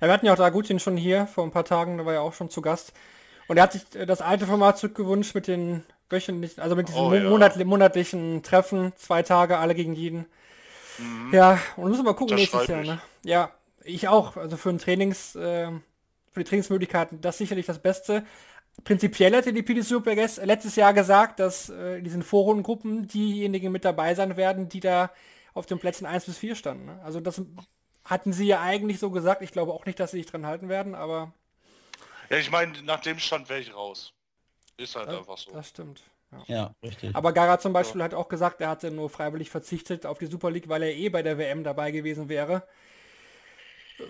Ja, 0.02 0.08
wir 0.08 0.14
hatten 0.14 0.26
ja 0.26 0.34
auch 0.34 0.38
Dragutin 0.38 0.80
schon 0.80 0.98
hier 0.98 1.28
vor 1.28 1.44
ein 1.44 1.52
paar 1.52 1.66
Tagen, 1.66 1.98
da 1.98 2.06
war 2.06 2.14
ja 2.14 2.22
auch 2.22 2.34
schon 2.34 2.50
zu 2.50 2.62
Gast. 2.62 2.94
Und 3.48 3.58
er 3.58 3.64
hat 3.64 3.74
sich 3.74 3.84
das 3.90 4.22
alte 4.22 4.46
Format 4.48 4.78
zurückgewünscht 4.78 5.36
mit 5.36 5.48
den 5.48 5.84
wöchentlichen, 6.10 6.62
also 6.64 6.76
mit 6.76 6.88
diesen 6.88 7.00
Oh, 7.02 7.14
ja. 7.14 7.30
monat 7.30 7.56
monatlichen 7.66 8.42
Treffen, 8.44 8.94
zwei 8.96 9.22
Tage, 9.22 9.58
alle 9.58 9.76
gegen 9.76 9.94
jeden. 9.94 10.26
Ja, 11.32 11.60
und 11.76 11.90
müssen 11.90 12.04
wir 12.04 12.12
mal 12.12 12.16
gucken 12.16 12.38
Das 12.38 12.40
nächstes 12.40 12.68
Jahr, 12.68 12.84
ne? 12.84 13.02
Ja, 13.24 13.52
ich 13.84 14.08
auch. 14.08 14.38
Also 14.38 14.58
für 14.58 14.70
ein 14.70 14.78
Trainings, 14.78 15.36
äh, 15.36 15.72
für 16.32 16.40
die 16.40 16.44
Trainingsmöglichkeiten, 16.44 17.22
das 17.22 17.38
sicherlich 17.38 17.66
das 17.66 17.80
Beste. 17.80 18.26
Prinzipiell 18.84 19.34
hätte 19.34 19.54
die 19.54 19.64
PD 19.64 19.82
Super 19.82 20.16
letztes 20.16 20.76
Jahr 20.76 20.94
gesagt, 20.94 21.40
dass 21.40 21.70
äh, 21.70 21.98
in 21.98 22.04
diesen 22.04 22.24
Vorrundengruppen 22.24 23.08
diejenigen 23.08 23.72
mit 23.72 23.86
dabei 23.86 24.16
sein 24.16 24.38
werden, 24.38 24.70
die 24.70 24.80
da 24.80 25.12
auf 25.54 25.66
den 25.66 25.80
Plätzen 25.80 26.06
1 26.06 26.26
bis 26.26 26.38
4 26.38 26.56
standen. 26.56 26.86
Ne? 26.86 27.02
Also 27.04 27.20
das 27.20 27.42
hatten 28.06 28.34
sie 28.34 28.48
ja 28.48 28.62
eigentlich 28.62 29.00
so 29.00 29.12
gesagt. 29.12 29.42
Ich 29.42 29.52
glaube 29.52 29.74
auch 29.74 29.86
nicht, 29.86 30.00
dass 30.00 30.12
sie 30.12 30.18
sich 30.18 30.28
dran 30.28 30.46
halten 30.46 30.70
werden, 30.70 30.96
aber 30.96 31.34
Ja, 32.30 32.38
ich 32.38 32.52
meine, 32.52 32.82
nach 32.84 33.02
dem 33.02 33.20
Stand 33.20 33.50
wäre 33.50 33.60
ich 33.60 33.74
raus. 33.76 34.14
Ist 34.78 34.96
halt 34.96 35.10
einfach 35.10 35.38
so. 35.38 35.52
das 35.52 35.70
stimmt. 35.70 36.02
Ja. 36.32 36.48
Ja, 36.48 36.76
richtig. 36.84 37.16
Aber 37.16 37.34
Gara 37.34 37.60
zum 37.60 37.74
Beispiel 37.74 38.04
hat 38.04 38.14
auch 38.14 38.28
gesagt, 38.30 38.62
er 38.62 38.70
hatte 38.70 38.92
nur 38.92 39.10
freiwillig 39.10 39.50
verzichtet 39.50 40.06
auf 40.06 40.20
die 40.20 40.28
Super 40.28 40.52
League, 40.52 40.70
weil 40.70 40.84
er 40.84 40.96
eh 40.96 41.10
bei 41.10 41.22
der 41.24 41.38
WM 41.38 41.64
dabei 41.64 41.92
gewesen 41.92 42.30
wäre. 42.30 42.68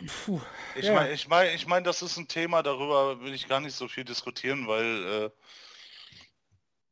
Puh, 0.06 0.42
Ich 0.76 0.86
ja. 0.86 0.94
meine, 0.94 1.12
ich 1.14 1.28
meine, 1.28 1.52
ich 1.54 1.66
meine, 1.68 1.84
das 1.84 2.02
ist 2.02 2.18
ein 2.18 2.28
Thema, 2.28 2.62
darüber 2.64 3.22
will 3.22 3.34
ich 3.34 3.48
gar 3.48 3.60
nicht 3.60 3.76
so 3.76 3.88
viel 3.88 4.04
diskutieren, 4.06 4.68
weil 4.68 5.32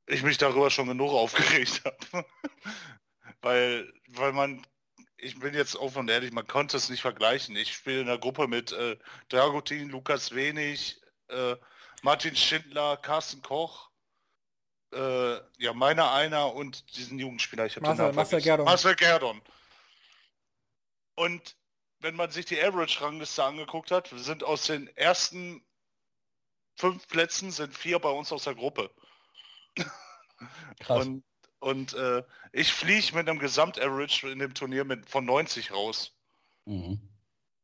äh, 0.07 0.13
ich 0.13 0.23
mich 0.23 0.37
darüber 0.37 0.69
schon 0.69 0.87
genug 0.87 1.11
aufgeregt 1.11 1.81
habe. 2.13 2.25
weil, 3.41 3.93
weil 4.07 4.33
man, 4.33 4.65
ich 5.17 5.39
bin 5.39 5.53
jetzt 5.53 5.75
offen 5.75 5.99
und 5.99 6.09
ehrlich, 6.09 6.31
man 6.31 6.47
konnte 6.47 6.77
es 6.77 6.89
nicht 6.89 7.01
vergleichen. 7.01 7.55
Ich 7.55 7.73
spiele 7.73 8.01
in 8.01 8.07
der 8.07 8.17
Gruppe 8.19 8.47
mit 8.47 8.71
äh, 8.71 8.97
Dragutin, 9.29 9.89
Lukas 9.89 10.33
Wenig, 10.35 11.01
äh, 11.29 11.55
Martin 12.03 12.35
Schindler, 12.35 12.97
Carsten 12.97 13.41
Koch, 13.41 13.86
äh, 14.93 15.35
ja, 15.57 15.73
meiner 15.73 16.11
einer 16.11 16.53
und 16.53 16.95
diesen 16.97 17.19
Jugendspieler. 17.19 17.65
Ich 17.65 17.75
hab 17.75 17.83
den 17.83 17.89
Marcel- 17.89 18.05
Namen 18.05 18.15
Marcel. 18.15 18.41
Gerdon. 18.41 18.65
Marcel 18.65 18.95
Gerdon. 18.95 19.41
Und 21.15 21.55
wenn 21.99 22.15
man 22.15 22.29
sich 22.31 22.45
die 22.45 22.61
Average-Rangliste 22.61 23.43
angeguckt 23.43 23.91
hat, 23.91 24.09
sind 24.15 24.43
aus 24.43 24.65
den 24.65 24.87
ersten 24.95 25.63
fünf 26.75 27.07
Plätzen 27.07 27.51
sind 27.51 27.75
vier 27.75 27.99
bei 27.99 28.09
uns 28.09 28.31
aus 28.31 28.43
der 28.43 28.55
Gruppe. 28.55 28.91
Krass. 30.79 31.05
Und, 31.05 31.23
und 31.59 31.93
äh, 31.95 32.23
ich 32.51 32.71
fliege 32.71 33.15
mit 33.15 33.27
einem 33.27 33.39
Gesamt-Average 33.39 34.29
in 34.29 34.39
dem 34.39 34.53
Turnier 34.53 34.85
mit, 34.85 35.09
von 35.09 35.25
90 35.25 35.71
raus. 35.71 36.15
Mhm. 36.65 37.01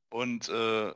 Und 0.09 0.49
äh, 0.49 0.93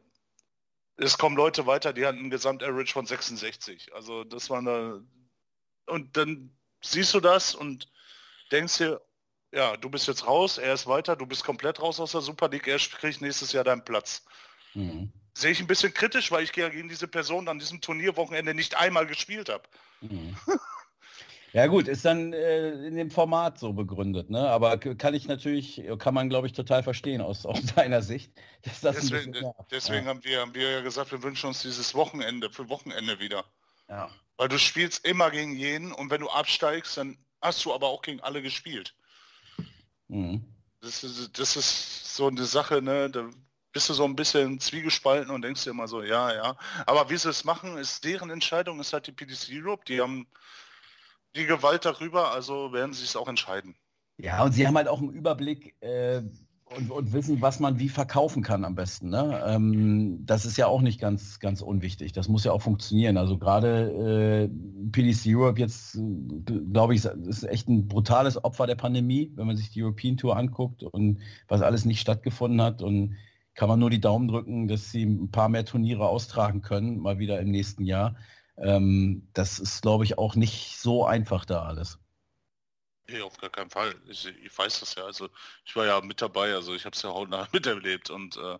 es 0.97 1.17
kommen 1.19 1.35
Leute 1.35 1.67
weiter, 1.67 1.93
die 1.93 2.05
hatten 2.05 2.17
einen 2.17 2.31
Gesamt-Average 2.31 2.93
von 2.93 3.05
66. 3.05 3.93
Also 3.93 4.23
das 4.23 4.49
war 4.49 4.59
eine... 4.59 5.05
Und 5.87 6.15
dann 6.15 6.51
siehst 6.81 7.13
du 7.13 7.19
das 7.19 7.55
und 7.55 7.89
denkst 8.51 8.77
dir, 8.77 9.01
ja, 9.51 9.77
du 9.77 9.89
bist 9.89 10.07
jetzt 10.07 10.27
raus, 10.27 10.57
er 10.57 10.73
ist 10.73 10.87
weiter, 10.87 11.15
du 11.15 11.25
bist 11.25 11.43
komplett 11.43 11.81
raus 11.81 11.99
aus 11.99 12.11
der 12.11 12.21
Super 12.21 12.49
League, 12.49 12.67
er 12.67 12.77
kriegt 12.77 13.21
nächstes 13.21 13.53
Jahr 13.53 13.63
deinen 13.63 13.83
Platz. 13.83 14.25
Mhm. 14.73 15.11
Sehe 15.33 15.51
ich 15.51 15.59
ein 15.59 15.67
bisschen 15.67 15.93
kritisch, 15.93 16.31
weil 16.31 16.43
ich 16.43 16.55
ja 16.55 16.69
gegen 16.69 16.89
diese 16.89 17.07
Person 17.07 17.47
an 17.47 17.59
diesem 17.59 17.79
Turnierwochenende 17.79 18.53
nicht 18.53 18.75
einmal 18.75 19.05
gespielt 19.07 19.49
habe. 19.49 19.63
Mhm. 20.01 20.35
Ja 21.53 21.65
gut, 21.67 21.87
ist 21.87 22.03
dann 22.03 22.33
äh, 22.33 22.69
in 22.85 22.95
dem 22.97 23.09
Format 23.09 23.57
so 23.57 23.71
begründet, 23.73 24.29
ne? 24.29 24.47
Aber 24.49 24.77
kann 24.77 25.13
ich 25.13 25.27
natürlich, 25.27 25.81
kann 25.97 26.13
man 26.13 26.29
glaube 26.29 26.45
ich 26.45 26.53
total 26.53 26.83
verstehen 26.83 27.21
aus, 27.21 27.45
aus 27.45 27.61
deiner 27.75 28.01
Sicht. 28.01 28.31
Dass 28.63 28.81
das 28.81 28.95
Deswegen, 28.97 29.33
deswegen 29.71 30.05
haben, 30.07 30.23
wir, 30.23 30.41
haben 30.41 30.53
wir 30.53 30.69
ja 30.69 30.81
gesagt, 30.81 31.11
wir 31.11 31.23
wünschen 31.23 31.47
uns 31.47 31.61
dieses 31.61 31.95
Wochenende 31.95 32.51
für 32.51 32.69
Wochenende 32.69 33.19
wieder. 33.19 33.45
ja. 33.89 34.09
Weil 34.37 34.49
du 34.49 34.59
spielst 34.59 35.05
immer 35.05 35.31
gegen 35.31 35.55
jeden 35.55 35.91
und 35.91 36.09
wenn 36.09 36.21
du 36.21 36.29
absteigst, 36.29 36.97
dann 36.97 37.17
hast 37.41 37.65
du 37.65 37.73
aber 37.73 37.87
auch 37.87 38.01
gegen 38.01 38.21
alle 38.21 38.41
gespielt. 38.41 38.95
Mhm. 40.07 40.45
Das 40.81 41.03
ist, 41.03 41.37
das 41.37 41.55
ist 41.55 42.15
so 42.15 42.27
eine 42.27 42.45
Sache, 42.45 42.81
ne? 42.81 43.09
Da 43.09 43.29
bist 43.73 43.89
du 43.89 43.93
so 43.93 44.05
ein 44.05 44.15
bisschen 44.15 44.59
zwiegespalten 44.59 45.31
und 45.31 45.41
denkst 45.41 45.63
dir 45.63 45.71
immer 45.71 45.87
so, 45.87 46.01
ja, 46.01 46.33
ja. 46.33 46.57
Aber 46.85 47.09
wie 47.09 47.17
sie 47.17 47.29
es 47.29 47.43
machen, 47.43 47.77
ist 47.77 48.03
deren 48.03 48.29
Entscheidung, 48.29 48.79
ist 48.79 48.93
halt 48.93 49.07
die 49.07 49.11
PDC 49.11 49.49
Europe. 49.51 49.83
Die 49.87 50.01
haben 50.01 50.27
die 51.35 51.45
Gewalt 51.45 51.85
darüber, 51.85 52.31
also 52.31 52.71
werden 52.73 52.93
sie 52.93 53.03
es 53.03 53.15
auch 53.15 53.27
entscheiden. 53.27 53.75
Ja, 54.17 54.43
und 54.43 54.53
sie 54.53 54.65
haben 54.65 54.77
halt 54.77 54.87
auch 54.87 54.99
einen 54.99 55.11
Überblick 55.11 55.75
äh, 55.81 56.21
und, 56.75 56.91
und 56.91 57.13
wissen, 57.13 57.41
was 57.41 57.59
man 57.59 57.79
wie 57.79 57.89
verkaufen 57.89 58.43
kann 58.43 58.65
am 58.65 58.75
besten. 58.75 59.09
Ne? 59.09 59.41
Ähm, 59.45 60.25
das 60.25 60.45
ist 60.45 60.57
ja 60.57 60.67
auch 60.67 60.81
nicht 60.81 60.99
ganz, 60.99 61.39
ganz 61.39 61.61
unwichtig. 61.61 62.11
Das 62.11 62.27
muss 62.27 62.43
ja 62.43 62.51
auch 62.51 62.61
funktionieren. 62.61 63.17
Also 63.17 63.37
gerade 63.37 64.49
äh, 64.49 64.89
PDC 64.91 65.27
Europe 65.27 65.59
jetzt, 65.59 65.95
äh, 65.95 66.59
glaube 66.71 66.95
ich, 66.95 67.05
ist 67.05 67.43
echt 67.43 67.67
ein 67.69 67.87
brutales 67.87 68.43
Opfer 68.43 68.67
der 68.67 68.75
Pandemie, 68.75 69.31
wenn 69.35 69.47
man 69.47 69.57
sich 69.57 69.69
die 69.71 69.83
European 69.83 70.17
Tour 70.17 70.35
anguckt 70.35 70.83
und 70.83 71.19
was 71.47 71.61
alles 71.61 71.85
nicht 71.85 72.01
stattgefunden 72.01 72.61
hat. 72.61 72.81
Und 72.81 73.15
kann 73.53 73.69
man 73.69 73.79
nur 73.79 73.89
die 73.89 74.01
Daumen 74.01 74.27
drücken, 74.27 74.67
dass 74.67 74.91
sie 74.91 75.03
ein 75.03 75.31
paar 75.31 75.49
mehr 75.49 75.65
Turniere 75.65 76.07
austragen 76.07 76.61
können, 76.61 76.99
mal 76.99 77.17
wieder 77.17 77.39
im 77.39 77.49
nächsten 77.49 77.85
Jahr. 77.85 78.15
Ähm, 78.57 79.27
das 79.33 79.59
ist, 79.59 79.81
glaube 79.81 80.03
ich, 80.03 80.17
auch 80.17 80.35
nicht 80.35 80.77
so 80.79 81.05
einfach 81.05 81.45
da 81.45 81.63
alles. 81.63 81.99
Nee, 83.09 83.21
auf 83.21 83.37
gar 83.37 83.49
keinen 83.49 83.69
Fall. 83.69 83.95
Ich, 84.07 84.25
ich 84.25 84.57
weiß 84.57 84.81
das 84.81 84.95
ja. 84.95 85.05
Also 85.05 85.29
ich 85.65 85.75
war 85.75 85.85
ja 85.85 86.01
mit 86.01 86.21
dabei, 86.21 86.53
also 86.53 86.75
ich 86.75 86.85
habe 86.85 86.95
es 86.95 87.01
ja 87.01 87.09
hautnah 87.09 87.47
miterlebt 87.53 88.09
und 88.09 88.35
äh, 88.37 88.57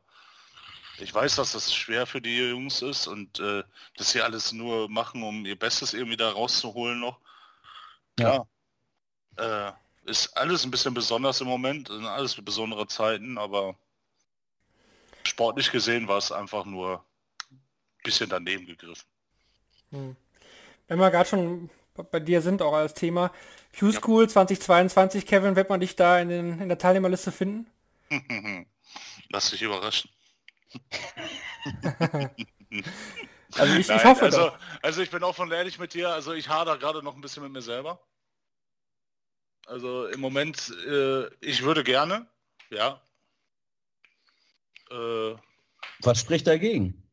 ich 1.00 1.14
weiß, 1.14 1.36
dass 1.36 1.52
das 1.52 1.74
schwer 1.74 2.06
für 2.08 2.22
die 2.22 2.38
Jungs 2.38 2.82
ist 2.82 3.08
und 3.08 3.40
äh, 3.40 3.64
dass 3.98 4.12
sie 4.12 4.22
alles 4.22 4.54
nur 4.54 4.90
machen, 4.90 5.22
um 5.22 5.46
ihr 5.46 5.58
Bestes 5.58 5.94
irgendwie 5.94 6.18
da 6.18 6.32
rauszuholen 6.32 7.00
noch. 7.00 7.20
Ja. 8.20 8.46
Klar. 9.36 9.76
Äh, 9.76 10.10
ist 10.10 10.36
alles 10.38 10.64
ein 10.64 10.72
bisschen 10.72 10.94
besonders 10.94 11.42
im 11.42 11.48
Moment, 11.48 11.90
sind 11.90 12.06
alles 12.06 12.42
besondere 12.42 12.88
Zeiten, 12.88 13.38
aber 13.38 13.76
sportlich 15.24 15.72
gesehen 15.72 16.08
war 16.08 16.18
es 16.18 16.32
einfach 16.32 16.66
nur 16.66 17.04
ein 17.52 17.60
bisschen 18.04 18.30
daneben 18.30 18.66
gegriffen. 18.66 19.08
Hm. 19.92 20.16
Wenn 20.88 21.00
wir 21.00 21.12
gerade 21.12 21.30
schon 21.30 21.70
bei 22.12 22.20
dir 22.20 22.42
sind, 22.42 22.62
auch 22.62 22.74
als 22.74 22.94
Thema, 22.94 23.32
Q-School 23.78 24.30
2022, 24.30 25.26
Kevin, 25.26 25.56
wird 25.56 25.70
man 25.70 25.80
dich 25.80 25.96
da 25.96 26.20
in, 26.20 26.30
den, 26.30 26.62
in 26.62 26.68
der 26.68 26.78
Teilnehmerliste 26.78 27.32
finden? 27.32 27.68
Lass 29.30 29.52
dich 29.52 29.62
überraschen. 29.62 30.10
Also 33.56 33.74
ich, 33.74 33.80
ich 33.80 33.88
Nein, 33.88 34.04
hoffe 34.04 34.26
also, 34.26 34.38
doch. 34.38 34.60
also 34.82 35.02
ich 35.02 35.10
bin 35.10 35.24
offen 35.24 35.44
und 35.44 35.52
ehrlich 35.52 35.80
mit 35.80 35.94
dir, 35.94 36.10
also 36.10 36.34
ich 36.34 36.50
hader 36.50 36.78
gerade 36.78 37.02
noch 37.02 37.16
ein 37.16 37.22
bisschen 37.22 37.44
mit 37.44 37.54
mir 37.54 37.62
selber. 37.62 38.06
Also 39.66 40.08
im 40.08 40.20
Moment, 40.20 40.70
äh, 40.86 41.28
ich 41.40 41.64
würde 41.64 41.84
gerne, 41.84 42.28
ja. 42.70 43.02
Äh, 44.92 45.36
Was 46.02 46.20
spricht 46.20 46.46
dagegen? 46.46 47.08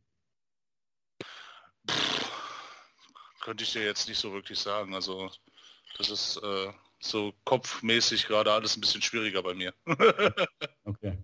könnte 3.45 3.63
ich 3.63 3.73
dir 3.73 3.85
jetzt 3.85 4.09
nicht 4.09 4.19
so 4.19 4.33
wirklich 4.33 4.59
sagen. 4.59 4.95
Also 4.95 5.31
das 5.99 6.11
ist 6.11 6.37
äh, 6.43 6.73
so 7.01 7.35
kopfmäßig 7.45 8.27
gerade 8.27 8.53
alles 8.53 8.77
ein 8.77 8.81
bisschen 8.81 9.03
schwieriger 9.03 9.43
bei 9.43 9.55
mir. 9.55 9.75
Okay. 10.87 11.17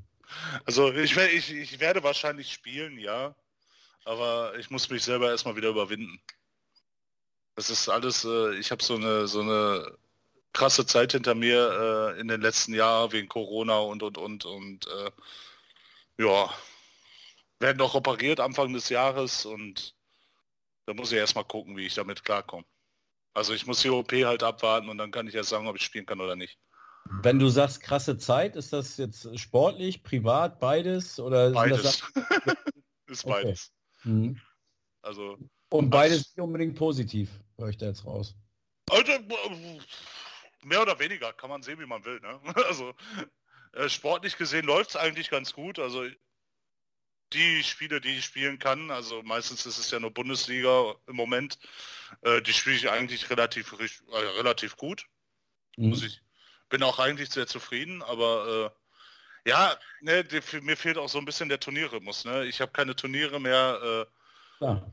Also 0.65 0.93
ich, 0.93 1.17
ich, 1.17 1.53
ich 1.53 1.81
werde 1.81 2.03
wahrscheinlich 2.03 2.53
spielen, 2.53 2.99
ja. 2.99 3.35
Aber 4.05 4.57
ich 4.59 4.71
muss 4.71 4.89
mich 4.89 5.03
selber 5.03 5.31
erstmal 5.31 5.57
wieder 5.57 5.69
überwinden. 5.71 6.21
Das 7.57 7.69
ist 7.71 7.89
alles, 7.89 8.25
äh, 8.25 8.55
ich 8.55 8.71
habe 8.71 8.83
so 8.83 8.95
eine 8.97 9.27
so 9.27 9.41
eine 9.41 9.99
krasse 10.53 10.87
Zeit 10.87 11.13
hinter 11.13 11.35
mir 11.35 12.15
äh, 12.17 12.21
in 12.21 12.29
den 12.29 12.41
letzten 12.41 12.75
Jahren 12.75 13.13
wegen 13.13 13.29
Corona 13.29 13.79
und 13.79 14.03
und 14.03 14.19
und 14.19 14.45
und 14.45 14.87
äh, 14.87 15.11
ja, 16.19 16.51
werden 17.61 17.79
noch 17.79 17.95
operiert 17.95 18.41
Anfang 18.41 18.73
des 18.73 18.89
Jahres 18.89 19.45
und 19.47 19.95
da 20.87 20.95
muss 20.95 21.13
ich 21.13 21.19
erstmal 21.19 21.45
gucken, 21.45 21.77
wie 21.77 21.87
ich 21.87 21.95
damit 21.95 22.25
klarkomme. 22.25 22.65
Also 23.35 23.53
ich 23.55 23.67
muss 23.67 23.81
die 23.83 23.91
OP 23.91 24.13
halt 24.13 24.43
abwarten 24.43 24.89
und 24.89 24.99
dann 24.99 25.11
kann 25.11 25.27
ich 25.27 25.35
erst 25.35 25.51
sagen, 25.51 25.67
ob 25.67 25.77
ich 25.77 25.83
spielen 25.83 26.07
kann 26.07 26.21
oder 26.21 26.37
nicht. 26.37 26.59
Wenn 27.23 27.39
du 27.39 27.49
sagst 27.49 27.81
krasse 27.81 28.19
Zeit, 28.19 28.57
ist 28.57 28.73
das 28.73 28.97
jetzt 28.97 29.39
sportlich, 29.39 30.03
privat, 30.03 30.61
beides? 30.61 31.19
Oder 31.19 31.51
Beides. 31.51 32.03
Ist 33.07 33.25
Okay. 33.25 33.43
beides. 33.45 33.73
Mhm. 34.05 34.41
Also 35.03 35.37
Und 35.71 35.91
beides 35.91 36.19
nicht 36.19 36.41
unbedingt 36.41 36.77
positiv, 36.77 37.31
höre 37.59 37.69
ich 37.69 37.77
da 37.77 37.87
jetzt 37.87 38.05
raus. 38.05 38.37
Also, 38.91 39.13
mehr 40.63 40.83
oder 40.83 40.99
weniger, 40.99 41.33
kann 41.33 41.51
man 41.51 41.63
sehen, 41.63 41.81
wie 41.81 41.87
man 41.87 42.05
will. 42.05 42.21
Ne? 42.21 42.41
Also 42.69 42.95
äh, 43.73 43.89
sportlich 43.89 44.37
gesehen 44.37 44.67
läuft 44.67 44.91
es 44.91 44.97
eigentlich 44.97 45.31
ganz 45.31 45.53
gut. 45.53 45.79
Also 45.79 46.05
die 47.33 47.63
Spiele, 47.65 48.01
die 48.01 48.19
ich 48.19 48.25
spielen 48.25 48.59
kann, 48.59 48.91
also 48.91 49.23
meistens 49.23 49.67
ist 49.67 49.79
es 49.79 49.91
ja 49.91 50.01
nur 50.01 50.13
Bundesliga 50.13 50.95
im 51.07 51.17
Moment, 51.17 51.59
äh, 52.23 52.43
die 52.43 52.53
spiele 52.53 52.77
ich 52.77 52.91
eigentlich 52.91 53.31
relativ 53.31 53.73
äh, 53.79 54.17
relativ 54.17 54.77
gut. 54.77 55.07
Muss 55.77 56.01
Mhm. 56.01 56.07
ich, 56.07 56.23
bin 56.69 56.83
auch 56.83 56.99
eigentlich 56.99 57.31
sehr 57.31 57.47
zufrieden, 57.47 58.03
aber 58.03 58.73
äh, 59.47 59.51
ja, 59.51 59.79
ne, 60.01 60.25
die, 60.25 60.41
mir 60.61 60.77
fehlt 60.77 60.99
auch 60.99 61.09
so 61.09 61.19
ein 61.19 61.25
bisschen 61.25 61.49
der 61.49 61.61
Turnierrhythmus. 61.61 62.25
Ne? 62.25 62.47
Ich 62.47 62.61
habe 62.61 62.73
keine 62.73 62.95
Turniere 62.97 63.41
mehr. 63.41 64.07
Äh, 64.61 64.65
Ja. 64.65 64.93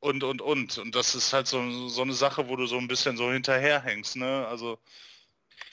und 0.00 0.22
und 0.24 0.40
und 0.42 0.78
und 0.78 0.94
das 0.94 1.14
ist 1.14 1.32
halt 1.32 1.46
so, 1.46 1.88
so 1.88 2.02
eine 2.02 2.14
Sache, 2.14 2.48
wo 2.48 2.56
du 2.56 2.66
so 2.66 2.78
ein 2.78 2.88
bisschen 2.88 3.16
so 3.16 3.30
hinterherhängst, 3.32 4.16
ne? 4.16 4.46
Also 4.48 4.80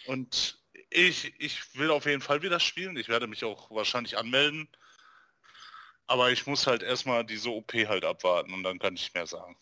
und 0.08 0.60
ich 0.90 1.34
ich 1.40 1.76
will 1.76 1.92
auf 1.92 2.06
jeden 2.06 2.22
Fall 2.22 2.42
wieder 2.42 2.60
spielen. 2.60 2.98
Ich 2.98 3.10
werde 3.10 3.28
mich 3.28 3.44
auch 3.44 3.70
wahrscheinlich 3.72 4.18
anmelden. 4.18 4.68
Aber 6.08 6.32
ich 6.32 6.48
muss 6.48 6.68
halt 6.68 6.84
erstmal 6.84 7.26
diese 7.26 7.50
OP 7.50 7.74
halt 7.74 8.06
abwarten 8.06 8.54
und 8.54 8.64
dann 8.64 8.80
kann 8.80 8.96
ich 8.96 9.14
mehr 9.14 9.28
sagen. 9.28 9.56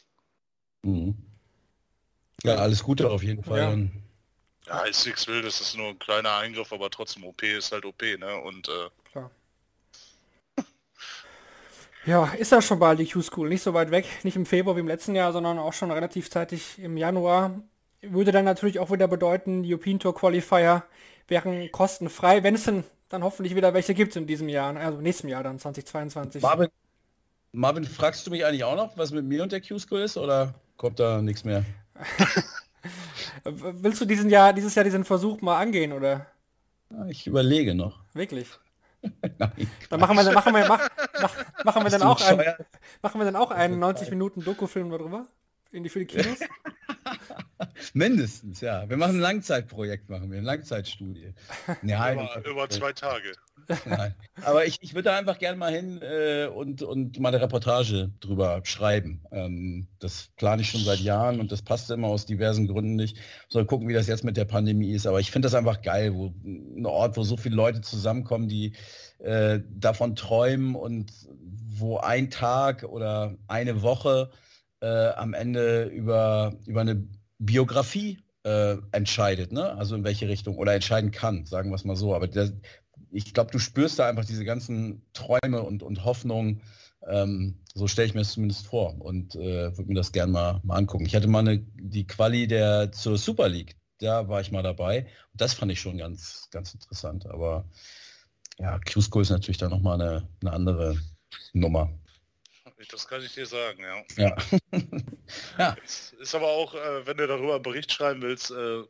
Mhm. 0.83 1.15
Ja, 2.43 2.55
alles 2.55 2.83
Gute 2.83 3.09
auf 3.09 3.23
jeden 3.23 3.43
Fall. 3.43 3.59
Ja. 3.59 3.77
Ja, 4.67 4.83
ist 4.83 5.05
nichts 5.05 5.27
Wildes, 5.27 5.61
ist 5.61 5.77
nur 5.77 5.89
ein 5.89 5.99
kleiner 5.99 6.37
Eingriff, 6.37 6.73
aber 6.73 6.89
trotzdem 6.89 7.23
OP 7.23 7.43
ist 7.43 7.71
halt 7.71 7.85
OP, 7.85 8.01
ne? 8.01 8.35
Und 8.41 8.67
äh, 8.67 8.89
Klar. 9.11 9.31
Ja, 12.05 12.25
ist 12.37 12.51
ja 12.51 12.61
schon 12.61 12.79
bald 12.79 12.99
die 12.99 13.07
Q-School, 13.07 13.49
nicht 13.49 13.63
so 13.63 13.73
weit 13.73 13.91
weg, 13.91 14.05
nicht 14.23 14.35
im 14.35 14.45
Februar 14.45 14.75
wie 14.75 14.81
im 14.81 14.87
letzten 14.87 15.15
Jahr, 15.15 15.33
sondern 15.33 15.57
auch 15.57 15.73
schon 15.73 15.91
relativ 15.91 16.29
zeitig 16.29 16.77
im 16.79 16.97
Januar. 16.97 17.61
Würde 18.01 18.31
dann 18.31 18.45
natürlich 18.45 18.79
auch 18.79 18.91
wieder 18.91 19.07
bedeuten, 19.07 19.63
die 19.63 19.73
European 19.73 19.99
Tour 19.99 20.13
Qualifier 20.13 20.83
wären 21.27 21.71
kostenfrei, 21.71 22.43
wenn 22.43 22.55
es 22.55 22.65
denn 22.65 22.83
dann 23.09 23.23
hoffentlich 23.23 23.55
wieder 23.55 23.73
welche 23.73 23.93
gibt 23.93 24.15
in 24.15 24.27
diesem 24.27 24.49
Jahr, 24.49 24.75
also 24.75 24.99
nächstem 24.99 25.29
Jahr 25.29 25.43
dann 25.43 25.59
2022. 25.59 26.41
Marvin, 26.41 26.69
Marvin, 27.51 27.85
fragst 27.85 28.25
du 28.25 28.31
mich 28.31 28.45
eigentlich 28.45 28.63
auch 28.63 28.75
noch, 28.75 28.97
was 28.97 29.11
mit 29.11 29.25
mir 29.25 29.43
und 29.43 29.51
der 29.51 29.61
Q-School 29.61 30.01
ist 30.01 30.17
oder 30.17 30.53
kommt 30.77 30.99
da 30.99 31.21
nichts 31.21 31.43
mehr? 31.43 31.63
Willst 33.43 34.01
du 34.01 34.05
diesen 34.05 34.29
Jahr, 34.29 34.53
dieses 34.53 34.75
Jahr 34.75 34.83
diesen 34.83 35.05
Versuch 35.05 35.41
mal 35.41 35.59
angehen 35.59 35.93
oder 35.93 36.25
Ich 37.07 37.27
überlege 37.27 37.75
noch. 37.75 37.99
wirklich? 38.13 38.47
Nein. 39.37 39.69
Dann 39.89 39.99
machen 39.99 40.15
wir, 40.17 40.23
dann 40.23 40.33
machen 40.33 40.53
wir, 40.53 40.67
mach, 40.67 40.89
mach, 41.21 41.63
machen 41.63 41.83
wir 41.83 41.91
dann 41.91 42.01
auch 42.01 42.19
einen, 42.21 42.55
machen 43.03 43.21
wir 43.21 43.25
dann 43.25 43.35
auch 43.35 43.51
einen 43.51 43.77
90 43.77 44.09
Minuten 44.09 44.43
Dokufilm 44.43 44.89
darüber? 44.89 45.27
In 45.71 45.83
die 45.83 45.89
für 45.89 45.99
die 45.99 46.05
Kinos? 46.05 46.39
Mindestens, 47.93 48.61
ja. 48.61 48.89
Wir 48.89 48.97
machen 48.97 49.15
ein 49.15 49.21
Langzeitprojekt, 49.21 50.09
machen 50.09 50.29
wir, 50.29 50.37
eine 50.37 50.45
Langzeitstudie. 50.45 51.33
Nein, 51.81 52.19
über, 52.19 52.49
über 52.49 52.69
zwei 52.69 52.93
Tage. 52.93 53.31
Nein. 53.85 54.13
Aber 54.43 54.65
ich, 54.65 54.77
ich 54.81 54.93
würde 54.93 55.09
da 55.09 55.17
einfach 55.17 55.39
gerne 55.39 55.57
mal 55.57 55.73
hin 55.73 56.01
äh, 56.01 56.47
und, 56.47 56.83
und 56.83 57.19
mal 57.19 57.29
eine 57.29 57.41
Reportage 57.41 58.11
drüber 58.19 58.61
schreiben. 58.63 59.21
Ähm, 59.31 59.87
das 59.99 60.29
plane 60.35 60.61
ich 60.61 60.69
schon 60.69 60.81
seit 60.81 60.99
Jahren 60.99 61.39
und 61.39 61.51
das 61.51 61.61
passt 61.61 61.89
immer 61.89 62.07
aus 62.07 62.25
diversen 62.25 62.67
Gründen 62.67 62.95
nicht. 62.95 63.17
Soll 63.49 63.65
gucken, 63.65 63.87
wie 63.87 63.93
das 63.93 64.07
jetzt 64.07 64.23
mit 64.23 64.37
der 64.37 64.45
Pandemie 64.45 64.91
ist. 64.91 65.07
Aber 65.07 65.19
ich 65.19 65.31
finde 65.31 65.47
das 65.47 65.55
einfach 65.55 65.81
geil, 65.81 66.13
wo 66.13 66.33
ein 66.43 66.85
Ort, 66.85 67.17
wo 67.17 67.23
so 67.23 67.37
viele 67.37 67.55
Leute 67.55 67.81
zusammenkommen, 67.81 68.47
die 68.47 68.73
äh, 69.19 69.59
davon 69.69 70.15
träumen 70.15 70.75
und 70.75 71.11
wo 71.77 71.97
ein 71.97 72.29
Tag 72.29 72.83
oder 72.83 73.35
eine 73.47 73.81
Woche 73.81 74.29
äh, 74.81 75.09
am 75.09 75.33
Ende 75.33 75.85
über, 75.85 76.53
über 76.65 76.81
eine 76.81 77.07
Biografie 77.39 78.19
äh, 78.43 78.77
entscheidet, 78.91 79.51
ne? 79.51 79.75
Also 79.75 79.95
in 79.95 80.03
welche 80.03 80.27
Richtung 80.27 80.57
oder 80.57 80.73
entscheiden 80.73 81.11
kann, 81.11 81.45
sagen 81.45 81.71
wir 81.71 81.75
es 81.75 81.83
mal 81.83 81.95
so. 81.95 82.15
Aber 82.15 82.27
der, 82.27 82.51
ich 83.11 83.33
glaube, 83.33 83.51
du 83.51 83.59
spürst 83.59 83.99
da 83.99 84.07
einfach 84.07 84.25
diese 84.25 84.45
ganzen 84.45 85.01
Träume 85.13 85.63
und, 85.63 85.83
und 85.83 86.05
Hoffnungen. 86.05 86.61
Ähm, 87.07 87.59
so 87.73 87.87
stelle 87.87 88.07
ich 88.07 88.13
mir 88.13 88.21
es 88.21 88.33
zumindest 88.33 88.67
vor 88.67 88.99
und 88.99 89.35
äh, 89.35 89.75
würde 89.77 89.89
mir 89.89 89.95
das 89.95 90.11
gerne 90.11 90.31
mal, 90.31 90.61
mal 90.63 90.77
angucken. 90.77 91.05
Ich 91.05 91.15
hatte 91.15 91.27
mal 91.27 91.39
eine, 91.39 91.59
die 91.75 92.07
Quali 92.07 92.47
der 92.47 92.91
zur 92.91 93.17
Super 93.17 93.49
League, 93.49 93.75
da 93.99 94.27
war 94.27 94.41
ich 94.41 94.51
mal 94.51 94.63
dabei. 94.63 95.07
Und 95.31 95.41
das 95.41 95.53
fand 95.53 95.71
ich 95.71 95.79
schon 95.79 95.97
ganz, 95.97 96.47
ganz 96.51 96.73
interessant. 96.73 97.25
Aber 97.27 97.69
ja, 98.59 98.79
Q-School 98.79 99.23
ist 99.23 99.29
natürlich 99.29 99.57
dann 99.57 99.71
nochmal 99.71 100.01
eine, 100.01 100.29
eine 100.41 100.53
andere 100.53 100.97
Nummer. 101.53 101.89
Das 102.91 103.07
kann 103.07 103.23
ich 103.23 103.33
dir 103.33 103.45
sagen, 103.45 103.83
ja. 103.83 104.03
Ja. 104.17 104.35
ja, 105.57 105.77
Es 105.83 106.13
ist 106.19 106.35
aber 106.35 106.47
auch, 106.47 106.75
äh, 106.75 107.05
wenn 107.07 107.17
du 107.17 107.25
darüber 107.27 107.55
einen 107.55 107.63
Bericht 107.63 107.91
schreiben 107.91 108.21
willst, 108.21 108.51
äh, 108.51 108.83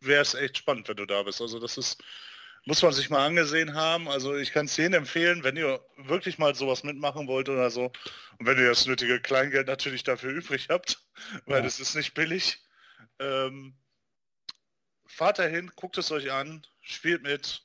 wäre 0.00 0.22
es 0.22 0.34
echt 0.34 0.58
spannend, 0.58 0.88
wenn 0.88 0.96
du 0.96 1.06
da 1.06 1.22
bist. 1.22 1.40
Also 1.40 1.58
das 1.58 1.78
ist, 1.78 2.02
muss 2.66 2.82
man 2.82 2.92
sich 2.92 3.08
mal 3.08 3.24
angesehen 3.26 3.74
haben. 3.74 4.08
Also 4.08 4.36
ich 4.36 4.52
kann 4.52 4.66
es 4.66 4.76
denen 4.76 4.94
empfehlen, 4.94 5.44
wenn 5.44 5.56
ihr 5.56 5.80
wirklich 5.96 6.38
mal 6.38 6.54
sowas 6.54 6.82
mitmachen 6.84 7.26
wollt 7.26 7.48
oder 7.48 7.70
so. 7.70 7.86
Und 8.38 8.46
wenn 8.46 8.58
ihr 8.58 8.68
das 8.68 8.86
nötige 8.86 9.20
Kleingeld 9.20 9.66
natürlich 9.66 10.02
dafür 10.02 10.30
übrig 10.30 10.68
habt, 10.68 11.02
weil 11.46 11.58
Ja. 11.58 11.62
das 11.62 11.80
ist 11.80 11.94
nicht 11.94 12.12
billig. 12.14 12.60
Ähm, 13.18 13.74
fahrt 15.06 15.38
dahin, 15.38 15.70
guckt 15.74 15.96
es 15.98 16.10
euch 16.12 16.30
an, 16.32 16.66
spielt 16.82 17.22
mit. 17.22 17.62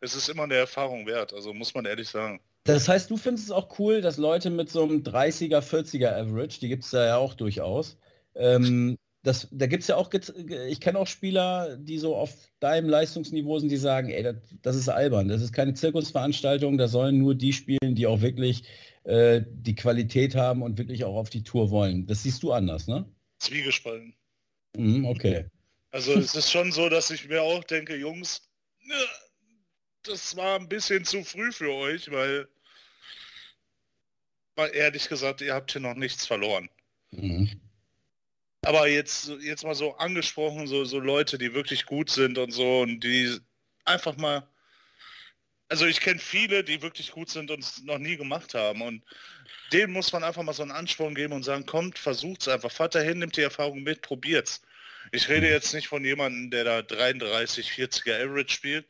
Es 0.00 0.14
ist 0.14 0.28
immer 0.28 0.44
eine 0.44 0.54
Erfahrung 0.54 1.06
wert, 1.06 1.32
also 1.32 1.52
muss 1.52 1.74
man 1.74 1.84
ehrlich 1.84 2.08
sagen. 2.08 2.40
Das 2.64 2.88
heißt, 2.88 3.10
du 3.10 3.16
findest 3.16 3.46
es 3.46 3.50
auch 3.50 3.78
cool, 3.78 4.00
dass 4.00 4.18
Leute 4.18 4.50
mit 4.50 4.70
so 4.70 4.82
einem 4.82 5.02
30er, 5.02 5.60
40er 5.60 6.12
Average, 6.12 6.60
die 6.60 6.68
gibt 6.68 6.84
es 6.84 6.90
da 6.90 7.06
ja 7.06 7.16
auch 7.16 7.34
durchaus, 7.34 7.98
ähm, 8.34 8.98
das, 9.22 9.48
da 9.50 9.66
gibt 9.66 9.82
es 9.82 9.88
ja 9.88 9.96
auch, 9.96 10.10
ich 10.12 10.80
kenne 10.80 10.98
auch 10.98 11.06
Spieler, 11.06 11.76
die 11.76 11.98
so 11.98 12.16
auf 12.16 12.32
deinem 12.58 12.88
Leistungsniveau 12.88 13.58
sind, 13.58 13.68
die 13.68 13.76
sagen, 13.76 14.08
ey, 14.08 14.22
das, 14.22 14.36
das 14.62 14.76
ist 14.76 14.88
albern, 14.88 15.28
das 15.28 15.42
ist 15.42 15.52
keine 15.52 15.74
Zirkusveranstaltung, 15.74 16.78
da 16.78 16.88
sollen 16.88 17.18
nur 17.18 17.34
die 17.34 17.52
spielen, 17.52 17.94
die 17.94 18.06
auch 18.06 18.22
wirklich 18.22 18.64
äh, 19.04 19.42
die 19.46 19.74
Qualität 19.74 20.34
haben 20.34 20.62
und 20.62 20.78
wirklich 20.78 21.04
auch 21.04 21.16
auf 21.16 21.28
die 21.28 21.42
Tour 21.42 21.70
wollen. 21.70 22.06
Das 22.06 22.22
siehst 22.22 22.42
du 22.42 22.52
anders, 22.52 22.86
ne? 22.86 23.06
Zwiegespalten. 23.38 24.14
Mhm, 24.76 25.04
okay. 25.04 25.46
Also 25.90 26.12
es 26.14 26.34
ist 26.34 26.50
schon 26.50 26.72
so, 26.72 26.88
dass 26.88 27.10
ich 27.10 27.28
mir 27.28 27.42
auch 27.42 27.64
denke, 27.64 27.96
Jungs, 27.96 28.48
ne, 28.82 28.94
das 30.04 30.34
war 30.36 30.58
ein 30.58 30.68
bisschen 30.68 31.04
zu 31.04 31.24
früh 31.24 31.52
für 31.52 31.72
euch, 31.72 32.10
weil, 32.10 32.48
weil 34.60 34.76
ehrlich 34.76 35.08
gesagt, 35.08 35.40
ihr 35.40 35.54
habt 35.54 35.72
hier 35.72 35.80
noch 35.80 35.94
nichts 35.94 36.26
verloren. 36.26 36.68
Mhm. 37.12 37.50
Aber 38.62 38.86
jetzt, 38.88 39.32
jetzt 39.40 39.64
mal 39.64 39.74
so 39.74 39.96
angesprochen, 39.96 40.66
so, 40.66 40.84
so 40.84 40.98
Leute, 40.98 41.38
die 41.38 41.54
wirklich 41.54 41.86
gut 41.86 42.10
sind 42.10 42.36
und 42.36 42.50
so 42.50 42.80
und 42.80 43.00
die 43.00 43.38
einfach 43.86 44.16
mal, 44.18 44.46
also 45.68 45.86
ich 45.86 46.00
kenne 46.00 46.20
viele, 46.20 46.62
die 46.62 46.82
wirklich 46.82 47.10
gut 47.12 47.30
sind 47.30 47.50
und 47.50 47.60
es 47.60 47.82
noch 47.84 47.98
nie 47.98 48.18
gemacht 48.18 48.52
haben 48.52 48.82
und 48.82 49.02
denen 49.72 49.94
muss 49.94 50.12
man 50.12 50.24
einfach 50.24 50.42
mal 50.42 50.52
so 50.52 50.62
einen 50.62 50.72
Ansporn 50.72 51.14
geben 51.14 51.32
und 51.32 51.42
sagen, 51.42 51.64
kommt, 51.64 51.98
versucht's 51.98 52.48
einfach, 52.48 52.70
fahrt 52.70 52.94
dahin, 52.94 53.18
nimmt 53.18 53.38
die 53.38 53.42
Erfahrung 53.42 53.82
mit, 53.82 54.02
probiert's. 54.02 54.60
Ich 55.10 55.30
rede 55.30 55.48
jetzt 55.48 55.72
nicht 55.72 55.88
von 55.88 56.04
jemandem, 56.04 56.50
der 56.50 56.64
da 56.64 56.82
33, 56.82 57.70
40er 57.70 58.24
Average 58.24 58.54
spielt. 58.54 58.86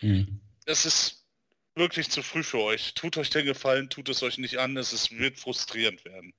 Mhm. 0.00 0.40
Es 0.66 0.84
ist 0.84 1.21
wirklich 1.74 2.10
zu 2.10 2.22
früh 2.22 2.42
für 2.42 2.58
euch. 2.58 2.94
Tut 2.94 3.16
euch 3.16 3.30
den 3.30 3.46
Gefallen, 3.46 3.88
tut 3.88 4.08
es 4.08 4.22
euch 4.22 4.38
nicht 4.38 4.58
an, 4.58 4.76
es 4.76 4.92
ist, 4.92 5.16
wird 5.18 5.38
frustrierend 5.38 6.04
werden. 6.04 6.34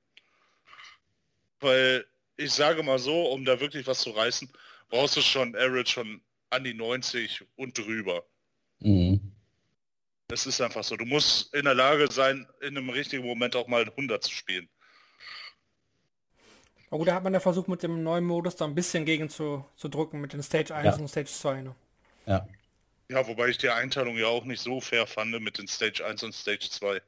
Weil 1.60 2.06
ich 2.38 2.52
sage 2.52 2.84
mal 2.84 3.00
so, 3.00 3.28
um 3.28 3.46
da 3.46 3.60
wirklich 3.60 3.88
was 3.88 4.00
zu 4.00 4.12
reißen, 4.12 4.52
brauchst 4.90 5.18
du 5.18 5.22
schon 5.22 5.56
Average 5.56 5.92
schon 5.92 6.22
an 6.50 6.64
die 6.64 6.74
90 6.74 7.46
und 7.56 7.78
drüber. 7.78 8.24
Mhm. 8.80 9.34
Es 10.28 10.46
ist 10.46 10.62
einfach 10.62 10.84
so. 10.84 10.96
Du 10.96 11.06
musst 11.06 11.54
in 11.54 11.66
der 11.66 11.76
Lage 11.76 12.12
sein, 12.12 12.48
in 12.62 12.78
einem 12.78 12.90
richtigen 12.90 13.26
Moment 13.26 13.56
auch 13.56 13.68
mal 13.68 13.88
100 13.88 14.24
zu 14.24 14.32
spielen. 14.32 14.68
Aber 16.90 17.00
gut, 17.00 17.08
da 17.08 17.16
hat 17.16 17.24
man 17.24 17.34
ja 17.34 17.40
versucht, 17.40 17.68
mit 17.68 17.82
dem 17.82 18.04
neuen 18.04 18.24
Modus 18.24 18.56
da 18.56 18.66
ein 18.66 18.76
bisschen 18.76 19.06
gegen 19.06 19.30
zu, 19.30 19.66
zu 19.76 19.90
drücken, 19.90 20.22
mit 20.22 20.34
den 20.34 20.44
Stage 20.44 20.74
1 20.74 20.86
ja. 20.86 21.02
und 21.02 21.08
Stage 21.08 21.28
2. 21.28 21.62
Ne? 21.62 21.76
Ja. 22.28 22.48
Ja, 23.10 23.28
wobei 23.28 23.50
ich 23.50 23.58
die 23.58 23.70
Einteilung 23.70 24.18
ja 24.18 24.28
auch 24.28 24.46
nicht 24.46 24.62
so 24.62 24.80
fair 24.82 25.06
fand 25.06 25.32
mit 25.42 25.58
den 25.58 25.68
Stage 25.68 26.06
1 26.06 26.24
und 26.24 26.34
Stage 26.34 26.70
2. 26.70 27.02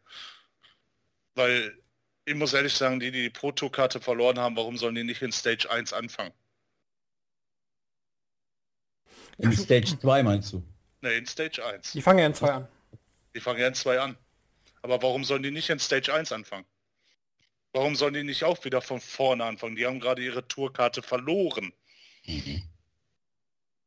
Weil, 1.35 1.77
ich 2.25 2.35
muss 2.35 2.53
ehrlich 2.53 2.73
sagen, 2.73 2.99
die, 2.99 3.11
die 3.11 3.23
die 3.23 3.29
Pro-Tour-Karte 3.29 4.01
verloren 4.01 4.39
haben, 4.39 4.55
warum 4.55 4.77
sollen 4.77 4.95
die 4.95 5.03
nicht 5.03 5.21
in 5.21 5.31
Stage 5.31 5.69
1 5.69 5.93
anfangen? 5.93 6.33
In 9.37 9.51
Stage 9.51 9.97
2 9.99 10.23
meinst 10.23 10.53
du? 10.53 10.63
Ne, 11.01 11.13
in 11.13 11.25
Stage 11.25 11.63
1. 11.63 11.91
Die 11.91 12.01
fangen 12.01 12.19
ja 12.19 12.25
in 12.27 12.33
2 12.33 12.51
an. 12.51 12.67
Die 13.33 13.39
fangen 13.39 13.59
ja 13.59 13.67
in 13.67 13.73
2 13.73 13.99
an. 13.99 14.17
Aber 14.81 15.01
warum 15.01 15.23
sollen 15.23 15.43
die 15.43 15.51
nicht 15.51 15.69
in 15.69 15.79
Stage 15.79 16.13
1 16.13 16.31
anfangen? 16.31 16.65
Warum 17.73 17.95
sollen 17.95 18.13
die 18.13 18.23
nicht 18.23 18.43
auch 18.43 18.63
wieder 18.63 18.81
von 18.81 19.01
vorne 19.01 19.43
anfangen? 19.43 19.75
Die 19.75 19.85
haben 19.85 19.99
gerade 19.99 20.23
ihre 20.23 20.47
Tourkarte 20.47 21.01
verloren. 21.01 21.73
Mhm. 22.25 22.63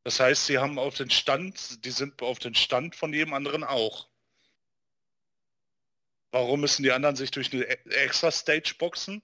Das 0.04 0.20
heißt, 0.20 0.46
sie 0.46 0.58
haben 0.58 0.78
auf 0.78 0.94
den 0.94 1.10
Stand, 1.10 1.84
die 1.84 1.90
sind 1.90 2.22
auf 2.22 2.38
den 2.38 2.54
Stand 2.54 2.96
von 2.96 3.12
jedem 3.12 3.34
anderen 3.34 3.64
auch. 3.64 4.08
Warum 6.30 6.60
müssen 6.60 6.82
die 6.82 6.92
anderen 6.92 7.16
sich 7.16 7.30
durch 7.30 7.52
eine 7.52 7.64
e-, 7.64 7.78
extra 7.90 8.30
Stage 8.30 8.74
boxen? 8.78 9.22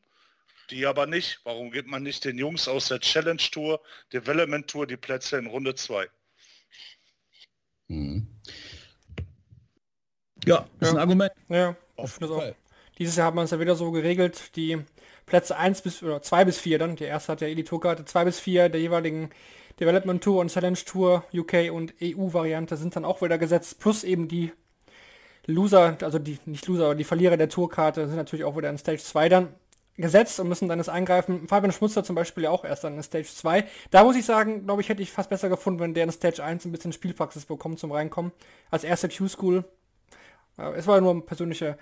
Die 0.70 0.86
aber 0.86 1.06
nicht. 1.06 1.40
Warum 1.44 1.70
gibt 1.70 1.88
man 1.88 2.02
nicht 2.02 2.24
den 2.24 2.38
Jungs 2.38 2.68
aus 2.68 2.88
der 2.88 3.00
Challenge 3.00 3.42
Tour, 3.50 3.82
Development 4.12 4.66
Tour 4.68 4.86
die 4.86 4.96
Plätze 4.96 5.36
in 5.36 5.46
Runde 5.46 5.74
2? 5.74 6.08
Mhm. 7.88 8.26
Ja, 10.46 10.66
ist 10.80 10.88
ja. 10.88 10.90
ein 10.92 10.98
Argument. 10.98 11.32
Ja, 11.48 11.76
auf 11.96 12.20
jeden 12.20 12.34
Fall. 12.34 12.56
Dieses 12.98 13.16
Jahr 13.16 13.28
hat 13.28 13.34
man 13.34 13.44
es 13.44 13.50
ja 13.50 13.60
wieder 13.60 13.74
so 13.74 13.90
geregelt, 13.90 14.56
die 14.56 14.82
Plätze 15.26 15.56
1 15.56 15.82
bis 15.82 16.02
oder 16.02 16.22
2 16.22 16.44
bis 16.44 16.58
4 16.58 16.78
dann, 16.78 16.96
die 16.96 17.04
erste 17.04 17.32
hat 17.32 17.40
ja 17.40 17.48
eh 17.48 17.54
die 17.54 17.64
Tourkarte, 17.64 18.04
2 18.04 18.24
bis 18.24 18.40
4 18.40 18.68
der 18.68 18.80
jeweiligen 18.80 19.30
Development 19.80 20.22
Tour 20.22 20.40
und 20.40 20.52
Challenge 20.52 20.78
Tour 20.84 21.24
UK 21.34 21.70
und 21.72 21.94
EU-Variante 22.02 22.76
sind 22.76 22.94
dann 22.96 23.04
auch 23.04 23.22
wieder 23.22 23.38
gesetzt, 23.38 23.80
plus 23.80 24.04
eben 24.04 24.28
die 24.28 24.52
Loser, 25.46 25.96
also 26.00 26.18
die, 26.18 26.38
nicht 26.46 26.66
Loser, 26.66 26.86
aber 26.86 26.94
die 26.94 27.04
Verlierer 27.04 27.36
der 27.36 27.48
Tourkarte 27.48 28.06
sind 28.06 28.16
natürlich 28.16 28.44
auch 28.44 28.56
wieder 28.56 28.70
in 28.70 28.78
Stage 28.78 29.02
2 29.02 29.28
dann 29.28 29.54
gesetzt 29.96 30.40
und 30.40 30.48
müssen 30.48 30.68
dann 30.68 30.78
das 30.78 30.88
eingreifen. 30.88 31.46
Fabian 31.46 31.72
Schmutzer 31.72 32.02
zum 32.02 32.16
Beispiel 32.16 32.44
ja 32.44 32.50
auch 32.50 32.64
erst 32.64 32.84
dann 32.84 32.96
in 32.96 33.02
Stage 33.02 33.28
2. 33.28 33.64
Da 33.90 34.04
muss 34.04 34.16
ich 34.16 34.24
sagen, 34.24 34.64
glaube 34.64 34.80
ich, 34.80 34.88
hätte 34.88 35.02
ich 35.02 35.12
fast 35.12 35.30
besser 35.30 35.48
gefunden, 35.48 35.80
wenn 35.80 35.94
der 35.94 36.04
in 36.04 36.12
Stage 36.12 36.42
1 36.42 36.64
ein 36.64 36.72
bisschen 36.72 36.92
Spielpraxis 36.92 37.44
bekommt 37.44 37.78
zum 37.78 37.92
Reinkommen. 37.92 38.32
Als 38.70 38.84
erste 38.84 39.08
Q-School. 39.08 39.64
Es 40.76 40.86
war 40.86 41.00
nur 41.00 41.10
eine 41.10 41.20
persönliche 41.20 41.78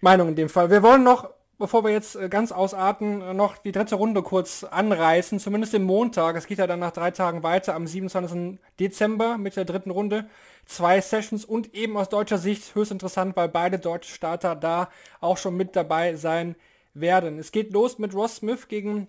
Meinung 0.00 0.28
in 0.28 0.36
dem 0.36 0.48
Fall. 0.48 0.70
Wir 0.70 0.82
wollen 0.82 1.02
noch, 1.02 1.30
bevor 1.62 1.84
wir 1.84 1.92
jetzt 1.92 2.16
äh, 2.16 2.28
ganz 2.28 2.50
ausarten, 2.50 3.22
äh, 3.22 3.34
noch 3.34 3.56
die 3.56 3.70
dritte 3.70 3.94
Runde 3.94 4.20
kurz 4.22 4.64
anreißen, 4.64 5.38
zumindest 5.38 5.72
im 5.74 5.84
Montag. 5.84 6.34
Es 6.34 6.48
geht 6.48 6.58
ja 6.58 6.66
dann 6.66 6.80
nach 6.80 6.90
drei 6.90 7.12
Tagen 7.12 7.44
weiter 7.44 7.76
am 7.76 7.86
27. 7.86 8.58
Dezember 8.80 9.38
mit 9.38 9.54
der 9.54 9.64
dritten 9.64 9.92
Runde. 9.92 10.28
Zwei 10.66 11.00
Sessions 11.00 11.44
und 11.44 11.72
eben 11.72 11.96
aus 11.96 12.08
deutscher 12.08 12.38
Sicht 12.38 12.74
höchst 12.74 12.90
interessant, 12.90 13.36
weil 13.36 13.48
beide 13.48 13.78
deutsche 13.78 14.12
Starter 14.12 14.56
da 14.56 14.88
auch 15.20 15.36
schon 15.38 15.56
mit 15.56 15.76
dabei 15.76 16.16
sein 16.16 16.56
werden. 16.94 17.38
Es 17.38 17.52
geht 17.52 17.72
los 17.72 18.00
mit 18.00 18.12
Ross 18.12 18.36
Smith 18.36 18.66
gegen 18.66 19.06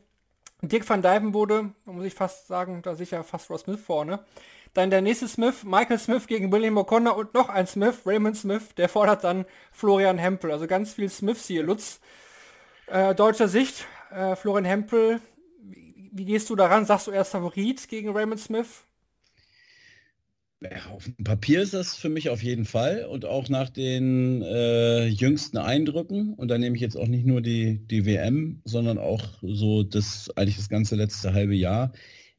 Dirk 0.61 0.87
van 0.87 1.01
Dijvenbode, 1.01 1.71
da 1.87 1.91
muss 1.91 2.05
ich 2.05 2.13
fast 2.13 2.45
sagen, 2.45 2.83
da 2.83 2.93
sicher 2.93 3.23
fast 3.23 3.49
Ross 3.49 3.61
Smith 3.61 3.79
vorne. 3.79 4.19
Dann 4.75 4.91
der 4.91 5.01
nächste 5.01 5.27
Smith, 5.27 5.63
Michael 5.63 5.97
Smith 5.97 6.27
gegen 6.27 6.51
William 6.51 6.77
O'Connor 6.77 7.15
und 7.15 7.33
noch 7.33 7.49
ein 7.49 7.65
Smith, 7.65 8.01
Raymond 8.05 8.37
Smith, 8.37 8.75
der 8.77 8.89
fordert 8.89 9.23
dann 9.23 9.45
Florian 9.71 10.19
Hempel. 10.19 10.51
Also 10.51 10.67
ganz 10.67 10.93
viel 10.93 11.09
Smiths 11.09 11.47
hier. 11.47 11.63
Lutz, 11.63 11.99
äh, 12.87 13.15
deutscher 13.15 13.47
Sicht, 13.47 13.85
äh, 14.11 14.35
Florian 14.35 14.65
Hempel, 14.65 15.19
wie, 15.61 16.09
wie, 16.13 16.25
gehst 16.25 16.49
du 16.49 16.55
daran? 16.55 16.85
Sagst 16.85 17.07
du 17.07 17.11
erst 17.11 17.31
Favorit 17.31 17.87
gegen 17.87 18.09
Raymond 18.09 18.39
Smith? 18.39 18.85
Ja, 20.61 20.91
auf 20.91 21.03
dem 21.03 21.23
Papier 21.25 21.61
ist 21.61 21.73
das 21.73 21.95
für 21.95 22.07
mich 22.07 22.29
auf 22.29 22.41
jeden 22.41 22.63
Fall 22.63 23.05
und 23.05 23.25
auch 23.25 23.49
nach 23.49 23.69
den 23.69 24.41
äh, 24.41 25.07
jüngsten 25.07 25.57
Eindrücken 25.57 26.33
und 26.35 26.47
da 26.47 26.57
nehme 26.57 26.75
ich 26.75 26.81
jetzt 26.81 26.95
auch 26.95 27.07
nicht 27.07 27.25
nur 27.25 27.41
die, 27.41 27.85
die 27.85 28.05
WM, 28.05 28.61
sondern 28.63 28.97
auch 28.97 29.23
so 29.41 29.83
das 29.83 30.29
eigentlich 30.37 30.55
das 30.55 30.69
ganze 30.69 30.95
letzte 30.95 31.33
halbe 31.33 31.55
Jahr 31.55 31.91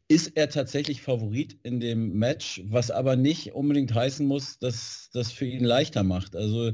ist 0.08 0.36
er 0.36 0.48
tatsächlich 0.50 1.02
Favorit 1.02 1.58
in 1.62 1.80
dem 1.80 2.14
Match, 2.14 2.62
was 2.66 2.90
aber 2.90 3.16
nicht 3.16 3.54
unbedingt 3.54 3.94
heißen 3.94 4.26
muss, 4.26 4.58
dass 4.58 5.10
das 5.12 5.32
für 5.32 5.46
ihn 5.46 5.64
leichter 5.64 6.02
macht. 6.02 6.36
Also 6.36 6.72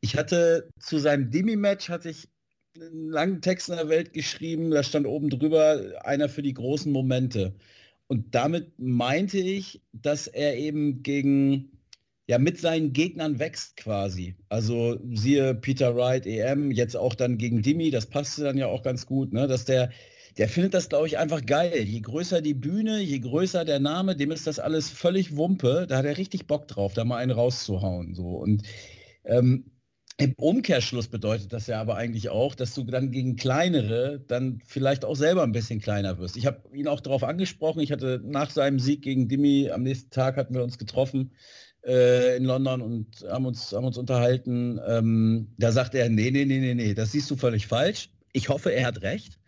ich 0.00 0.16
hatte 0.16 0.70
zu 0.80 0.98
seinem 0.98 1.30
Demi-Match 1.30 1.88
hatte 1.90 2.10
ich 2.10 2.28
einen 2.74 3.10
langen 3.10 3.40
Text 3.40 3.68
in 3.68 3.76
der 3.76 3.88
Welt 3.88 4.12
geschrieben, 4.12 4.70
da 4.70 4.82
stand 4.82 5.06
oben 5.06 5.30
drüber 5.30 5.80
einer 6.04 6.28
für 6.28 6.42
die 6.42 6.54
großen 6.54 6.90
Momente. 6.90 7.54
Und 8.06 8.34
damit 8.34 8.78
meinte 8.78 9.38
ich, 9.38 9.82
dass 9.92 10.26
er 10.26 10.56
eben 10.56 11.02
gegen, 11.02 11.70
ja, 12.26 12.38
mit 12.38 12.58
seinen 12.58 12.92
Gegnern 12.92 13.38
wächst 13.38 13.76
quasi. 13.76 14.36
Also 14.48 14.98
siehe 15.12 15.54
Peter 15.54 15.96
Wright, 15.96 16.26
EM, 16.26 16.70
jetzt 16.70 16.96
auch 16.96 17.14
dann 17.14 17.38
gegen 17.38 17.62
Dimi, 17.62 17.90
das 17.90 18.06
passte 18.06 18.44
dann 18.44 18.58
ja 18.58 18.66
auch 18.66 18.82
ganz 18.82 19.06
gut, 19.06 19.32
ne? 19.32 19.46
dass 19.46 19.64
der 19.64 19.90
der 20.38 20.48
findet 20.48 20.72
das, 20.72 20.88
glaube 20.88 21.06
ich, 21.06 21.18
einfach 21.18 21.44
geil. 21.44 21.82
Je 21.82 22.00
größer 22.00 22.40
die 22.40 22.54
Bühne, 22.54 23.00
je 23.00 23.18
größer 23.18 23.66
der 23.66 23.80
Name, 23.80 24.16
dem 24.16 24.30
ist 24.30 24.46
das 24.46 24.58
alles 24.58 24.88
völlig 24.88 25.36
Wumpe. 25.36 25.86
Da 25.86 25.98
hat 25.98 26.06
er 26.06 26.16
richtig 26.16 26.46
Bock 26.46 26.68
drauf, 26.68 26.94
da 26.94 27.04
mal 27.04 27.18
einen 27.18 27.32
rauszuhauen. 27.32 28.14
So. 28.14 28.38
Und 28.38 28.62
ähm, 29.24 29.71
im 30.22 30.34
Umkehrschluss 30.36 31.08
bedeutet 31.08 31.52
das 31.52 31.66
ja 31.66 31.80
aber 31.80 31.96
eigentlich 31.96 32.28
auch, 32.28 32.54
dass 32.54 32.74
du 32.74 32.84
dann 32.84 33.10
gegen 33.10 33.36
kleinere 33.36 34.20
dann 34.28 34.60
vielleicht 34.66 35.04
auch 35.04 35.16
selber 35.16 35.42
ein 35.42 35.52
bisschen 35.52 35.80
kleiner 35.80 36.18
wirst. 36.18 36.36
Ich 36.36 36.46
habe 36.46 36.62
ihn 36.72 36.86
auch 36.86 37.00
darauf 37.00 37.24
angesprochen. 37.24 37.80
Ich 37.80 37.90
hatte 37.90 38.20
nach 38.24 38.50
seinem 38.50 38.78
Sieg 38.78 39.02
gegen 39.02 39.28
Dimi, 39.28 39.70
am 39.70 39.82
nächsten 39.82 40.10
Tag 40.10 40.36
hatten 40.36 40.54
wir 40.54 40.62
uns 40.62 40.78
getroffen 40.78 41.32
äh, 41.84 42.36
in 42.36 42.44
London 42.44 42.82
und 42.82 43.24
haben 43.28 43.46
uns, 43.46 43.72
haben 43.72 43.84
uns 43.84 43.98
unterhalten. 43.98 44.80
Ähm, 44.86 45.52
da 45.58 45.72
sagt 45.72 45.94
er, 45.94 46.08
nee, 46.08 46.30
nee, 46.30 46.44
nee, 46.44 46.60
nee, 46.60 46.74
nee, 46.74 46.94
das 46.94 47.12
siehst 47.12 47.30
du 47.30 47.36
völlig 47.36 47.66
falsch. 47.66 48.10
Ich 48.32 48.48
hoffe, 48.48 48.72
er 48.72 48.86
hat 48.86 49.02
recht. 49.02 49.40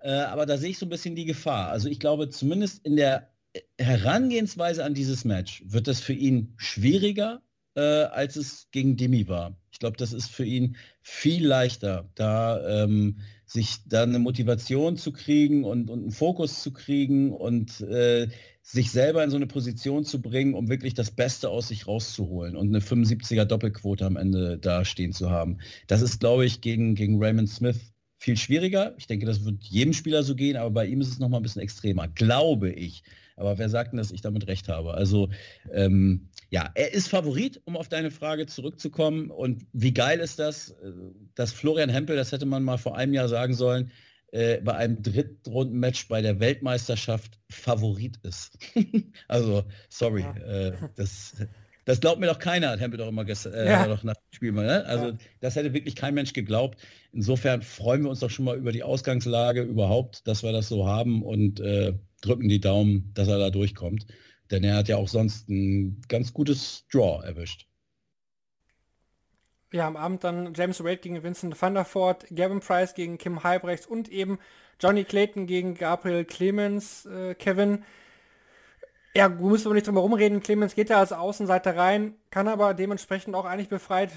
Äh, 0.00 0.10
aber 0.10 0.46
da 0.46 0.58
sehe 0.58 0.70
ich 0.70 0.78
so 0.78 0.86
ein 0.86 0.90
bisschen 0.90 1.16
die 1.16 1.24
Gefahr. 1.24 1.70
Also 1.70 1.88
ich 1.88 2.00
glaube, 2.00 2.28
zumindest 2.28 2.84
in 2.84 2.96
der 2.96 3.30
Herangehensweise 3.78 4.84
an 4.84 4.94
dieses 4.94 5.24
Match 5.24 5.62
wird 5.66 5.88
das 5.88 6.00
für 6.00 6.12
ihn 6.12 6.52
schwieriger, 6.56 7.42
äh, 7.78 8.04
als 8.10 8.34
es 8.34 8.66
gegen 8.72 8.96
Demi 8.96 9.28
war. 9.28 9.56
Ich 9.70 9.78
glaube, 9.78 9.96
das 9.96 10.12
ist 10.12 10.30
für 10.30 10.44
ihn 10.44 10.76
viel 11.00 11.46
leichter, 11.46 12.10
da 12.16 12.82
ähm, 12.82 13.18
sich 13.46 13.76
da 13.86 14.02
eine 14.02 14.18
Motivation 14.18 14.96
zu 14.96 15.12
kriegen 15.12 15.62
und, 15.62 15.88
und 15.88 16.02
einen 16.02 16.10
Fokus 16.10 16.60
zu 16.60 16.72
kriegen 16.72 17.32
und 17.32 17.80
äh, 17.82 18.26
sich 18.62 18.90
selber 18.90 19.22
in 19.22 19.30
so 19.30 19.36
eine 19.36 19.46
Position 19.46 20.04
zu 20.04 20.20
bringen, 20.20 20.54
um 20.54 20.68
wirklich 20.68 20.94
das 20.94 21.12
Beste 21.12 21.50
aus 21.50 21.68
sich 21.68 21.86
rauszuholen 21.86 22.56
und 22.56 22.68
eine 22.68 22.80
75er 22.80 23.44
Doppelquote 23.44 24.04
am 24.04 24.16
Ende 24.16 24.58
da 24.58 24.84
stehen 24.84 25.12
zu 25.12 25.30
haben. 25.30 25.58
Das 25.86 26.02
ist, 26.02 26.18
glaube 26.18 26.46
ich, 26.46 26.60
gegen, 26.60 26.96
gegen 26.96 27.22
Raymond 27.22 27.48
Smith 27.48 27.92
viel 28.18 28.36
schwieriger. 28.36 28.94
Ich 28.98 29.06
denke, 29.06 29.24
das 29.24 29.44
wird 29.44 29.62
jedem 29.62 29.92
Spieler 29.92 30.24
so 30.24 30.34
gehen, 30.34 30.56
aber 30.56 30.70
bei 30.70 30.86
ihm 30.86 31.00
ist 31.00 31.08
es 31.12 31.20
noch 31.20 31.28
mal 31.28 31.36
ein 31.36 31.44
bisschen 31.44 31.62
extremer, 31.62 32.08
glaube 32.08 32.70
ich. 32.72 33.04
Aber 33.36 33.56
wer 33.56 33.68
sagt 33.68 33.92
denn, 33.92 33.98
dass 33.98 34.10
ich 34.10 34.20
damit 34.20 34.48
recht 34.48 34.68
habe? 34.68 34.94
Also 34.94 35.28
ähm, 35.72 36.27
ja, 36.50 36.70
er 36.74 36.92
ist 36.92 37.08
Favorit, 37.08 37.60
um 37.64 37.76
auf 37.76 37.88
deine 37.88 38.10
Frage 38.10 38.46
zurückzukommen. 38.46 39.30
Und 39.30 39.66
wie 39.72 39.92
geil 39.92 40.20
ist 40.20 40.38
das, 40.38 40.70
äh, 40.70 40.92
dass 41.34 41.52
Florian 41.52 41.90
Hempel, 41.90 42.16
das 42.16 42.32
hätte 42.32 42.46
man 42.46 42.64
mal 42.64 42.78
vor 42.78 42.96
einem 42.96 43.14
Jahr 43.14 43.28
sagen 43.28 43.54
sollen, 43.54 43.90
äh, 44.32 44.60
bei 44.60 44.74
einem 44.74 45.02
Drittrundenmatch 45.02 46.08
bei 46.08 46.22
der 46.22 46.40
Weltmeisterschaft 46.40 47.38
Favorit 47.50 48.18
ist. 48.22 48.58
also, 49.28 49.64
sorry, 49.88 50.22
ja. 50.22 50.36
äh, 50.36 50.72
das 50.96 51.34
das 51.88 52.00
glaubt 52.00 52.20
mir 52.20 52.26
doch 52.26 52.38
keiner, 52.38 52.68
hat 52.68 52.80
Hempel 52.80 52.98
doch 52.98 53.08
immer 53.08 53.24
gestern, 53.24 53.54
äh, 53.54 53.64
ja. 53.64 53.86
doch 53.86 54.02
nach 54.02 54.12
dem 54.12 54.34
Spiel 54.34 54.52
mal. 54.52 54.66
Ne? 54.66 54.84
Also 54.84 55.06
ja. 55.06 55.16
das 55.40 55.56
hätte 55.56 55.72
wirklich 55.72 55.96
kein 55.96 56.12
Mensch 56.12 56.34
geglaubt. 56.34 56.78
Insofern 57.14 57.62
freuen 57.62 58.02
wir 58.02 58.10
uns 58.10 58.20
doch 58.20 58.28
schon 58.28 58.44
mal 58.44 58.58
über 58.58 58.72
die 58.72 58.82
Ausgangslage 58.82 59.62
überhaupt, 59.62 60.28
dass 60.28 60.42
wir 60.42 60.52
das 60.52 60.68
so 60.68 60.86
haben 60.86 61.22
und 61.22 61.60
äh, 61.60 61.94
drücken 62.20 62.50
die 62.50 62.60
Daumen, 62.60 63.10
dass 63.14 63.28
er 63.28 63.38
da 63.38 63.48
durchkommt. 63.48 64.06
Denn 64.50 64.64
er 64.64 64.76
hat 64.76 64.88
ja 64.88 64.96
auch 64.96 65.08
sonst 65.08 65.48
ein 65.48 66.00
ganz 66.08 66.32
gutes 66.32 66.86
Draw 66.90 67.24
erwischt. 67.24 67.66
Ja, 69.72 69.86
am 69.86 69.96
Abend 69.96 70.24
dann 70.24 70.54
James 70.54 70.82
Wade 70.82 70.98
gegen 70.98 71.22
Vincent 71.22 71.60
van 71.60 71.74
der 71.74 71.84
Voort, 71.84 72.26
Gavin 72.30 72.60
Price 72.60 72.94
gegen 72.94 73.18
Kim 73.18 73.42
Halbrechts 73.44 73.86
und 73.86 74.08
eben 74.08 74.38
Johnny 74.80 75.04
Clayton 75.04 75.46
gegen 75.46 75.74
Gabriel 75.74 76.24
Clemens. 76.24 77.04
Äh, 77.04 77.34
Kevin, 77.34 77.84
ja, 79.14 79.28
müssen 79.28 79.68
wir 79.68 79.74
nicht 79.74 79.86
drum 79.86 79.96
herum 79.96 80.14
reden. 80.14 80.42
Clemens 80.42 80.74
geht 80.74 80.88
ja 80.88 80.98
als 81.00 81.12
Außenseiter 81.12 81.76
rein, 81.76 82.14
kann 82.30 82.48
aber 82.48 82.72
dementsprechend 82.72 83.34
auch 83.34 83.44
eigentlich 83.44 83.68
befreit 83.68 84.10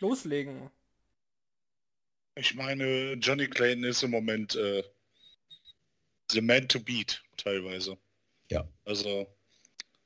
loslegen. 0.00 0.70
Ich 2.34 2.54
meine, 2.54 3.14
Johnny 3.14 3.48
Clayton 3.48 3.84
ist 3.84 4.02
im 4.02 4.10
Moment 4.10 4.54
äh, 4.54 4.82
the 6.30 6.42
man 6.42 6.68
to 6.68 6.78
beat 6.78 7.22
teilweise. 7.36 7.96
Ja. 8.50 8.68
Also 8.84 9.26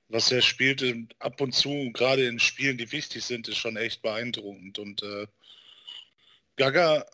was 0.08 0.30
er 0.30 0.42
spielt 0.42 0.84
ab 1.18 1.40
und 1.40 1.52
zu, 1.52 1.90
gerade 1.92 2.26
in 2.26 2.38
Spielen, 2.38 2.78
die 2.78 2.92
wichtig 2.92 3.24
sind, 3.24 3.48
ist 3.48 3.58
schon 3.58 3.76
echt 3.76 4.02
beeindruckend. 4.02 4.78
Und 4.78 5.02
äh, 5.02 5.26
Gaga 6.56 7.06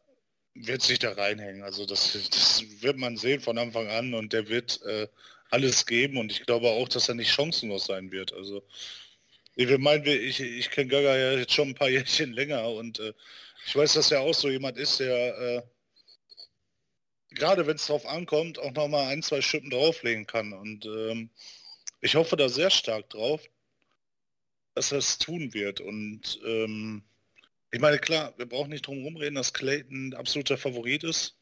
wird 0.55 0.83
sich 0.83 0.99
da 0.99 1.13
reinhängen. 1.13 1.63
Also 1.63 1.87
das, 1.87 2.13
das 2.31 2.65
wird 2.83 2.99
man 2.99 3.17
sehen 3.17 3.41
von 3.41 3.59
Anfang 3.59 3.89
an 3.89 4.15
und 4.15 4.33
der 4.33 4.49
wird 4.49 4.83
äh, 4.83 5.09
alles 5.51 5.87
geben 5.87 6.19
und 6.19 6.33
ich 6.33 6.45
glaube 6.47 6.69
auch, 6.69 6.89
dass 6.89 7.09
er 7.09 7.15
nicht 7.15 7.33
chancenlos 7.33 7.87
sein 7.87 8.11
wird. 8.11 8.33
Also 8.33 8.63
ich 9.57 9.79
meine, 9.79 10.15
ich, 10.15 10.41
ich 10.41 10.71
kenne 10.71 10.89
Gaga 10.89 11.17
ja 11.17 11.33
jetzt 11.33 11.53
schon 11.53 11.69
ein 11.69 11.75
paar 11.75 11.89
Jährchen 11.91 12.33
länger 12.33 12.69
und 12.69 12.99
äh, 13.01 13.13
ich 13.67 13.77
weiß, 13.77 13.95
dass 13.95 14.11
er 14.11 14.21
auch 14.21 14.35
so 14.35 14.49
jemand 14.49 14.79
ist, 14.79 15.01
der 15.01 15.39
äh, 15.39 15.63
gerade 17.35 17.67
wenn 17.67 17.77
es 17.77 17.87
drauf 17.87 18.07
ankommt, 18.07 18.59
auch 18.59 18.73
noch 18.73 18.89
mal 18.89 19.07
ein, 19.09 19.23
zwei 19.23 19.41
Schippen 19.41 19.71
drauflegen 19.71 20.27
kann. 20.27 20.53
Und 20.53 20.87
ähm, 20.87 21.31
ich 22.01 22.15
hoffe 22.15 22.37
da 22.37 22.49
sehr 22.49 22.71
stark 22.71 23.11
drauf, 23.11 23.43
dass 24.75 24.93
er 24.93 24.99
es 24.99 25.19
tun 25.19 25.53
wird. 25.55 25.81
Und 25.81 26.41
ähm, 26.45 27.03
ich 27.71 27.81
meine, 27.81 27.99
klar, 27.99 28.35
wir 28.37 28.47
brauchen 28.47 28.71
nicht 28.71 28.87
drum 28.87 29.03
rumreden, 29.05 29.35
dass 29.35 29.53
Clayton 29.53 30.15
absoluter 30.15 30.59
Favorit 30.59 31.05
ist. 31.05 31.37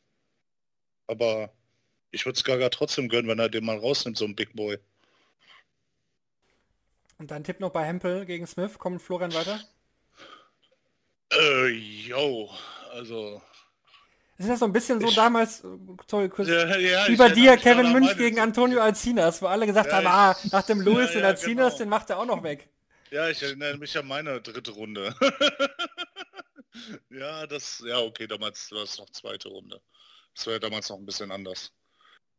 Aber 1.06 1.52
ich 2.10 2.26
würde 2.26 2.36
es 2.36 2.44
Gaga 2.44 2.68
trotzdem 2.68 3.08
gönnen, 3.08 3.28
wenn 3.28 3.38
er 3.38 3.48
den 3.48 3.64
mal 3.64 3.78
rausnimmt, 3.78 4.18
so 4.18 4.24
ein 4.24 4.36
Big 4.36 4.54
Boy. 4.54 4.78
Und 7.18 7.30
dein 7.30 7.44
Tipp 7.44 7.60
noch 7.60 7.70
bei 7.70 7.84
Hempel 7.84 8.26
gegen 8.26 8.46
Smith. 8.46 8.78
Kommt 8.78 9.02
Florian 9.02 9.34
weiter? 9.34 9.60
Äh, 11.32 11.68
yo, 11.68 12.50
also 12.92 13.42
es 14.38 14.44
ist 14.44 14.50
ja 14.50 14.56
so 14.56 14.66
ein 14.66 14.72
bisschen 14.72 15.00
so 15.00 15.08
ich, 15.08 15.16
damals, 15.16 15.64
sorry, 16.08 16.28
kurz, 16.28 16.48
ja, 16.48 16.76
ja, 16.76 17.08
wie 17.08 17.16
bei 17.16 17.28
dir, 17.28 17.56
Kevin 17.56 17.92
Münch 17.92 18.16
gegen 18.16 18.38
Antonio 18.38 18.80
Alcinas, 18.80 19.42
wo 19.42 19.46
alle 19.46 19.66
gesagt 19.66 19.90
ja, 19.90 19.96
haben, 19.96 20.06
ah, 20.06 20.36
nach 20.52 20.62
dem 20.62 20.80
Lewis 20.84 21.10
den 21.10 21.24
Alcinas, 21.24 21.72
genau. 21.72 21.78
den 21.78 21.88
macht 21.88 22.10
er 22.10 22.20
auch 22.20 22.24
noch 22.24 22.44
weg. 22.44 22.70
Ja, 23.10 23.28
ich 23.28 23.42
erinnere 23.42 23.76
mich 23.78 23.98
an 23.98 24.06
meine 24.06 24.40
dritte 24.40 24.70
Runde. 24.70 25.12
ja, 27.10 27.48
das, 27.48 27.82
ja, 27.84 27.98
okay, 27.98 28.28
damals 28.28 28.70
war 28.70 28.84
es 28.84 28.96
noch 28.98 29.10
zweite 29.10 29.48
Runde. 29.48 29.80
Das 30.36 30.46
war 30.46 30.52
ja 30.52 30.60
damals 30.60 30.88
noch 30.88 30.98
ein 30.98 31.06
bisschen 31.06 31.32
anders. 31.32 31.72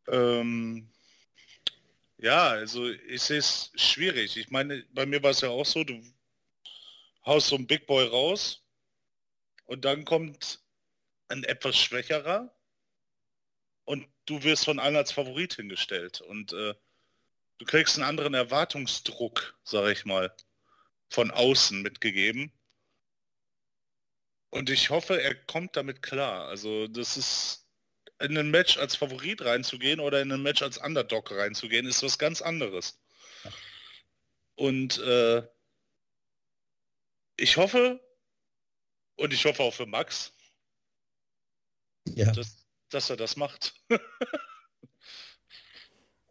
Ähm, 0.07 0.89
ja, 2.17 2.47
also 2.47 2.87
ich 2.87 3.21
sehe 3.21 3.39
es 3.39 3.71
schwierig. 3.75 4.37
Ich 4.37 4.49
meine, 4.51 4.85
bei 4.93 5.05
mir 5.05 5.21
war 5.21 5.31
es 5.31 5.41
ja 5.41 5.49
auch 5.49 5.65
so, 5.65 5.83
du 5.83 6.01
haust 7.25 7.47
so 7.47 7.57
einen 7.57 7.67
Big 7.67 7.85
Boy 7.87 8.07
raus 8.07 8.63
und 9.65 9.83
dann 9.83 10.05
kommt 10.05 10.61
ein 11.29 11.43
etwas 11.43 11.77
schwächerer 11.77 12.53
und 13.85 14.07
du 14.25 14.43
wirst 14.43 14.65
von 14.65 14.79
allen 14.79 14.95
als 14.95 15.11
Favorit 15.11 15.55
hingestellt 15.55 16.21
und 16.21 16.53
äh, 16.53 16.75
du 17.57 17.65
kriegst 17.65 17.95
einen 17.95 18.07
anderen 18.07 18.33
Erwartungsdruck, 18.33 19.57
sage 19.63 19.91
ich 19.91 20.05
mal, 20.05 20.35
von 21.09 21.31
außen 21.31 21.81
mitgegeben. 21.81 22.51
Und 24.51 24.69
ich 24.69 24.89
hoffe, 24.89 25.21
er 25.21 25.35
kommt 25.35 25.75
damit 25.75 26.01
klar. 26.01 26.47
Also 26.47 26.87
das 26.87 27.17
ist 27.17 27.67
in 28.19 28.37
ein 28.37 28.51
Match 28.51 28.77
als 28.77 28.95
Favorit 28.95 29.43
reinzugehen 29.43 29.99
oder 29.99 30.21
in 30.21 30.31
ein 30.31 30.41
Match 30.41 30.61
als 30.61 30.77
Underdog 30.77 31.31
reinzugehen, 31.31 31.85
ist 31.85 32.03
was 32.03 32.17
ganz 32.17 32.41
anderes. 32.41 32.99
Und 34.55 34.99
äh, 34.99 35.47
ich 37.37 37.57
hoffe, 37.57 37.99
und 39.15 39.33
ich 39.33 39.45
hoffe 39.45 39.63
auch 39.63 39.73
für 39.73 39.85
Max, 39.85 40.33
ja. 42.05 42.31
dass, 42.31 42.65
dass 42.89 43.09
er 43.09 43.17
das 43.17 43.35
macht. 43.35 43.73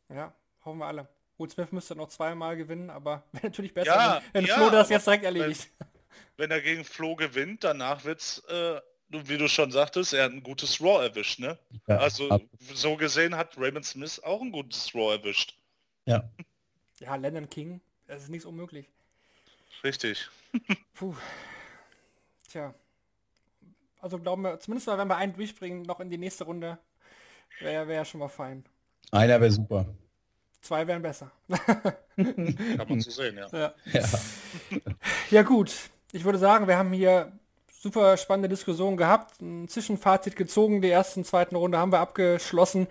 ja, 0.09 0.35
hoffen 0.65 0.79
wir 0.79 0.87
alle. 0.87 1.09
Wood 1.37 1.53
Smith 1.53 1.73
müsste 1.73 1.95
noch 1.95 2.09
zweimal 2.09 2.57
gewinnen, 2.57 2.91
aber 2.91 3.25
wäre 3.33 3.47
natürlich 3.47 3.75
besser, 3.75 3.95
ja, 3.95 4.23
wenn, 4.33 4.43
wenn 4.43 4.47
ja, 4.47 4.57
Flo 4.57 4.71
das 4.71 4.89
jetzt 4.89 5.07
direkt 5.07 5.25
erledigt. 5.25 5.69
Wenn, 5.79 5.89
wenn, 6.37 6.51
er 6.51 6.61
gegen 6.61 6.85
Flo 6.85 7.17
gewinnt, 7.17 7.65
danach 7.65 8.05
wird's, 8.05 8.41
äh, 8.49 8.81
wie 9.09 9.39
du 9.39 9.49
schon 9.49 9.71
sagtest, 9.71 10.13
er 10.13 10.25
hat 10.25 10.33
ein 10.33 10.43
gutes 10.43 10.81
Raw 10.81 11.03
erwischt, 11.03 11.39
ne? 11.39 11.59
Ja, 11.87 11.99
also 11.99 12.29
ab. 12.29 12.43
so 12.75 12.97
gesehen 12.97 13.37
hat 13.37 13.57
Raymond 13.57 13.87
Smith 13.87 14.21
auch 14.21 14.43
ein 14.43 14.53
gutes 14.53 14.95
Raw 14.95 15.17
erwischt. 15.17 15.57
Ja. 16.05 16.29
Ja, 16.99 17.15
Lennon 17.15 17.49
King, 17.49 17.81
das 18.07 18.25
ist 18.25 18.29
nichts 18.29 18.45
unmöglich. 18.45 18.87
Richtig. 19.85 20.29
Puh. 20.95 21.15
Tja, 22.49 22.75
also 24.01 24.19
glauben 24.19 24.43
wir, 24.43 24.61
zumindest 24.61 24.87
mal, 24.87 24.99
wenn 24.99 25.09
wir 25.09 25.17
einen 25.17 25.35
durchbringen, 25.35 25.83
noch 25.83 26.01
in 26.01 26.11
die 26.11 26.19
nächste 26.19 26.45
Runde, 26.45 26.79
wäre 27.61 27.89
wär 27.89 28.05
schon 28.05 28.21
mal 28.21 28.29
fein. 28.29 28.65
Einer 29.11 29.41
wäre 29.41 29.51
super. 29.51 29.87
Zwei 30.61 30.87
wären 30.87 31.03
besser. 31.03 31.31
Kann 32.17 32.89
man 32.89 33.01
so 33.01 33.11
sehen, 33.11 33.37
ja. 33.37 33.49
ja. 33.53 33.75
Ja. 33.93 34.05
ja. 35.31 35.43
gut, 35.43 35.73
ich 36.13 36.25
würde 36.25 36.39
sagen, 36.39 36.67
wir 36.67 36.77
haben 36.77 36.93
hier 36.93 37.33
super 37.69 38.17
spannende 38.17 38.49
Diskussionen 38.49 38.97
gehabt, 38.97 39.41
ein 39.41 39.69
Zwischenfazit 39.69 40.37
gezogen, 40.37 40.83
die 40.83 40.91
ersten, 40.91 41.25
zweiten 41.25 41.57
Runde 41.57 41.79
haben 41.79 41.93
wir 41.93 42.01
abgeschlossen, 42.01 42.89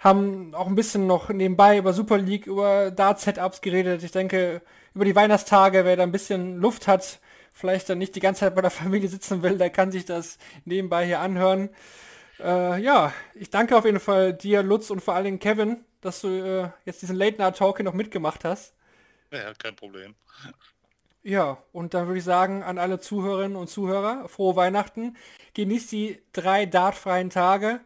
haben 0.00 0.54
auch 0.54 0.66
ein 0.66 0.74
bisschen 0.74 1.06
noch 1.06 1.28
nebenbei 1.28 1.78
über 1.78 1.92
Super 1.92 2.18
League, 2.18 2.46
über 2.46 2.90
Dart-Setups 2.90 3.60
geredet. 3.60 4.02
Ich 4.02 4.12
denke, 4.12 4.62
über 4.94 5.04
die 5.04 5.14
Weihnachtstage, 5.14 5.84
wer 5.84 5.96
da 5.96 6.02
ein 6.02 6.12
bisschen 6.12 6.56
Luft 6.56 6.88
hat, 6.88 7.20
vielleicht 7.56 7.88
dann 7.88 7.98
nicht 7.98 8.14
die 8.14 8.20
ganze 8.20 8.40
Zeit 8.40 8.54
bei 8.54 8.60
der 8.60 8.70
Familie 8.70 9.08
sitzen 9.08 9.42
will, 9.42 9.56
der 9.56 9.70
kann 9.70 9.90
sich 9.90 10.04
das 10.04 10.38
nebenbei 10.64 11.06
hier 11.06 11.20
anhören. 11.20 11.70
Äh, 12.38 12.80
ja, 12.82 13.14
ich 13.34 13.48
danke 13.48 13.76
auf 13.76 13.86
jeden 13.86 13.98
Fall 13.98 14.34
dir, 14.34 14.62
Lutz 14.62 14.90
und 14.90 15.00
vor 15.00 15.14
allen 15.14 15.24
Dingen 15.24 15.38
Kevin, 15.38 15.84
dass 16.02 16.20
du 16.20 16.28
äh, 16.28 16.68
jetzt 16.84 17.00
diesen 17.00 17.16
Late 17.16 17.38
Night 17.38 17.56
Talk 17.56 17.78
hier 17.78 17.84
noch 17.84 17.94
mitgemacht 17.94 18.44
hast. 18.44 18.74
Ja, 19.32 19.54
kein 19.54 19.74
Problem. 19.74 20.14
Ja, 21.22 21.58
und 21.72 21.94
dann 21.94 22.06
würde 22.06 22.18
ich 22.18 22.24
sagen 22.24 22.62
an 22.62 22.78
alle 22.78 23.00
Zuhörerinnen 23.00 23.56
und 23.56 23.68
Zuhörer, 23.68 24.28
frohe 24.28 24.54
Weihnachten. 24.54 25.16
Genießt 25.54 25.90
die 25.90 26.22
drei 26.32 26.66
dartfreien 26.66 27.30
Tage. 27.30 27.80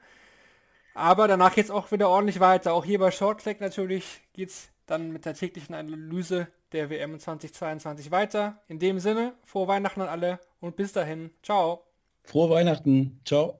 Aber 0.94 1.28
danach 1.28 1.54
geht 1.54 1.66
es 1.66 1.70
auch 1.70 1.92
wieder 1.92 2.08
ordentlich 2.08 2.40
weiter. 2.40 2.74
Auch 2.74 2.84
hier 2.84 2.98
bei 2.98 3.12
Shorttrack 3.12 3.60
natürlich 3.60 4.20
geht 4.34 4.50
es 4.50 4.68
dann 4.86 5.12
mit 5.12 5.24
der 5.24 5.34
täglichen 5.34 5.74
Analyse 5.74 6.48
der 6.72 6.90
WM 6.90 7.18
2022 7.18 8.10
weiter. 8.10 8.60
In 8.68 8.78
dem 8.78 8.98
Sinne, 8.98 9.34
frohe 9.44 9.68
Weihnachten 9.68 10.00
an 10.00 10.08
alle 10.08 10.40
und 10.60 10.76
bis 10.76 10.92
dahin. 10.92 11.30
Ciao. 11.42 11.84
Frohe 12.22 12.50
Weihnachten. 12.50 13.20
Ciao. 13.24 13.59